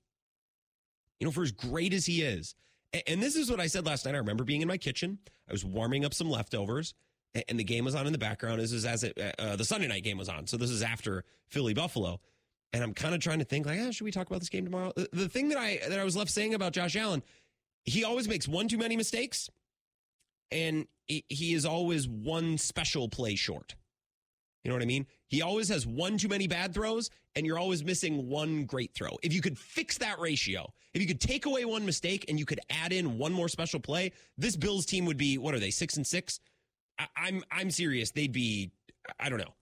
You 1.19 1.25
know, 1.25 1.31
for 1.31 1.43
as 1.43 1.53
great 1.53 1.93
as 1.93 2.05
he 2.05 2.21
is. 2.21 2.53
And 3.07 3.23
this 3.23 3.35
is 3.35 3.49
what 3.49 3.59
I 3.59 3.67
said 3.67 3.85
last 3.85 4.05
night. 4.05 4.13
I 4.13 4.17
remember 4.17 4.43
being 4.43 4.61
in 4.61 4.67
my 4.67 4.77
kitchen. 4.77 5.19
I 5.47 5.51
was 5.51 5.63
warming 5.63 6.05
up 6.05 6.13
some 6.13 6.29
leftovers, 6.29 6.93
and 7.47 7.59
the 7.59 7.63
game 7.63 7.85
was 7.85 7.95
on 7.95 8.05
in 8.07 8.11
the 8.11 8.17
background. 8.19 8.59
This 8.61 8.71
is 8.71 8.85
as 8.85 9.03
it, 9.03 9.17
uh, 9.39 9.55
the 9.55 9.65
Sunday 9.65 9.87
night 9.87 10.03
game 10.03 10.17
was 10.17 10.29
on. 10.29 10.47
So 10.47 10.57
this 10.57 10.69
is 10.69 10.83
after 10.83 11.23
Philly 11.47 11.73
Buffalo 11.73 12.19
and 12.73 12.83
I'm 12.83 12.93
kind 12.93 13.15
of 13.15 13.21
trying 13.21 13.39
to 13.39 13.45
think 13.45 13.65
like, 13.65 13.79
ah, 13.81 13.91
should 13.91 14.05
we 14.05 14.11
talk 14.11 14.27
about 14.27 14.39
this 14.39 14.49
game 14.49 14.65
tomorrow? 14.65 14.91
The, 14.95 15.09
the 15.13 15.29
thing 15.29 15.49
that 15.49 15.57
I 15.57 15.79
that 15.89 15.99
I 15.99 16.03
was 16.03 16.15
left 16.15 16.31
saying 16.31 16.53
about 16.53 16.73
Josh 16.73 16.95
Allen, 16.95 17.23
he 17.83 18.03
always 18.03 18.27
makes 18.27 18.47
one 18.47 18.67
too 18.67 18.77
many 18.77 18.97
mistakes, 18.97 19.49
and 20.51 20.87
he, 21.07 21.53
is 21.53 21.65
always 21.65 22.07
one 22.07 22.57
special 22.57 23.07
play 23.07 23.35
short. 23.35 23.75
You 24.63 24.69
know 24.69 24.75
what 24.75 24.83
I 24.83 24.87
mean? 24.87 25.07
He 25.27 25.41
always 25.41 25.69
has 25.69 25.87
one 25.87 26.17
too 26.17 26.27
many 26.27 26.47
bad 26.47 26.73
throws, 26.73 27.09
and 27.35 27.45
you're 27.45 27.59
always 27.59 27.85
missing 27.85 28.27
one 28.27 28.65
great 28.65 28.93
throw. 28.93 29.17
If 29.23 29.33
you 29.33 29.41
could 29.41 29.57
fix 29.57 29.97
that 29.99 30.19
ratio, 30.19 30.73
if 30.93 31.01
you 31.01 31.07
could 31.07 31.21
take 31.21 31.45
away 31.45 31.63
one 31.63 31.85
mistake 31.85 32.25
and 32.27 32.37
you 32.37 32.45
could 32.45 32.59
add 32.69 32.91
in 32.91 33.17
one 33.17 33.31
more 33.31 33.47
special 33.47 33.79
play, 33.79 34.11
this 34.37 34.57
Bills 34.57 34.85
team 34.85 35.05
would 35.05 35.17
be 35.17 35.37
what 35.37 35.53
are 35.55 35.59
they 35.59 35.71
six 35.71 35.95
and 35.95 36.05
six? 36.05 36.39
I, 36.99 37.07
I'm 37.15 37.43
I'm 37.49 37.71
serious. 37.71 38.11
They'd 38.11 38.33
be 38.33 38.71
I 39.19 39.29
don't 39.29 39.39
know. 39.39 39.53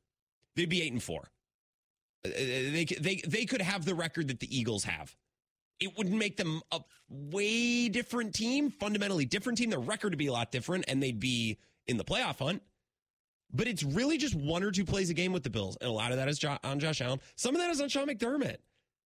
They'd 0.56 0.70
be 0.70 0.82
eight 0.82 0.94
and 0.94 1.04
four. 1.04 1.30
Uh, 2.36 2.72
They 2.72 2.86
they 3.00 3.16
they 3.28 3.46
could 3.46 3.62
have 3.62 3.86
the 3.86 3.96
record 3.96 4.28
that 4.28 4.40
the 4.40 4.58
Eagles 4.58 4.84
have. 4.84 5.16
It 5.80 5.98
would 5.98 6.12
make 6.12 6.38
them 6.38 6.62
a 6.72 6.80
way 7.10 7.90
different 7.90 8.34
team, 8.34 8.72
fundamentally 8.72 9.26
different 9.26 9.58
team. 9.58 9.70
Their 9.70 9.80
record 9.80 10.12
would 10.12 10.20
be 10.20 10.28
a 10.28 10.34
lot 10.34 10.52
different, 10.52 10.86
and 10.88 11.04
they'd 11.04 11.20
be 11.20 11.58
in 11.88 11.98
the 11.98 12.06
playoff 12.06 12.40
hunt. 12.40 12.62
But 13.54 13.68
it's 13.68 13.84
really 13.84 14.18
just 14.18 14.36
one 14.36 14.64
or 14.64 14.72
two 14.72 14.86
plays 14.86 15.10
a 15.10 15.14
game 15.14 15.34
with 15.34 15.44
the 15.44 15.50
Bills, 15.50 15.78
and 15.80 15.90
a 15.90 15.94
lot 15.94 16.12
of 16.12 16.18
that 16.18 16.28
is 16.30 16.44
on 16.64 16.80
Josh 16.80 17.02
Allen. 17.02 17.20
Some 17.36 17.56
of 17.56 17.62
that 17.62 17.70
is 17.70 17.82
on 17.82 17.90
Sean 17.90 18.08
McDermott. 18.08 18.58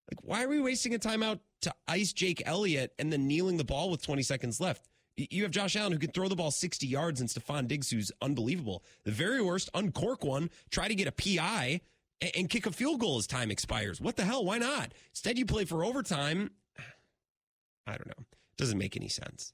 Like, 0.09 0.23
why 0.23 0.43
are 0.43 0.47
we 0.47 0.59
wasting 0.59 0.95
a 0.95 0.99
timeout 0.99 1.39
to 1.61 1.73
ice 1.87 2.13
Jake 2.13 2.41
Elliott 2.45 2.93
and 2.97 3.11
then 3.11 3.27
kneeling 3.27 3.57
the 3.57 3.63
ball 3.63 3.89
with 3.91 4.01
20 4.01 4.23
seconds 4.23 4.59
left? 4.59 4.87
You 5.17 5.43
have 5.43 5.51
Josh 5.51 5.75
Allen 5.75 5.91
who 5.91 5.99
can 5.99 6.11
throw 6.11 6.27
the 6.29 6.35
ball 6.35 6.49
60 6.49 6.87
yards 6.87 7.19
and 7.19 7.29
Stefon 7.29 7.67
Diggs 7.67 7.91
who's 7.91 8.11
unbelievable. 8.21 8.83
The 9.03 9.11
very 9.11 9.41
worst, 9.41 9.69
uncork 9.73 10.23
one, 10.23 10.49
try 10.71 10.87
to 10.87 10.95
get 10.95 11.07
a 11.07 11.11
PI 11.11 11.81
and, 12.21 12.31
and 12.35 12.49
kick 12.49 12.65
a 12.65 12.71
field 12.71 12.99
goal 12.99 13.17
as 13.17 13.27
time 13.27 13.51
expires. 13.51 14.01
What 14.01 14.15
the 14.15 14.25
hell? 14.25 14.45
Why 14.45 14.57
not? 14.57 14.93
Instead, 15.11 15.37
you 15.37 15.45
play 15.45 15.65
for 15.65 15.83
overtime. 15.83 16.51
I 17.87 17.91
don't 17.91 18.07
know. 18.07 18.13
It 18.19 18.57
Doesn't 18.57 18.77
make 18.77 18.95
any 18.95 19.09
sense. 19.09 19.53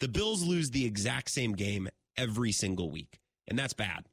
The 0.00 0.08
Bills 0.08 0.44
lose 0.44 0.70
the 0.70 0.84
exact 0.84 1.30
same 1.30 1.52
game 1.52 1.88
every 2.16 2.52
single 2.52 2.90
week, 2.90 3.20
and 3.48 3.58
that's 3.58 3.72
bad. 3.72 4.06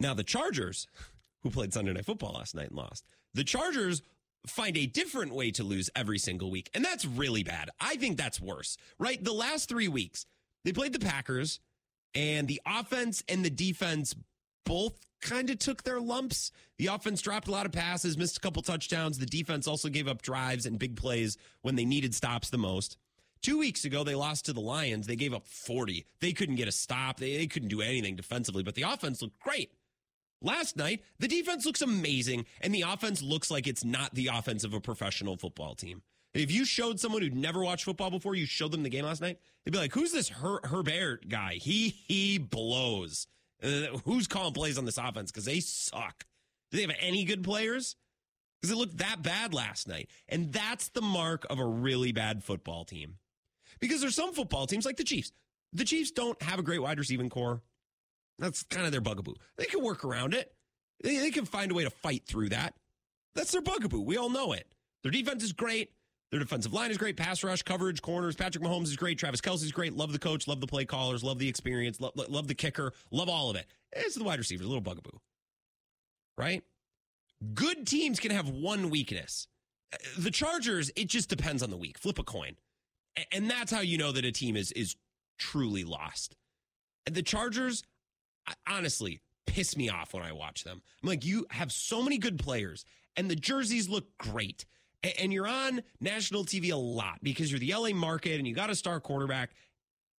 Now, 0.00 0.14
the 0.14 0.24
Chargers, 0.24 0.86
who 1.42 1.50
played 1.50 1.72
Sunday 1.72 1.92
Night 1.92 2.06
Football 2.06 2.34
last 2.34 2.54
night 2.54 2.68
and 2.68 2.76
lost, 2.76 3.04
the 3.34 3.44
Chargers 3.44 4.02
find 4.46 4.76
a 4.76 4.86
different 4.86 5.34
way 5.34 5.50
to 5.52 5.64
lose 5.64 5.90
every 5.96 6.18
single 6.18 6.50
week. 6.50 6.70
And 6.74 6.84
that's 6.84 7.04
really 7.04 7.42
bad. 7.42 7.70
I 7.80 7.96
think 7.96 8.16
that's 8.16 8.40
worse, 8.40 8.76
right? 8.98 9.22
The 9.22 9.32
last 9.32 9.68
three 9.68 9.88
weeks, 9.88 10.26
they 10.64 10.72
played 10.72 10.92
the 10.92 10.98
Packers, 10.98 11.60
and 12.14 12.46
the 12.46 12.60
offense 12.66 13.22
and 13.28 13.44
the 13.44 13.50
defense 13.50 14.14
both 14.64 14.98
kind 15.24 15.50
of 15.50 15.58
took 15.58 15.82
their 15.82 16.00
lumps. 16.00 16.52
The 16.78 16.86
offense 16.86 17.20
dropped 17.20 17.48
a 17.48 17.50
lot 17.50 17.66
of 17.66 17.72
passes, 17.72 18.16
missed 18.16 18.36
a 18.36 18.40
couple 18.40 18.62
touchdowns. 18.62 19.18
The 19.18 19.26
defense 19.26 19.66
also 19.66 19.88
gave 19.88 20.06
up 20.06 20.22
drives 20.22 20.66
and 20.66 20.78
big 20.78 20.94
plays 20.94 21.36
when 21.62 21.74
they 21.74 21.84
needed 21.84 22.14
stops 22.14 22.50
the 22.50 22.58
most. 22.58 22.96
Two 23.42 23.58
weeks 23.58 23.84
ago, 23.84 24.04
they 24.04 24.14
lost 24.14 24.44
to 24.46 24.52
the 24.52 24.60
Lions. 24.60 25.06
They 25.06 25.16
gave 25.16 25.34
up 25.34 25.46
40. 25.46 26.06
They 26.20 26.32
couldn't 26.32 26.54
get 26.54 26.68
a 26.68 26.72
stop. 26.72 27.18
They, 27.18 27.36
they 27.36 27.46
couldn't 27.46 27.68
do 27.68 27.82
anything 27.82 28.16
defensively, 28.16 28.62
but 28.62 28.74
the 28.74 28.82
offense 28.82 29.20
looked 29.20 29.40
great. 29.40 29.72
Last 30.40 30.76
night, 30.76 31.02
the 31.18 31.28
defense 31.28 31.64
looks 31.66 31.82
amazing, 31.82 32.46
and 32.60 32.74
the 32.74 32.82
offense 32.82 33.22
looks 33.22 33.50
like 33.50 33.66
it's 33.66 33.84
not 33.84 34.14
the 34.14 34.28
offense 34.32 34.62
of 34.62 34.74
a 34.74 34.80
professional 34.80 35.36
football 35.36 35.74
team. 35.74 36.02
If 36.34 36.50
you 36.50 36.64
showed 36.64 37.00
someone 37.00 37.22
who'd 37.22 37.34
never 37.34 37.62
watched 37.62 37.84
football 37.84 38.10
before, 38.10 38.34
you 38.34 38.44
showed 38.44 38.72
them 38.72 38.82
the 38.82 38.90
game 38.90 39.04
last 39.04 39.22
night, 39.22 39.38
they'd 39.64 39.70
be 39.70 39.78
like, 39.78 39.92
"Who's 39.94 40.12
this 40.12 40.28
Her- 40.28 40.60
Herbert 40.64 41.28
guy? 41.28 41.54
He 41.54 41.88
he 41.90 42.38
blows. 42.38 43.26
Uh, 43.64 43.98
who's 44.04 44.26
calling 44.26 44.52
plays 44.52 44.76
on 44.76 44.84
this 44.84 44.98
offense? 44.98 45.30
Because 45.30 45.46
they 45.46 45.60
suck. 45.60 46.24
Do 46.70 46.76
they 46.76 46.82
have 46.82 46.96
any 47.00 47.24
good 47.24 47.42
players? 47.42 47.96
Because 48.60 48.72
it 48.72 48.78
looked 48.78 48.98
that 48.98 49.22
bad 49.22 49.54
last 49.54 49.88
night, 49.88 50.08
and 50.28 50.52
that's 50.52 50.88
the 50.88 51.02
mark 51.02 51.46
of 51.50 51.58
a 51.58 51.66
really 51.66 52.12
bad 52.12 52.42
football 52.42 52.84
team. 52.84 53.16
Because 53.80 54.00
there's 54.00 54.14
some 54.14 54.32
football 54.32 54.66
teams 54.66 54.86
like 54.86 54.96
the 54.96 55.04
Chiefs. 55.04 55.32
The 55.72 55.84
Chiefs 55.84 56.10
don't 56.10 56.40
have 56.42 56.58
a 56.58 56.62
great 56.62 56.80
wide 56.80 56.98
receiving 56.98 57.28
core. 57.28 57.62
That's 58.38 58.62
kind 58.64 58.86
of 58.86 58.92
their 58.92 59.00
bugaboo. 59.00 59.34
They 59.56 59.66
can 59.66 59.82
work 59.82 60.04
around 60.04 60.34
it. 60.34 60.52
They, 61.02 61.18
they 61.18 61.30
can 61.30 61.44
find 61.44 61.70
a 61.70 61.74
way 61.74 61.84
to 61.84 61.90
fight 61.90 62.22
through 62.26 62.50
that. 62.50 62.74
That's 63.34 63.52
their 63.52 63.62
bugaboo. 63.62 64.00
We 64.00 64.16
all 64.16 64.30
know 64.30 64.52
it. 64.52 64.66
Their 65.02 65.12
defense 65.12 65.42
is 65.44 65.52
great. 65.52 65.92
Their 66.34 66.40
defensive 66.40 66.72
line 66.72 66.90
is 66.90 66.98
great. 66.98 67.16
Pass 67.16 67.44
rush, 67.44 67.62
coverage, 67.62 68.02
corners. 68.02 68.34
Patrick 68.34 68.64
Mahomes 68.64 68.86
is 68.86 68.96
great. 68.96 69.20
Travis 69.20 69.40
Kelce's 69.40 69.70
great. 69.70 69.92
Love 69.92 70.10
the 70.10 70.18
coach. 70.18 70.48
Love 70.48 70.60
the 70.60 70.66
play 70.66 70.84
callers. 70.84 71.22
Love 71.22 71.38
the 71.38 71.48
experience. 71.48 72.00
Love, 72.00 72.10
love 72.28 72.48
the 72.48 72.56
kicker. 72.56 72.92
Love 73.12 73.28
all 73.28 73.50
of 73.50 73.56
it. 73.56 73.66
It's 73.92 74.16
the 74.16 74.24
wide 74.24 74.40
receivers, 74.40 74.66
a 74.66 74.68
little 74.68 74.82
bugaboo. 74.82 75.16
Right? 76.36 76.64
Good 77.54 77.86
teams 77.86 78.18
can 78.18 78.32
have 78.32 78.48
one 78.48 78.90
weakness. 78.90 79.46
The 80.18 80.32
Chargers, 80.32 80.90
it 80.96 81.06
just 81.06 81.28
depends 81.28 81.62
on 81.62 81.70
the 81.70 81.76
week. 81.76 81.98
Flip 81.98 82.18
a 82.18 82.24
coin. 82.24 82.56
And 83.30 83.48
that's 83.48 83.70
how 83.70 83.82
you 83.82 83.96
know 83.96 84.10
that 84.10 84.24
a 84.24 84.32
team 84.32 84.56
is 84.56 84.72
is 84.72 84.96
truly 85.38 85.84
lost. 85.84 86.34
The 87.08 87.22
Chargers, 87.22 87.84
honestly, 88.68 89.20
piss 89.46 89.76
me 89.76 89.88
off 89.88 90.14
when 90.14 90.24
I 90.24 90.32
watch 90.32 90.64
them. 90.64 90.82
I'm 91.00 91.08
like, 91.08 91.24
you 91.24 91.46
have 91.50 91.70
so 91.70 92.02
many 92.02 92.18
good 92.18 92.40
players, 92.40 92.84
and 93.16 93.30
the 93.30 93.36
jerseys 93.36 93.88
look 93.88 94.18
great. 94.18 94.64
And 95.18 95.32
you're 95.32 95.46
on 95.46 95.82
national 96.00 96.44
TV 96.44 96.72
a 96.72 96.76
lot 96.76 97.18
because 97.22 97.50
you're 97.50 97.60
the 97.60 97.74
LA 97.74 97.90
market 97.90 98.38
and 98.38 98.46
you 98.46 98.54
got 98.54 98.70
a 98.70 98.74
star 98.74 99.00
quarterback, 99.00 99.50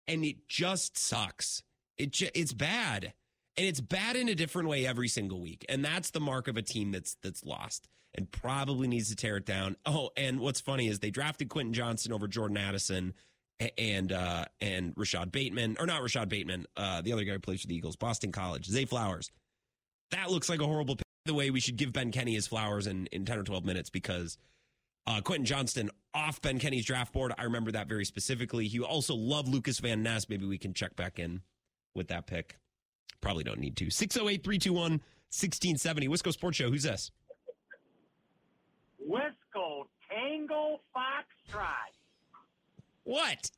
and 0.08 0.24
it 0.24 0.48
just 0.48 0.98
sucks. 0.98 1.64
It 1.98 2.12
ju- 2.12 2.30
it's 2.34 2.54
bad. 2.54 3.14
And 3.58 3.66
it's 3.66 3.80
bad 3.80 4.18
in 4.18 4.28
a 4.28 4.36
different 4.36 4.68
way 4.68 4.86
every 4.86 5.08
single 5.08 5.42
week. 5.42 5.66
And 5.70 5.84
that's 5.84 6.12
the 6.12 6.20
mark 6.20 6.48
of 6.48 6.58
a 6.58 6.62
team 6.62 6.92
that's 6.92 7.16
that's 7.24 7.44
lost 7.44 7.88
and 8.14 8.30
probably 8.32 8.88
needs 8.88 9.10
to 9.10 9.16
tear 9.16 9.38
it 9.38 9.46
down. 9.46 9.78
Oh, 9.86 10.10
and 10.18 10.40
what's 10.40 10.60
funny 10.60 10.88
is 10.88 11.00
they 11.00 11.10
drafted 11.10 11.50
Quentin 11.50 11.74
Johnston 11.74 12.12
over 12.12 12.28
Jordan 12.28 12.58
Addison 12.58 13.14
and 13.78 14.12
uh 14.12 14.46
and 14.60 14.94
Rashod 14.98 15.32
Bateman, 15.32 15.78
or 15.80 15.86
not 15.86 16.02
Rashod 16.02 16.28
Bateman, 16.28 16.66
uh 16.76 17.02
the 17.02 17.14
other 17.14 17.24
guy 17.24 17.34
who 17.34 17.40
plays 17.40 17.62
for 17.62 17.68
the 17.68 17.76
Eagles, 17.76 17.96
Boston 17.96 18.32
College, 18.32 18.66
Zay 18.66 18.86
Flowers. 18.86 19.32
That 20.12 20.30
looks 20.30 20.50
like 20.50 20.60
a 20.62 20.66
horrible 20.66 20.98
pick. 20.98 21.06
The 21.26 21.34
way 21.34 21.50
we 21.50 21.60
should 21.60 21.78
give 21.78 21.92
Ben 21.94 22.12
Kenney 22.12 22.36
his 22.36 22.46
flowers 22.46 22.86
in, 22.86 23.08
in 23.08 23.26
10 23.26 23.40
or 23.40 23.44
12 23.44 23.66
minutes 23.66 23.90
because 23.90 24.38
uh, 25.08 25.22
Quentin 25.22 25.46
Johnston 25.46 25.90
off 26.14 26.42
Ben 26.42 26.60
Kenney's 26.60 26.86
draft 26.86 27.14
board. 27.14 27.34
I 27.38 27.44
remember 27.44 27.72
that 27.72 27.88
very 27.88 28.06
specifically. 28.06 28.68
He 28.68 28.80
also 28.80 29.14
loved 29.16 29.48
Lukas 29.48 29.80
Van 29.80 30.02
Ness. 30.04 30.30
Maybe 30.30 30.46
we 30.46 30.58
can 30.58 30.74
check 30.74 30.96
back 30.96 31.20
in 31.20 31.42
with 31.94 32.08
that 32.08 32.28
pick. 32.28 32.58
Probably 33.22 33.44
don't 33.44 33.60
need 33.60 33.76
to. 33.78 33.90
608 33.90 34.44
321 34.44 34.92
1670. 34.92 36.08
Wisco 36.08 36.32
Sports 36.32 36.58
Show. 36.58 36.70
Who's 36.70 36.84
this? 36.84 37.12
Wisco 39.08 39.86
Tango 40.10 40.80
Foxtrot. 40.96 41.94
What? 43.04 43.52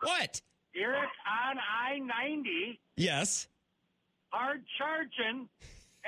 What? 0.00 0.40
Eric 0.76 1.08
on 1.26 1.56
I 1.58 1.98
90, 1.98 2.80
Yes. 2.96 3.48
hard 4.30 4.62
charging. 4.78 5.48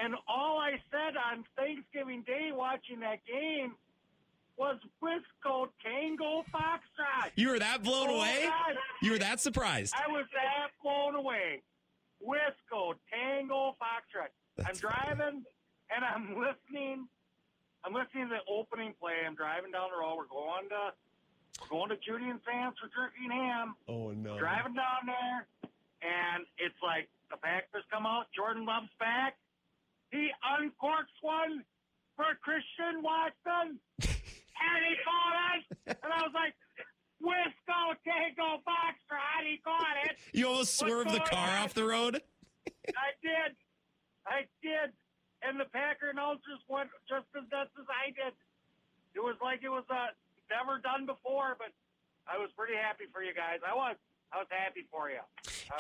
And 0.03 0.15
all 0.29 0.59
I 0.59 0.73
said 0.91 1.17
on 1.17 1.45
Thanksgiving 1.57 2.23
Day 2.23 2.51
watching 2.53 3.01
that 3.01 3.19
game 3.27 3.75
was 4.57 4.77
Wisco 5.03 5.69
Tango 5.85 6.45
Foxtrot. 6.53 7.31
You 7.37 7.51
were 7.51 7.59
that 7.59 7.83
blown 7.83 8.09
Oh, 8.11 8.17
away? 8.19 8.45
God. 8.47 8.77
You 9.03 9.13
were 9.13 9.19
that 9.19 9.41
surprised? 9.41 9.95
I 9.97 10.11
was 10.11 10.27
that 10.35 10.71
blown 10.83 11.15
away. 11.15 11.63
Wisco 12.23 12.95
Tango 13.13 13.77
Foxtrot. 13.81 14.31
I'm 14.67 14.75
driving 14.77 15.43
and 15.95 16.05
I'm 16.05 16.37
listening. 16.39 17.09
I'm 17.85 17.95
listening 17.95 18.29
to 18.29 18.37
the 18.37 18.53
opening 18.53 18.93
play. 19.01 19.25
I'm 19.27 19.35
driving 19.35 19.73
down 19.73 19.89
the 19.95 20.01
road. 20.01 20.17
We're 20.19 20.27
going 20.27 20.69
to 20.69 20.93
we're 21.63 21.69
going 21.69 21.89
to 21.91 21.97
Judy 21.97 22.29
and 22.29 22.41
Sam's 22.47 22.77
for 22.79 22.89
turkey 22.89 23.25
and 23.25 23.33
ham. 23.33 23.75
Oh, 23.89 24.13
no. 24.13 24.39
Driving 24.39 24.75
down 24.75 25.05
there, 25.05 25.47
and 26.01 26.47
it's 26.59 26.77
like 26.83 27.09
the 27.31 27.37
Packers 27.37 27.85
come 27.93 28.07
out. 28.07 28.27
Jordan 28.37 28.65
Love's 28.65 28.89
back. 28.99 29.37
He 30.13 30.31
uncorks 30.45 31.13
one 31.21 31.65
for 32.17 32.25
Christian 32.41 33.03
Watson, 33.03 33.79
and 34.61 34.85
he 34.85 34.95
caught 35.05 35.37
it. 35.57 35.99
And 36.05 36.13
I 36.13 36.23
was 36.23 36.33
like, 36.35 36.55
Wisco 37.23 37.95
Tango 38.05 38.63
Foxtrot. 38.65 39.43
He 39.49 39.59
caught 39.65 39.97
it. 40.09 40.17
You 40.33 40.49
almost 40.49 40.79
swerved 40.79 41.11
the 41.11 41.21
car 41.21 41.59
off 41.59 41.75
the 41.75 41.85
road? 41.85 42.21
I 42.67 43.11
did. 43.23 43.57
I 44.27 44.41
did. 44.63 44.93
And 45.43 45.59
the 45.59 45.65
Packer 45.73 46.11
announcers 46.11 46.61
went 46.69 46.91
just 47.09 47.27
as 47.37 47.45
nuts 47.51 47.71
as 47.79 47.87
I 47.89 48.11
did. 48.11 48.35
It 49.15 49.21
was 49.21 49.37
like 49.43 49.61
it 49.65 49.69
was 49.71 49.85
uh, 49.91 50.07
never 50.51 50.79
done 50.81 51.07
before, 51.07 51.57
but 51.59 51.73
I 52.29 52.39
was 52.39 52.51
pretty 52.57 52.75
happy 52.77 53.05
for 53.13 53.23
you 53.23 53.35
guys. 53.35 53.59
I 53.67 53.75
was. 53.75 53.97
I 54.33 54.39
was 54.39 54.47
happy 54.51 54.87
for 54.93 55.11
you. 55.11 55.19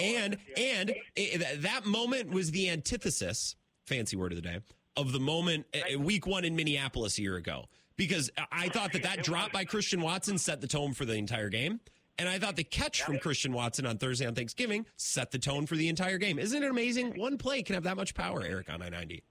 I 0.00 0.02
And 0.02 0.36
and 0.56 0.90
i- 0.90 0.94
th- 1.14 1.60
that 1.60 1.86
moment 1.86 2.30
was 2.30 2.50
the 2.50 2.68
antithesis, 2.68 3.54
fancy 3.86 4.16
word 4.16 4.32
of 4.32 4.36
the 4.36 4.42
day, 4.42 4.58
of 4.96 5.12
the 5.12 5.20
moment 5.20 5.66
uh, 5.72 5.96
week 6.00 6.26
one 6.26 6.44
in 6.44 6.56
Minneapolis 6.56 7.16
a 7.18 7.22
year 7.22 7.36
ago. 7.36 7.66
Because 7.96 8.30
I- 8.38 8.46
I 8.52 8.68
thought 8.68 8.92
that 8.92 9.02
that 9.02 9.22
drop 9.24 9.52
by 9.52 9.64
Christian 9.64 10.00
Watson 10.00 10.38
set 10.38 10.60
the 10.60 10.66
tone 10.68 10.94
for 10.94 11.04
the 11.04 11.14
entire 11.16 11.48
game. 11.48 11.80
And 12.18 12.28
I 12.28 12.38
thought 12.38 12.56
the 12.56 12.64
catch 12.64 13.02
from 13.02 13.18
Christian 13.18 13.52
Watson 13.52 13.86
on 13.86 13.96
Thursday 13.96 14.26
on 14.26 14.34
Thanksgiving 14.34 14.84
set 14.96 15.30
the 15.30 15.38
tone 15.38 15.64
for 15.66 15.74
the 15.76 15.88
entire 15.88 16.18
game. 16.18 16.38
Isn't 16.38 16.62
it 16.62 16.70
amazing? 16.70 17.14
One 17.18 17.38
play 17.38 17.62
can 17.62 17.74
have 17.74 17.84
that 17.84 17.96
much 17.96 18.14
power, 18.14 18.42
Eric, 18.42 18.68
on 18.68 18.82
I 18.82 18.90
90. 18.90 19.22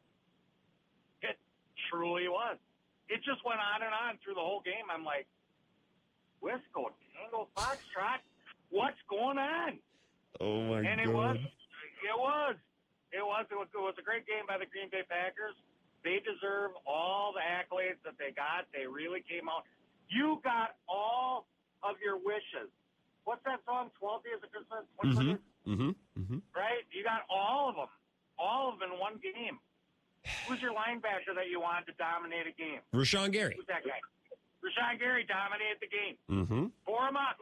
It 1.21 1.37
truly 1.91 2.27
was. 2.27 2.57
It 3.07 3.17
just 3.23 3.45
went 3.45 3.59
on 3.59 3.83
and 3.83 3.93
on 3.93 4.17
through 4.23 4.33
the 4.35 4.41
whole 4.41 4.61
game. 4.61 4.89
I'm 4.91 5.03
like, 5.03 5.27
Wisco, 6.41 6.89
Tango 7.13 7.47
Foxtrot, 7.55 8.21
what's 8.69 8.97
going 9.09 9.37
on? 9.37 9.77
Oh, 10.39 10.61
my 10.63 10.81
god. 10.81 10.85
and 10.85 11.01
it 11.01 11.09
was, 11.13 11.37
it 11.37 11.45
was, 11.45 11.45
it 12.03 12.17
was. 12.17 12.55
was. 12.55 13.45
It 13.51 13.55
was, 13.57 13.67
it 13.73 13.77
was 13.81 13.95
a 13.99 14.01
great 14.03 14.25
game 14.25 14.45
by 14.47 14.57
the 14.57 14.65
Green 14.65 14.89
Bay 14.89 15.01
Packers. 15.09 15.55
They 16.03 16.23
deserve 16.23 16.71
all 16.87 17.33
the 17.35 17.43
accolades 17.43 17.99
that 18.05 18.15
they 18.17 18.31
got. 18.31 18.67
They 18.73 18.87
really 18.87 19.23
came 19.27 19.49
out. 19.49 19.63
You 20.07 20.39
got 20.43 20.75
all 20.87 21.45
of 21.83 21.95
your 22.03 22.17
wishes. 22.17 22.71
What's 23.25 23.43
that 23.45 23.59
song? 23.65 23.91
Twelve 23.99 24.23
Days 24.23 24.39
of 24.41 24.49
Christmas. 24.49 24.87
Mm-hmm. 25.03 25.71
Mm-hmm. 25.71 25.91
Mm-hmm. 26.17 26.39
Right? 26.55 26.83
You 26.91 27.03
got 27.03 27.27
all 27.29 27.69
of 27.69 27.75
them. 27.75 27.91
All 28.39 28.71
of 28.71 28.79
them 28.79 28.93
in 28.93 28.99
one 28.99 29.19
game. 29.21 29.59
Who's 30.47 30.61
your 30.61 30.71
linebacker 30.71 31.35
that 31.35 31.47
you 31.51 31.59
wanted 31.59 31.91
to 31.91 31.95
dominate 31.99 32.47
a 32.47 32.55
game? 32.55 32.79
Rashan 32.95 33.31
Gary. 33.31 33.55
Who's 33.55 33.67
that 33.67 33.83
guy? 33.83 33.99
Rashan 34.63 34.99
Gary 34.99 35.23
dominated 35.27 35.79
the 35.79 35.91
game. 35.91 36.15
Mm-hmm. 36.31 36.65
Four 36.85 37.07
him 37.07 37.15
up. 37.15 37.37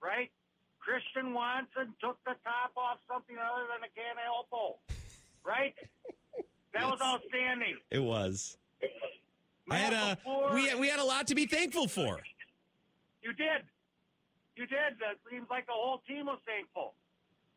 Right? 0.00 0.30
Christian 0.78 1.34
Watson 1.34 1.92
took 2.00 2.22
the 2.24 2.38
top 2.46 2.72
off 2.76 2.98
something 3.10 3.34
other 3.34 3.66
than 3.66 3.82
a 3.82 3.90
can 3.90 4.14
of 4.14 4.24
elbow. 4.24 4.78
Right? 5.42 5.74
That 6.76 6.90
was 6.90 7.00
outstanding. 7.00 7.76
It 7.90 8.02
was. 8.02 8.56
I 9.70 9.76
had 9.78 9.92
a 9.92 10.18
we 10.54 10.74
we 10.76 10.88
had 10.88 11.00
a 11.00 11.04
lot 11.04 11.26
to 11.28 11.34
be 11.34 11.46
thankful 11.46 11.88
for. 11.88 12.20
You 13.22 13.32
did. 13.32 13.66
You 14.56 14.66
did. 14.66 14.94
It 15.00 15.18
seems 15.30 15.46
like 15.50 15.66
the 15.66 15.72
whole 15.72 16.02
team 16.06 16.26
was 16.26 16.38
thankful. 16.46 16.94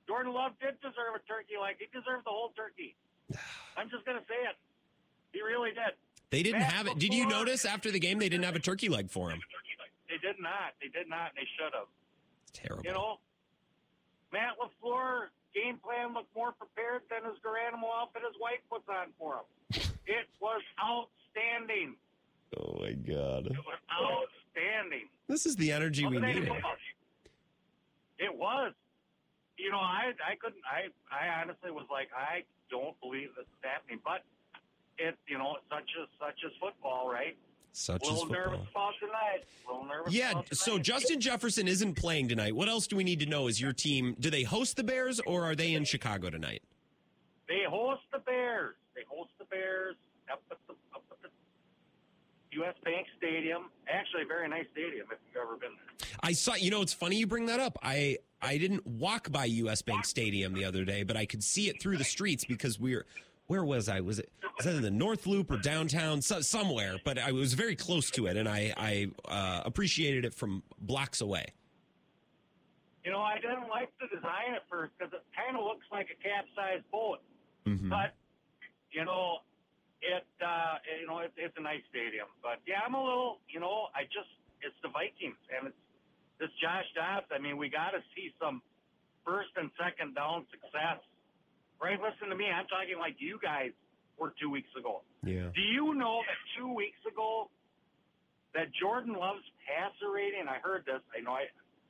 Jordan 0.08 0.34
Love 0.34 0.54
did 0.60 0.80
deserve 0.82 1.14
a 1.16 1.22
turkey. 1.28 1.54
Like 1.60 1.78
he 1.80 1.86
deserved 1.94 2.26
the 2.26 2.32
whole 2.32 2.52
turkey. 2.58 2.96
I'm 3.78 3.90
just 3.90 4.06
gonna 4.06 4.26
say 4.28 4.40
it. 4.50 4.56
He 5.32 5.42
really 5.42 5.70
did. 5.70 5.94
They 6.32 6.44
didn't 6.44 6.62
have 6.62 6.88
it. 6.88 6.98
Did 6.98 7.14
you 7.14 7.28
notice 7.28 7.66
after 7.66 7.92
the 7.92 8.00
game 8.00 8.20
they 8.20 8.30
didn't 8.30 8.46
have 8.46 8.56
a 8.56 8.60
turkey 8.60 8.90
leg 8.90 9.10
for 9.10 9.30
him? 9.30 9.40
They 10.10 10.18
did 10.18 10.42
not. 10.42 10.74
They 10.82 10.88
did 10.88 11.08
not. 11.10 11.32
And 11.36 11.38
they 11.38 11.48
should 11.58 11.74
have. 11.74 11.88
It's 12.44 12.52
terrible. 12.54 12.84
You 12.84 12.94
know, 12.94 13.18
Matt 14.34 14.54
LaFleur 14.58 15.30
game 15.54 15.78
plan 15.84 16.14
looked 16.14 16.34
more 16.36 16.52
prepared 16.54 17.02
than 17.10 17.24
his 17.30 17.40
Garanimo 17.46 17.88
outfit 18.02 18.24
his 18.26 18.38
wife 18.40 18.62
puts 18.70 18.88
on 18.90 19.08
for 19.18 19.42
him. 19.42 19.48
It 20.10 20.26
was 20.42 20.64
outstanding. 20.82 21.94
Oh 22.58 22.80
my 22.82 22.94
god. 22.94 23.46
It 23.46 23.62
was 23.62 23.78
outstanding. 23.94 25.06
This 25.28 25.46
is 25.46 25.56
the 25.56 25.72
energy 25.72 26.04
we 26.08 26.18
needed. 26.18 26.50
It 28.18 28.36
was. 28.36 28.74
You 29.58 29.70
know, 29.70 29.78
I 29.78 30.14
I 30.26 30.36
couldn't. 30.42 30.64
I 30.66 30.90
I 31.14 31.42
honestly 31.42 31.70
was 31.70 31.86
like, 31.92 32.10
I 32.16 32.42
don't 32.72 33.00
believe 33.02 33.30
this 33.38 33.46
is 33.46 33.62
happening. 33.62 34.00
But 34.04 34.24
it, 34.98 35.16
you 35.28 35.38
know, 35.38 35.58
such 35.70 35.90
as 36.02 36.08
such 36.18 36.42
as 36.44 36.52
football, 36.60 37.08
right? 37.12 37.38
Such 37.72 38.04
a 38.04 38.06
as 38.08 38.12
little 38.12 38.26
nervous 38.28 38.60
football. 38.66 38.90
about 38.90 38.94
tonight. 39.00 39.44
Little 39.68 39.86
nervous. 39.86 40.14
Yeah, 40.14 40.32
about 40.32 40.56
so. 40.56 40.80
Justin 40.80 41.22
Jefferson 41.22 41.68
isn't 41.68 41.96
playing 41.96 42.28
tonight. 42.28 42.56
What 42.56 42.68
else 42.68 42.88
do 42.88 42.96
we 42.96 43.04
need 43.04 43.20
to 43.22 43.26
know? 43.26 43.48
Is 43.48 43.62
your 43.62 43.74
team 43.74 44.16
do 44.20 44.30
they 44.30 44.44
host 44.44 44.76
the 44.78 44.84
Bears 44.84 45.20
or 45.22 45.44
are 45.46 45.56
they 45.56 45.74
in 45.74 45.86
Chicago 45.86 46.30
tonight? 46.30 46.62
They 47.48 47.64
host 47.70 48.02
the 48.12 48.20
Bears. 48.20 48.76
They 48.96 49.02
host 49.10 49.32
the 49.40 49.46
Bears 49.46 49.96
up 50.32 50.42
at 50.52 50.58
the, 50.68 50.74
up 50.94 51.04
at 51.12 51.18
the 51.22 51.30
U.S. 52.58 52.76
Bank 52.84 53.08
Stadium. 53.18 53.66
Actually, 53.88 54.24
a 54.24 54.26
very 54.26 54.48
nice 54.50 54.66
stadium 54.72 55.08
if 55.12 55.18
you've 55.28 55.42
ever 55.42 55.56
been 55.56 55.70
there. 55.70 56.08
I 56.22 56.34
saw 56.34 56.56
you 56.56 56.72
know 56.72 56.82
it's 56.82 56.94
funny 56.94 57.18
you 57.18 57.28
bring 57.28 57.46
that 57.48 57.60
up. 57.60 57.78
I 57.82 58.18
I 58.42 58.58
didn't 58.58 58.86
walk 58.86 59.32
by 59.32 59.46
US 59.46 59.82
Bank 59.82 60.06
Stadium 60.06 60.54
the 60.54 60.66
other 60.66 60.86
day, 60.86 61.04
but 61.04 61.16
I 61.18 61.26
could 61.26 61.44
see 61.44 61.70
it 61.70 61.82
through 61.82 61.98
the 61.98 62.04
streets 62.04 62.46
because 62.46 62.80
we 62.80 62.96
were 62.96 63.06
where 63.48 63.64
was 63.64 63.90
I? 63.90 64.02
Was 64.02 64.20
it 64.20 64.30
was 64.60 64.66
that 64.66 64.76
in 64.76 64.82
the 64.82 64.92
North 64.92 65.26
Loop 65.26 65.52
or 65.52 65.58
downtown 65.58 66.22
so, 66.22 66.42
somewhere? 66.42 66.98
But 67.06 67.18
I 67.18 67.32
was 67.32 67.54
very 67.54 67.76
close 67.76 68.12
to 68.12 68.28
it 68.28 68.36
and 68.36 68.48
I 68.48 68.74
I 68.76 69.08
uh, 69.26 69.62
appreciated 69.66 70.26
it 70.26 70.34
from 70.34 70.64
blocks 70.82 71.22
away. 71.22 71.46
You 73.06 73.12
know, 73.12 73.22
I 73.22 73.36
didn't 73.40 73.70
like 73.70 73.90
the 74.02 74.08
design 74.14 74.54
at 74.54 74.68
first 74.70 74.92
because 74.98 75.14
it 75.14 75.24
kind 75.32 75.56
of 75.56 75.64
looks 75.64 75.86
like 75.92 76.08
a 76.12 76.20
capsized 76.20 76.84
boat. 76.92 77.24
Mhm. 77.66 77.90
But 77.90 78.14
you 78.92 79.06
know, 79.06 79.40
it 80.02 80.28
uh, 80.44 80.76
you 81.00 81.08
know 81.08 81.20
it's, 81.20 81.34
it's 81.38 81.56
a 81.58 81.62
nice 81.62 81.82
stadium. 81.90 82.28
But 82.44 82.60
yeah, 82.68 82.84
I'm 82.86 82.96
a 82.96 83.04
little 83.04 83.40
you 83.48 83.60
know 83.60 83.88
I 83.96 84.04
just 84.04 84.30
it's 84.62 84.76
the 84.84 84.90
Vikings 84.90 85.40
and 85.56 85.72
it's 85.72 85.82
this 86.40 86.52
Josh 86.62 86.88
Dobbs. 86.96 87.28
I 87.32 87.40
mean, 87.40 87.56
we 87.56 87.70
got 87.70 87.92
to 87.92 88.04
see 88.16 88.32
some 88.40 88.62
first 89.26 89.56
and 89.56 89.72
second 89.80 90.16
down 90.16 90.46
success. 90.52 91.00
Right? 91.80 91.96
Listen 91.96 92.28
to 92.28 92.36
me. 92.36 92.52
I'm 92.52 92.68
talking 92.68 93.00
like 93.00 93.16
you 93.20 93.40
guys 93.42 93.72
were 94.20 94.34
two 94.40 94.50
weeks 94.50 94.70
ago. 94.78 95.02
Yeah. 95.24 95.50
Do 95.56 95.62
you 95.62 95.96
know 95.96 96.22
that 96.28 96.40
two 96.60 96.74
weeks 96.74 97.00
ago 97.08 97.50
that 98.54 98.68
Jordan 98.76 99.16
Love's 99.16 99.48
passer 99.64 100.12
rating? 100.12 100.48
I 100.48 100.60
heard 100.60 100.86
this. 100.86 101.02
I 101.16 101.22
know 101.24 101.32
I 101.34 101.48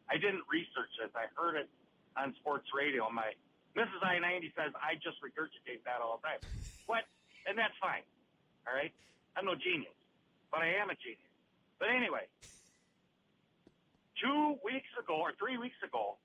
I 0.10 0.16
didn't 0.16 0.46
research 0.50 0.94
this. 1.02 1.12
I 1.18 1.28
heard 1.34 1.58
it 1.58 1.70
on 2.16 2.34
sports 2.40 2.70
radio. 2.74 3.10
My 3.10 3.34
Mrs. 3.78 4.02
I 4.06 4.20
ninety 4.20 4.54
says 4.56 4.72
I 4.78 4.96
just 5.02 5.18
regurgitate 5.26 5.84
that 5.86 6.02
all 6.02 6.22
the 6.22 6.28
time. 6.30 6.42
What? 6.86 7.04
And 7.48 7.58
that's 7.58 7.76
fine. 7.82 8.06
All 8.70 8.74
right. 8.74 8.94
I'm 9.38 9.46
no 9.46 9.56
genius, 9.56 9.96
but 10.52 10.62
I 10.62 10.78
am 10.82 10.90
a 10.90 10.98
genius. 10.98 11.32
But 11.80 11.90
anyway, 11.96 12.28
two 14.20 14.60
weeks 14.66 14.90
ago 15.00 15.16
or 15.16 15.32
three 15.40 15.58
weeks 15.58 15.80
ago, 15.86 16.20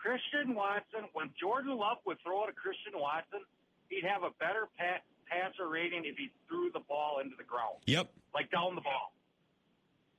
Christian 0.00 0.56
Watson, 0.56 1.12
when 1.12 1.28
Jordan 1.36 1.76
Love 1.76 2.00
would 2.06 2.16
throw 2.24 2.44
it 2.44 2.46
to 2.48 2.56
Christian 2.56 2.96
Watson, 2.96 3.44
he'd 3.90 4.06
have 4.06 4.22
a 4.22 4.30
better 4.38 4.70
pa- 4.78 5.02
passer 5.26 5.68
rating 5.68 6.06
if 6.06 6.16
he 6.16 6.30
threw 6.48 6.70
the 6.72 6.80
ball 6.88 7.18
into 7.20 7.36
the 7.36 7.44
ground, 7.44 7.82
Yep. 7.86 8.08
like 8.32 8.50
down 8.50 8.74
the 8.74 8.80
ball, 8.80 9.12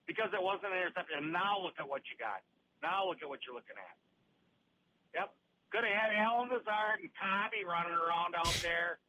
because 0.06 0.30
it 0.36 0.44
wasn't 0.44 0.72
an 0.72 0.80
interception. 0.80 1.24
And 1.24 1.32
now 1.34 1.58
look 1.60 1.80
at 1.80 1.88
what 1.88 2.04
you 2.12 2.16
got. 2.20 2.44
Now 2.84 3.08
look 3.08 3.24
at 3.24 3.28
what 3.28 3.40
you're 3.48 3.56
looking 3.56 3.76
at. 3.80 3.96
Yep. 5.16 5.34
Could 5.72 5.84
have 5.88 5.96
had 5.96 6.12
Allen 6.20 6.50
Lazard 6.52 7.00
and 7.00 7.10
Cobby 7.16 7.64
running 7.64 7.96
around 7.96 8.36
out 8.36 8.52
there. 8.62 9.00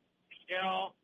You 0.49 0.59
know, 0.59 0.95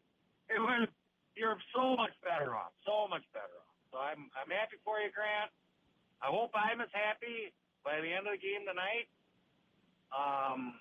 it 0.48 0.58
was. 0.60 0.88
You're 1.34 1.58
so 1.74 1.94
much 1.94 2.10
better 2.22 2.54
off. 2.54 2.74
So 2.84 3.06
much 3.06 3.22
better 3.32 3.54
off. 3.62 3.74
So 3.92 3.98
I'm 3.98 4.30
I'm 4.34 4.50
happy 4.50 4.76
for 4.84 4.98
you, 4.98 5.10
Grant. 5.10 5.50
I 6.20 6.26
hope 6.26 6.50
I'm 6.54 6.80
as 6.80 6.90
happy 6.92 7.54
by 7.84 8.00
the 8.02 8.10
end 8.12 8.26
of 8.26 8.34
the 8.34 8.42
game 8.42 8.66
tonight. 8.66 9.06
Um, 10.10 10.74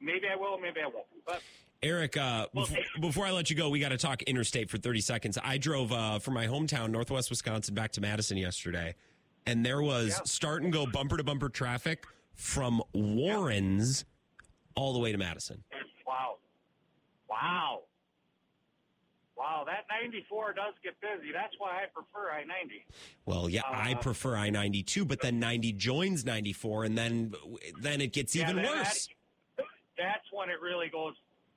maybe 0.00 0.28
I 0.32 0.36
will, 0.36 0.56
maybe 0.58 0.80
I 0.80 0.86
won't. 0.88 1.06
But 1.26 1.42
Eric, 1.82 2.16
uh, 2.16 2.46
before, 2.54 2.78
before 3.00 3.26
I 3.26 3.32
let 3.32 3.50
you 3.50 3.56
go, 3.56 3.68
we 3.68 3.80
got 3.80 3.88
to 3.88 3.96
talk 3.98 4.22
interstate 4.22 4.70
for 4.70 4.78
30 4.78 5.00
seconds. 5.00 5.38
I 5.42 5.58
drove 5.58 5.92
uh, 5.92 6.20
from 6.20 6.34
my 6.34 6.46
hometown, 6.46 6.90
Northwest 6.90 7.28
Wisconsin, 7.28 7.74
back 7.74 7.90
to 7.92 8.00
Madison 8.00 8.36
yesterday, 8.36 8.94
and 9.46 9.66
there 9.66 9.82
was 9.82 10.20
start 10.24 10.62
and 10.62 10.72
go 10.72 10.86
bumper 10.86 11.16
to 11.16 11.24
bumper 11.24 11.48
traffic 11.48 12.04
from 12.34 12.80
Warrens 12.94 14.04
all 14.76 14.92
the 14.92 15.00
way 15.00 15.10
to 15.10 15.18
Madison. 15.18 15.64
wow, 16.06 16.36
wow, 17.28 17.80
wow. 19.36 19.64
That 19.66 19.84
94 19.90 20.52
does 20.52 20.74
get 20.84 20.94
busy. 21.00 21.32
That's 21.32 21.54
why 21.58 21.82
I 21.82 21.86
prefer 21.92 22.30
I-90. 22.30 22.84
Well, 23.26 23.48
yeah, 23.48 23.62
I 23.66 23.94
Uh, 23.94 23.98
prefer 23.98 24.36
I 24.36 24.50
92, 24.50 25.04
but 25.04 25.20
then 25.20 25.40
90 25.40 25.72
joins 25.72 26.24
94, 26.24 26.84
and 26.84 26.96
then 26.96 27.34
then 27.80 28.00
it 28.00 28.12
gets 28.12 28.36
Yeah, 28.36 28.48
even 28.50 28.62
that- 28.62 28.70
worse. 28.72 29.08
That's 29.98 30.24
when 30.32 30.48
it 30.48 30.60
really 30.60 30.88
goes. 30.88 31.14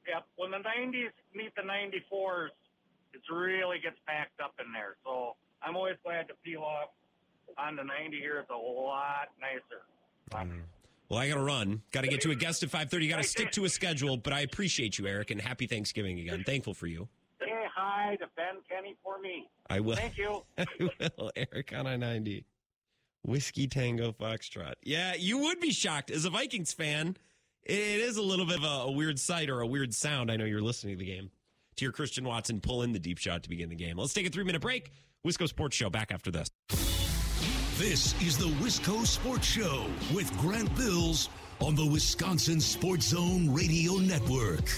Yep. 0.07 0.25
When 0.35 0.51
the 0.51 0.57
90s 0.57 1.11
meet 1.33 1.53
the 1.55 1.63
94s, 1.63 2.49
it 3.13 3.21
really 3.33 3.79
gets 3.79 3.97
packed 4.05 4.39
up 4.41 4.53
in 4.63 4.71
there. 4.71 4.95
So 5.03 5.35
I'm 5.61 5.75
always 5.75 5.95
glad 6.03 6.27
to 6.27 6.33
peel 6.43 6.61
off 6.61 6.89
on 7.57 7.75
the 7.75 7.83
90 7.83 8.17
here. 8.17 8.39
It's 8.39 8.49
a 8.49 8.53
lot 8.53 9.29
nicer. 9.39 9.83
Mm. 10.31 10.61
Well, 11.09 11.19
I 11.19 11.29
got 11.29 11.35
to 11.35 11.41
run. 11.41 11.81
Got 11.91 12.01
to 12.01 12.07
get 12.07 12.21
to 12.21 12.31
a 12.31 12.35
guest 12.35 12.63
at 12.63 12.69
5:30. 12.69 13.09
Got 13.09 13.17
to 13.17 13.23
stick 13.23 13.51
to 13.51 13.65
a 13.65 13.69
schedule, 13.69 14.17
but 14.17 14.33
I 14.33 14.39
appreciate 14.41 14.97
you, 14.97 15.05
Eric, 15.05 15.29
and 15.31 15.39
happy 15.39 15.67
Thanksgiving 15.67 16.19
again. 16.19 16.43
Thankful 16.43 16.73
for 16.73 16.87
you. 16.87 17.07
Say 17.39 17.51
hi 17.75 18.15
to 18.19 18.25
Ben 18.35 18.55
Kenney 18.67 18.95
for 19.03 19.19
me. 19.19 19.47
I 19.69 19.81
will. 19.81 19.95
Thank 19.95 20.17
you. 20.17 20.43
I 20.57 20.65
will. 21.17 21.31
Eric 21.35 21.73
on 21.75 21.85
I 21.85 21.95
90. 21.95 22.45
Whiskey 23.23 23.67
Tango 23.67 24.11
Foxtrot. 24.11 24.75
Yeah, 24.83 25.15
you 25.15 25.39
would 25.39 25.59
be 25.59 25.71
shocked 25.71 26.11
as 26.11 26.25
a 26.25 26.29
Vikings 26.29 26.73
fan. 26.73 27.17
It 27.65 27.99
is 27.99 28.17
a 28.17 28.21
little 28.21 28.45
bit 28.45 28.59
of 28.59 28.63
a, 28.63 28.67
a 28.67 28.91
weird 28.91 29.19
sight 29.19 29.49
or 29.49 29.61
a 29.61 29.65
weird 29.67 29.93
sound. 29.93 30.29
I 30.31 30.35
know 30.35 30.45
you're 30.45 30.61
listening 30.61 30.93
to 30.93 30.99
the 30.99 31.11
game. 31.11 31.31
To 31.77 31.85
your 31.85 31.91
Christian 31.91 32.23
Watson 32.23 32.61
pull 32.61 32.83
in 32.83 32.93
the 32.93 32.99
deep 32.99 33.17
shot 33.17 33.43
to 33.43 33.49
begin 33.49 33.69
the 33.69 33.75
game. 33.75 33.97
Let's 33.97 34.13
take 34.13 34.27
a 34.27 34.29
three 34.29 34.43
minute 34.43 34.61
break. 34.61 34.91
Wisco 35.25 35.47
Sports 35.47 35.75
Show 35.75 35.89
back 35.89 36.11
after 36.11 36.29
this. 36.29 36.49
This 37.77 38.13
is 38.21 38.37
the 38.37 38.45
Wisco 38.63 39.05
Sports 39.05 39.47
Show 39.47 39.87
with 40.13 40.31
Grant 40.37 40.73
Bills 40.77 41.29
on 41.59 41.75
the 41.75 41.85
Wisconsin 41.85 42.61
Sports 42.61 43.07
Zone 43.07 43.51
Radio 43.51 43.93
Network. 43.95 44.69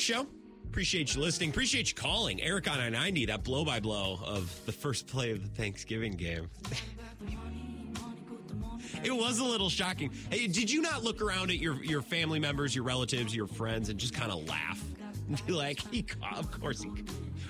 Sports 0.00 0.04
Show. 0.04 0.26
Appreciate 0.66 1.14
you 1.14 1.20
listening. 1.20 1.50
Appreciate 1.50 1.88
you 1.88 1.94
calling. 1.94 2.40
Eric 2.40 2.70
on 2.70 2.78
I 2.78 2.88
90, 2.88 3.26
that 3.26 3.42
blow 3.42 3.64
by 3.64 3.80
blow 3.80 4.18
of 4.24 4.54
the 4.64 4.72
first 4.72 5.06
play 5.06 5.32
of 5.32 5.42
the 5.42 5.48
Thanksgiving 5.48 6.12
game. 6.12 6.48
it 9.04 9.14
was 9.14 9.40
a 9.40 9.44
little 9.44 9.68
shocking. 9.68 10.10
Hey, 10.30 10.46
did 10.46 10.70
you 10.70 10.80
not 10.80 11.02
look 11.02 11.20
around 11.20 11.50
at 11.50 11.58
your 11.58 11.82
your 11.82 12.02
family 12.02 12.38
members, 12.38 12.74
your 12.74 12.84
relatives, 12.84 13.34
your 13.34 13.46
friends, 13.46 13.88
and 13.88 13.98
just 13.98 14.14
kind 14.14 14.32
of 14.32 14.48
laugh? 14.48 14.82
And 15.30 15.46
be 15.46 15.52
like, 15.52 15.78
he, 15.92 16.04
of 16.34 16.50
course 16.50 16.82
he. 16.82 16.88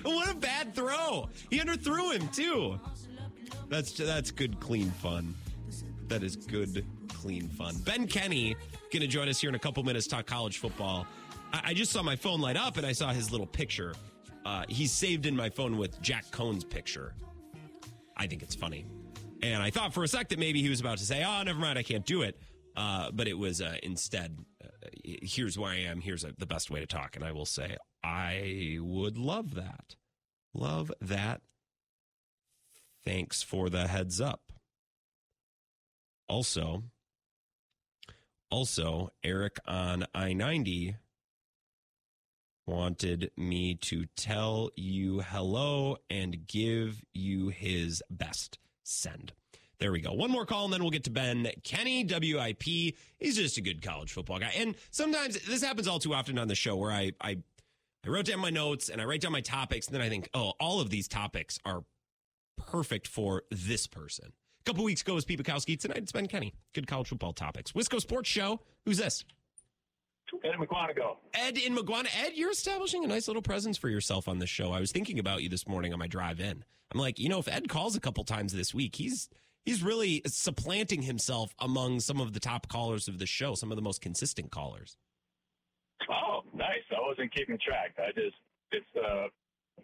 What 0.03 0.29
a 0.29 0.35
bad 0.35 0.75
throw! 0.75 1.29
He 1.49 1.57
underthrew 1.57 2.13
him 2.13 2.27
too. 2.27 2.79
That's 3.69 3.93
that's 3.93 4.29
good, 4.29 4.59
clean 4.59 4.91
fun. 4.91 5.33
That 6.07 6.21
is 6.21 6.35
good, 6.35 6.85
clean 7.07 7.47
fun. 7.47 7.77
Ben 7.83 8.05
Kenney 8.05 8.55
going 8.91 9.01
to 9.01 9.07
join 9.07 9.29
us 9.29 9.39
here 9.39 9.49
in 9.49 9.55
a 9.55 9.59
couple 9.59 9.81
minutes. 9.83 10.05
Talk 10.05 10.25
college 10.25 10.57
football. 10.57 11.07
I, 11.53 11.61
I 11.65 11.73
just 11.73 11.91
saw 11.91 12.01
my 12.03 12.15
phone 12.15 12.41
light 12.41 12.57
up 12.57 12.77
and 12.77 12.85
I 12.85 12.91
saw 12.91 13.11
his 13.11 13.31
little 13.31 13.47
picture. 13.47 13.93
Uh, 14.45 14.65
he's 14.67 14.91
saved 14.91 15.25
in 15.25 15.35
my 15.35 15.49
phone 15.49 15.77
with 15.77 16.01
Jack 16.01 16.29
Coan's 16.31 16.63
picture. 16.63 17.13
I 18.17 18.27
think 18.27 18.41
it's 18.43 18.55
funny. 18.55 18.85
And 19.43 19.61
I 19.61 19.69
thought 19.69 19.93
for 19.93 20.03
a 20.03 20.07
sec 20.07 20.29
that 20.29 20.39
maybe 20.39 20.61
he 20.61 20.69
was 20.69 20.79
about 20.79 20.97
to 20.99 21.05
say, 21.05 21.23
oh, 21.23 21.43
never 21.43 21.59
mind, 21.59 21.77
I 21.79 21.83
can't 21.83 22.05
do 22.05 22.21
it. 22.21 22.39
Uh, 22.75 23.11
but 23.11 23.27
it 23.27 23.37
was 23.37 23.61
uh, 23.61 23.75
instead, 23.83 24.37
uh, 24.63 24.67
here's 25.03 25.57
where 25.57 25.71
I 25.71 25.77
am. 25.77 25.99
Here's 25.99 26.23
uh 26.23 26.31
the 26.37 26.45
best 26.45 26.71
way 26.71 26.79
to 26.79 26.85
talk. 26.85 27.15
And 27.15 27.25
I 27.25 27.31
will 27.31 27.45
say, 27.45 27.77
I 28.03 28.77
would 28.79 29.17
love 29.17 29.55
that. 29.55 29.95
Love 30.53 30.91
that. 31.01 31.41
Thanks 33.03 33.41
for 33.41 33.69
the 33.69 33.87
heads 33.87 34.21
up. 34.21 34.41
Also, 36.29 36.83
also, 38.49 39.09
Eric 39.23 39.59
on 39.65 40.05
I 40.13 40.33
90 40.33 40.95
wanted 42.71 43.31
me 43.35 43.75
to 43.75 44.05
tell 44.15 44.71
you 44.77 45.19
hello 45.19 45.97
and 46.09 46.47
give 46.47 47.03
you 47.13 47.49
his 47.49 48.01
best 48.09 48.57
send. 48.83 49.33
There 49.79 49.91
we 49.91 49.99
go. 49.99 50.13
One 50.13 50.31
more 50.31 50.45
call 50.45 50.65
and 50.65 50.73
then 50.73 50.81
we'll 50.81 50.91
get 50.91 51.03
to 51.03 51.09
Ben 51.11 51.49
Kenney, 51.63 52.05
WIP. 52.05 52.63
He's 52.63 53.35
just 53.35 53.57
a 53.57 53.61
good 53.61 53.81
college 53.81 54.13
football 54.13 54.39
guy. 54.39 54.53
And 54.55 54.75
sometimes 54.89 55.37
this 55.45 55.61
happens 55.61 55.87
all 55.87 55.99
too 55.99 56.13
often 56.13 56.39
on 56.39 56.47
the 56.47 56.55
show 56.55 56.77
where 56.77 56.91
I, 56.91 57.11
I, 57.19 57.37
I 58.05 58.09
wrote 58.09 58.25
down 58.25 58.39
my 58.39 58.51
notes 58.51 58.89
and 58.89 59.01
I 59.01 59.05
write 59.05 59.21
down 59.21 59.33
my 59.33 59.41
topics 59.41 59.87
and 59.87 59.95
then 59.95 60.01
I 60.01 60.07
think, 60.07 60.29
oh, 60.33 60.53
all 60.59 60.79
of 60.79 60.89
these 60.89 61.07
topics 61.09 61.59
are 61.65 61.83
perfect 62.57 63.05
for 63.07 63.43
this 63.51 63.85
person. 63.85 64.31
A 64.61 64.63
couple 64.63 64.85
weeks 64.85 65.01
ago 65.01 65.15
was 65.15 65.25
Pete 65.25 65.43
Bukowski. 65.43 65.77
Tonight 65.77 65.97
it's 65.97 66.11
Ben 66.13 66.27
Kenney. 66.27 66.53
Good 66.73 66.87
college 66.87 67.09
football 67.09 67.33
topics. 67.33 67.73
Wisco 67.73 67.99
Sports 67.99 68.29
Show. 68.29 68.61
Who's 68.85 68.97
this? 68.99 69.25
Ed 70.43 70.55
Mukwonago. 70.59 71.17
Ed 71.33 71.57
in 71.57 71.75
Maguana. 71.75 72.07
Ed, 72.23 72.31
you're 72.35 72.51
establishing 72.51 73.03
a 73.03 73.07
nice 73.07 73.27
little 73.27 73.41
presence 73.41 73.77
for 73.77 73.89
yourself 73.89 74.27
on 74.27 74.39
this 74.39 74.49
show. 74.49 74.71
I 74.71 74.79
was 74.79 74.91
thinking 74.91 75.19
about 75.19 75.43
you 75.43 75.49
this 75.49 75.67
morning 75.67 75.93
on 75.93 75.99
my 75.99 76.07
drive 76.07 76.39
in. 76.39 76.63
I'm 76.93 76.99
like, 76.99 77.19
you 77.19 77.29
know, 77.29 77.39
if 77.39 77.47
Ed 77.47 77.69
calls 77.69 77.95
a 77.95 77.99
couple 77.99 78.23
times 78.23 78.53
this 78.53 78.73
week, 78.73 78.95
he's 78.95 79.29
he's 79.65 79.83
really 79.83 80.21
supplanting 80.25 81.03
himself 81.03 81.53
among 81.59 81.99
some 81.99 82.19
of 82.19 82.33
the 82.33 82.39
top 82.39 82.67
callers 82.67 83.07
of 83.07 83.19
the 83.19 83.25
show, 83.25 83.55
some 83.55 83.71
of 83.71 83.75
the 83.75 83.81
most 83.81 84.01
consistent 84.01 84.51
callers. 84.51 84.97
Oh, 86.09 86.41
nice. 86.53 86.83
I 86.91 86.99
wasn't 87.07 87.33
keeping 87.33 87.57
track. 87.65 87.95
I 87.97 88.11
just 88.11 88.35
it's 88.71 88.85
uh, 88.95 89.27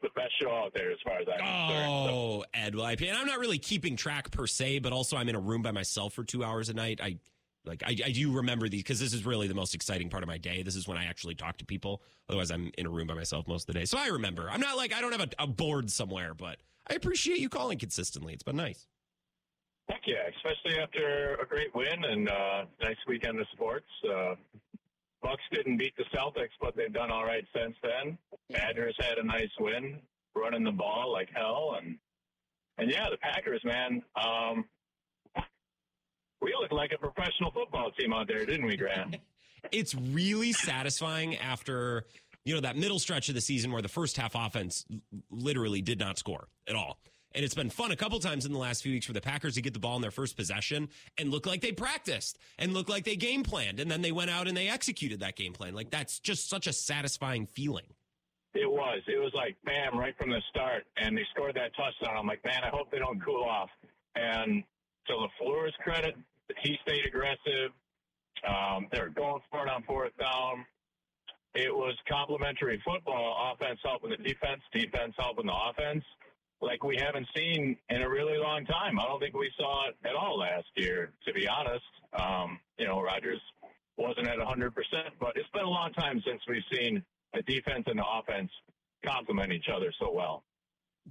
the 0.02 0.10
best 0.16 0.34
show 0.42 0.50
out 0.50 0.74
there 0.74 0.92
as 0.92 0.98
far 1.04 1.20
as 1.20 1.28
I'm 1.28 1.40
concerned. 1.40 2.12
Oh, 2.12 2.46
Ed, 2.54 2.76
well, 2.76 2.86
I, 2.86 2.94
and 2.94 3.18
I'm 3.18 3.28
not 3.28 3.40
really 3.40 3.60
keeping 3.60 3.96
track 3.96 4.32
per 4.32 4.48
se, 4.48 4.80
but 4.80 4.92
also 4.94 5.18
I'm 5.18 5.30
in 5.30 5.36
a 5.36 5.40
room 5.40 5.62
by 5.62 5.72
myself 5.72 6.14
for 6.14 6.24
two 6.24 6.44
hours 6.44 6.70
a 6.70 6.74
night. 6.74 7.00
I 7.02 7.18
like 7.68 7.84
I, 7.86 7.96
I 8.06 8.12
do 8.12 8.32
remember 8.32 8.70
these 8.70 8.84
because 8.84 9.00
this 9.00 9.14
is 9.14 9.26
really 9.26 9.48
the 9.48 9.54
most 9.54 9.76
exciting 9.76 10.10
part 10.10 10.24
of 10.24 10.28
my 10.28 10.38
day. 10.38 10.64
This 10.64 10.76
is 10.76 10.88
when 10.88 10.98
I 10.98 11.06
actually 11.06 11.36
talk 11.36 11.58
to 11.58 11.66
people. 11.66 12.02
Otherwise, 12.30 12.52
I'm 12.52 12.72
in 12.78 12.86
a 12.86 12.90
room 12.90 13.08
by 13.08 13.14
myself 13.14 13.48
most 13.48 13.68
of 13.70 13.74
the 13.74 13.80
day. 13.80 13.86
So 13.86 13.98
I 13.98 14.08
remember. 14.08 14.50
I'm 14.50 14.62
not 14.62 14.78
like 14.78 14.94
I 14.94 15.02
don't 15.02 15.12
have 15.12 15.22
a, 15.22 15.44
a 15.44 15.48
board 15.48 15.92
somewhere, 15.92 16.34
but 16.34 16.58
I 16.90 16.96
appreciate 16.96 17.40
you 17.40 17.50
calling 17.50 17.78
consistently. 17.78 18.34
It's 18.34 18.44
been 18.44 18.56
nice. 18.56 18.88
Heck 19.90 20.02
yeah, 20.06 20.28
especially 20.36 20.80
after 20.80 21.36
a 21.42 21.46
great 21.46 21.74
win 21.74 22.04
and 22.04 22.30
uh, 22.30 22.66
nice 22.82 22.98
weekend 23.08 23.40
of 23.40 23.48
sports. 23.54 23.88
Uh, 24.10 24.36
Bucks 25.22 25.44
didn't 25.52 25.78
beat 25.78 25.96
the 25.98 26.04
Celtics, 26.16 26.52
but 26.62 26.76
they've 26.76 26.94
done 26.94 27.10
all 27.10 27.26
right 27.26 27.46
since 27.56 27.76
then. 27.82 28.18
Badgers 28.50 28.96
had 29.00 29.18
a 29.18 29.24
nice 29.24 29.50
win, 29.60 30.00
running 30.36 30.64
the 30.64 30.72
ball 30.72 31.12
like 31.12 31.30
hell, 31.34 31.78
and 31.82 31.98
and 32.78 32.92
yeah, 32.92 33.10
the 33.10 33.18
Packers, 33.18 33.64
man. 33.64 34.04
Um, 34.16 34.66
we 36.42 36.54
looked 36.60 36.74
like 36.74 36.92
a 36.94 36.98
professional 36.98 37.52
football 37.52 37.92
team 37.92 38.14
out 38.14 38.28
there, 38.28 38.46
didn't 38.46 38.66
we, 38.66 38.78
Grant? 38.78 39.18
it's 39.72 39.96
really 39.96 40.54
satisfying 40.54 41.38
after 41.38 42.06
you 42.46 42.54
know 42.54 42.62
that 42.62 42.78
middle 42.78 43.00
stretch 43.00 43.30
of 43.30 43.36
the 43.36 43.42
season 43.42 43.72
where 43.72 43.82
the 43.82 43.88
first 43.88 44.18
half 44.18 44.36
offense 44.36 44.86
literally 45.30 45.82
did 45.82 46.00
not 46.00 46.18
score 46.18 46.48
at 46.68 46.76
all. 46.76 47.00
And 47.36 47.44
it's 47.44 47.54
been 47.54 47.70
fun 47.70 47.92
a 47.92 47.96
couple 47.96 48.20
times 48.20 48.46
in 48.46 48.54
the 48.54 48.58
last 48.58 48.82
few 48.82 48.94
weeks 48.94 49.06
for 49.06 49.14
the 49.14 49.22
Packers 49.22 49.56
to 49.56 49.62
get 49.62 49.74
the 49.74 49.80
ball 49.80 49.98
in 49.98 50.02
their 50.02 50.12
first 50.12 50.38
possession 50.38 50.90
and 51.18 51.30
look 51.30 51.46
like 51.46 51.62
they 51.62 51.74
practiced 51.74 52.40
and 52.58 52.74
look 52.74 52.90
like 52.90 53.04
they 53.04 53.16
game 53.16 53.44
planned. 53.44 53.80
And 53.80 53.92
then 53.92 54.02
they 54.02 54.14
went 54.14 54.32
out 54.32 54.48
and 54.48 54.56
they 54.56 54.70
executed 54.70 55.20
that 55.20 55.36
game 55.36 55.54
plan. 55.54 55.76
Like 55.76 55.92
that's 55.92 56.20
just 56.20 56.50
such 56.50 56.68
a 56.68 56.74
satisfying 56.74 57.46
feeling. 57.46 57.86
It 58.54 58.72
was. 58.72 59.02
It 59.08 59.20
was 59.20 59.34
like 59.36 59.56
bam 59.66 60.00
right 60.00 60.18
from 60.18 60.32
the 60.32 60.42
start, 60.50 60.86
and 60.96 61.16
they 61.16 61.22
scored 61.32 61.56
that 61.56 61.76
touchdown. 61.76 62.18
I'm 62.18 62.26
like, 62.26 62.44
man, 62.44 62.64
I 62.64 62.70
hope 62.70 62.90
they 62.90 62.98
don't 62.98 63.24
cool 63.24 63.44
off. 63.44 63.70
And 64.16 64.64
to 65.08 65.14
LaFleur's 65.14 65.76
credit, 65.84 66.16
he 66.62 66.78
stayed 66.84 67.06
aggressive. 67.06 67.72
Um, 68.48 68.88
they 68.92 69.00
were 69.00 69.10
going 69.10 69.42
for 69.52 69.66
it 69.66 69.70
on 69.70 69.84
fourth 69.84 70.12
down. 70.20 70.66
It 71.56 71.74
was 71.74 71.96
complementary 72.08 72.82
football, 72.86 73.54
offense 73.54 73.80
helping 73.84 74.12
the 74.12 74.18
defense, 74.18 74.62
defense 74.74 75.14
helping 75.18 75.48
the 75.48 75.54
offense, 75.70 76.04
like 76.62 76.84
we 76.84 76.98
haven't 76.98 77.28
seen 77.36 77.78
in 77.90 78.02
a 78.02 78.10
really 78.10 78.38
long 78.38 78.66
time. 78.66 79.00
I 79.00 79.06
don't 79.06 79.20
think 79.20 79.36
we 79.36 79.52
saw 79.58 79.90
it 79.90 79.96
at 80.06 80.16
all 80.16 80.38
last 80.38 80.68
year, 80.76 81.12
to 81.26 81.34
be 81.34 81.48
honest. 81.48 81.86
Um, 82.14 82.60
you 82.78 82.86
know, 82.86 83.02
Rodgers 83.02 83.42
wasn't 83.98 84.28
at 84.28 84.38
100%, 84.38 84.72
but 85.20 85.34
it's 85.36 85.50
been 85.54 85.64
a 85.64 85.70
long 85.70 85.94
time 85.94 86.22
since 86.26 86.42
we've 86.48 86.64
seen 86.72 87.04
a 87.34 87.42
defense 87.42 87.84
and 87.88 88.00
the 88.00 88.06
offense 88.06 88.52
complement 89.06 89.52
each 89.52 89.68
other 89.74 89.92
so 90.00 90.12
well. 90.12 90.44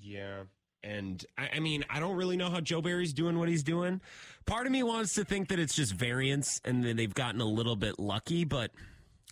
Yeah. 0.01 0.43
And 0.87 1.25
I, 1.37 1.51
I 1.57 1.61
mean, 1.61 1.85
I 1.91 1.99
don't 1.99 2.17
really 2.17 2.37
know 2.37 2.49
how 2.49 2.61
Joe 2.61 2.81
Barry's 2.81 3.13
doing 3.13 3.39
what 3.39 3.49
he's 3.49 3.65
doing. 3.65 4.01
Part 4.47 4.67
of 4.67 4.73
me 4.73 4.83
wants 4.83 5.15
to 5.15 5.25
think 5.25 5.49
that 5.49 5.59
it's 5.59 5.75
just 5.75 5.93
variance 5.93 6.61
and 6.65 6.85
that 6.85 6.97
they've 6.97 7.13
gotten 7.13 7.41
a 7.41 7.47
little 7.47 7.75
bit 7.75 7.99
lucky, 7.99 8.45
but 8.45 8.71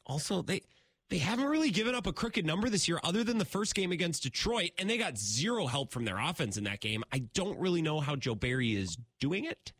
also 0.04 0.42
they 0.42 0.62
they 1.10 1.18
haven't 1.18 1.46
really 1.46 1.70
given 1.70 1.94
up 1.94 2.06
a 2.06 2.12
crooked 2.12 2.44
number 2.44 2.68
this 2.68 2.88
year 2.88 2.98
other 3.04 3.22
than 3.22 3.38
the 3.38 3.44
first 3.44 3.74
game 3.74 3.92
against 3.92 4.24
Detroit, 4.24 4.70
and 4.78 4.90
they 4.90 4.98
got 4.98 5.16
zero 5.16 5.66
help 5.66 5.92
from 5.92 6.04
their 6.04 6.18
offense 6.18 6.56
in 6.56 6.64
that 6.64 6.80
game. 6.80 7.04
I 7.12 7.18
don't 7.34 7.58
really 7.60 7.82
know 7.82 8.00
how 8.00 8.16
Joe 8.16 8.34
Barry 8.34 8.74
is 8.74 8.98
doing 9.20 9.44
it. 9.44 9.72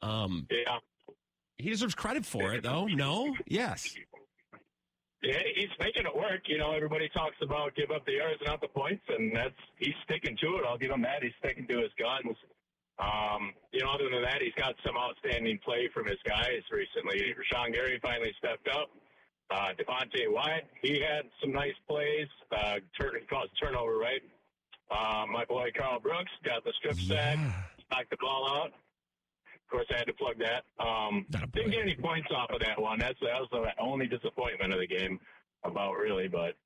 Um, 0.00 0.46
yeah. 0.50 0.78
He 1.58 1.68
deserves 1.68 1.94
credit 1.94 2.24
for 2.24 2.54
it, 2.54 2.62
though. 2.62 2.86
No? 2.86 3.34
Yes. 3.46 3.94
Yeah, 5.22 5.42
he's 5.54 5.68
making 5.78 6.06
it 6.06 6.16
work. 6.16 6.48
You 6.48 6.56
know, 6.58 6.72
everybody 6.72 7.08
talks 7.10 7.36
about 7.42 7.74
give 7.74 7.90
up 7.90 8.06
the 8.06 8.12
yards 8.12 8.40
and 8.40 8.48
not 8.48 8.60
the 8.62 8.68
points, 8.68 9.04
and 9.08 9.36
that's 9.36 9.54
he's 9.76 9.94
sticking 10.04 10.36
to 10.40 10.56
it. 10.56 10.64
I'll 10.66 10.78
give 10.78 10.90
him 10.90 11.02
that. 11.02 11.22
He's 11.22 11.36
sticking 11.44 11.66
to 11.68 11.78
his 11.78 11.92
guns. 11.98 12.36
Um, 12.98 13.52
you 13.72 13.80
know, 13.80 13.90
other 13.92 14.08
than 14.10 14.22
that, 14.22 14.40
he's 14.40 14.54
got 14.56 14.74
some 14.84 14.96
outstanding 14.96 15.58
play 15.64 15.88
from 15.92 16.06
his 16.06 16.18
guys 16.26 16.62
recently. 16.70 17.34
Rashawn 17.36 17.72
Gary 17.72 17.98
finally 18.02 18.32
stepped 18.38 18.68
up. 18.68 18.90
Uh, 19.50 19.72
Devonte 19.76 20.30
Wyatt, 20.30 20.68
he 20.80 21.00
had 21.00 21.24
some 21.40 21.52
nice 21.52 21.74
plays. 21.88 22.28
Uh, 22.52 22.76
turn, 22.98 23.12
caused 23.28 23.50
turnover, 23.60 23.96
right? 23.98 24.22
Uh, 24.90 25.24
my 25.30 25.44
boy 25.44 25.70
Karl 25.76 26.00
Brooks 26.00 26.30
got 26.44 26.64
the 26.64 26.72
strip 26.78 26.96
sack, 26.96 27.38
knocked 27.90 28.10
the 28.10 28.16
ball 28.20 28.48
out. 28.48 28.72
Of 29.70 29.76
course, 29.76 29.86
I 29.94 29.98
had 29.98 30.06
to 30.08 30.14
plug 30.14 30.34
that. 30.40 30.64
Um, 30.84 31.26
didn't 31.52 31.70
get 31.70 31.82
any 31.82 31.94
points 31.94 32.28
off 32.34 32.50
of 32.50 32.60
that 32.60 32.80
one. 32.80 32.98
That's 32.98 33.18
that 33.20 33.38
was 33.38 33.48
the 33.52 33.70
only 33.80 34.08
disappointment 34.08 34.72
of 34.72 34.80
the 34.80 34.86
game, 34.86 35.20
about 35.62 35.92
really. 35.92 36.26
But 36.26 36.56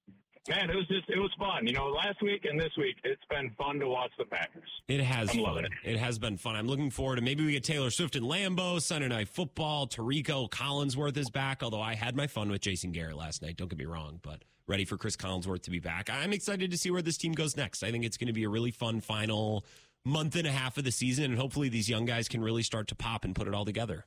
man, 0.49 0.71
it 0.71 0.75
was 0.75 0.87
just 0.89 1.09
it 1.11 1.19
was 1.19 1.31
fun. 1.39 1.67
You 1.67 1.75
know, 1.75 1.89
last 1.89 2.23
week 2.23 2.47
and 2.47 2.59
this 2.59 2.73
week, 2.79 2.97
it's 3.05 3.21
been 3.29 3.51
fun 3.59 3.79
to 3.81 3.89
watch 3.89 4.11
the 4.19 4.25
Packers. 4.25 4.71
It 4.89 5.01
has 5.01 5.29
I'm 5.29 5.37
fun. 5.37 5.45
loving 5.45 5.65
it. 5.67 5.73
It 5.85 5.99
has 5.99 6.19
been 6.19 6.39
fun. 6.39 6.57
I'm 6.57 6.67
looking 6.67 6.89
forward 6.91 7.17
to 7.17 7.23
maybe 7.23 7.45
we 7.45 7.53
get 7.53 7.63
Taylor 7.65 7.91
Swift 7.91 8.17
and 8.17 8.25
Lambeau, 8.25 8.81
Sunday 8.81 9.09
Night 9.09 9.29
Football, 9.29 9.87
Tarico 9.87 10.49
Collinsworth 10.49 11.19
is 11.19 11.29
back, 11.29 11.63
although 11.63 11.83
I 11.83 11.95
had 11.95 12.17
my 12.17 12.27
fun 12.27 12.51
with 12.51 12.63
Jason 12.63 12.93
Garrett 12.93 13.19
last 13.19 13.43
night. 13.43 13.59
Don't 13.59 13.69
get 13.69 13.79
me 13.79 13.85
wrong, 13.85 14.19
but 14.23 14.45
ready 14.67 14.87
for 14.87 14.97
Cris 14.97 15.15
Collinsworth 15.15 15.63
to 15.65 15.71
be 15.71 15.79
back. 15.79 16.09
I'm 16.11 16.33
excited 16.33 16.71
to 16.71 16.79
see 16.79 16.91
where 16.91 17.03
this 17.03 17.19
team 17.19 17.33
goes 17.33 17.55
next. 17.55 17.83
I 17.83 17.91
think 17.91 18.03
it's 18.05 18.17
going 18.17 18.29
to 18.29 18.33
be 18.33 18.45
a 18.45 18.49
really 18.49 18.71
fun 18.71 19.01
final 19.03 19.65
month 20.05 20.37
and 20.37 20.47
a 20.47 20.53
half 20.53 20.77
of 20.79 20.85
the 20.85 20.93
season, 20.93 21.25
and 21.27 21.39
hopefully 21.39 21.69
these 21.69 21.89
young 21.89 22.05
guys 22.05 22.29
can 22.29 22.43
really 22.43 22.63
start 22.63 22.89
to 22.89 22.95
pop 22.95 23.25
and 23.25 23.35
put 23.35 23.49
it 23.49 23.55
all 23.55 23.65
together. 23.65 24.05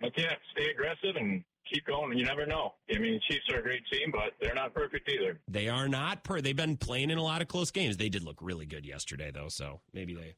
But 0.00 0.12
yeah, 0.16 0.34
stay 0.52 0.70
aggressive 0.70 1.16
and 1.16 1.44
keep 1.72 1.86
going. 1.86 2.10
And 2.10 2.18
you 2.18 2.26
never 2.26 2.44
know. 2.44 2.74
I 2.94 2.98
mean, 2.98 3.20
Chiefs 3.28 3.44
are 3.52 3.60
a 3.60 3.62
great 3.62 3.82
team, 3.90 4.10
but 4.10 4.32
they're 4.40 4.54
not 4.54 4.74
perfect 4.74 5.08
either. 5.08 5.38
They 5.48 5.68
are 5.68 5.88
not 5.88 6.24
per. 6.24 6.40
They've 6.40 6.56
been 6.56 6.76
playing 6.76 7.10
in 7.10 7.18
a 7.18 7.22
lot 7.22 7.40
of 7.40 7.48
close 7.48 7.70
games. 7.70 7.96
They 7.96 8.08
did 8.08 8.24
look 8.24 8.38
really 8.40 8.66
good 8.66 8.84
yesterday, 8.84 9.30
though. 9.32 9.48
So 9.48 9.80
maybe 9.94 10.14
they, 10.14 10.34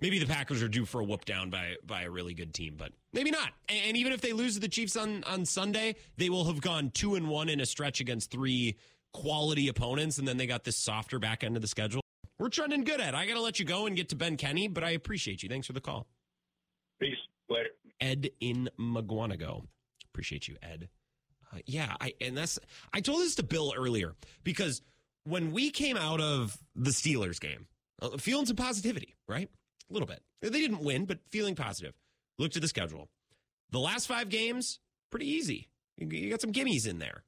maybe 0.00 0.18
the 0.18 0.26
Packers 0.26 0.62
are 0.62 0.68
due 0.68 0.84
for 0.84 1.00
a 1.00 1.04
whoop 1.04 1.24
down 1.24 1.50
by 1.50 1.76
by 1.86 2.02
a 2.02 2.10
really 2.10 2.34
good 2.34 2.52
team, 2.52 2.74
but 2.76 2.92
maybe 3.12 3.30
not. 3.30 3.50
And, 3.68 3.78
and 3.88 3.96
even 3.96 4.12
if 4.12 4.20
they 4.20 4.32
lose 4.32 4.54
to 4.54 4.60
the 4.60 4.68
Chiefs 4.68 4.96
on 4.96 5.24
on 5.24 5.44
Sunday, 5.44 5.96
they 6.16 6.28
will 6.28 6.44
have 6.44 6.60
gone 6.60 6.90
two 6.90 7.14
and 7.14 7.28
one 7.28 7.48
in 7.48 7.60
a 7.60 7.66
stretch 7.66 8.00
against 8.00 8.30
three 8.30 8.76
quality 9.12 9.68
opponents, 9.68 10.18
and 10.18 10.26
then 10.26 10.36
they 10.36 10.46
got 10.46 10.64
this 10.64 10.76
softer 10.76 11.18
back 11.18 11.44
end 11.44 11.56
of 11.56 11.62
the 11.62 11.68
schedule. 11.68 12.02
We're 12.38 12.48
trending 12.48 12.84
good 12.84 13.00
at. 13.00 13.14
I 13.14 13.26
got 13.26 13.34
to 13.34 13.40
let 13.40 13.58
you 13.58 13.64
go 13.64 13.86
and 13.86 13.96
get 13.96 14.10
to 14.10 14.16
Ben 14.16 14.36
Kenney, 14.36 14.68
but 14.68 14.84
I 14.84 14.90
appreciate 14.90 15.42
you. 15.42 15.48
Thanks 15.48 15.66
for 15.66 15.72
the 15.72 15.80
call. 15.80 16.06
Peace. 17.00 17.16
Later. 17.48 17.68
Ed 18.00 18.30
in 18.40 18.68
Mukwonago. 18.78 19.66
Appreciate 20.12 20.48
you, 20.48 20.56
Ed. 20.62 20.88
Uh, 21.52 21.58
yeah, 21.66 21.94
I 22.00 22.14
and 22.20 22.36
that's 22.36 22.58
I 22.92 23.00
told 23.00 23.20
this 23.20 23.36
to 23.36 23.42
Bill 23.42 23.72
earlier 23.76 24.14
because 24.42 24.82
when 25.24 25.52
we 25.52 25.70
came 25.70 25.96
out 25.96 26.20
of 26.20 26.58
the 26.74 26.90
Steelers 26.90 27.40
game, 27.40 27.66
uh, 28.02 28.16
feeling 28.16 28.46
some 28.46 28.56
positivity, 28.56 29.14
right? 29.28 29.48
A 29.88 29.92
little 29.92 30.08
bit. 30.08 30.22
They 30.42 30.50
didn't 30.50 30.82
win, 30.82 31.04
but 31.04 31.20
feeling 31.30 31.54
positive. 31.54 31.94
Looked 32.38 32.56
at 32.56 32.62
the 32.62 32.68
schedule. 32.68 33.08
The 33.70 33.78
last 33.78 34.06
five 34.06 34.28
games, 34.28 34.80
pretty 35.10 35.28
easy. 35.28 35.68
You 35.96 36.08
you 36.08 36.30
got 36.30 36.40
some 36.40 36.52
gimmies 36.52 36.86
in 36.86 36.98
there. 36.98 37.22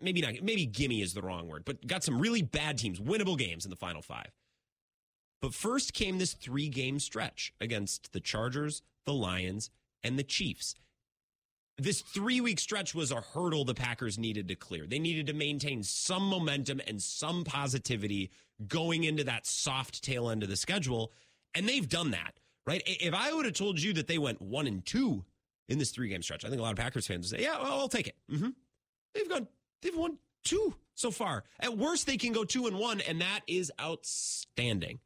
Maybe 0.00 0.20
not. 0.20 0.34
Maybe 0.42 0.66
gimme 0.66 1.02
is 1.02 1.14
the 1.14 1.22
wrong 1.22 1.48
word, 1.48 1.64
but 1.64 1.86
got 1.86 2.04
some 2.04 2.20
really 2.20 2.42
bad 2.42 2.78
teams, 2.78 3.00
winnable 3.00 3.36
games 3.36 3.64
in 3.64 3.70
the 3.70 3.76
final 3.76 4.02
five. 4.02 4.30
But 5.42 5.54
first 5.54 5.94
came 5.94 6.18
this 6.18 6.34
three 6.34 6.68
game 6.68 6.98
stretch 6.98 7.52
against 7.60 8.12
the 8.12 8.20
Chargers, 8.20 8.82
the 9.06 9.14
Lions, 9.14 9.70
and 10.02 10.18
the 10.18 10.22
Chiefs. 10.22 10.74
This 11.78 12.02
three 12.02 12.42
week 12.42 12.60
stretch 12.60 12.94
was 12.94 13.10
a 13.10 13.22
hurdle 13.22 13.64
the 13.64 13.74
Packers 13.74 14.18
needed 14.18 14.48
to 14.48 14.54
clear. 14.54 14.86
They 14.86 14.98
needed 14.98 15.26
to 15.28 15.32
maintain 15.32 15.82
some 15.82 16.24
momentum 16.24 16.80
and 16.86 17.00
some 17.00 17.42
positivity 17.42 18.30
going 18.68 19.04
into 19.04 19.24
that 19.24 19.46
soft 19.46 20.04
tail 20.04 20.28
end 20.28 20.42
of 20.42 20.50
the 20.50 20.56
schedule. 20.56 21.12
And 21.54 21.66
they've 21.66 21.88
done 21.88 22.10
that, 22.10 22.34
right? 22.66 22.82
If 22.84 23.14
I 23.14 23.32
would 23.32 23.46
have 23.46 23.54
told 23.54 23.80
you 23.80 23.94
that 23.94 24.08
they 24.08 24.18
went 24.18 24.42
one 24.42 24.66
and 24.66 24.84
two 24.84 25.24
in 25.70 25.78
this 25.78 25.90
three 25.90 26.10
game 26.10 26.22
stretch, 26.22 26.44
I 26.44 26.48
think 26.48 26.60
a 26.60 26.62
lot 26.62 26.72
of 26.72 26.78
Packers 26.78 27.06
fans 27.06 27.32
would 27.32 27.38
say, 27.38 27.44
yeah, 27.44 27.58
well, 27.62 27.80
I'll 27.80 27.88
take 27.88 28.08
it. 28.08 28.16
Mm-hmm. 28.30 28.50
They've 29.14 29.28
gone, 29.28 29.48
they've 29.82 29.96
won 29.96 30.18
two 30.44 30.74
so 30.94 31.10
far. 31.10 31.44
At 31.58 31.76
worst, 31.76 32.06
they 32.06 32.16
can 32.16 32.32
go 32.32 32.44
two 32.44 32.66
and 32.66 32.78
one, 32.78 33.00
and 33.00 33.20
that 33.20 33.40
is 33.46 33.72
outstanding. 33.80 35.00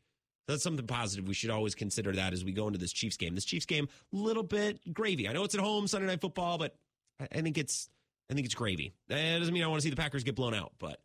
That's 0.47 0.63
something 0.63 0.87
positive. 0.87 1.27
We 1.27 1.35
should 1.35 1.51
always 1.51 1.75
consider 1.75 2.13
that 2.13 2.33
as 2.33 2.45
we 2.45 2.53
go 2.53 2.67
into 2.67 2.79
this 2.79 2.93
Chiefs 2.93 3.17
game. 3.17 3.35
This 3.35 3.47
Chiefs 3.47 3.67
game, 3.67 3.89
a 4.13 4.17
little 4.17 4.43
bit 4.43 4.93
gravy. 4.93 5.29
I 5.29 5.33
know 5.33 5.45
it's 5.45 5.55
at 5.55 5.61
home, 5.61 5.87
Sunday 5.87 6.07
Night 6.07 6.21
Football, 6.21 6.59
but 6.59 6.77
I 7.21 7.41
think 7.41 7.57
it's 7.57 7.89
I 8.31 8.35
think 8.35 8.47
it's 8.47 8.55
gravy. 8.55 8.95
That 9.09 9.39
doesn't 9.39 9.53
mean 9.53 9.63
I 9.63 9.69
want 9.69 9.81
to 9.81 9.85
see 9.85 9.91
the 9.91 9.97
Packers 9.97 10.25
get 10.25 10.35
blown 10.35 10.55
out, 10.55 10.73
but 10.79 11.01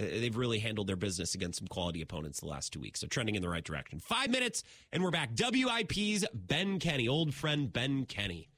uh, 0.00 0.04
they've 0.04 0.36
really 0.36 0.58
handled 0.58 0.86
their 0.86 0.96
business 0.96 1.34
against 1.34 1.58
some 1.58 1.68
quality 1.68 2.00
opponents 2.00 2.40
the 2.40 2.46
last 2.46 2.72
two 2.72 2.80
weeks. 2.80 3.00
So 3.00 3.06
trending 3.06 3.34
in 3.34 3.42
the 3.42 3.48
right 3.48 3.64
direction. 3.64 3.98
Five 3.98 4.30
minutes, 4.30 4.62
and 4.92 5.02
we're 5.02 5.10
back. 5.10 5.30
WIP's 5.34 6.24
Ben 6.32 6.78
Kenney, 6.78 7.08
old 7.08 7.34
friend 7.34 7.72
Ben 7.72 8.06
Kenney. 8.06 8.48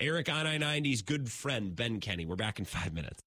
Eric 0.00 0.28
on 0.28 0.46
I 0.46 0.58
90's 0.58 1.02
good 1.02 1.30
friend 1.30 1.74
Ben 1.74 2.00
Kenney. 2.00 2.26
We're 2.26 2.36
back 2.36 2.58
in 2.58 2.64
five 2.64 2.92
minutes. 2.92 3.22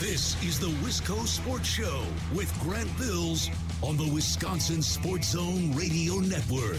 This 0.00 0.40
is 0.44 0.60
the 0.60 0.68
Wisco 0.86 1.26
Sports 1.26 1.68
Show 1.68 2.04
with 2.32 2.56
Grant 2.60 2.88
Bills 2.98 3.50
on 3.82 3.96
the 3.96 4.08
Wisconsin 4.14 4.80
Sports 4.80 5.30
Zone 5.30 5.72
Radio 5.74 6.20
Network. 6.20 6.76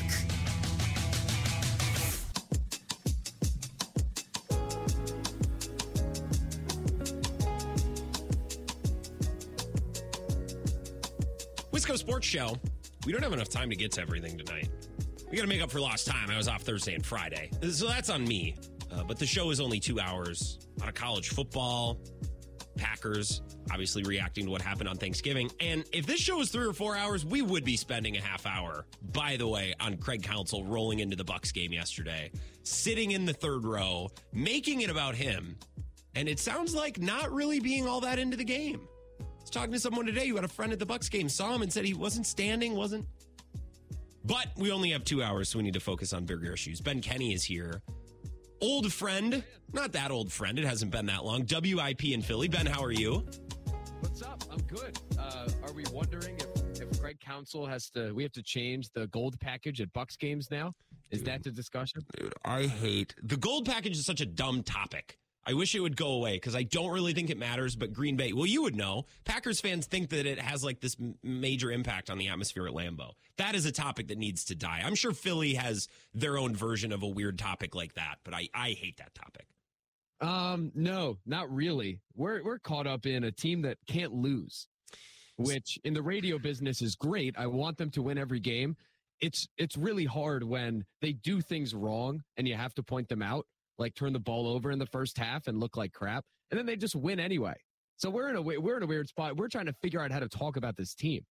Wisco 11.73 11.97
Sports 11.97 12.25
Show. 12.25 12.55
We 13.05 13.11
don't 13.11 13.21
have 13.21 13.33
enough 13.33 13.49
time 13.49 13.69
to 13.69 13.75
get 13.75 13.91
to 13.91 14.01
everything 14.01 14.37
tonight. 14.37 14.69
We 15.29 15.35
got 15.35 15.43
to 15.43 15.49
make 15.49 15.61
up 15.61 15.69
for 15.69 15.81
lost 15.81 16.07
time. 16.07 16.29
I 16.29 16.37
was 16.37 16.47
off 16.47 16.61
Thursday 16.61 16.95
and 16.95 17.05
Friday. 17.05 17.51
So 17.69 17.85
that's 17.85 18.09
on 18.09 18.25
me. 18.25 18.55
Uh, 18.89 19.03
but 19.03 19.19
the 19.19 19.27
show 19.27 19.51
is 19.51 19.59
only 19.59 19.81
two 19.81 19.99
hours 19.99 20.57
a 20.87 20.93
college 20.93 21.29
football, 21.29 21.99
Packers, 22.79 23.41
obviously 23.71 24.03
reacting 24.03 24.45
to 24.45 24.51
what 24.51 24.61
happened 24.61 24.89
on 24.89 24.97
Thanksgiving. 24.97 25.51
And 25.59 25.83
if 25.91 26.05
this 26.05 26.19
show 26.19 26.37
was 26.37 26.49
three 26.49 26.65
or 26.65 26.73
four 26.73 26.95
hours, 26.95 27.25
we 27.25 27.41
would 27.41 27.65
be 27.65 27.75
spending 27.75 28.17
a 28.17 28.21
half 28.21 28.45
hour, 28.45 28.85
by 29.11 29.37
the 29.37 29.47
way, 29.47 29.75
on 29.79 29.97
Craig 29.97 30.23
Counsell 30.23 30.63
rolling 30.63 30.99
into 30.99 31.15
the 31.15 31.23
Bucks 31.23 31.51
game 31.51 31.73
yesterday, 31.73 32.31
sitting 32.63 33.11
in 33.11 33.25
the 33.25 33.33
third 33.33 33.65
row, 33.65 34.09
making 34.33 34.81
it 34.81 34.89
about 34.89 35.15
him. 35.15 35.57
And 36.15 36.27
it 36.27 36.39
sounds 36.39 36.73
like 36.73 36.99
not 36.99 37.31
really 37.31 37.59
being 37.59 37.87
all 37.87 38.01
that 38.01 38.17
into 38.17 38.37
the 38.37 38.43
game. 38.43 38.87
I 39.19 39.23
was 39.41 39.49
talking 39.49 39.73
to 39.73 39.79
someone 39.79 40.05
today 40.05 40.27
who 40.27 40.35
had 40.35 40.45
a 40.45 40.49
friend 40.49 40.71
at 40.71 40.79
the 40.79 40.85
Bucks 40.85 41.09
game, 41.09 41.29
saw 41.29 41.53
him 41.53 41.61
and 41.61 41.71
said 41.71 41.85
he 41.85 41.93
wasn't 41.93 42.25
standing, 42.25 42.75
wasn't. 42.75 43.05
But 44.25 44.47
we 44.57 44.71
only 44.71 44.91
have 44.91 45.03
two 45.03 45.23
hours, 45.23 45.49
so 45.49 45.59
we 45.59 45.63
need 45.63 45.73
to 45.73 45.79
focus 45.79 46.13
on 46.13 46.25
bigger 46.25 46.51
issues. 46.51 46.81
Ben 46.81 47.01
Kenney 47.01 47.33
is 47.33 47.43
here. 47.43 47.81
Old 48.61 48.91
friend, 48.91 49.43
not 49.71 49.93
that 49.93 50.11
old 50.11 50.31
friend. 50.31 50.59
It 50.59 50.65
hasn't 50.65 50.91
been 50.91 51.05
that 51.05 51.23
long. 51.23 51.45
WIP 51.49 52.05
in 52.05 52.21
Philly. 52.21 52.49
Ben, 52.49 52.65
how 52.65 52.83
are 52.83 52.91
you? 52.91 53.25
What's 54.01 54.21
up? 54.21 54.43
I'm 54.51 54.61
good. 54.63 54.99
Uh, 55.17 55.47
are 55.63 55.71
we 55.71 55.83
wondering 55.93 56.37
if, 56.37 56.81
if 56.81 57.01
Craig 57.01 57.19
Counsell 57.21 57.65
has 57.65 57.89
to? 57.91 58.11
We 58.13 58.23
have 58.23 58.33
to 58.33 58.43
change 58.43 58.89
the 58.93 59.07
gold 59.07 59.39
package 59.39 59.79
at 59.79 59.91
Bucks 59.93 60.17
games 60.17 60.51
now. 60.51 60.73
Is 61.09 61.23
that 61.23 61.43
the 61.43 61.51
discussion? 61.51 62.01
Dude, 62.17 62.33
I 62.43 62.63
hate 62.63 63.15
the 63.23 63.37
gold 63.37 63.65
package 63.65 63.97
is 63.97 64.05
such 64.05 64.21
a 64.21 64.25
dumb 64.25 64.63
topic. 64.63 65.17
I 65.49 65.53
wish 65.53 65.73
it 65.73 65.79
would 65.79 65.97
go 65.97 66.09
away 66.09 66.33
because 66.33 66.55
I 66.55 66.61
don't 66.61 66.91
really 66.91 67.13
think 67.13 67.31
it 67.31 67.37
matters. 67.37 67.75
But 67.75 67.91
Green 67.91 68.15
Bay, 68.15 68.33
well, 68.33 68.45
you 68.45 68.61
would 68.61 68.75
know. 68.75 69.05
Packers 69.25 69.59
fans 69.59 69.87
think 69.87 70.09
that 70.09 70.27
it 70.27 70.39
has 70.39 70.63
like 70.63 70.79
this 70.79 70.95
major 71.23 71.71
impact 71.71 72.11
on 72.11 72.19
the 72.19 72.27
atmosphere 72.27 72.67
at 72.67 72.73
Lambeau. 72.73 73.13
That 73.37 73.55
is 73.55 73.65
a 73.65 73.71
topic 73.71 74.09
that 74.09 74.19
needs 74.19 74.45
to 74.45 74.55
die. 74.55 74.83
I'm 74.85 74.93
sure 74.93 75.11
Philly 75.11 75.55
has 75.55 75.87
their 76.13 76.37
own 76.37 76.55
version 76.55 76.91
of 76.91 77.01
a 77.01 77.07
weird 77.07 77.39
topic 77.39 77.73
like 77.73 77.95
that, 77.95 78.17
but 78.23 78.35
I, 78.35 78.47
I 78.53 78.69
hate 78.69 78.97
that 78.97 79.15
topic. 79.15 79.47
Um, 80.21 80.71
no, 80.75 81.17
not 81.25 81.51
really. 81.51 81.99
We're 82.15 82.43
we're 82.43 82.59
caught 82.59 82.85
up 82.85 83.07
in 83.07 83.23
a 83.23 83.31
team 83.31 83.63
that 83.63 83.77
can't 83.87 84.13
lose, 84.13 84.67
which 85.37 85.79
in 85.83 85.95
the 85.95 86.03
radio 86.03 86.37
business 86.37 86.81
is 86.83 86.95
great. 86.95 87.35
I 87.39 87.47
want 87.47 87.79
them 87.79 87.89
to 87.91 88.03
win 88.03 88.19
every 88.19 88.39
game. 88.39 88.75
It's 89.19 89.47
it's 89.57 89.77
really 89.77 90.05
hard 90.05 90.43
when 90.43 90.85
they 91.01 91.13
do 91.13 91.41
things 91.41 91.73
wrong 91.73 92.21
and 92.37 92.47
you 92.47 92.55
have 92.55 92.75
to 92.75 92.83
point 92.83 93.09
them 93.09 93.23
out, 93.23 93.47
like 93.79 93.95
turn 93.95 94.13
the 94.13 94.19
ball 94.19 94.47
over 94.47 94.69
in 94.71 94.77
the 94.77 94.85
first 94.85 95.17
half 95.17 95.47
and 95.47 95.59
look 95.59 95.77
like 95.77 95.93
crap, 95.93 96.25
and 96.51 96.57
then 96.59 96.65
they 96.65 96.75
just 96.75 96.95
win 96.95 97.19
anyway. 97.19 97.55
So 97.97 98.09
we're 98.09 98.29
in 98.29 98.35
a 98.35 98.41
we're 98.41 98.77
in 98.77 98.83
a 98.83 98.87
weird 98.87 99.09
spot. 99.09 99.37
We're 99.37 99.47
trying 99.47 99.65
to 99.65 99.73
figure 99.81 100.01
out 100.01 100.11
how 100.11 100.19
to 100.19 100.29
talk 100.29 100.57
about 100.57 100.77
this 100.77 100.93
team. 100.93 101.25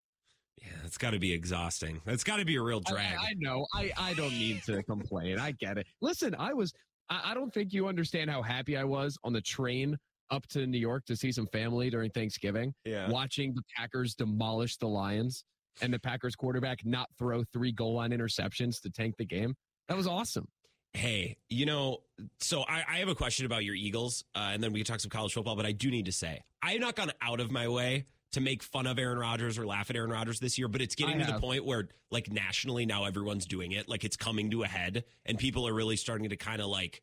Yeah, 0.61 0.73
that's 0.83 0.99
got 0.99 1.11
to 1.11 1.19
be 1.19 1.33
exhausting. 1.33 2.01
That's 2.05 2.25
got 2.25 2.39
to 2.39 2.45
be 2.45 2.57
a 2.57 2.63
real 2.63 2.83
I- 2.87 2.91
drag. 2.91 3.17
I, 3.19 3.35
know. 3.37 3.67
I, 3.75 3.93
I 3.97 4.15
don't 4.15 4.33
need 4.33 4.63
to 4.65 4.83
complain. 4.83 5.39
I 5.39 5.53
get 5.53 5.79
it. 5.79 5.87
Listen, 6.01 6.35
I 6.37 6.53
was, 6.53 6.73
I, 7.09 7.31
I 7.31 7.35
don't 7.35 7.55
think 7.55 7.73
you 7.73 7.87
understand 7.87 8.29
how 8.29 8.43
happy 8.43 8.77
I 8.77 8.85
was 8.85 9.17
on 9.23 9.33
the 9.33 9.41
train 9.41 9.97
up 10.31 10.47
to 10.49 10.67
New 10.67 10.79
York 10.79 11.05
to 11.07 11.17
see 11.17 11.31
some 11.33 11.47
family 11.47 11.91
during 11.91 12.11
Thanksgiving. 12.11 12.75
Yeah. 12.85 13.09
Watching 13.09 13.55
the 13.55 13.63
Packers 13.77 14.15
demolish 14.15 14.77
the 14.79 14.89
Lions 14.89 15.45
and 15.81 15.95
the 15.95 15.99
Packers 15.99 16.35
quarterback 16.35 16.85
not 16.85 17.09
throw 17.19 17.45
three 17.53 17.73
goal 17.73 17.95
line 17.95 18.11
interceptions 18.11 18.81
to 18.83 18.91
tank 18.91 19.15
the 19.17 19.25
game. 19.25 19.55
That 19.89 19.97
was 19.97 20.07
awesome. 20.07 20.49
Hey, 20.95 21.37
you 21.49 21.67
know, 21.67 21.99
so 22.41 22.63
I, 22.63 22.83
I 22.89 22.99
have 22.99 23.09
a 23.09 23.15
question 23.15 23.47
about 23.47 23.65
your 23.65 23.75
Eagles, 23.75 24.25
uh, 24.35 24.51
and 24.53 24.63
then 24.63 24.73
we 24.73 24.81
can 24.81 24.87
talk 24.87 25.01
some 25.01 25.11
college 25.11 25.33
football. 25.35 25.55
But 25.55 25.67
I 25.67 25.73
do 25.73 25.91
need 25.91 26.07
to 26.07 26.13
say, 26.13 26.43
I 26.63 26.73
have 26.73 26.81
not 26.81 26.97
gone 26.97 27.13
out 27.23 27.41
of 27.41 27.51
my 27.51 27.69
way 27.69 28.07
to 28.33 28.41
make 28.41 28.63
fun 28.63 28.87
of 28.87 28.99
Aaron 28.99 29.19
Rodgers 29.19 29.59
or 29.59 29.67
laugh 29.67 29.91
at 29.91 29.97
Aaron 29.97 30.11
Rodgers 30.11 30.41
this 30.41 30.59
year, 30.59 30.69
but 30.69 30.81
it's 30.81 30.95
getting 30.95 31.21
I 31.21 31.25
to 31.25 31.33
the 31.33 31.39
point 31.39 31.65
where, 31.65 31.89
like, 32.11 32.31
nationally 32.31 32.85
now 32.85 33.05
everyone's 33.05 33.47
doing 33.47 33.73
it. 33.73 33.89
Like, 33.89 34.05
it's 34.05 34.17
coming 34.17 34.51
to 34.51 34.65
a 34.65 34.67
head, 34.67 35.05
and 35.25 35.39
people 35.39 35.67
are 35.69 35.73
really 35.73 35.97
starting 35.97 36.29
to 36.29 36.37
kind 36.37 36.61
of 36.61 36.67
like, 36.69 37.03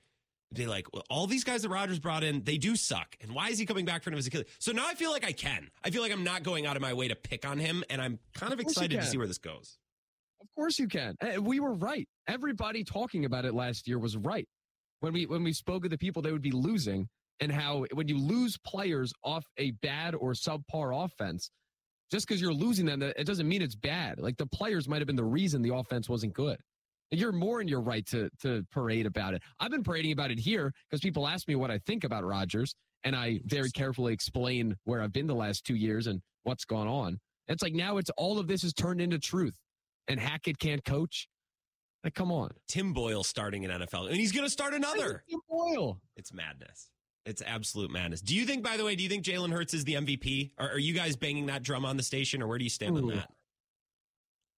they 0.51 0.67
like, 0.67 0.85
well, 0.93 1.03
all 1.09 1.25
these 1.25 1.43
guys 1.43 1.63
that 1.63 1.69
Rodgers 1.69 1.99
brought 1.99 2.23
in, 2.23 2.43
they 2.43 2.57
do 2.57 2.75
suck. 2.75 3.15
And 3.21 3.33
why 3.33 3.49
is 3.49 3.57
he 3.57 3.65
coming 3.65 3.85
back 3.85 4.03
for 4.03 4.11
him 4.11 4.17
as 4.17 4.27
a 4.27 4.29
killer? 4.29 4.45
So 4.59 4.71
now 4.71 4.85
I 4.87 4.93
feel 4.93 5.11
like 5.11 5.25
I 5.25 5.31
can. 5.31 5.69
I 5.83 5.89
feel 5.89 6.01
like 6.01 6.11
I'm 6.11 6.23
not 6.23 6.43
going 6.43 6.65
out 6.65 6.75
of 6.75 6.81
my 6.81 6.93
way 6.93 7.07
to 7.07 7.15
pick 7.15 7.47
on 7.47 7.57
him, 7.57 7.83
and 7.89 8.01
I'm 8.01 8.19
kind 8.33 8.53
of 8.53 8.59
Of 8.59 8.65
excited 8.65 8.99
to 8.99 9.05
see 9.05 9.17
where 9.17 9.27
this 9.27 9.39
goes. 9.39 9.77
Of 10.45 10.55
course 10.55 10.77
you 10.77 10.88
can. 10.88 11.15
Eh, 11.22 11.38
We 11.38 11.59
were 11.59 11.73
right. 11.73 12.07
Everybody 12.27 12.84
talking 12.84 13.26
about 13.26 13.45
it 13.45 13.53
last 13.53 13.88
year 13.88 13.97
was 13.97 14.15
right. 14.15 14.47
When 14.99 15.11
we 15.13 15.26
when 15.26 15.43
we 15.43 15.53
spoke 15.53 15.85
of 15.85 15.91
the 15.91 15.97
people 15.97 16.22
they 16.22 16.31
would 16.31 16.41
be 16.41 16.51
losing 16.51 17.07
and 17.39 17.51
how 17.51 17.85
when 17.93 18.07
you 18.07 18.17
lose 18.17 18.57
players 18.65 19.11
off 19.23 19.43
a 19.57 19.72
bad 19.72 20.15
or 20.15 20.34
subpar 20.34 21.03
offense, 21.05 21.49
just 22.11 22.27
because 22.27 22.39
you're 22.39 22.53
losing 22.53 22.85
them, 22.85 23.01
it 23.01 23.26
doesn't 23.26 23.47
mean 23.47 23.61
it's 23.61 23.76
bad. 23.76 24.19
Like 24.19 24.38
the 24.38 24.45
players 24.45 24.88
might 24.88 24.99
have 24.99 25.07
been 25.07 25.15
the 25.15 25.23
reason 25.23 25.61
the 25.61 25.73
offense 25.76 26.07
wasn't 26.07 26.34
good. 26.34 26.57
You're 27.11 27.31
more 27.31 27.59
in 27.61 27.67
your 27.67 27.81
right 27.81 28.05
to 28.07 28.30
to 28.41 28.63
parade 28.72 29.05
about 29.07 29.34
it. 29.34 29.41
I've 29.59 29.72
been 29.72 29.84
parading 29.84 30.11
about 30.11 30.31
it 30.31 30.39
here 30.39 30.72
because 30.89 31.01
people 31.01 31.27
ask 31.27 31.47
me 31.47 31.55
what 31.55 31.72
I 31.72 31.80
think 31.80 32.03
about 32.03 32.23
Rodgers, 32.23 32.76
and 33.03 33.15
I 33.15 33.41
very 33.45 33.72
carefully 33.72 34.13
explain 34.13 34.76
where 34.84 35.01
I've 35.01 35.13
been 35.13 35.27
the 35.27 35.35
last 35.35 35.65
two 35.65 35.76
years 35.76 36.07
and 36.07 36.22
what's 36.43 36.65
gone 36.65 36.88
on. 36.88 37.17
It's 37.47 37.61
like 37.63 37.73
now 37.73 37.97
it's 37.97 38.09
all 38.17 38.39
of 38.39 38.47
this 38.47 38.63
is 38.63 38.73
turned 38.73 39.01
into 39.01 39.19
truth, 39.19 39.55
and 40.07 40.19
Hackett 40.19 40.60
can't 40.60 40.84
coach. 40.84 41.27
Like, 42.03 42.14
come 42.14 42.32
on, 42.32 42.52
Tim 42.68 42.94
Boyle 42.94 43.23
starting 43.23 43.64
in 43.64 43.72
NFL, 43.72 44.07
and 44.07 44.15
he's 44.15 44.32
going 44.32 44.45
to 44.45 44.49
start 44.49 44.73
another. 44.73 45.23
Tim 45.30 45.40
Boyle. 45.49 45.99
It's 46.15 46.32
madness. 46.32 46.91
It's 47.26 47.41
absolute 47.44 47.90
madness. 47.90 48.22
Do 48.22 48.36
you 48.36 48.45
think, 48.45 48.64
by 48.64 48.77
the 48.77 48.86
way, 48.86 48.95
do 48.95 49.02
you 49.02 49.10
think 49.10 49.26
Jalen 49.26 49.52
Hurts 49.52 49.73
is 49.73 49.84
the 49.86 49.95
MVP? 49.95 50.52
Are, 50.60 50.73
are 50.73 50.80
you 50.80 50.94
guys 50.94 51.15
banging 51.15 51.48
that 51.48 51.64
drum 51.64 51.84
on 51.84 51.98
the 51.98 52.03
station, 52.03 52.44
or 52.44 52.48
where 52.48 52.60
do 52.60 52.64
you 52.64 52.69
stand 52.69 52.95
on 52.98 53.07
that? 53.07 53.30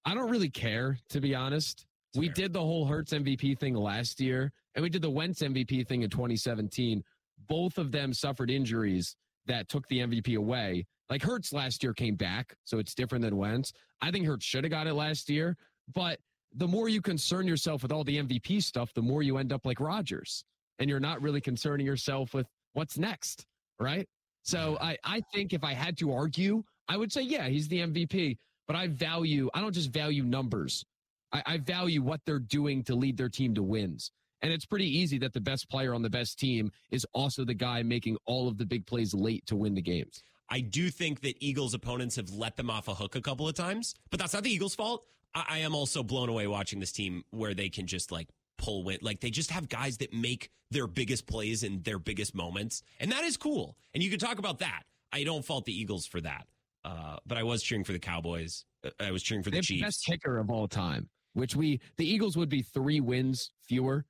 I 0.04 0.14
don't 0.14 0.30
really 0.30 0.50
care, 0.50 0.98
to 1.10 1.20
be 1.20 1.34
honest. 1.34 1.86
we 2.14 2.28
did 2.28 2.52
the 2.52 2.60
whole 2.60 2.86
Hurts 2.86 3.12
MVP 3.12 3.58
thing 3.58 3.74
last 3.74 4.20
year, 4.20 4.52
and 4.74 4.82
we 4.82 4.90
did 4.90 5.02
the 5.02 5.10
Wentz 5.10 5.40
MVP 5.40 5.86
thing 5.86 6.02
in 6.02 6.10
2017. 6.10 7.02
Both 7.48 7.78
of 7.78 7.92
them 7.92 8.12
suffered 8.12 8.50
injuries 8.50 9.16
that 9.46 9.68
took 9.68 9.88
the 9.88 10.00
MVP 10.00 10.36
away. 10.36 10.86
Like 11.10 11.22
Hurts 11.22 11.52
last 11.52 11.82
year 11.82 11.94
came 11.94 12.14
back, 12.14 12.54
so 12.64 12.78
it's 12.78 12.94
different 12.94 13.22
than 13.22 13.36
Wentz. 13.36 13.72
I 14.00 14.10
think 14.10 14.26
Hurts 14.26 14.44
should 14.44 14.64
have 14.64 14.70
got 14.70 14.86
it 14.86 14.94
last 14.94 15.30
year, 15.30 15.56
but 15.94 16.18
the 16.54 16.68
more 16.68 16.88
you 16.88 17.00
concern 17.00 17.46
yourself 17.46 17.82
with 17.82 17.92
all 17.92 18.04
the 18.04 18.18
MVP 18.18 18.62
stuff, 18.62 18.92
the 18.94 19.02
more 19.02 19.22
you 19.22 19.38
end 19.38 19.52
up 19.52 19.64
like 19.66 19.80
Rodgers, 19.80 20.44
and 20.78 20.88
you're 20.88 21.00
not 21.00 21.20
really 21.22 21.40
concerning 21.40 21.86
yourself 21.86 22.34
with 22.34 22.46
what's 22.72 22.98
next, 22.98 23.46
right? 23.78 24.06
So 24.42 24.78
I, 24.80 24.96
I 25.04 25.20
think 25.32 25.52
if 25.52 25.64
I 25.64 25.74
had 25.74 25.98
to 25.98 26.12
argue, 26.12 26.62
I 26.88 26.96
would 26.96 27.12
say, 27.12 27.22
yeah, 27.22 27.48
he's 27.48 27.68
the 27.68 27.80
MVP, 27.80 28.38
but 28.66 28.76
I 28.76 28.86
value, 28.88 29.50
I 29.54 29.60
don't 29.60 29.74
just 29.74 29.90
value 29.90 30.22
numbers. 30.22 30.84
I, 31.32 31.42
I 31.44 31.58
value 31.58 32.02
what 32.02 32.20
they're 32.24 32.38
doing 32.38 32.82
to 32.84 32.94
lead 32.94 33.16
their 33.16 33.28
team 33.28 33.54
to 33.54 33.62
wins. 33.62 34.10
And 34.40 34.52
it's 34.52 34.64
pretty 34.64 34.86
easy 34.86 35.18
that 35.18 35.32
the 35.32 35.40
best 35.40 35.68
player 35.68 35.94
on 35.94 36.02
the 36.02 36.10
best 36.10 36.38
team 36.38 36.70
is 36.90 37.04
also 37.12 37.44
the 37.44 37.54
guy 37.54 37.82
making 37.82 38.16
all 38.24 38.48
of 38.48 38.56
the 38.56 38.64
big 38.64 38.86
plays 38.86 39.12
late 39.12 39.44
to 39.46 39.56
win 39.56 39.74
the 39.74 39.82
games. 39.82 40.22
I 40.50 40.60
do 40.60 40.90
think 40.90 41.20
that 41.20 41.36
Eagles 41.40 41.74
opponents 41.74 42.16
have 42.16 42.30
let 42.30 42.56
them 42.56 42.70
off 42.70 42.88
a 42.88 42.94
hook 42.94 43.16
a 43.16 43.20
couple 43.20 43.48
of 43.48 43.54
times, 43.54 43.94
but 44.10 44.18
that's 44.18 44.32
not 44.32 44.42
the 44.42 44.50
Eagles' 44.50 44.74
fault. 44.74 45.04
I, 45.34 45.44
I 45.48 45.58
am 45.58 45.74
also 45.74 46.02
blown 46.02 46.28
away 46.28 46.46
watching 46.46 46.80
this 46.80 46.92
team 46.92 47.24
where 47.30 47.54
they 47.54 47.68
can 47.68 47.86
just 47.86 48.10
like 48.10 48.28
pull 48.56 48.84
win. 48.84 48.98
Like 49.02 49.20
they 49.20 49.30
just 49.30 49.50
have 49.50 49.68
guys 49.68 49.98
that 49.98 50.12
make 50.12 50.50
their 50.70 50.86
biggest 50.86 51.26
plays 51.26 51.62
in 51.62 51.82
their 51.82 51.98
biggest 51.98 52.34
moments. 52.34 52.82
And 53.00 53.10
that 53.12 53.24
is 53.24 53.36
cool. 53.36 53.76
And 53.94 54.02
you 54.02 54.10
can 54.10 54.18
talk 54.18 54.38
about 54.38 54.58
that. 54.60 54.82
I 55.12 55.24
don't 55.24 55.44
fault 55.44 55.64
the 55.64 55.78
Eagles 55.78 56.06
for 56.06 56.20
that. 56.20 56.46
Uh, 56.84 57.16
but 57.26 57.38
I 57.38 57.42
was 57.42 57.62
cheering 57.62 57.84
for 57.84 57.92
the 57.92 57.98
Cowboys. 57.98 58.64
Uh, 58.84 58.90
I 59.00 59.10
was 59.10 59.22
cheering 59.22 59.42
for 59.42 59.50
the 59.50 59.60
Chiefs. 59.60 59.82
best 59.82 60.04
kicker 60.04 60.38
of 60.38 60.50
all 60.50 60.68
time, 60.68 61.08
which 61.34 61.56
we, 61.56 61.80
the 61.96 62.08
Eagles 62.08 62.36
would 62.36 62.48
be 62.48 62.62
three 62.62 63.00
wins 63.00 63.50
fewer 63.66 64.04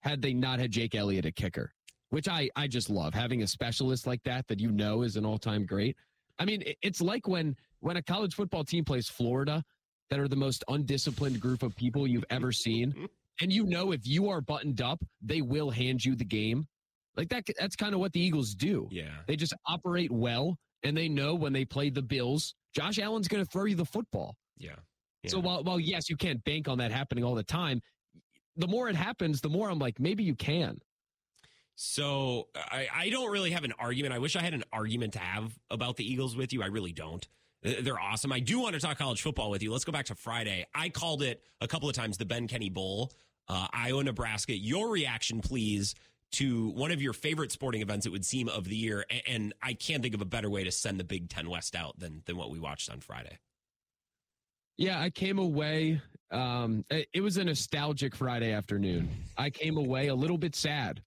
had 0.00 0.22
they 0.22 0.34
not 0.34 0.58
had 0.58 0.70
Jake 0.70 0.94
Elliott 0.94 1.26
a 1.26 1.32
kicker, 1.32 1.73
which 2.14 2.28
I, 2.28 2.48
I 2.54 2.68
just 2.68 2.90
love 2.90 3.12
having 3.12 3.42
a 3.42 3.46
specialist 3.48 4.06
like 4.06 4.22
that 4.22 4.46
that 4.46 4.60
you 4.60 4.70
know 4.70 5.02
is 5.02 5.16
an 5.16 5.26
all 5.26 5.36
time 5.36 5.66
great. 5.66 5.96
I 6.38 6.44
mean, 6.44 6.62
it's 6.80 7.00
like 7.00 7.26
when, 7.26 7.56
when 7.80 7.96
a 7.96 8.02
college 8.02 8.36
football 8.36 8.62
team 8.62 8.84
plays 8.84 9.08
Florida 9.08 9.64
that 10.10 10.20
are 10.20 10.28
the 10.28 10.36
most 10.36 10.62
undisciplined 10.68 11.40
group 11.40 11.64
of 11.64 11.74
people 11.74 12.06
you've 12.06 12.24
ever 12.30 12.52
seen. 12.52 13.08
And 13.40 13.52
you 13.52 13.64
know, 13.64 13.90
if 13.90 14.06
you 14.06 14.28
are 14.28 14.40
buttoned 14.40 14.80
up, 14.80 15.02
they 15.20 15.42
will 15.42 15.68
hand 15.68 16.04
you 16.04 16.14
the 16.14 16.24
game. 16.24 16.68
Like 17.16 17.30
that, 17.30 17.42
that's 17.58 17.74
kind 17.74 17.92
of 17.92 17.98
what 17.98 18.12
the 18.12 18.20
Eagles 18.20 18.54
do. 18.54 18.86
Yeah. 18.92 19.10
They 19.26 19.34
just 19.34 19.54
operate 19.66 20.12
well 20.12 20.56
and 20.84 20.96
they 20.96 21.08
know 21.08 21.34
when 21.34 21.52
they 21.52 21.64
play 21.64 21.90
the 21.90 22.00
Bills, 22.00 22.54
Josh 22.76 23.00
Allen's 23.00 23.26
going 23.26 23.44
to 23.44 23.50
throw 23.50 23.64
you 23.64 23.74
the 23.74 23.84
football. 23.84 24.36
Yeah. 24.56 24.76
So 25.26 25.40
while, 25.40 25.64
while 25.64 25.80
yes, 25.80 26.08
you 26.08 26.16
can't 26.16 26.44
bank 26.44 26.68
on 26.68 26.78
that 26.78 26.92
happening 26.92 27.24
all 27.24 27.34
the 27.34 27.42
time, 27.42 27.80
the 28.56 28.68
more 28.68 28.88
it 28.88 28.94
happens, 28.94 29.40
the 29.40 29.48
more 29.48 29.68
I'm 29.68 29.80
like, 29.80 29.98
maybe 29.98 30.22
you 30.22 30.36
can. 30.36 30.78
So 31.76 32.48
I, 32.54 32.88
I 32.94 33.10
don't 33.10 33.30
really 33.30 33.50
have 33.50 33.64
an 33.64 33.72
argument. 33.78 34.14
I 34.14 34.18
wish 34.18 34.36
I 34.36 34.42
had 34.42 34.54
an 34.54 34.64
argument 34.72 35.14
to 35.14 35.18
have 35.18 35.58
about 35.70 35.96
the 35.96 36.10
Eagles 36.10 36.36
with 36.36 36.52
you. 36.52 36.62
I 36.62 36.66
really 36.66 36.92
don't. 36.92 37.26
They're 37.62 37.98
awesome. 37.98 38.30
I 38.30 38.40
do 38.40 38.60
want 38.60 38.74
to 38.74 38.80
talk 38.80 38.98
college 38.98 39.22
football 39.22 39.50
with 39.50 39.62
you. 39.62 39.72
Let's 39.72 39.84
go 39.84 39.92
back 39.92 40.04
to 40.06 40.14
Friday. 40.14 40.66
I 40.74 40.90
called 40.90 41.22
it 41.22 41.42
a 41.60 41.66
couple 41.66 41.88
of 41.88 41.94
times 41.94 42.18
the 42.18 42.26
Ben 42.26 42.46
Kenney 42.46 42.68
Bowl, 42.68 43.10
uh, 43.48 43.68
Iowa, 43.72 44.04
Nebraska. 44.04 44.54
Your 44.54 44.90
reaction, 44.90 45.40
please, 45.40 45.94
to 46.32 46.68
one 46.70 46.90
of 46.90 47.00
your 47.00 47.14
favorite 47.14 47.50
sporting 47.50 47.80
events, 47.80 48.04
it 48.04 48.10
would 48.10 48.24
seem, 48.24 48.48
of 48.48 48.68
the 48.68 48.76
year. 48.76 49.06
And 49.26 49.54
I 49.62 49.72
can't 49.72 50.02
think 50.02 50.14
of 50.14 50.20
a 50.20 50.26
better 50.26 50.50
way 50.50 50.64
to 50.64 50.70
send 50.70 51.00
the 51.00 51.04
Big 51.04 51.30
Ten 51.30 51.48
West 51.48 51.74
out 51.74 51.98
than, 51.98 52.22
than 52.26 52.36
what 52.36 52.50
we 52.50 52.58
watched 52.58 52.90
on 52.90 53.00
Friday. 53.00 53.38
Yeah, 54.76 55.00
I 55.00 55.08
came 55.08 55.38
away. 55.38 56.02
Um, 56.30 56.84
it 56.90 57.22
was 57.22 57.38
a 57.38 57.44
nostalgic 57.44 58.14
Friday 58.14 58.52
afternoon. 58.52 59.08
I 59.38 59.48
came 59.48 59.76
away 59.76 60.08
a 60.08 60.14
little 60.14 60.38
bit 60.38 60.54
sad. 60.54 61.00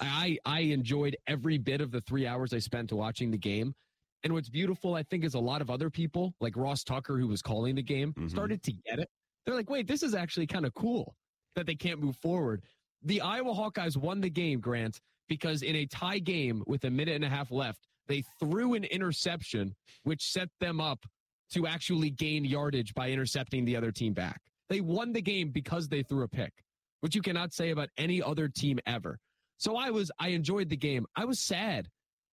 I 0.00 0.38
I 0.44 0.60
enjoyed 0.60 1.16
every 1.26 1.58
bit 1.58 1.80
of 1.80 1.90
the 1.90 2.00
three 2.02 2.26
hours 2.26 2.52
I 2.52 2.58
spent 2.58 2.92
watching 2.92 3.30
the 3.30 3.38
game. 3.38 3.74
And 4.22 4.32
what's 4.32 4.48
beautiful, 4.48 4.94
I 4.94 5.02
think, 5.04 5.24
is 5.24 5.34
a 5.34 5.40
lot 5.40 5.60
of 5.60 5.70
other 5.70 5.90
people, 5.90 6.34
like 6.40 6.56
Ross 6.56 6.82
Tucker, 6.82 7.16
who 7.18 7.28
was 7.28 7.42
calling 7.42 7.76
the 7.76 7.82
game, 7.82 8.12
mm-hmm. 8.12 8.28
started 8.28 8.62
to 8.64 8.72
get 8.72 8.98
it. 8.98 9.08
They're 9.44 9.54
like, 9.54 9.70
wait, 9.70 9.86
this 9.86 10.02
is 10.02 10.14
actually 10.14 10.48
kind 10.48 10.66
of 10.66 10.74
cool 10.74 11.14
that 11.54 11.66
they 11.66 11.76
can't 11.76 12.00
move 12.00 12.16
forward. 12.16 12.64
The 13.02 13.20
Iowa 13.20 13.54
Hawkeyes 13.54 13.96
won 13.96 14.20
the 14.20 14.30
game, 14.30 14.58
Grant, 14.58 15.00
because 15.28 15.62
in 15.62 15.76
a 15.76 15.86
tie 15.86 16.18
game 16.18 16.64
with 16.66 16.84
a 16.84 16.90
minute 16.90 17.14
and 17.14 17.24
a 17.24 17.28
half 17.28 17.52
left, 17.52 17.86
they 18.08 18.24
threw 18.40 18.74
an 18.74 18.84
interception, 18.84 19.74
which 20.02 20.22
set 20.32 20.48
them 20.60 20.80
up 20.80 21.04
to 21.52 21.66
actually 21.66 22.10
gain 22.10 22.44
yardage 22.44 22.94
by 22.94 23.10
intercepting 23.10 23.64
the 23.64 23.76
other 23.76 23.92
team 23.92 24.12
back. 24.12 24.40
They 24.68 24.80
won 24.80 25.12
the 25.12 25.22
game 25.22 25.50
because 25.50 25.88
they 25.88 26.02
threw 26.02 26.24
a 26.24 26.28
pick, 26.28 26.52
which 27.00 27.14
you 27.14 27.22
cannot 27.22 27.52
say 27.52 27.70
about 27.70 27.88
any 27.96 28.20
other 28.20 28.48
team 28.48 28.80
ever. 28.86 29.18
So 29.58 29.76
I 29.76 29.90
was, 29.90 30.10
I 30.18 30.28
enjoyed 30.28 30.68
the 30.68 30.76
game. 30.76 31.06
I 31.16 31.24
was 31.24 31.40
sad. 31.40 31.88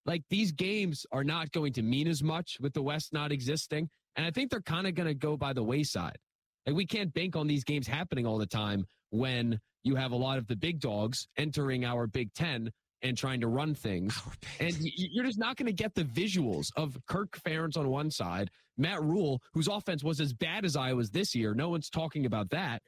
Like 0.05 0.23
these 0.29 0.51
games 0.51 1.05
are 1.11 1.23
not 1.23 1.51
going 1.51 1.73
to 1.73 1.81
mean 1.81 2.07
as 2.07 2.21
much 2.21 2.57
with 2.59 2.73
the 2.73 2.81
West 2.81 3.13
not 3.13 3.31
existing. 3.31 3.89
And 4.15 4.25
I 4.25 4.31
think 4.31 4.51
they're 4.51 4.61
kind 4.61 4.87
of 4.87 4.95
going 4.95 5.07
to 5.07 5.13
go 5.13 5.37
by 5.37 5.53
the 5.53 5.63
wayside. 5.63 6.17
Like 6.65 6.75
we 6.75 6.85
can't 6.85 7.13
bank 7.13 7.35
on 7.35 7.47
these 7.47 7.63
games 7.63 7.87
happening 7.87 8.25
all 8.25 8.37
the 8.37 8.45
time 8.45 8.85
when 9.09 9.59
you 9.83 9.95
have 9.95 10.11
a 10.11 10.15
lot 10.15 10.37
of 10.37 10.47
the 10.47 10.55
big 10.55 10.79
dogs 10.79 11.27
entering 11.37 11.85
our 11.85 12.07
Big 12.07 12.33
Ten 12.33 12.69
and 13.01 13.17
trying 13.17 13.41
to 13.41 13.47
run 13.47 13.75
things. 13.75 14.19
And 14.59 14.75
you're 14.79 15.25
just 15.25 15.39
not 15.39 15.57
going 15.57 15.65
to 15.67 15.73
get 15.73 15.93
the 15.93 16.05
visuals 16.05 16.67
of 16.77 16.97
Kirk 17.07 17.37
Ferentz 17.45 17.77
on 17.77 17.89
one 17.89 18.09
side, 18.09 18.49
Matt 18.77 19.03
Rhule, 19.03 19.41
whose 19.53 19.67
offense 19.67 20.03
was 20.03 20.21
as 20.21 20.33
bad 20.33 20.63
as 20.63 20.75
Iowa's 20.75 21.11
this 21.11 21.35
year. 21.35 21.53
No 21.53 21.69
one's 21.69 21.89
talking 21.89 22.25
about 22.25 22.49
that. 22.51 22.81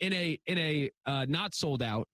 In 0.00 0.12
a 0.12 0.38
in 0.46 0.58
a 0.58 0.90
uh, 1.06 1.24
not 1.26 1.54
sold 1.54 1.82
out. 1.82 2.06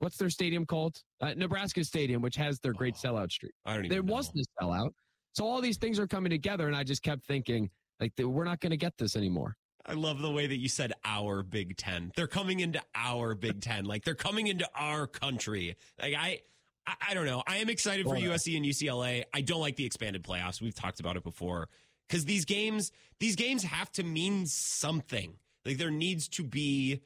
What's 0.00 0.16
their 0.16 0.30
stadium 0.30 0.64
called? 0.64 1.02
Uh, 1.20 1.34
Nebraska 1.36 1.82
Stadium, 1.84 2.22
which 2.22 2.36
has 2.36 2.60
their 2.60 2.72
great 2.72 2.94
sellout 2.94 3.30
streak. 3.30 3.52
I 3.66 3.74
don't 3.74 3.86
even 3.86 3.94
There 3.94 4.02
was 4.02 4.30
this 4.32 4.46
sellout. 4.60 4.90
So 5.32 5.44
all 5.44 5.60
these 5.60 5.76
things 5.76 5.98
are 5.98 6.06
coming 6.06 6.30
together, 6.30 6.66
and 6.66 6.76
I 6.76 6.84
just 6.84 7.02
kept 7.02 7.26
thinking, 7.26 7.70
like, 8.00 8.12
we're 8.18 8.44
not 8.44 8.60
going 8.60 8.70
to 8.70 8.76
get 8.76 8.96
this 8.96 9.16
anymore. 9.16 9.56
I 9.88 9.94
love 9.94 10.20
the 10.20 10.30
way 10.30 10.46
that 10.46 10.58
you 10.58 10.68
said 10.68 10.92
our 11.04 11.42
Big 11.42 11.76
Ten. 11.78 12.12
They're 12.14 12.26
coming 12.26 12.60
into 12.60 12.80
our 12.94 13.34
Big 13.34 13.62
Ten. 13.62 13.86
Like 13.86 14.04
they're 14.04 14.14
coming 14.14 14.48
into 14.48 14.68
our 14.74 15.06
country. 15.06 15.76
Like 16.00 16.14
I, 16.14 16.40
I, 16.86 16.94
I 17.10 17.14
don't 17.14 17.24
know. 17.24 17.42
I 17.46 17.56
am 17.56 17.70
excited 17.70 18.04
for 18.04 18.18
yeah. 18.18 18.28
USC 18.28 18.54
and 18.56 18.66
UCLA. 18.66 19.24
I 19.32 19.40
don't 19.40 19.60
like 19.60 19.76
the 19.76 19.86
expanded 19.86 20.22
playoffs. 20.22 20.60
We've 20.60 20.74
talked 20.74 21.00
about 21.00 21.16
it 21.16 21.24
before 21.24 21.68
because 22.06 22.26
these 22.26 22.44
games, 22.44 22.92
these 23.18 23.34
games 23.34 23.62
have 23.62 23.90
to 23.92 24.02
mean 24.02 24.44
something. 24.46 25.38
Like 25.64 25.78
there 25.78 25.90
needs 25.90 26.28
to 26.30 26.44
be 26.44 27.00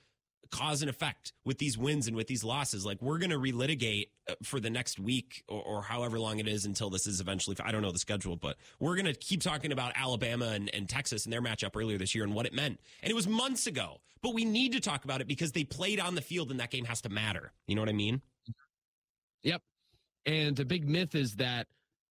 cause 0.53 0.83
and 0.83 0.91
effect 0.91 1.33
with 1.45 1.59
these 1.59 1.77
wins 1.77 2.07
and 2.07 2.17
with 2.17 2.29
these 2.29 2.45
losses. 2.45 2.87
Like 2.87 3.01
we're 3.03 3.19
going 3.19 3.31
to 3.31 3.39
relitigate 3.39 4.09
uh, 4.29 4.35
for 4.43 4.61
the 4.61 4.71
next 4.71 5.01
week 5.01 5.43
or, 5.49 5.63
or 5.63 5.83
however 5.83 6.21
long 6.21 6.39
it 6.39 6.47
is 6.47 6.65
until 6.67 6.91
this 6.91 7.07
is 7.07 7.21
eventually. 7.21 7.57
I 7.65 7.73
don't 7.73 7.83
know 7.83 7.91
the 7.91 7.99
schedule, 7.99 8.37
but 8.37 8.57
we're 8.79 8.95
going 8.95 9.07
to 9.07 9.15
keep 9.15 9.43
talking 9.43 9.73
about 9.73 9.93
Alabama 9.97 10.49
and, 10.49 10.71
and 10.75 10.89
Texas 10.89 11.25
and 11.25 11.33
their 11.33 11.43
matchup 11.43 11.71
earlier 11.75 11.99
this 11.99 12.15
year 12.15 12.23
and 12.23 12.35
what 12.35 12.47
it 12.47 12.53
meant. 12.53 12.79
And 13.03 13.11
it 13.11 13.15
was 13.15 13.27
months 13.27 13.67
ago, 13.67 14.01
but 14.23 14.35
we 14.35 14.45
need 14.45 14.73
to 14.73 14.81
talk 14.81 15.05
about 15.05 15.21
it 15.21 15.27
because 15.27 15.53
they 15.53 15.65
played 15.65 15.99
on 15.99 16.15
the 16.15 16.23
field 16.23 16.51
and 16.51 16.61
that 16.61 16.71
game 16.71 16.85
has 16.85 17.01
to 17.03 17.09
matter. 17.09 17.53
You 17.67 17.75
know 17.75 17.83
what 17.83 17.89
I 17.89 17.95
mean? 17.95 18.21
Yep. 19.43 19.63
And 20.27 20.55
the 20.55 20.65
big 20.65 20.89
myth 20.89 21.15
is 21.15 21.35
that 21.37 21.67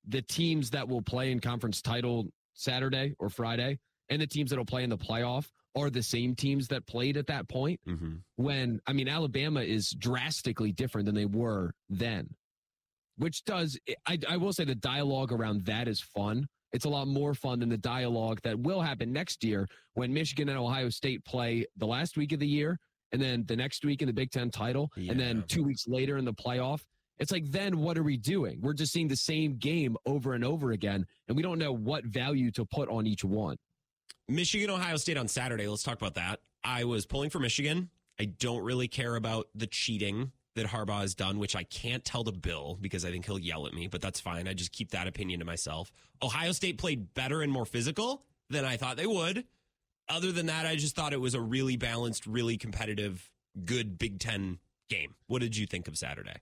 the 0.07 0.21
teams 0.21 0.71
that 0.71 0.87
will 0.87 1.01
play 1.01 1.31
in 1.31 1.39
conference 1.39 1.81
title 1.81 2.27
Saturday 2.53 3.15
or 3.19 3.29
Friday 3.29 3.79
and 4.09 4.21
the 4.21 4.27
teams 4.27 4.49
that 4.49 4.57
will 4.57 4.65
play 4.65 4.83
in 4.83 4.89
the 4.89 4.97
playoff 4.97 5.45
are 5.75 5.89
the 5.89 6.03
same 6.03 6.35
teams 6.35 6.67
that 6.67 6.85
played 6.85 7.17
at 7.17 7.27
that 7.27 7.47
point. 7.47 7.79
Mm-hmm. 7.87 8.15
When, 8.35 8.79
I 8.87 8.93
mean, 8.93 9.07
Alabama 9.07 9.61
is 9.61 9.91
drastically 9.91 10.71
different 10.71 11.05
than 11.05 11.15
they 11.15 11.25
were 11.25 11.73
then, 11.89 12.29
which 13.17 13.43
does, 13.45 13.79
I, 14.05 14.19
I 14.27 14.37
will 14.37 14.53
say 14.53 14.65
the 14.65 14.75
dialogue 14.75 15.31
around 15.31 15.65
that 15.65 15.87
is 15.87 16.01
fun. 16.01 16.47
It's 16.73 16.85
a 16.85 16.89
lot 16.89 17.07
more 17.07 17.33
fun 17.33 17.59
than 17.59 17.69
the 17.69 17.77
dialogue 17.77 18.39
that 18.43 18.57
will 18.57 18.81
happen 18.81 19.11
next 19.11 19.43
year 19.43 19.67
when 19.93 20.13
Michigan 20.13 20.49
and 20.49 20.57
Ohio 20.57 20.89
State 20.89 21.23
play 21.25 21.65
the 21.77 21.85
last 21.85 22.17
week 22.17 22.31
of 22.31 22.39
the 22.39 22.47
year 22.47 22.77
and 23.11 23.21
then 23.21 23.43
the 23.47 23.55
next 23.55 23.83
week 23.83 24.01
in 24.01 24.07
the 24.07 24.13
Big 24.13 24.31
Ten 24.31 24.49
title 24.49 24.89
and 24.95 25.19
then 25.19 25.43
two 25.47 25.63
weeks 25.63 25.87
later 25.87 26.17
in 26.17 26.25
the 26.25 26.33
playoff. 26.33 26.81
It's 27.19 27.31
like, 27.31 27.45
then 27.51 27.77
what 27.77 27.97
are 27.97 28.03
we 28.03 28.17
doing? 28.17 28.59
We're 28.61 28.73
just 28.73 28.91
seeing 28.91 29.07
the 29.07 29.15
same 29.15 29.57
game 29.57 29.95
over 30.07 30.33
and 30.33 30.43
over 30.43 30.71
again, 30.71 31.05
and 31.27 31.37
we 31.37 31.43
don't 31.43 31.59
know 31.59 31.71
what 31.71 32.03
value 32.05 32.49
to 32.51 32.65
put 32.65 32.89
on 32.89 33.05
each 33.05 33.23
one. 33.23 33.57
Michigan, 34.31 34.69
Ohio 34.69 34.97
State 34.97 35.17
on 35.17 35.27
Saturday. 35.27 35.67
Let's 35.67 35.83
talk 35.83 35.97
about 35.97 36.15
that. 36.15 36.39
I 36.63 36.85
was 36.85 37.05
pulling 37.05 37.29
for 37.29 37.39
Michigan. 37.39 37.89
I 38.19 38.25
don't 38.25 38.63
really 38.63 38.87
care 38.87 39.15
about 39.15 39.47
the 39.53 39.67
cheating 39.67 40.31
that 40.55 40.67
Harbaugh 40.67 41.01
has 41.01 41.15
done, 41.15 41.39
which 41.39 41.55
I 41.55 41.63
can't 41.63 42.03
tell 42.03 42.23
to 42.23 42.31
Bill 42.31 42.77
because 42.79 43.05
I 43.05 43.11
think 43.11 43.25
he'll 43.25 43.39
yell 43.39 43.67
at 43.67 43.73
me, 43.73 43.87
but 43.87 44.01
that's 44.01 44.19
fine. 44.19 44.47
I 44.47 44.53
just 44.53 44.71
keep 44.71 44.91
that 44.91 45.07
opinion 45.07 45.39
to 45.39 45.45
myself. 45.45 45.91
Ohio 46.21 46.51
State 46.51 46.77
played 46.77 47.13
better 47.13 47.41
and 47.41 47.51
more 47.51 47.65
physical 47.65 48.25
than 48.49 48.65
I 48.65 48.77
thought 48.77 48.97
they 48.97 49.07
would. 49.07 49.45
Other 50.09 50.31
than 50.31 50.47
that, 50.47 50.65
I 50.65 50.75
just 50.75 50.95
thought 50.95 51.13
it 51.13 51.21
was 51.21 51.35
a 51.35 51.41
really 51.41 51.77
balanced, 51.77 52.27
really 52.27 52.57
competitive, 52.57 53.29
good 53.65 53.97
Big 53.97 54.19
Ten 54.19 54.59
game. 54.89 55.15
What 55.27 55.41
did 55.41 55.55
you 55.55 55.65
think 55.65 55.87
of 55.87 55.97
Saturday? 55.97 56.35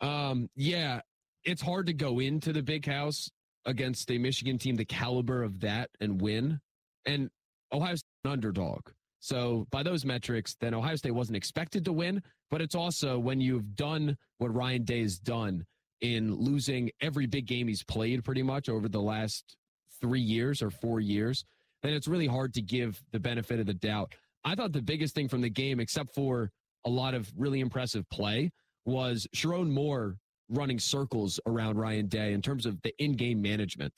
Um, 0.00 0.48
yeah, 0.54 1.00
it's 1.44 1.62
hard 1.62 1.86
to 1.86 1.92
go 1.92 2.20
into 2.20 2.52
the 2.52 2.62
big 2.62 2.86
house 2.86 3.30
against 3.64 4.10
a 4.10 4.18
Michigan 4.18 4.58
team 4.58 4.76
the 4.76 4.84
caliber 4.84 5.42
of 5.42 5.60
that 5.60 5.90
and 6.00 6.20
win. 6.20 6.60
And 7.06 7.30
Ohio 7.72 7.94
State 7.94 8.08
an 8.24 8.32
underdog. 8.32 8.88
So 9.20 9.66
by 9.70 9.82
those 9.82 10.04
metrics, 10.04 10.56
then 10.60 10.74
Ohio 10.74 10.96
State 10.96 11.12
wasn't 11.12 11.36
expected 11.36 11.84
to 11.84 11.92
win, 11.92 12.22
but 12.50 12.60
it's 12.60 12.74
also 12.74 13.18
when 13.18 13.40
you've 13.40 13.76
done 13.76 14.16
what 14.38 14.54
Ryan 14.54 14.84
Day 14.84 15.02
has 15.02 15.18
done 15.18 15.64
in 16.00 16.34
losing 16.34 16.90
every 17.00 17.26
big 17.26 17.46
game 17.46 17.68
he's 17.68 17.84
played 17.84 18.24
pretty 18.24 18.42
much 18.42 18.68
over 18.68 18.88
the 18.88 19.00
last 19.00 19.56
three 20.00 20.20
years 20.20 20.60
or 20.60 20.70
four 20.70 20.98
years, 20.98 21.44
then 21.82 21.92
it's 21.92 22.08
really 22.08 22.26
hard 22.26 22.52
to 22.54 22.62
give 22.62 23.00
the 23.12 23.20
benefit 23.20 23.60
of 23.60 23.66
the 23.66 23.74
doubt. 23.74 24.12
I 24.44 24.56
thought 24.56 24.72
the 24.72 24.82
biggest 24.82 25.14
thing 25.14 25.28
from 25.28 25.40
the 25.40 25.48
game, 25.48 25.78
except 25.78 26.14
for 26.14 26.50
a 26.84 26.90
lot 26.90 27.14
of 27.14 27.30
really 27.36 27.60
impressive 27.60 28.08
play, 28.10 28.50
was 28.84 29.28
Sherrone 29.34 29.70
Moore 29.70 30.16
running 30.48 30.80
circles 30.80 31.38
around 31.46 31.76
Ryan 31.76 32.08
Day 32.08 32.32
in 32.32 32.42
terms 32.42 32.66
of 32.66 32.82
the 32.82 32.92
in-game 33.02 33.40
management. 33.40 33.92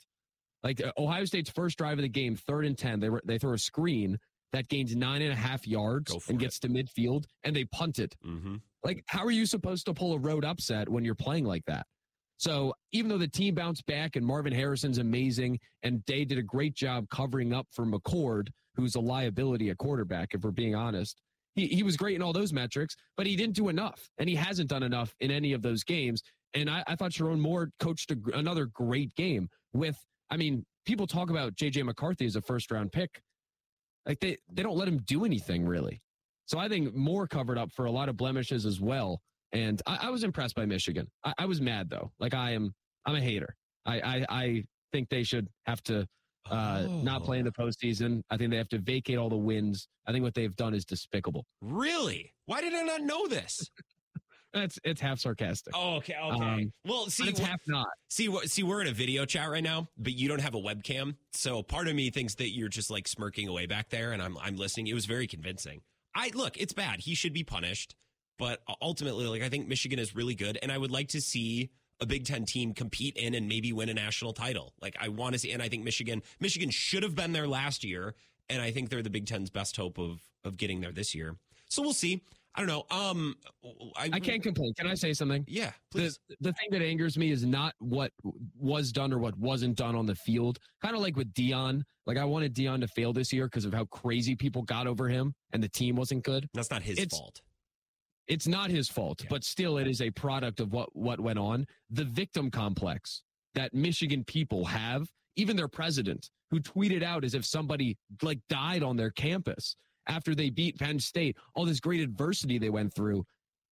Like 0.65 0.83
uh, 0.83 0.91
Ohio 0.97 1.23
State's 1.25 1.51
first 1.51 1.77
drive 1.77 1.99
of 1.99 2.01
the 2.01 2.09
game, 2.09 2.35
third 2.35 2.65
and 2.65 2.77
ten, 2.77 2.99
they 2.99 3.09
were, 3.09 3.21
they 3.23 3.37
throw 3.37 3.53
a 3.53 3.57
screen 3.57 4.17
that 4.51 4.67
gains 4.67 4.95
nine 4.95 5.21
and 5.21 5.31
a 5.31 5.35
half 5.35 5.67
yards 5.67 6.11
and 6.27 6.39
gets 6.39 6.59
to 6.59 6.67
midfield, 6.69 7.25
and 7.43 7.55
they 7.55 7.65
punt 7.65 7.99
it. 7.99 8.15
Mm-hmm. 8.25 8.55
Like, 8.83 9.03
how 9.07 9.23
are 9.23 9.31
you 9.31 9.45
supposed 9.45 9.85
to 9.85 9.93
pull 9.93 10.13
a 10.13 10.19
road 10.19 10.43
upset 10.43 10.89
when 10.89 11.05
you're 11.05 11.15
playing 11.15 11.45
like 11.45 11.63
that? 11.67 11.85
So 12.37 12.73
even 12.91 13.09
though 13.09 13.17
the 13.17 13.27
team 13.27 13.55
bounced 13.55 13.85
back 13.85 14.15
and 14.15 14.25
Marvin 14.25 14.53
Harrison's 14.53 14.97
amazing 14.97 15.59
and 15.83 16.03
Day 16.05 16.25
did 16.25 16.37
a 16.37 16.43
great 16.43 16.73
job 16.73 17.07
covering 17.09 17.53
up 17.53 17.67
for 17.71 17.85
McCord, 17.85 18.47
who's 18.75 18.95
a 18.95 18.99
liability 18.99 19.69
at 19.69 19.77
quarterback, 19.77 20.33
if 20.33 20.41
we're 20.43 20.51
being 20.51 20.75
honest, 20.75 21.21
he, 21.55 21.67
he 21.67 21.83
was 21.83 21.95
great 21.95 22.15
in 22.15 22.21
all 22.21 22.33
those 22.33 22.51
metrics, 22.51 22.95
but 23.15 23.25
he 23.25 23.35
didn't 23.35 23.55
do 23.55 23.69
enough. 23.69 24.09
And 24.17 24.27
he 24.27 24.35
hasn't 24.35 24.69
done 24.69 24.83
enough 24.83 25.15
in 25.19 25.31
any 25.31 25.53
of 25.53 25.61
those 25.61 25.83
games. 25.83 26.21
And 26.53 26.69
I, 26.69 26.83
I 26.87 26.95
thought 26.95 27.11
Sherrone 27.11 27.39
Moore 27.39 27.69
coached 27.79 28.11
a, 28.11 28.17
another 28.33 28.65
great 28.65 29.13
game 29.15 29.47
with, 29.73 29.97
I 30.29 30.37
mean, 30.37 30.65
people 30.85 31.07
talk 31.07 31.29
about 31.29 31.55
JJ 31.55 31.83
McCarthy 31.83 32.25
as 32.25 32.35
a 32.35 32.41
first 32.41 32.71
round 32.71 32.91
pick. 32.91 33.21
Like 34.05 34.19
they, 34.19 34.37
they 34.51 34.63
don't 34.63 34.77
let 34.77 34.87
him 34.87 34.99
do 35.05 35.25
anything 35.25 35.65
really. 35.65 36.01
So 36.45 36.59
I 36.59 36.69
think 36.69 36.93
Moore 36.95 37.27
covered 37.27 37.57
up 37.57 37.71
for 37.71 37.85
a 37.85 37.91
lot 37.91 38.07
of 38.07 38.17
blemishes 38.17 38.65
as 38.65 38.79
well. 38.79 39.19
And 39.51 39.81
I, 39.87 39.99
I 40.03 40.09
was 40.09 40.23
impressed 40.23 40.55
by 40.55 40.65
Michigan. 40.65 41.07
I, 41.23 41.33
I, 41.39 41.45
was 41.45 41.59
mad 41.59 41.89
though. 41.89 42.11
Like 42.19 42.33
I 42.33 42.51
am, 42.51 42.73
I'm 43.05 43.15
a 43.15 43.21
hater. 43.21 43.55
I, 43.85 43.99
I, 43.99 44.25
I 44.29 44.63
think 44.91 45.09
they 45.09 45.23
should 45.23 45.47
have 45.65 45.81
to 45.83 46.05
uh, 46.51 46.83
oh. 46.87 47.01
not 47.01 47.23
play 47.23 47.39
in 47.39 47.45
the 47.45 47.51
postseason. 47.51 48.21
I 48.29 48.37
think 48.37 48.51
they 48.51 48.57
have 48.57 48.69
to 48.69 48.79
vacate 48.79 49.17
all 49.17 49.29
the 49.29 49.37
wins. 49.37 49.87
I 50.07 50.11
think 50.11 50.23
what 50.23 50.35
they've 50.35 50.55
done 50.55 50.75
is 50.75 50.85
despicable. 50.85 51.45
Really? 51.61 52.31
Why 52.45 52.61
did 52.61 52.73
I 52.73 52.83
not 52.83 53.01
know 53.01 53.27
this? 53.27 53.67
It's 54.55 54.79
it's 54.83 55.01
half 55.01 55.19
sarcastic. 55.19 55.73
Oh, 55.75 55.95
okay, 55.95 56.15
okay. 56.21 56.45
Um, 56.45 56.73
well, 56.85 57.07
see, 57.07 57.27
it's 57.27 57.39
half 57.39 57.59
not. 57.67 57.87
See, 58.09 58.35
see, 58.45 58.63
we're 58.63 58.81
in 58.81 58.87
a 58.87 58.93
video 58.93 59.25
chat 59.25 59.49
right 59.49 59.63
now, 59.63 59.89
but 59.97 60.13
you 60.13 60.27
don't 60.27 60.41
have 60.41 60.55
a 60.55 60.61
webcam, 60.61 61.15
so 61.33 61.61
part 61.61 61.87
of 61.87 61.95
me 61.95 62.09
thinks 62.09 62.35
that 62.35 62.49
you're 62.55 62.69
just 62.69 62.89
like 62.89 63.07
smirking 63.07 63.47
away 63.47 63.65
back 63.65 63.89
there, 63.89 64.11
and 64.11 64.21
I'm 64.21 64.37
I'm 64.37 64.55
listening. 64.55 64.87
It 64.87 64.93
was 64.93 65.05
very 65.05 65.27
convincing. 65.27 65.81
I 66.15 66.31
look, 66.33 66.57
it's 66.57 66.73
bad. 66.73 67.01
He 67.01 67.15
should 67.15 67.33
be 67.33 67.43
punished. 67.43 67.95
But 68.37 68.61
ultimately, 68.81 69.27
like 69.27 69.41
I 69.41 69.49
think 69.49 69.67
Michigan 69.67 69.99
is 69.99 70.15
really 70.15 70.35
good, 70.35 70.57
and 70.61 70.71
I 70.71 70.77
would 70.77 70.91
like 70.91 71.09
to 71.09 71.21
see 71.21 71.69
a 72.01 72.05
Big 72.05 72.25
Ten 72.25 72.45
team 72.45 72.73
compete 72.73 73.15
in 73.15 73.33
and 73.33 73.47
maybe 73.47 73.71
win 73.71 73.89
a 73.89 73.93
national 73.93 74.33
title. 74.33 74.73
Like 74.81 74.97
I 74.99 75.07
want 75.09 75.33
to 75.33 75.39
see, 75.39 75.51
and 75.51 75.61
I 75.61 75.69
think 75.69 75.83
Michigan, 75.83 76.21
Michigan 76.39 76.69
should 76.69 77.03
have 77.03 77.15
been 77.15 77.31
there 77.31 77.47
last 77.47 77.83
year, 77.83 78.15
and 78.49 78.61
I 78.61 78.71
think 78.71 78.89
they're 78.89 79.01
the 79.01 79.09
Big 79.09 79.25
Ten's 79.25 79.49
best 79.49 79.77
hope 79.77 79.97
of 79.97 80.21
of 80.43 80.57
getting 80.57 80.81
there 80.81 80.91
this 80.91 81.15
year. 81.15 81.37
So 81.69 81.81
we'll 81.81 81.93
see. 81.93 82.23
I 82.55 82.63
don't 82.63 82.67
know. 82.67 82.85
Um, 82.95 83.35
I, 83.97 84.09
I 84.13 84.19
can't 84.19 84.41
complain. 84.41 84.73
Can 84.77 84.87
I 84.87 84.93
say 84.93 85.13
something? 85.13 85.43
Yeah, 85.47 85.71
please. 85.91 86.19
The, 86.29 86.35
the 86.39 86.53
thing 86.53 86.69
that 86.71 86.81
angers 86.81 87.17
me 87.17 87.31
is 87.31 87.45
not 87.45 87.73
what 87.79 88.11
was 88.57 88.93
done 88.93 89.11
or 89.11 89.19
what 89.19 89.37
wasn't 89.37 89.75
done 89.75 89.95
on 89.95 90.05
the 90.05 90.15
field. 90.15 90.59
Kind 90.81 90.95
of 90.95 91.01
like 91.01 91.17
with 91.17 91.33
Deion. 91.33 91.83
Like 92.05 92.17
I 92.17 92.23
wanted 92.23 92.55
Deion 92.55 92.79
to 92.81 92.87
fail 92.87 93.11
this 93.11 93.33
year 93.33 93.45
because 93.45 93.65
of 93.65 93.73
how 93.73 93.85
crazy 93.85 94.35
people 94.35 94.61
got 94.61 94.87
over 94.87 95.09
him 95.09 95.33
and 95.51 95.61
the 95.61 95.67
team 95.67 95.95
wasn't 95.95 96.23
good. 96.23 96.47
That's 96.53 96.71
not 96.71 96.81
his 96.81 96.97
it's, 96.97 97.17
fault. 97.17 97.41
It's 98.27 98.47
not 98.47 98.69
his 98.69 98.87
fault, 98.87 99.21
yeah. 99.21 99.27
but 99.29 99.43
still, 99.43 99.77
it 99.77 99.87
is 99.87 100.01
a 100.01 100.09
product 100.11 100.59
of 100.59 100.71
what 100.71 100.95
what 100.95 101.19
went 101.19 101.39
on. 101.39 101.65
The 101.89 102.05
victim 102.05 102.49
complex 102.49 103.23
that 103.53 103.73
Michigan 103.73 104.23
people 104.23 104.63
have, 104.65 105.07
even 105.35 105.57
their 105.57 105.67
president, 105.67 106.29
who 106.51 106.59
tweeted 106.61 107.03
out 107.03 107.25
as 107.25 107.33
if 107.33 107.45
somebody 107.45 107.97
like 108.21 108.39
died 108.49 108.81
on 108.81 108.95
their 108.95 109.11
campus 109.11 109.75
after 110.07 110.35
they 110.35 110.49
beat 110.49 110.77
Penn 110.77 110.99
State, 110.99 111.37
all 111.53 111.65
this 111.65 111.79
great 111.79 112.01
adversity 112.01 112.57
they 112.57 112.69
went 112.69 112.93
through. 112.93 113.25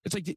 It's 0.05 0.13
like, 0.13 0.35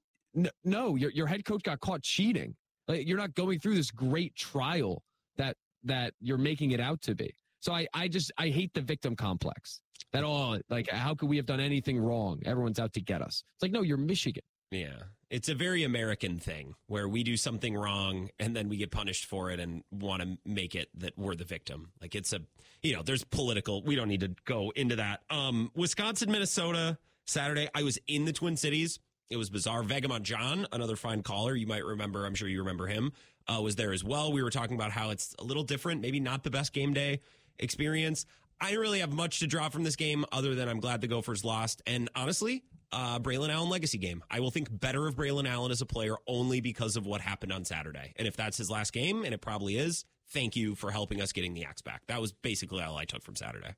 no, 0.65 0.97
your 0.97 1.11
your 1.11 1.27
head 1.27 1.45
coach 1.45 1.63
got 1.63 1.81
caught 1.81 2.03
cheating. 2.03 2.55
Like 2.89 3.07
you're 3.07 3.19
not 3.19 3.35
going 3.35 3.59
through 3.59 3.75
this 3.75 3.91
great 3.91 4.35
trial 4.37 5.03
that 5.37 5.57
that 5.85 6.15
you're 6.21 6.39
making 6.39 6.73
it 6.73 6.81
out 6.81 7.01
to 7.03 7.15
be. 7.15 7.35
So 7.61 7.73
I 7.73 7.87
I 7.95 8.09
just 8.09 8.31
I 8.39 8.49
hate 8.49 8.73
the 8.75 8.83
victim 8.83 9.17
complex. 9.17 9.81
That 10.13 10.25
all 10.25 10.59
like 10.69 10.89
how 10.91 11.15
could 11.15 11.29
we 11.29 11.37
have 11.37 11.47
done 11.47 11.61
anything 11.61 11.99
wrong? 11.99 12.41
Everyone's 12.45 12.79
out 12.79 12.93
to 12.95 13.01
get 13.01 13.23
us. 13.23 13.43
It's 13.55 13.63
like 13.63 13.73
no, 13.73 13.83
you're 13.83 13.97
Michigan. 13.97 14.43
Yeah. 14.71 14.97
It's 15.29 15.49
a 15.49 15.55
very 15.55 15.83
American 15.83 16.39
thing 16.39 16.75
where 16.87 17.09
we 17.09 17.25
do 17.25 17.37
something 17.37 17.77
wrong 17.77 18.31
and 18.39 18.55
then 18.55 18.69
we 18.69 18.77
get 18.77 18.93
punished 18.93 19.27
for 19.27 19.51
it 19.51 19.59
and 19.59 19.83
want 19.91 20.23
to 20.23 20.39
make 20.45 20.75
it 20.75 20.89
that 20.99 21.19
we're 21.19 21.35
the 21.35 21.45
victim. 21.45 21.91
Like 22.01 22.15
it's 22.15 22.33
a, 22.33 22.41
you 22.83 22.95
know, 22.95 23.03
there's 23.03 23.25
political, 23.25 23.83
we 23.83 23.97
don't 23.97 24.09
need 24.09 24.21
to 24.21 24.35
go 24.45 24.73
into 24.77 24.97
that. 24.97 25.23
Um, 25.29 25.73
Wisconsin, 25.75 26.31
Minnesota, 26.31 26.99
Saturday, 27.25 27.69
I 27.75 27.83
was 27.83 27.99
in 28.07 28.25
the 28.25 28.33
Twin 28.33 28.57
Cities. 28.57 29.01
It 29.29 29.37
was 29.37 29.51
bizarre. 29.51 29.83
Vegamont 29.83 30.23
John, 30.23 30.69
another 30.71 30.95
fine 30.95 31.23
caller, 31.25 31.57
you 31.57 31.67
might 31.67 31.85
remember, 31.85 32.25
I'm 32.25 32.37
sure 32.37 32.47
you 32.47 32.61
remember 32.61 32.87
him, 32.87 33.13
uh, 33.49 33.61
was 33.61 33.75
there 33.75 33.93
as 33.93 34.05
well. 34.05 34.33
We 34.33 34.45
were 34.45 34.51
talking 34.51 34.77
about 34.77 34.93
how 34.93 35.11
it's 35.11 35.35
a 35.41 35.45
little 35.45 35.65
different, 35.65 36.01
maybe 36.01 36.21
not 36.21 36.45
the 36.45 36.51
best 36.51 36.73
game 36.73 36.95
day 36.95 37.21
experience. 37.59 38.27
I 38.61 38.71
didn't 38.71 38.81
really 38.81 39.01
have 39.01 39.13
much 39.13 39.41
to 39.41 39.47
draw 39.47 39.69
from 39.69 39.85
this 39.85 39.97
game 39.97 40.25
other 40.33 40.55
than 40.55 40.69
I'm 40.69 40.81
glad 40.81 41.01
the 41.01 41.09
Gophers 41.09 41.45
lost. 41.45 41.83
And 41.87 42.09
honestly, 42.15 42.65
uh, 42.93 43.19
Braylon 43.19 43.51
Allen 43.51 43.69
legacy 43.69 43.99
game. 43.99 44.23
I 44.31 44.41
will 44.41 44.51
think 44.51 44.69
better 44.71 45.07
of 45.07 45.17
Braylon 45.17 45.49
Allen 45.49 45.71
as 45.71 45.83
a 45.83 45.87
player 45.87 46.17
only 46.27 46.61
because 46.61 46.97
of 46.97 47.07
what 47.07 47.21
happened 47.21 47.53
on 47.53 47.65
Saturday. 47.65 48.15
And 48.17 48.27
if 48.27 48.37
that's 48.37 48.57
his 48.57 48.71
last 48.71 48.93
game, 48.93 49.25
and 49.25 49.35
it 49.35 49.41
probably 49.41 49.77
is, 49.77 50.05
thank 50.31 50.57
you 50.57 50.75
for 50.75 50.91
helping 50.91 51.21
us 51.21 51.33
getting 51.33 51.55
the 51.55 51.65
axe 51.65 51.83
back. 51.83 52.03
That 52.09 52.21
was 52.21 52.33
basically 52.33 52.83
all 52.83 52.97
I 52.97 53.05
took 53.05 53.23
from 53.23 53.37
Saturday. 53.37 53.75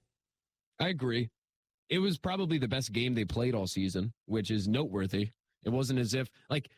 I 0.81 0.89
agree. 0.89 1.31
It 1.91 1.99
was 1.99 2.19
probably 2.19 2.59
the 2.59 2.69
best 2.69 2.93
game 2.93 3.15
they 3.15 3.25
played 3.25 3.55
all 3.55 3.67
season, 3.67 4.13
which 4.27 4.51
is 4.51 4.69
noteworthy. 4.69 5.31
It 5.65 5.71
wasn't 5.71 5.99
as 5.99 6.15
if 6.15 6.29
like 6.49 6.71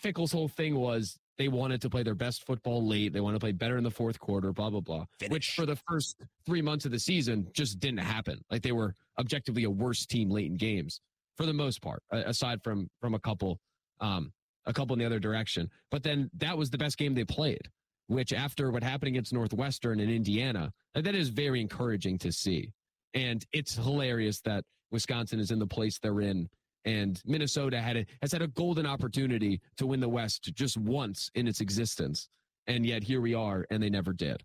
Fickell's 0.00 0.32
whole 0.32 0.48
thing 0.48 0.74
was 0.74 1.18
they 1.38 1.48
wanted 1.48 1.80
to 1.82 1.90
play 1.90 2.02
their 2.02 2.16
best 2.16 2.44
football 2.44 2.84
late. 2.84 3.12
They 3.12 3.20
wanted 3.20 3.36
to 3.36 3.40
play 3.40 3.52
better 3.52 3.78
in 3.78 3.84
the 3.84 3.90
fourth 3.90 4.18
quarter, 4.18 4.52
blah, 4.52 4.70
blah, 4.70 4.80
blah. 4.80 5.04
Finish. 5.18 5.32
Which 5.32 5.52
for 5.54 5.66
the 5.66 5.76
first 5.88 6.20
three 6.44 6.60
months 6.60 6.84
of 6.84 6.90
the 6.90 6.98
season 6.98 7.46
just 7.52 7.78
didn't 7.78 8.00
happen. 8.00 8.40
Like 8.50 8.62
they 8.62 8.72
were 8.72 8.94
objectively 9.18 9.64
a 9.64 9.70
worse 9.70 10.04
team 10.04 10.30
late 10.30 10.46
in 10.46 10.56
games 10.56 11.00
for 11.36 11.46
the 11.46 11.52
most 11.52 11.80
part, 11.80 12.02
aside 12.10 12.62
from 12.62 12.90
from 13.00 13.14
a 13.14 13.20
couple 13.20 13.60
um 14.00 14.32
a 14.66 14.72
couple 14.72 14.94
in 14.94 14.98
the 14.98 15.06
other 15.06 15.20
direction. 15.20 15.70
But 15.90 16.02
then 16.02 16.28
that 16.34 16.58
was 16.58 16.70
the 16.70 16.78
best 16.78 16.98
game 16.98 17.14
they 17.14 17.24
played, 17.24 17.70
which 18.08 18.32
after 18.32 18.70
what 18.70 18.82
happened 18.82 19.08
against 19.08 19.32
Northwestern 19.32 20.00
and 20.00 20.10
Indiana, 20.10 20.72
that 20.94 21.14
is 21.14 21.30
very 21.30 21.60
encouraging 21.60 22.18
to 22.18 22.32
see. 22.32 22.72
And 23.14 23.46
it's 23.52 23.76
hilarious 23.76 24.40
that 24.42 24.64
Wisconsin 24.90 25.40
is 25.40 25.50
in 25.50 25.58
the 25.58 25.66
place 25.66 25.98
they're 25.98 26.20
in 26.20 26.48
and 26.88 27.20
Minnesota 27.26 27.82
had 27.82 27.98
a, 27.98 28.06
has 28.22 28.32
had 28.32 28.40
a 28.40 28.48
golden 28.48 28.86
opportunity 28.86 29.60
to 29.76 29.86
win 29.86 30.00
the 30.00 30.08
West 30.08 30.50
just 30.54 30.78
once 30.78 31.30
in 31.34 31.46
its 31.46 31.60
existence, 31.60 32.30
and 32.66 32.86
yet 32.86 33.02
here 33.02 33.20
we 33.20 33.34
are, 33.34 33.66
and 33.70 33.82
they 33.82 33.90
never 33.90 34.14
did. 34.14 34.42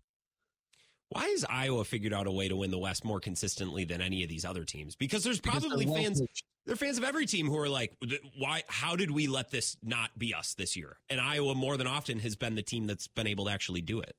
Why 1.08 1.24
has 1.28 1.44
Iowa 1.48 1.84
figured 1.84 2.12
out 2.12 2.26
a 2.26 2.30
way 2.30 2.48
to 2.48 2.56
win 2.56 2.70
the 2.70 2.78
West 2.78 3.02
more 3.02 3.18
consistently 3.18 3.84
than 3.84 4.02
any 4.02 4.22
of 4.22 4.28
these 4.28 4.44
other 4.44 4.64
teams? 4.64 4.94
Because 4.94 5.24
there's 5.24 5.40
probably 5.40 5.86
because 5.86 6.02
fans. 6.02 6.22
They're 6.66 6.76
fans 6.76 6.98
of 6.98 7.04
every 7.04 7.26
team 7.26 7.46
who 7.46 7.58
are 7.58 7.68
like, 7.68 7.96
"Why? 8.38 8.62
How 8.68 8.96
did 8.96 9.10
we 9.10 9.26
let 9.26 9.50
this 9.50 9.76
not 9.82 10.18
be 10.18 10.34
us 10.34 10.54
this 10.54 10.76
year?" 10.76 10.98
And 11.08 11.20
Iowa, 11.20 11.54
more 11.54 11.76
than 11.76 11.86
often, 11.86 12.18
has 12.20 12.36
been 12.36 12.54
the 12.54 12.62
team 12.62 12.86
that's 12.86 13.06
been 13.06 13.26
able 13.26 13.46
to 13.46 13.52
actually 13.52 13.82
do 13.82 14.00
it. 14.00 14.16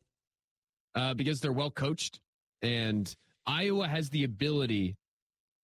Uh, 0.95 1.13
because 1.13 1.41
they're 1.41 1.51
well 1.51 1.71
coached, 1.71 2.21
and 2.61 3.13
Iowa 3.45 3.87
has 3.87 4.09
the 4.09 4.23
ability 4.23 4.95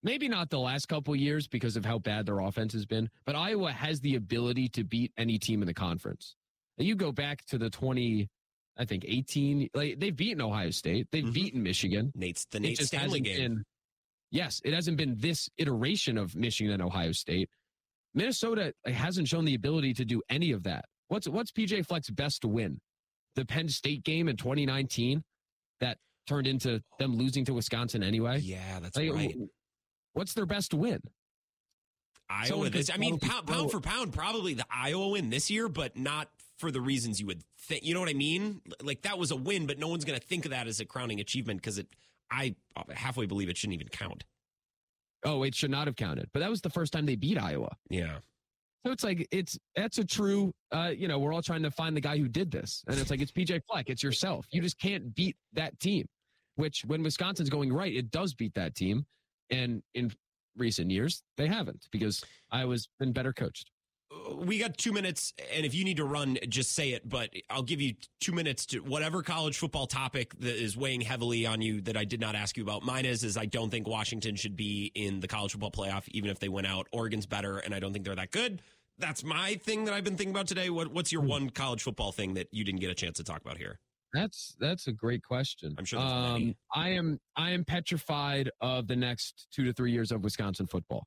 maybe 0.02 0.28
not 0.28 0.50
the 0.50 0.58
last 0.58 0.86
couple 0.86 1.14
years 1.14 1.46
because 1.46 1.76
of 1.76 1.84
how 1.84 1.98
bad 1.98 2.26
their 2.26 2.40
offense 2.40 2.72
has 2.72 2.86
been, 2.86 3.08
but 3.24 3.36
Iowa 3.36 3.72
has 3.72 4.00
the 4.00 4.16
ability 4.16 4.68
to 4.70 4.84
beat 4.84 5.12
any 5.16 5.38
team 5.38 5.62
in 5.62 5.66
the 5.66 5.74
conference. 5.74 6.34
You 6.78 6.96
go 6.96 7.12
back 7.12 7.44
to 7.46 7.58
the 7.58 7.70
20, 7.70 8.28
I 8.78 8.84
think 8.84 9.04
18, 9.06 9.70
like 9.74 10.00
they've 10.00 10.14
beaten 10.14 10.40
Ohio 10.40 10.70
State, 10.70 11.08
they've 11.12 11.24
mm-hmm. 11.24 11.32
beaten 11.32 11.62
Michigan. 11.62 12.12
Nate's 12.14 12.46
the 12.46 12.60
Nate 12.60 12.78
Stanley 12.78 13.20
game. 13.20 13.36
Been, 13.36 13.64
yes, 14.30 14.60
it 14.64 14.74
hasn't 14.74 14.96
been 14.96 15.16
this 15.18 15.48
iteration 15.58 16.18
of 16.18 16.34
Michigan 16.34 16.72
and 16.72 16.82
Ohio 16.82 17.12
State. 17.12 17.48
Minnesota 18.14 18.74
hasn't 18.86 19.28
shown 19.28 19.44
the 19.44 19.54
ability 19.54 19.94
to 19.94 20.04
do 20.04 20.22
any 20.28 20.52
of 20.52 20.64
that. 20.64 20.84
What's 21.08 21.28
what's 21.28 21.50
PJ 21.50 21.86
Fleck's 21.86 22.10
best 22.10 22.44
win? 22.44 22.80
The 23.36 23.44
Penn 23.44 23.68
State 23.68 24.04
game 24.04 24.28
in 24.28 24.36
2019 24.36 25.22
that 25.80 25.98
turned 26.26 26.46
into 26.46 26.82
them 26.98 27.16
losing 27.16 27.44
to 27.46 27.54
Wisconsin 27.54 28.02
anyway. 28.02 28.38
Yeah, 28.40 28.80
that's 28.80 28.96
like, 28.96 29.12
right. 29.12 29.34
What's 30.12 30.34
their 30.34 30.46
best 30.46 30.74
win? 30.74 31.00
Iowa. 32.28 32.70
This, 32.70 32.90
I 32.90 32.96
mean, 32.96 33.18
pound, 33.18 33.46
pound 33.46 33.70
for 33.70 33.80
pound, 33.80 34.12
probably 34.12 34.54
the 34.54 34.64
Iowa 34.70 35.08
win 35.08 35.30
this 35.30 35.50
year, 35.50 35.68
but 35.68 35.96
not 35.96 36.28
for 36.58 36.70
the 36.70 36.80
reasons 36.80 37.20
you 37.20 37.26
would 37.26 37.42
think. 37.58 37.84
You 37.84 37.94
know 37.94 38.00
what 38.00 38.08
I 38.08 38.14
mean? 38.14 38.60
Like 38.82 39.02
that 39.02 39.18
was 39.18 39.30
a 39.30 39.36
win, 39.36 39.66
but 39.66 39.78
no 39.78 39.88
one's 39.88 40.04
going 40.04 40.18
to 40.18 40.24
think 40.24 40.44
of 40.44 40.50
that 40.50 40.66
as 40.66 40.80
a 40.80 40.84
crowning 40.84 41.20
achievement 41.20 41.60
because 41.60 41.78
it. 41.78 41.88
I 42.30 42.54
halfway 42.94 43.26
believe 43.26 43.50
it 43.50 43.58
shouldn't 43.58 43.74
even 43.74 43.88
count. 43.88 44.24
Oh, 45.24 45.42
it 45.42 45.54
should 45.54 45.70
not 45.70 45.86
have 45.86 45.96
counted. 45.96 46.30
But 46.32 46.40
that 46.40 46.48
was 46.48 46.62
the 46.62 46.70
first 46.70 46.92
time 46.92 47.04
they 47.04 47.14
beat 47.14 47.36
Iowa. 47.36 47.76
Yeah. 47.90 48.18
So 48.84 48.90
it's 48.90 49.04
like 49.04 49.28
it's 49.30 49.58
that's 49.76 49.98
a 49.98 50.04
true. 50.04 50.52
Uh, 50.72 50.92
you 50.96 51.08
know, 51.08 51.18
we're 51.18 51.32
all 51.32 51.42
trying 51.42 51.62
to 51.62 51.70
find 51.70 51.96
the 51.96 52.00
guy 52.00 52.16
who 52.16 52.28
did 52.28 52.50
this, 52.50 52.82
and 52.88 52.98
it's 52.98 53.10
like 53.10 53.20
it's 53.20 53.30
PJ 53.30 53.60
Fleck. 53.70 53.90
It's 53.90 54.02
yourself. 54.02 54.46
You 54.50 54.62
just 54.62 54.78
can't 54.78 55.14
beat 55.14 55.36
that 55.52 55.78
team. 55.78 56.06
Which 56.56 56.84
when 56.86 57.02
Wisconsin's 57.02 57.50
going 57.50 57.72
right, 57.72 57.94
it 57.94 58.10
does 58.10 58.34
beat 58.34 58.54
that 58.54 58.74
team. 58.74 59.06
And 59.52 59.82
in 59.94 60.12
recent 60.56 60.90
years, 60.90 61.22
they 61.36 61.46
haven't 61.46 61.86
because 61.92 62.24
Iowa's 62.50 62.88
been 62.98 63.12
better 63.12 63.32
coached. 63.32 63.70
Uh, 64.10 64.34
we 64.36 64.58
got 64.58 64.76
two 64.76 64.92
minutes, 64.92 65.32
and 65.54 65.64
if 65.64 65.74
you 65.74 65.84
need 65.84 65.98
to 65.98 66.04
run, 66.04 66.38
just 66.48 66.72
say 66.72 66.90
it. 66.90 67.08
But 67.08 67.30
I'll 67.50 67.62
give 67.62 67.80
you 67.80 67.94
two 68.20 68.32
minutes 68.32 68.66
to 68.66 68.80
whatever 68.80 69.22
college 69.22 69.58
football 69.58 69.86
topic 69.86 70.38
that 70.40 70.62
is 70.62 70.76
weighing 70.76 71.00
heavily 71.00 71.46
on 71.46 71.62
you 71.62 71.80
that 71.82 71.96
I 71.96 72.04
did 72.04 72.20
not 72.20 72.34
ask 72.34 72.56
you 72.56 72.62
about. 72.62 72.82
Mine 72.82 73.04
is 73.04 73.24
is 73.24 73.36
I 73.36 73.46
don't 73.46 73.70
think 73.70 73.86
Washington 73.86 74.36
should 74.36 74.56
be 74.56 74.90
in 74.94 75.20
the 75.20 75.28
college 75.28 75.52
football 75.52 75.70
playoff, 75.70 76.08
even 76.08 76.30
if 76.30 76.38
they 76.38 76.48
went 76.48 76.66
out. 76.66 76.88
Oregon's 76.92 77.26
better, 77.26 77.58
and 77.58 77.74
I 77.74 77.80
don't 77.80 77.92
think 77.92 78.04
they're 78.04 78.16
that 78.16 78.30
good. 78.30 78.62
That's 78.98 79.24
my 79.24 79.54
thing 79.54 79.84
that 79.86 79.94
I've 79.94 80.04
been 80.04 80.16
thinking 80.16 80.34
about 80.34 80.46
today. 80.46 80.70
What, 80.70 80.92
what's 80.92 81.12
your 81.12 81.22
hmm. 81.22 81.28
one 81.28 81.50
college 81.50 81.82
football 81.82 82.12
thing 82.12 82.34
that 82.34 82.48
you 82.52 82.64
didn't 82.64 82.80
get 82.80 82.90
a 82.90 82.94
chance 82.94 83.16
to 83.18 83.24
talk 83.24 83.40
about 83.40 83.56
here? 83.56 83.78
That's 84.12 84.54
that's 84.60 84.86
a 84.88 84.92
great 84.92 85.22
question. 85.22 85.74
I'm 85.78 85.84
sure 85.84 85.98
um, 86.00 86.54
I 86.74 86.90
am 86.90 87.18
I 87.36 87.50
am 87.50 87.64
petrified 87.64 88.50
of 88.60 88.86
the 88.86 88.96
next 88.96 89.48
two 89.52 89.64
to 89.64 89.72
three 89.72 89.92
years 89.92 90.12
of 90.12 90.22
Wisconsin 90.22 90.66
football. 90.66 91.06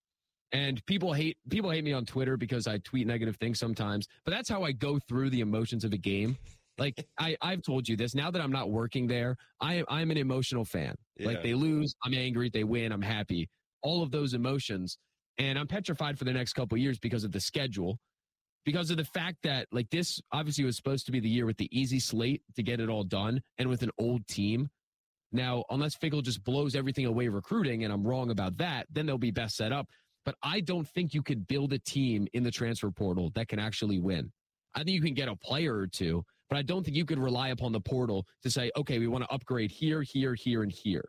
And 0.52 0.84
people 0.86 1.14
hate 1.14 1.38
people 1.50 1.70
hate 1.70 1.84
me 1.84 1.94
on 1.94 2.06
Twitter 2.06 2.38
because 2.38 2.68
I 2.68 2.78
tweet 2.80 3.06
negative 3.08 3.36
things 3.38 3.60
sometimes, 3.60 4.08
but 4.24 4.32
that's 4.32 4.50
how 4.50 4.64
I 4.64 4.72
go 4.72 5.00
through 5.08 5.30
the 5.30 5.42
emotions 5.42 5.84
of 5.84 5.94
a 5.94 5.98
game. 5.98 6.38
Like 6.78 7.06
I, 7.20 7.38
I've 7.42 7.62
told 7.62 7.88
you 7.88 7.96
this. 7.96 8.16
Now 8.16 8.32
that 8.32 8.42
I'm 8.42 8.52
not 8.52 8.72
working 8.72 9.08
there, 9.08 9.38
I 9.62 9.76
am 9.76 9.86
I'm 9.88 10.12
an 10.12 10.18
emotional 10.18 10.66
fan. 10.66 10.96
Yeah. 11.18 11.28
Like 11.28 11.44
they 11.44 11.54
lose, 11.54 11.94
I'm 12.04 12.14
angry. 12.14 12.50
They 12.50 12.64
win, 12.64 12.92
I'm 12.92 13.02
happy. 13.02 13.50
All 13.84 14.02
of 14.02 14.10
those 14.10 14.34
emotions, 14.34 14.98
and 15.38 15.60
I'm 15.60 15.68
petrified 15.68 16.18
for 16.18 16.26
the 16.26 16.34
next 16.34 16.54
couple 16.54 16.76
of 16.76 16.82
years 16.82 16.98
because 16.98 17.24
of 17.24 17.32
the 17.32 17.40
schedule, 17.40 18.00
because 18.66 18.90
of 18.90 18.98
the 18.98 19.06
fact 19.06 19.38
that 19.44 19.68
like 19.72 19.90
this 19.90 20.20
obviously 20.32 20.66
was 20.66 20.76
supposed 20.76 21.06
to 21.06 21.12
be 21.12 21.20
the 21.20 21.30
year 21.30 21.46
with 21.46 21.58
the 21.58 21.70
easy 21.72 22.00
slate 22.00 22.42
to 22.56 22.64
get 22.64 22.80
it 22.80 22.90
all 22.90 23.04
done, 23.04 23.42
and 23.58 23.70
with 23.70 23.84
an 23.84 23.92
old 23.98 24.28
team. 24.28 24.70
Now, 25.32 25.64
unless 25.70 25.96
Fickell 25.96 26.24
just 26.24 26.44
blows 26.44 26.76
everything 26.76 27.06
away 27.06 27.28
recruiting, 27.28 27.84
and 27.84 27.94
I'm 27.94 28.06
wrong 28.06 28.32
about 28.32 28.58
that, 28.58 28.88
then 28.92 29.06
they'll 29.06 29.18
be 29.18 29.32
best 29.32 29.56
set 29.56 29.72
up. 29.72 29.88
But 30.26 30.36
I 30.42 30.60
don't 30.62 30.88
think 30.88 31.14
you 31.14 31.22
could 31.22 31.48
build 31.48 31.74
a 31.74 31.80
team 31.80 32.28
in 32.34 32.44
the 32.44 32.52
transfer 32.52 32.90
portal 32.90 33.32
that 33.36 33.48
can 33.48 33.60
actually 33.60 34.00
win. 34.00 34.32
I 34.74 34.80
think 34.80 34.92
you 34.92 35.02
can 35.02 35.14
get 35.14 35.28
a 35.28 35.36
player 35.36 35.76
or 35.76 35.88
two, 35.88 36.24
but 36.50 36.58
I 36.58 36.62
don't 36.62 36.84
think 36.84 36.98
you 36.98 37.06
could 37.06 37.20
rely 37.20 37.50
upon 37.50 37.72
the 37.72 37.80
portal 37.80 38.26
to 38.44 38.50
say, 38.50 38.72
okay, 38.76 38.98
we 38.98 39.08
want 39.08 39.24
to 39.24 39.32
upgrade 39.32 39.72
here, 39.72 40.02
here, 40.02 40.36
here, 40.36 40.64
and 40.64 40.72
here. 40.72 41.06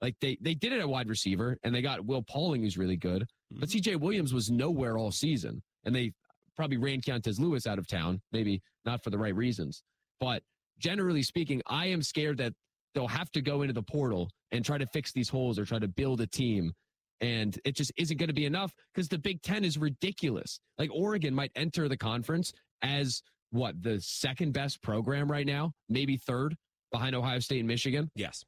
Like 0.00 0.16
they 0.20 0.36
they 0.40 0.54
did 0.54 0.72
it 0.72 0.80
at 0.80 0.88
wide 0.88 1.08
receiver, 1.08 1.56
and 1.62 1.74
they 1.74 1.80
got 1.80 2.04
Will 2.04 2.22
Pauling, 2.22 2.62
who's 2.62 2.76
really 2.76 2.96
good. 2.96 3.26
But 3.50 3.68
mm-hmm. 3.68 3.90
CJ 3.90 4.00
Williams 4.00 4.34
was 4.34 4.50
nowhere 4.50 4.98
all 4.98 5.10
season, 5.10 5.62
and 5.84 5.94
they 5.94 6.12
probably 6.56 6.76
ran 6.76 7.00
Keontez 7.00 7.38
Lewis 7.38 7.66
out 7.66 7.78
of 7.78 7.86
town, 7.86 8.20
maybe 8.32 8.62
not 8.84 9.02
for 9.02 9.10
the 9.10 9.18
right 9.18 9.34
reasons. 9.34 9.82
But 10.20 10.42
generally 10.78 11.22
speaking, 11.22 11.62
I 11.66 11.86
am 11.86 12.02
scared 12.02 12.38
that 12.38 12.52
they'll 12.94 13.08
have 13.08 13.30
to 13.32 13.40
go 13.40 13.62
into 13.62 13.74
the 13.74 13.82
portal 13.82 14.30
and 14.52 14.64
try 14.64 14.78
to 14.78 14.86
fix 14.86 15.12
these 15.12 15.28
holes 15.28 15.58
or 15.58 15.64
try 15.64 15.78
to 15.78 15.88
build 15.88 16.20
a 16.20 16.26
team. 16.26 16.72
And 17.20 17.58
it 17.64 17.76
just 17.76 17.92
isn't 17.96 18.16
going 18.18 18.28
to 18.28 18.34
be 18.34 18.46
enough 18.46 18.72
because 18.92 19.08
the 19.08 19.18
Big 19.18 19.42
Ten 19.42 19.64
is 19.64 19.78
ridiculous. 19.78 20.58
Like 20.78 20.90
Oregon 20.92 21.34
might 21.34 21.52
enter 21.56 21.88
the 21.88 21.96
conference 21.96 22.52
as 22.82 23.22
what 23.50 23.80
the 23.82 24.00
second 24.00 24.52
best 24.52 24.82
program 24.82 25.30
right 25.30 25.46
now, 25.46 25.72
maybe 25.88 26.16
third 26.16 26.56
behind 26.92 27.14
Ohio 27.14 27.38
State 27.38 27.60
and 27.60 27.68
Michigan. 27.68 28.10
Yes. 28.14 28.44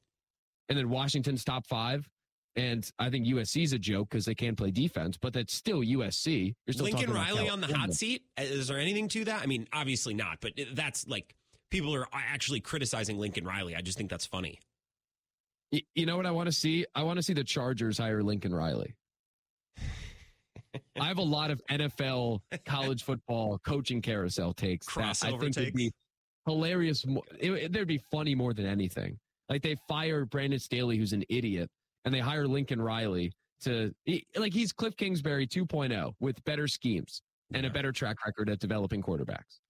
And 0.69 0.77
then 0.77 0.89
Washington's 0.91 1.45
top 1.45 1.66
five. 1.66 2.09
And 2.57 2.91
I 2.99 3.11
think 3.11 3.27
USC 3.27 3.65
is 3.65 3.74
a 3.74 3.78
joke 3.78 4.09
because 4.09 4.24
they 4.24 4.35
can't 4.35 4.57
play 4.57 4.70
defense, 4.70 5.19
but 5.19 5.35
that's 5.35 5.55
still 5.55 5.81
USC. 5.81 6.55
You're 6.66 6.73
still 6.73 6.85
Lincoln 6.85 7.12
Riley 7.12 7.51
on 7.51 7.61
the 7.61 7.66
hot 7.66 7.93
seat. 7.93 8.23
Uh, 8.39 8.45
is 8.45 8.69
there 8.69 8.78
anything 8.78 9.09
to 9.09 9.27
that? 9.27 9.43
I 9.43 9.47
mean, 9.47 9.69
obviously 9.74 10.15
not, 10.15 10.39
but 10.41 10.53
uh, 10.59 10.65
that's 10.73 11.07
like 11.07 11.35
people 11.70 11.95
are 11.95 12.05
uh, 12.05 12.07
actually 12.15 12.61
criticizing 12.61 13.19
Lincoln 13.19 13.45
Riley. 13.45 13.77
I 13.77 13.83
just 13.83 13.99
think 13.99 14.09
that's 14.09 14.24
funny. 14.24 14.59
You 15.95 16.07
know 16.07 16.16
what 16.16 16.24
I 16.24 16.31
want 16.31 16.47
to 16.47 16.53
see? 16.53 16.87
I 16.95 17.03
want 17.03 17.19
to 17.19 17.23
see 17.23 17.35
the 17.35 17.45
Chargers 17.45 17.99
hire 17.99 18.23
Lincoln 18.23 18.55
Riley. 18.55 18.95
I 20.99 21.09
have 21.09 21.19
a 21.19 21.23
lot 21.23 21.51
of 21.51 21.61
NFL 21.70 22.41
college 22.65 23.03
football 23.03 23.59
coaching 23.59 24.01
carousel 24.01 24.53
takes 24.53 24.87
that 24.95 25.01
I 25.01 25.03
Crossover 25.11 25.41
think 25.41 25.57
would 25.57 25.74
be 25.74 25.93
hilarious. 26.47 27.05
It, 27.39 27.73
they'd 27.73 27.87
be 27.87 28.01
funny 28.11 28.35
more 28.35 28.55
than 28.55 28.66
anything. 28.66 29.19
Like 29.49 29.62
they 29.62 29.77
fire 29.89 30.24
Brandon 30.24 30.59
Staley, 30.59 30.97
who's 30.97 31.12
an 31.12 31.24
idiot, 31.28 31.70
and 32.07 32.15
they 32.15 32.20
hire 32.20 32.47
Lincoln 32.47 32.81
Riley 32.81 33.33
to 33.62 33.93
he- 34.05 34.27
like 34.37 34.55
he's 34.55 34.73
Cliff 34.73 34.97
Kingsbury 34.97 35.47
2.0 35.47 36.15
with 36.20 36.43
better 36.45 36.69
schemes 36.69 37.20
and 37.53 37.66
a 37.66 37.70
better 37.70 37.93
track 37.93 38.16
record 38.24 38.49
at 38.49 38.59
developing 38.61 39.03
quarterbacks. 39.03 39.61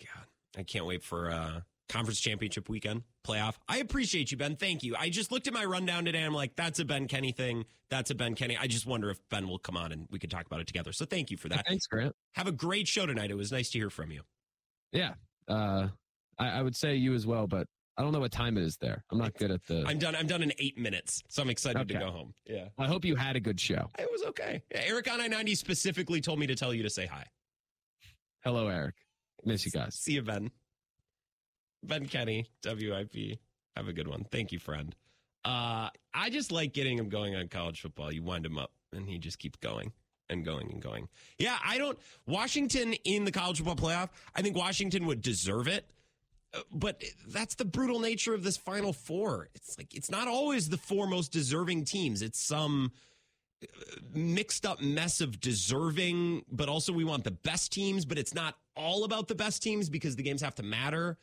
God, 0.00 0.26
I 0.56 0.62
can't 0.62 0.86
wait 0.86 1.02
for 1.02 1.32
uh 1.32 1.60
conference 1.88 2.20
championship 2.20 2.68
weekend 2.68 3.02
playoff. 3.26 3.54
I 3.66 3.78
appreciate 3.78 4.30
you, 4.30 4.36
Ben. 4.36 4.56
Thank 4.56 4.82
you. 4.82 4.94
I 4.96 5.08
just 5.08 5.32
looked 5.32 5.46
at 5.46 5.54
my 5.54 5.64
rundown 5.64 6.04
today. 6.04 6.22
I'm 6.22 6.34
like, 6.34 6.54
that's 6.54 6.78
a 6.80 6.84
Ben 6.84 7.08
Kenney 7.08 7.32
thing. 7.32 7.64
That's 7.88 8.10
a 8.10 8.14
Ben 8.14 8.34
Kenney. 8.34 8.58
I 8.58 8.66
just 8.66 8.86
wonder 8.86 9.08
if 9.08 9.18
Ben 9.30 9.48
will 9.48 9.58
come 9.58 9.76
on 9.76 9.92
and 9.92 10.06
we 10.10 10.18
can 10.18 10.28
talk 10.28 10.44
about 10.44 10.60
it 10.60 10.66
together. 10.66 10.92
So 10.92 11.06
thank 11.06 11.30
you 11.30 11.38
for 11.38 11.48
that. 11.48 11.66
Thanks, 11.66 11.86
Grant. 11.86 12.14
Have 12.34 12.46
a 12.46 12.52
great 12.52 12.86
show 12.86 13.06
tonight. 13.06 13.30
It 13.30 13.36
was 13.38 13.50
nice 13.50 13.70
to 13.70 13.78
hear 13.78 13.88
from 13.88 14.10
you. 14.10 14.20
Yeah, 14.92 15.14
uh, 15.48 15.88
I, 16.38 16.48
I 16.48 16.62
would 16.62 16.76
say 16.76 16.94
you 16.96 17.14
as 17.14 17.26
well, 17.26 17.46
but 17.46 17.66
I 17.98 18.02
don't 18.02 18.12
know 18.12 18.20
what 18.20 18.30
time 18.30 18.56
it 18.56 18.62
is 18.62 18.76
there. 18.76 19.02
I'm 19.10 19.18
not 19.18 19.34
good 19.34 19.50
at 19.50 19.66
the. 19.66 19.84
I'm 19.84 19.98
done. 19.98 20.14
I'm 20.14 20.28
done 20.28 20.40
in 20.42 20.52
eight 20.58 20.78
minutes, 20.78 21.20
so 21.28 21.42
I'm 21.42 21.50
excited 21.50 21.88
to 21.88 21.94
go 21.94 22.10
home. 22.12 22.32
Yeah, 22.46 22.68
I 22.78 22.86
hope 22.86 23.04
you 23.04 23.16
had 23.16 23.34
a 23.34 23.40
good 23.40 23.58
show. 23.60 23.88
it 23.98 24.08
was 24.10 24.22
okay. 24.28 24.62
Yeah, 24.70 24.82
Eric 24.86 25.10
on 25.12 25.20
I 25.20 25.26
ninety 25.26 25.56
specifically 25.56 26.20
told 26.20 26.38
me 26.38 26.46
to 26.46 26.54
tell 26.54 26.72
you 26.72 26.84
to 26.84 26.90
say 26.90 27.06
hi. 27.06 27.26
Hello, 28.44 28.68
Eric. 28.68 28.94
Miss 29.44 29.66
you 29.66 29.72
guys. 29.72 29.96
See 29.96 30.12
you, 30.12 30.22
Ben. 30.22 30.52
Ben 31.82 32.06
Kenney, 32.06 32.46
WIP. 32.64 33.38
Have 33.76 33.88
a 33.88 33.92
good 33.92 34.06
one. 34.06 34.24
Thank 34.30 34.52
you, 34.52 34.60
friend. 34.60 34.94
Uh, 35.44 35.90
I 36.14 36.30
just 36.30 36.52
like 36.52 36.72
getting 36.72 36.98
him 36.98 37.08
going 37.08 37.34
on 37.34 37.48
college 37.48 37.80
football. 37.80 38.12
You 38.12 38.22
wind 38.22 38.46
him 38.46 38.58
up, 38.58 38.70
and 38.92 39.08
he 39.08 39.18
just 39.18 39.40
keeps 39.40 39.58
going 39.58 39.92
and 40.30 40.44
going 40.44 40.70
and 40.70 40.80
going. 40.80 41.08
Yeah, 41.38 41.58
I 41.64 41.78
don't. 41.78 41.98
Washington 42.26 42.92
in 43.04 43.24
the 43.24 43.32
college 43.32 43.58
football 43.58 43.74
playoff, 43.76 44.10
I 44.36 44.42
think 44.42 44.56
Washington 44.56 45.06
would 45.06 45.20
deserve 45.20 45.66
it. 45.66 45.84
But 46.72 47.02
that's 47.26 47.54
the 47.56 47.64
brutal 47.64 48.00
nature 48.00 48.34
of 48.34 48.42
this 48.42 48.56
Final 48.56 48.92
Four. 48.92 49.48
It's 49.54 49.76
like 49.76 49.94
it's 49.94 50.10
not 50.10 50.28
always 50.28 50.68
the 50.68 50.78
four 50.78 51.06
most 51.06 51.30
deserving 51.32 51.84
teams. 51.84 52.22
It's 52.22 52.40
some 52.40 52.92
uh, 53.62 53.66
mixed 54.14 54.64
up 54.64 54.80
mess 54.80 55.20
of 55.20 55.40
deserving, 55.40 56.44
but 56.50 56.68
also 56.68 56.92
we 56.92 57.04
want 57.04 57.24
the 57.24 57.30
best 57.30 57.72
teams, 57.72 58.04
but 58.04 58.18
it's 58.18 58.34
not 58.34 58.56
all 58.76 59.04
about 59.04 59.28
the 59.28 59.34
best 59.34 59.62
teams 59.62 59.90
because 59.90 60.16
the 60.16 60.22
games 60.22 60.40
have 60.40 60.54
to 60.56 60.62
matter. 60.62 61.18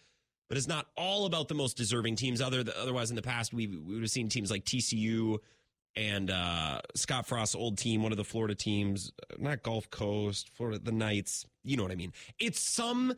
But 0.48 0.60
it's 0.60 0.68
not 0.68 0.86
all 0.96 1.26
about 1.26 1.48
the 1.48 1.56
most 1.56 1.76
deserving 1.76 2.18
teams. 2.18 2.40
Other 2.40 2.64
otherwise, 2.80 3.10
in 3.10 3.16
the 3.16 3.24
past, 3.24 3.52
we 3.52 3.66
we 3.66 3.96
would 3.96 4.04
have 4.04 4.12
seen 4.12 4.30
teams 4.30 4.52
like 4.52 4.64
TCU 4.64 5.40
and 5.96 6.30
uh, 6.30 6.82
Scott 6.94 7.26
Frost's 7.26 7.56
old 7.56 7.78
team, 7.78 8.04
one 8.04 8.12
of 8.12 8.18
the 8.18 8.24
Florida 8.24 8.54
teams, 8.54 9.12
uh, 9.32 9.36
not 9.40 9.64
Gulf 9.64 9.90
Coast, 9.90 10.50
Florida, 10.50 10.78
the 10.78 10.92
Knights. 10.92 11.46
You 11.64 11.78
know 11.78 11.84
what 11.84 11.92
I 11.92 11.96
mean? 11.96 12.14
It's 12.38 12.60
some 12.60 13.16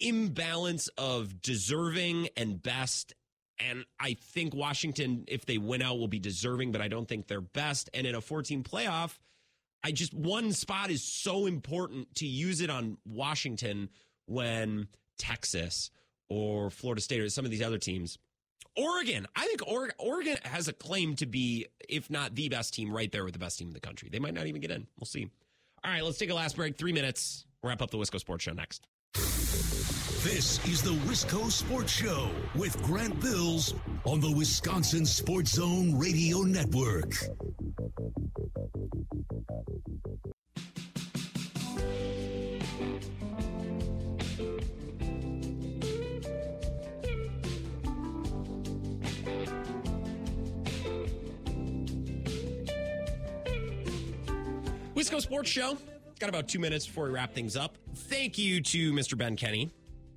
imbalance 0.00 0.88
of 0.98 1.42
deserving 1.42 2.28
and 2.36 2.62
best. 2.62 3.14
And 3.58 3.84
I 3.98 4.14
think 4.14 4.54
Washington, 4.54 5.24
if 5.28 5.44
they 5.44 5.58
win 5.58 5.82
out, 5.82 5.98
will 5.98 6.08
be 6.08 6.18
deserving, 6.18 6.72
but 6.72 6.80
I 6.80 6.88
don't 6.88 7.06
think 7.06 7.26
they're 7.26 7.40
best. 7.40 7.90
And 7.92 8.06
in 8.06 8.14
a 8.14 8.20
14 8.20 8.62
playoff, 8.62 9.18
I 9.82 9.92
just 9.92 10.14
one 10.14 10.52
spot 10.52 10.90
is 10.90 11.02
so 11.02 11.46
important 11.46 12.14
to 12.16 12.26
use 12.26 12.60
it 12.60 12.70
on 12.70 12.98
Washington 13.04 13.90
when 14.26 14.88
Texas 15.18 15.90
or 16.28 16.70
Florida 16.70 17.00
State 17.00 17.20
or 17.20 17.28
some 17.28 17.44
of 17.44 17.50
these 17.50 17.62
other 17.62 17.78
teams. 17.78 18.18
Oregon, 18.76 19.26
I 19.34 19.46
think 19.46 19.62
Oregon, 19.98 20.36
has 20.44 20.68
a 20.68 20.72
claim 20.72 21.16
to 21.16 21.26
be, 21.26 21.66
if 21.88 22.08
not 22.08 22.34
the 22.34 22.48
best 22.48 22.72
team, 22.72 22.92
right 22.92 23.10
there 23.10 23.24
with 23.24 23.32
the 23.32 23.38
best 23.40 23.58
team 23.58 23.68
in 23.68 23.74
the 23.74 23.80
country. 23.80 24.08
They 24.10 24.20
might 24.20 24.34
not 24.34 24.46
even 24.46 24.60
get 24.60 24.70
in. 24.70 24.86
We'll 24.98 25.06
see. 25.06 25.28
All 25.84 25.90
right, 25.90 26.04
let's 26.04 26.18
take 26.18 26.30
a 26.30 26.34
last 26.34 26.56
break. 26.56 26.76
Three 26.78 26.92
minutes. 26.92 27.46
Wrap 27.62 27.82
up 27.82 27.90
the 27.90 27.98
Wisco 27.98 28.18
Sports 28.20 28.44
Show 28.44 28.52
next. 28.52 28.86
This 30.22 30.62
is 30.66 30.82
the 30.82 30.90
Wisco 31.08 31.50
Sports 31.50 31.92
Show 31.92 32.28
with 32.54 32.76
Grant 32.82 33.18
Bills 33.22 33.72
on 34.04 34.20
the 34.20 34.30
Wisconsin 34.30 35.06
Sports 35.06 35.52
Zone 35.52 35.98
Radio 35.98 36.40
Network. 36.42 37.14
Wisco 54.94 55.18
Sports 55.22 55.48
Show. 55.48 55.78
Got 56.18 56.28
about 56.28 56.46
two 56.46 56.58
minutes 56.58 56.86
before 56.86 57.04
we 57.04 57.10
wrap 57.10 57.32
things 57.32 57.56
up. 57.56 57.78
Thank 57.94 58.36
you 58.36 58.60
to 58.60 58.92
Mr. 58.92 59.16
Ben 59.16 59.36
Kenney, 59.36 59.70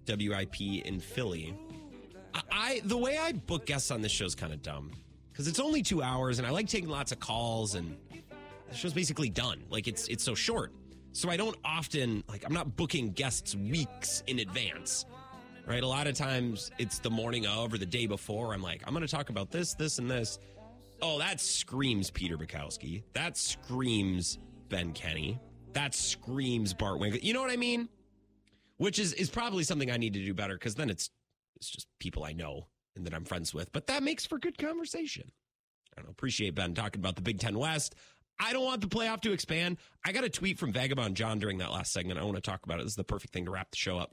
WIP 0.07 0.61
in 0.85 0.99
Philly. 0.99 1.55
I, 2.33 2.41
I 2.51 2.81
the 2.85 2.97
way 2.97 3.17
I 3.17 3.33
book 3.33 3.65
guests 3.65 3.91
on 3.91 4.01
this 4.01 4.11
show 4.11 4.25
is 4.25 4.35
kind 4.35 4.53
of 4.53 4.61
dumb 4.61 4.91
because 5.31 5.47
it's 5.47 5.59
only 5.59 5.81
two 5.81 6.01
hours, 6.01 6.37
and 6.39 6.47
I 6.47 6.51
like 6.51 6.67
taking 6.67 6.89
lots 6.89 7.11
of 7.11 7.19
calls, 7.19 7.75
and 7.75 7.97
the 8.69 8.75
show's 8.75 8.93
basically 8.93 9.29
done. 9.29 9.63
Like 9.69 9.87
it's 9.87 10.07
it's 10.07 10.23
so 10.23 10.35
short, 10.35 10.71
so 11.11 11.29
I 11.29 11.37
don't 11.37 11.57
often 11.63 12.23
like 12.27 12.45
I'm 12.45 12.53
not 12.53 12.75
booking 12.75 13.11
guests 13.11 13.55
weeks 13.55 14.23
in 14.27 14.39
advance. 14.39 15.05
Right, 15.65 15.81
a 15.81 15.87
lot 15.87 16.07
of 16.07 16.15
times 16.15 16.71
it's 16.77 16.99
the 16.99 17.09
morning 17.09 17.47
of 17.47 17.73
or 17.73 17.77
the 17.77 17.85
day 17.85 18.05
before. 18.05 18.53
I'm 18.53 18.61
like, 18.61 18.83
I'm 18.85 18.93
going 18.93 19.05
to 19.05 19.11
talk 19.11 19.29
about 19.29 19.49
this, 19.49 19.73
this, 19.73 19.97
and 19.97 20.11
this. 20.11 20.37
Oh, 21.01 21.19
that 21.19 21.39
screams 21.39 22.11
Peter 22.11 22.37
Bukowski. 22.37 23.03
That 23.13 23.37
screams 23.37 24.39
Ben 24.67 24.91
Kenney. 24.91 25.39
That 25.71 25.95
screams 25.95 26.73
Bart 26.73 26.99
Winkle. 26.99 27.21
You 27.21 27.33
know 27.33 27.41
what 27.41 27.49
I 27.49 27.55
mean? 27.55 27.87
Which 28.77 28.99
is 28.99 29.13
is 29.13 29.29
probably 29.29 29.63
something 29.63 29.91
I 29.91 29.97
need 29.97 30.13
to 30.13 30.23
do 30.23 30.33
better 30.33 30.55
because 30.55 30.75
then 30.75 30.89
it's 30.89 31.09
it's 31.55 31.69
just 31.69 31.87
people 31.99 32.23
I 32.23 32.33
know 32.33 32.67
and 32.95 33.05
that 33.05 33.13
I'm 33.13 33.25
friends 33.25 33.53
with. 33.53 33.71
But 33.71 33.87
that 33.87 34.03
makes 34.03 34.25
for 34.25 34.39
good 34.39 34.57
conversation. 34.57 35.31
I 35.97 36.01
don't 36.01 36.11
appreciate 36.11 36.55
Ben 36.55 36.73
talking 36.73 36.99
about 36.99 37.15
the 37.15 37.21
Big 37.21 37.39
Ten 37.39 37.57
West. 37.57 37.95
I 38.39 38.51
don't 38.51 38.65
want 38.65 38.81
the 38.81 38.87
playoff 38.87 39.21
to 39.21 39.31
expand. 39.31 39.77
I 40.03 40.11
got 40.11 40.23
a 40.23 40.29
tweet 40.29 40.57
from 40.57 40.73
Vagabond 40.73 41.15
John 41.15 41.39
during 41.39 41.59
that 41.59 41.71
last 41.71 41.93
segment. 41.93 42.19
I 42.19 42.23
want 42.23 42.35
to 42.35 42.41
talk 42.41 42.65
about 42.65 42.79
it. 42.79 42.83
This 42.83 42.93
is 42.93 42.97
the 42.97 43.03
perfect 43.03 43.33
thing 43.33 43.45
to 43.45 43.51
wrap 43.51 43.69
the 43.71 43.77
show 43.77 43.97
up. 43.97 44.11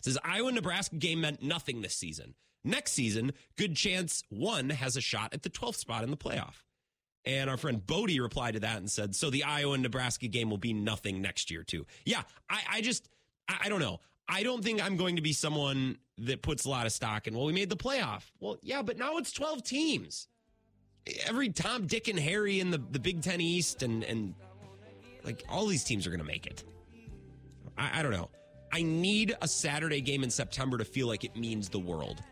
It 0.00 0.04
says 0.06 0.18
Iowa 0.24 0.50
Nebraska 0.52 0.96
game 0.96 1.20
meant 1.20 1.42
nothing 1.42 1.82
this 1.82 1.94
season. 1.94 2.34
Next 2.64 2.92
season, 2.92 3.32
good 3.58 3.76
chance 3.76 4.22
one 4.30 4.70
has 4.70 4.96
a 4.96 5.02
shot 5.02 5.34
at 5.34 5.42
the 5.42 5.50
12th 5.50 5.76
spot 5.76 6.02
in 6.02 6.10
the 6.10 6.16
playoff. 6.16 6.62
And 7.26 7.48
our 7.48 7.56
friend 7.56 7.86
Bodie 7.86 8.20
replied 8.20 8.54
to 8.54 8.60
that 8.60 8.78
and 8.78 8.90
said, 8.90 9.14
So 9.14 9.30
the 9.30 9.44
Iowa 9.44 9.76
Nebraska 9.78 10.28
game 10.28 10.50
will 10.50 10.58
be 10.58 10.72
nothing 10.72 11.22
next 11.22 11.50
year, 11.50 11.62
too. 11.62 11.86
Yeah, 12.04 12.22
I, 12.50 12.60
I 12.70 12.80
just, 12.80 13.08
I, 13.48 13.56
I 13.64 13.68
don't 13.68 13.80
know. 13.80 14.00
I 14.28 14.42
don't 14.42 14.62
think 14.62 14.84
I'm 14.84 14.96
going 14.96 15.16
to 15.16 15.22
be 15.22 15.32
someone 15.32 15.98
that 16.18 16.42
puts 16.42 16.64
a 16.64 16.70
lot 16.70 16.86
of 16.86 16.92
stock 16.92 17.26
in, 17.26 17.34
well, 17.34 17.44
we 17.44 17.52
made 17.52 17.68
the 17.68 17.76
playoff. 17.76 18.22
Well, 18.40 18.58
yeah, 18.62 18.82
but 18.82 18.98
now 18.98 19.16
it's 19.18 19.32
12 19.32 19.62
teams. 19.62 20.28
Every 21.26 21.50
Tom, 21.50 21.86
Dick, 21.86 22.08
and 22.08 22.18
Harry 22.18 22.60
in 22.60 22.70
the, 22.70 22.78
the 22.78 22.98
Big 22.98 23.20
Ten 23.20 23.40
East 23.40 23.82
and, 23.82 24.02
and 24.04 24.34
like 25.24 25.44
all 25.48 25.66
these 25.66 25.84
teams 25.84 26.06
are 26.06 26.10
going 26.10 26.20
to 26.20 26.26
make 26.26 26.46
it. 26.46 26.64
I, 27.76 28.00
I 28.00 28.02
don't 28.02 28.12
know. 28.12 28.30
I 28.72 28.82
need 28.82 29.36
a 29.42 29.48
Saturday 29.48 30.00
game 30.00 30.24
in 30.24 30.30
September 30.30 30.78
to 30.78 30.84
feel 30.84 31.06
like 31.06 31.24
it 31.24 31.36
means 31.36 31.68
the 31.68 31.78
world 31.78 32.22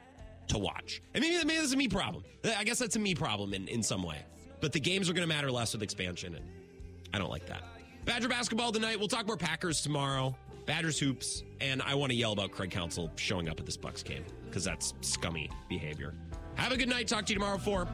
to 0.48 0.59
watch. 0.59 1.02
And 1.14 1.22
maybe, 1.22 1.36
maybe 1.44 1.60
that's 1.60 1.72
a 1.72 1.76
me 1.76 1.89
problem. 1.89 2.24
I 2.56 2.64
guess 2.64 2.78
that's 2.78 2.97
a 2.97 2.98
me 2.98 3.14
problem 3.14 3.55
in, 3.55 3.68
in 3.68 3.82
some 3.82 4.02
way. 4.02 4.18
But 4.60 4.72
the 4.72 4.80
games 4.80 5.10
are 5.10 5.12
going 5.12 5.28
to 5.28 5.32
matter 5.32 5.51
less 5.51 5.72
with 5.72 5.82
expansion, 5.82 6.34
and 6.36 6.44
I 7.12 7.18
don't 7.18 7.30
like 7.30 7.47
that. 7.47 7.62
Badger 8.05 8.28
basketball 8.28 8.72
tonight. 8.72 8.98
We'll 8.98 9.09
talk 9.09 9.26
more 9.26 9.36
Packers 9.36 9.82
tomorrow. 9.82 10.36
Badgers 10.66 10.98
hoops, 10.98 11.43
and 11.60 11.82
I 11.82 11.94
want 11.94 12.10
to 12.10 12.16
yell 12.16 12.32
about 12.32 12.52
Craig 12.52 12.70
Counsell 12.70 13.10
showing 13.16 13.48
up 13.48 13.59
at 13.59 13.66
this 13.66 13.76
Bucks 13.76 14.02
game 14.02 14.24
because 14.44 14.64
that's 14.64 14.94
scummy 15.01 15.51
behavior. 15.68 16.14
Have 16.55 16.72
a 16.72 16.76
good 16.76 16.89
night. 16.89 17.09
Talk 17.09 17.26
to 17.26 17.32
you 17.32 17.39
tomorrow. 17.39 17.59
Four. 17.59 17.89